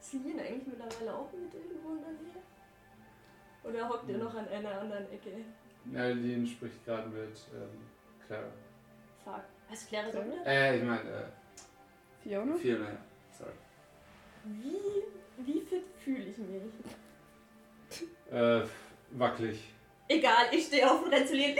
Ist 0.00 0.12
Lien 0.12 0.40
eigentlich 0.40 0.66
mittlerweile 0.66 1.14
auch 1.14 1.32
mit 1.32 1.52
irgendwo 1.54 1.90
in 1.90 2.00
der 2.00 2.12
Nähe? 2.12 2.42
Oder 3.64 3.88
hockt 3.88 4.08
ihr 4.08 4.18
noch 4.18 4.34
an 4.34 4.48
einer 4.48 4.80
anderen 4.80 5.10
Ecke? 5.12 5.44
Nerlin 5.84 6.46
spricht 6.46 6.84
gerade 6.84 7.08
mit 7.08 7.36
ähm, 7.54 7.80
Clara. 8.26 8.44
Fuck. 9.24 9.42
Weißt 9.68 9.84
du, 9.84 9.88
Clara 9.88 10.08
wieder? 10.08 10.46
Äh, 10.46 10.78
ich 10.78 10.84
meine, 10.84 11.10
äh, 11.10 11.24
Fiona? 12.22 12.56
viel 12.56 12.78
mehr. 12.78 12.96
Sorry. 13.36 13.50
Wie, 14.44 15.02
wie 15.44 15.60
fit 15.60 15.84
fühle 16.02 16.24
ich 16.24 16.38
mich? 16.38 16.62
Äh, 18.32 18.62
wackelig. 19.10 19.72
Egal, 20.08 20.46
ich 20.52 20.66
stehe 20.66 20.88
auf 20.88 21.02
und 21.04 21.12
renn 21.12 21.26
zu 21.26 21.34
Lien. 21.34 21.54
Lien, 21.54 21.56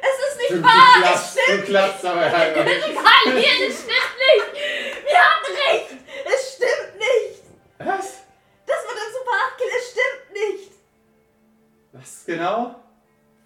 es 0.00 0.32
ist 0.32 0.38
nicht 0.38 0.50
Du, 0.52 0.56
du 0.56 0.62
wahr! 0.62 1.02
Es 1.02 1.34
klappst, 1.34 1.38
du 1.48 1.64
klappst 1.64 2.04
aber 2.04 2.30
halt. 2.30 2.56
Egal, 2.56 3.34
Lien, 3.34 3.68
es 3.68 3.82
stimmt 3.82 4.09
nicht! 4.30 5.04
Wir 5.04 5.18
hatten 5.18 5.52
recht! 5.68 6.04
Es 6.24 6.54
stimmt 6.54 6.96
nicht! 6.98 7.42
Was? 7.78 8.22
Das 8.66 8.76
mit 8.86 8.96
dem 8.96 9.12
Super 9.12 9.36
8 9.48 9.58
Kill, 9.58 9.68
es 9.78 9.90
stimmt 9.90 10.32
nicht! 10.32 10.72
Was 11.92 12.24
genau? 12.26 12.56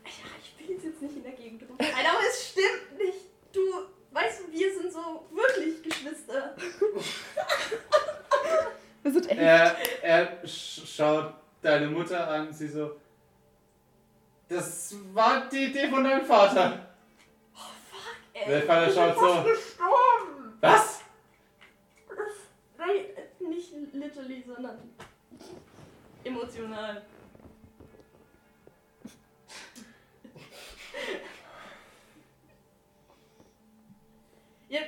Ja, 0.05 0.11
ich 0.43 0.69
will 0.69 0.77
jetzt 0.77 1.03
nicht 1.03 1.17
in 1.17 1.23
der 1.23 1.33
Gegend 1.33 1.63
rumschreien, 1.69 2.07
aber 2.07 2.21
es 2.29 2.49
stimmt 2.51 2.99
nicht. 2.99 3.19
Du, 3.53 3.61
weißt 4.13 4.41
du, 4.43 4.53
wir 4.53 4.75
sind 4.75 4.93
so 4.93 5.25
wirklich 5.33 5.83
Geschwister. 5.83 6.55
Wir 9.03 9.13
sind 9.13 9.31
echt. 9.31 9.41
Er, 9.41 9.77
er 10.03 10.47
sch 10.49 10.83
schaut 10.97 11.35
deine 11.63 11.87
Mutter 11.89 12.27
an, 12.29 12.53
sie 12.53 12.69
so. 12.69 12.97
Das 14.49 14.95
war 15.13 15.49
die 15.49 15.65
Idee 15.67 15.89
von 15.89 16.05
deinem 16.05 16.25
Vater. 16.25 16.87
Ey, 18.33 18.47
Der 18.49 18.63
Vater 18.63 18.87
bin 18.87 18.95
schaut 18.95 19.15
so. 19.15 19.43
gestorben. 19.51 20.34
Was? 20.65 21.03
Nein, 22.79 23.05
nicht 23.41 23.73
literally, 23.93 24.43
sondern 24.47 24.79
emotional. 26.25 27.03
Ja, 34.69 34.81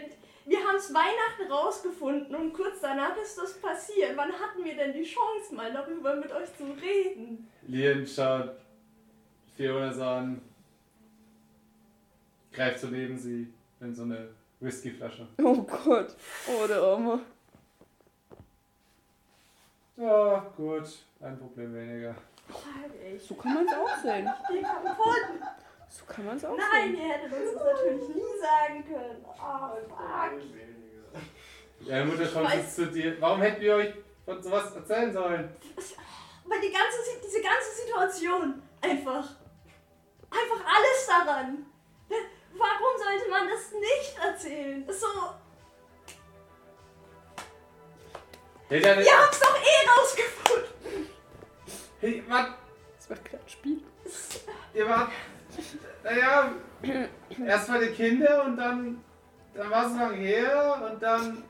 wir 0.47 0.59
haben 0.59 0.77
es 0.77 0.95
Weihnachten 0.95 1.53
rausgefunden 1.53 2.35
und 2.35 2.53
kurz 2.55 2.81
danach 2.81 3.17
ist 3.19 3.37
das 3.37 3.61
passiert. 3.61 4.17
Wann 4.17 4.33
hatten 4.33 4.65
wir 4.65 4.75
denn 4.75 4.95
die 4.95 5.05
Chance, 5.05 5.55
mal 5.55 5.73
darüber 5.73 6.17
mit 6.17 6.33
euch 6.33 6.57
zu 6.57 6.65
reden? 6.73 7.49
Lien 7.67 8.07
schaut 8.07 8.57
Fiona 9.55 10.19
an. 10.19 10.41
Greift 12.51 12.81
so 12.81 12.87
neben 12.87 13.19
sie 13.19 13.53
in 13.81 13.95
so 13.95 14.05
eine 14.05 14.36
Whiskyflasche. 14.61 15.27
Oh 15.43 15.63
Gott. 15.63 16.17
Oh, 16.49 16.67
der 16.67 16.81
Arme. 16.83 17.21
Ja, 19.97 20.39
gut. 20.57 20.85
Ein 21.21 21.39
Problem 21.39 21.75
weniger. 21.75 22.15
So 23.19 23.35
kann 23.35 23.55
man 23.55 23.67
es 23.67 23.73
auch 23.73 23.97
sehen. 24.03 24.29
Ich 24.43 24.49
bin 24.49 24.63
kaputt. 24.63 25.27
So 25.89 26.05
kann 26.05 26.27
man 26.27 26.37
es 26.37 26.45
auch 26.45 26.57
Nein, 26.57 26.93
sehen. 26.93 27.01
ihr 27.01 27.09
hättet 27.15 27.33
uns 27.33 27.53
das 27.55 27.65
natürlich 27.65 28.09
nie 28.09 28.39
sagen 28.41 28.85
können. 28.87 29.25
Oh, 29.25 29.77
fuck. 29.89 30.41
Deine 31.87 32.05
Mutter 32.05 32.27
kommt 32.27 32.55
jetzt 32.55 32.77
zu 32.77 32.87
dir. 32.87 33.21
Warum 33.21 33.41
hätten 33.43 33.61
wir 33.61 33.77
euch 33.77 33.95
von 34.25 34.43
sowas 34.43 34.75
erzählen 34.75 35.13
sollen? 35.13 35.49
Weil 36.45 36.61
die 36.61 36.73
ganze, 36.73 36.99
diese 37.25 37.41
ganze 37.43 37.71
Situation 37.83 38.63
einfach. 38.81 39.29
Einfach 40.31 40.65
alles 40.65 41.07
daran. 41.07 41.67
Warum 42.59 42.97
sollte 42.99 43.31
man 43.31 43.49
das 43.49 43.73
nicht 43.73 44.19
erzählen? 44.23 44.87
Das 44.87 44.97
ist 44.97 45.03
so. 45.03 45.09
Hey, 48.69 48.81
deine, 48.81 49.03
Ihr 49.03 49.19
habt's 49.23 49.39
doch 49.41 49.57
eh 49.57 49.89
rausgefunden. 49.89 51.09
hey, 52.01 52.25
Mann, 52.27 52.55
Das 52.97 53.11
war 53.11 53.17
gerade 53.19 53.49
Spiel. 53.49 53.81
ihr 54.75 54.89
wart. 54.89 55.11
Naja, 56.03 56.53
erst 57.47 57.69
mal 57.69 57.81
die 57.87 57.95
Kinder 57.95 58.45
und 58.45 58.57
dann. 58.57 59.03
Dann 59.55 59.71
war 59.71 59.87
es 59.87 59.93
lang 59.95 60.15
her 60.17 60.91
und 60.91 61.03
dann. 61.03 61.45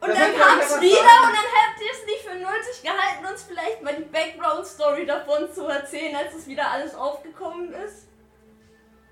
Und 0.00 0.08
Das 0.08 0.18
dann 0.18 0.32
ja 0.32 0.38
kam's 0.38 0.80
wieder 0.80 0.96
sagen. 0.96 1.24
und 1.26 1.32
dann 1.34 1.52
habt 1.56 1.80
ihr 1.80 1.90
es 1.92 2.06
nicht 2.06 2.22
für 2.26 2.34
nötig 2.34 2.82
gehalten, 2.82 3.26
uns 3.26 3.42
vielleicht 3.44 3.82
mal 3.82 3.94
die 3.94 4.04
Background-Story 4.04 5.06
davon 5.06 5.52
zu 5.52 5.66
erzählen, 5.66 6.16
als 6.16 6.34
es 6.34 6.46
wieder 6.46 6.70
alles 6.70 6.94
aufgekommen 6.94 7.72
ist. 7.72 8.08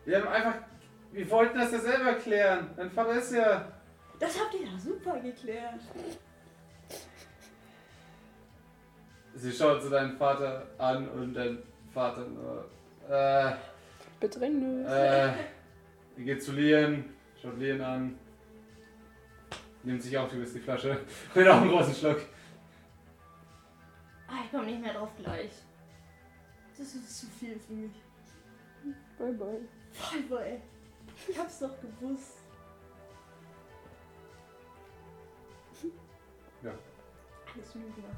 Wir 0.05 0.19
haben 0.19 0.29
einfach. 0.29 0.55
Wir 1.13 1.31
wollten 1.31 1.59
das 1.59 1.73
ja 1.73 1.79
selber 1.79 2.15
klären. 2.15 2.71
Dein 2.77 2.91
Vater 2.91 3.13
ist 3.13 3.33
ja. 3.33 3.73
Das 4.19 4.39
habt 4.39 4.55
ihr 4.55 4.67
ja 4.67 4.79
super 4.79 5.19
geklärt. 5.21 5.81
Sie 9.35 9.53
schaut 9.53 9.83
so 9.83 9.91
deinen 9.91 10.17
Vater 10.17 10.67
an 10.79 11.09
und 11.09 11.35
dein 11.35 11.63
Vater 11.93 12.27
nur. 12.27 12.69
Äh. 13.09 13.53
Bedrängnis. 14.21 14.87
Äh. 14.89 15.29
Er 16.19 16.25
geht 16.25 16.43
zu 16.43 16.53
Lien, 16.53 17.15
schaut 17.41 17.59
Lien 17.59 17.81
an. 17.81 18.19
Nimmt 19.85 20.03
sich 20.03 20.19
auch 20.19 20.29
die 20.29 20.41
Whiskyflasche 20.41 20.99
und 21.35 21.49
auch 21.49 21.61
einen 21.61 21.71
großen 21.71 21.95
Schluck. 21.95 22.21
Ah, 24.27 24.41
ich 24.45 24.51
komm 24.51 24.67
nicht 24.67 24.81
mehr 24.81 24.93
drauf 24.93 25.11
gleich. 25.17 25.53
Das 26.77 26.95
ist 26.95 27.21
zu 27.21 27.27
viel 27.27 27.59
für 27.59 27.73
mich. 27.73 27.93
Bye 29.17 29.33
bye. 29.33 29.61
Bye 30.13 30.23
bye. 30.29 30.61
Ich 31.27 31.39
hab's 31.39 31.59
doch 31.59 31.71
gewusst. 31.81 32.39
Ja. 36.63 36.73
Alles 37.55 37.75
Lügner. 37.75 38.17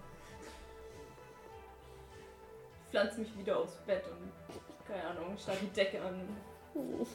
Ich 2.84 2.90
pflanze 2.90 3.20
mich 3.20 3.38
wieder 3.38 3.58
aufs 3.58 3.76
Bett 3.86 4.04
und, 4.08 4.32
keine 4.86 5.04
Ahnung, 5.04 5.36
starr 5.38 5.56
die 5.60 5.68
Decke 5.68 6.02
an. 6.02 6.28
Oh. 6.74 7.06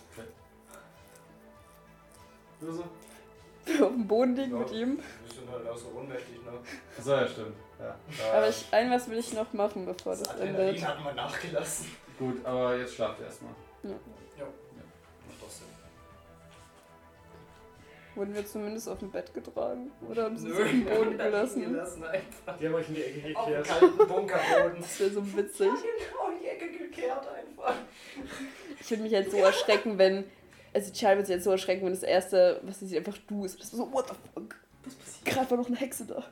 Du 2.59 2.71
so? 2.71 2.83
Auf 2.83 3.91
dem 3.91 4.07
Boden 4.07 4.35
liegen 4.35 4.59
mit 4.59 4.71
ihm. 4.71 4.97
Wir 4.97 5.35
sind 5.35 5.49
halt 5.49 5.67
auch 5.67 5.75
so 5.75 5.87
ohnmächtig, 5.97 6.43
ne? 6.43 6.51
Achso, 6.97 7.11
ja, 7.11 7.27
stimmt. 7.27 7.55
Ja. 7.79 7.97
Aber 8.33 8.47
ich, 8.47 8.67
ein 8.71 8.91
was 8.91 9.09
will 9.09 9.17
ich 9.17 9.33
noch 9.33 9.51
machen, 9.53 9.85
bevor 9.85 10.13
das, 10.13 10.23
Das 10.23 10.39
endet. 10.39 10.55
Adrenalin 10.55 10.87
hat 10.87 11.03
man 11.03 11.15
nachgelassen. 11.15 11.87
Gut, 12.17 12.45
aber 12.45 12.77
jetzt 12.77 12.93
schlaft 12.93 13.19
ihr 13.19 13.25
erstmal. 13.25 13.53
Ja. 13.83 13.95
Wurden 18.15 18.33
wir 18.33 18.45
zumindest 18.45 18.87
auf 18.87 18.99
dem 18.99 19.11
Bett 19.11 19.33
getragen? 19.33 19.91
Oder 20.09 20.23
haben 20.23 20.37
sie 20.37 20.47
Nö, 20.47 20.53
es 20.53 20.59
auf 20.61 20.67
haben 20.67 20.85
Boden 20.85 21.17
gelassen? 21.17 21.61
gelassen 21.61 22.03
einfach. 22.05 22.57
Die 22.57 22.65
haben 22.67 22.75
euch 22.75 22.87
in 22.89 22.95
die 22.95 23.01
Ecke 23.03 23.37
Auf 23.37 23.45
dem 23.45 23.55
gekehrt. 23.57 23.67
kalten 23.79 23.97
Bunkerboden. 23.97 24.81
Das 24.81 24.99
wäre 24.99 25.09
so 25.11 25.35
witzig. 25.37 25.67
Genau 25.69 26.31
in 26.31 26.39
die 26.41 26.47
Ecke 26.47 26.71
gekehrt 26.77 27.27
einfach. 27.27 27.75
Ich 28.79 28.89
würde 28.89 29.03
mich 29.03 29.13
halt 29.13 29.29
so 29.31 29.37
erschrecken, 29.37 29.97
wenn. 29.97 30.23
Also, 30.73 30.91
Charlie 30.93 31.17
wird 31.17 31.27
sich 31.27 31.35
jetzt 31.35 31.43
so 31.45 31.51
erschrecken, 31.51 31.85
wenn 31.85 31.93
das 31.93 32.03
erste, 32.03 32.59
was 32.63 32.79
sie 32.79 32.87
sieht, 32.87 32.97
einfach 32.97 33.17
du 33.27 33.45
ist. 33.45 33.59
Das 33.59 33.67
ist 33.67 33.77
so, 33.77 33.91
what 33.93 34.07
the 34.09 34.15
fuck? 34.33 34.55
Was 34.83 34.95
passiert? 34.95 35.25
Gerade 35.25 35.51
war 35.51 35.57
noch 35.57 35.67
eine 35.67 35.77
Hexe 35.77 36.05
da. 36.05 36.23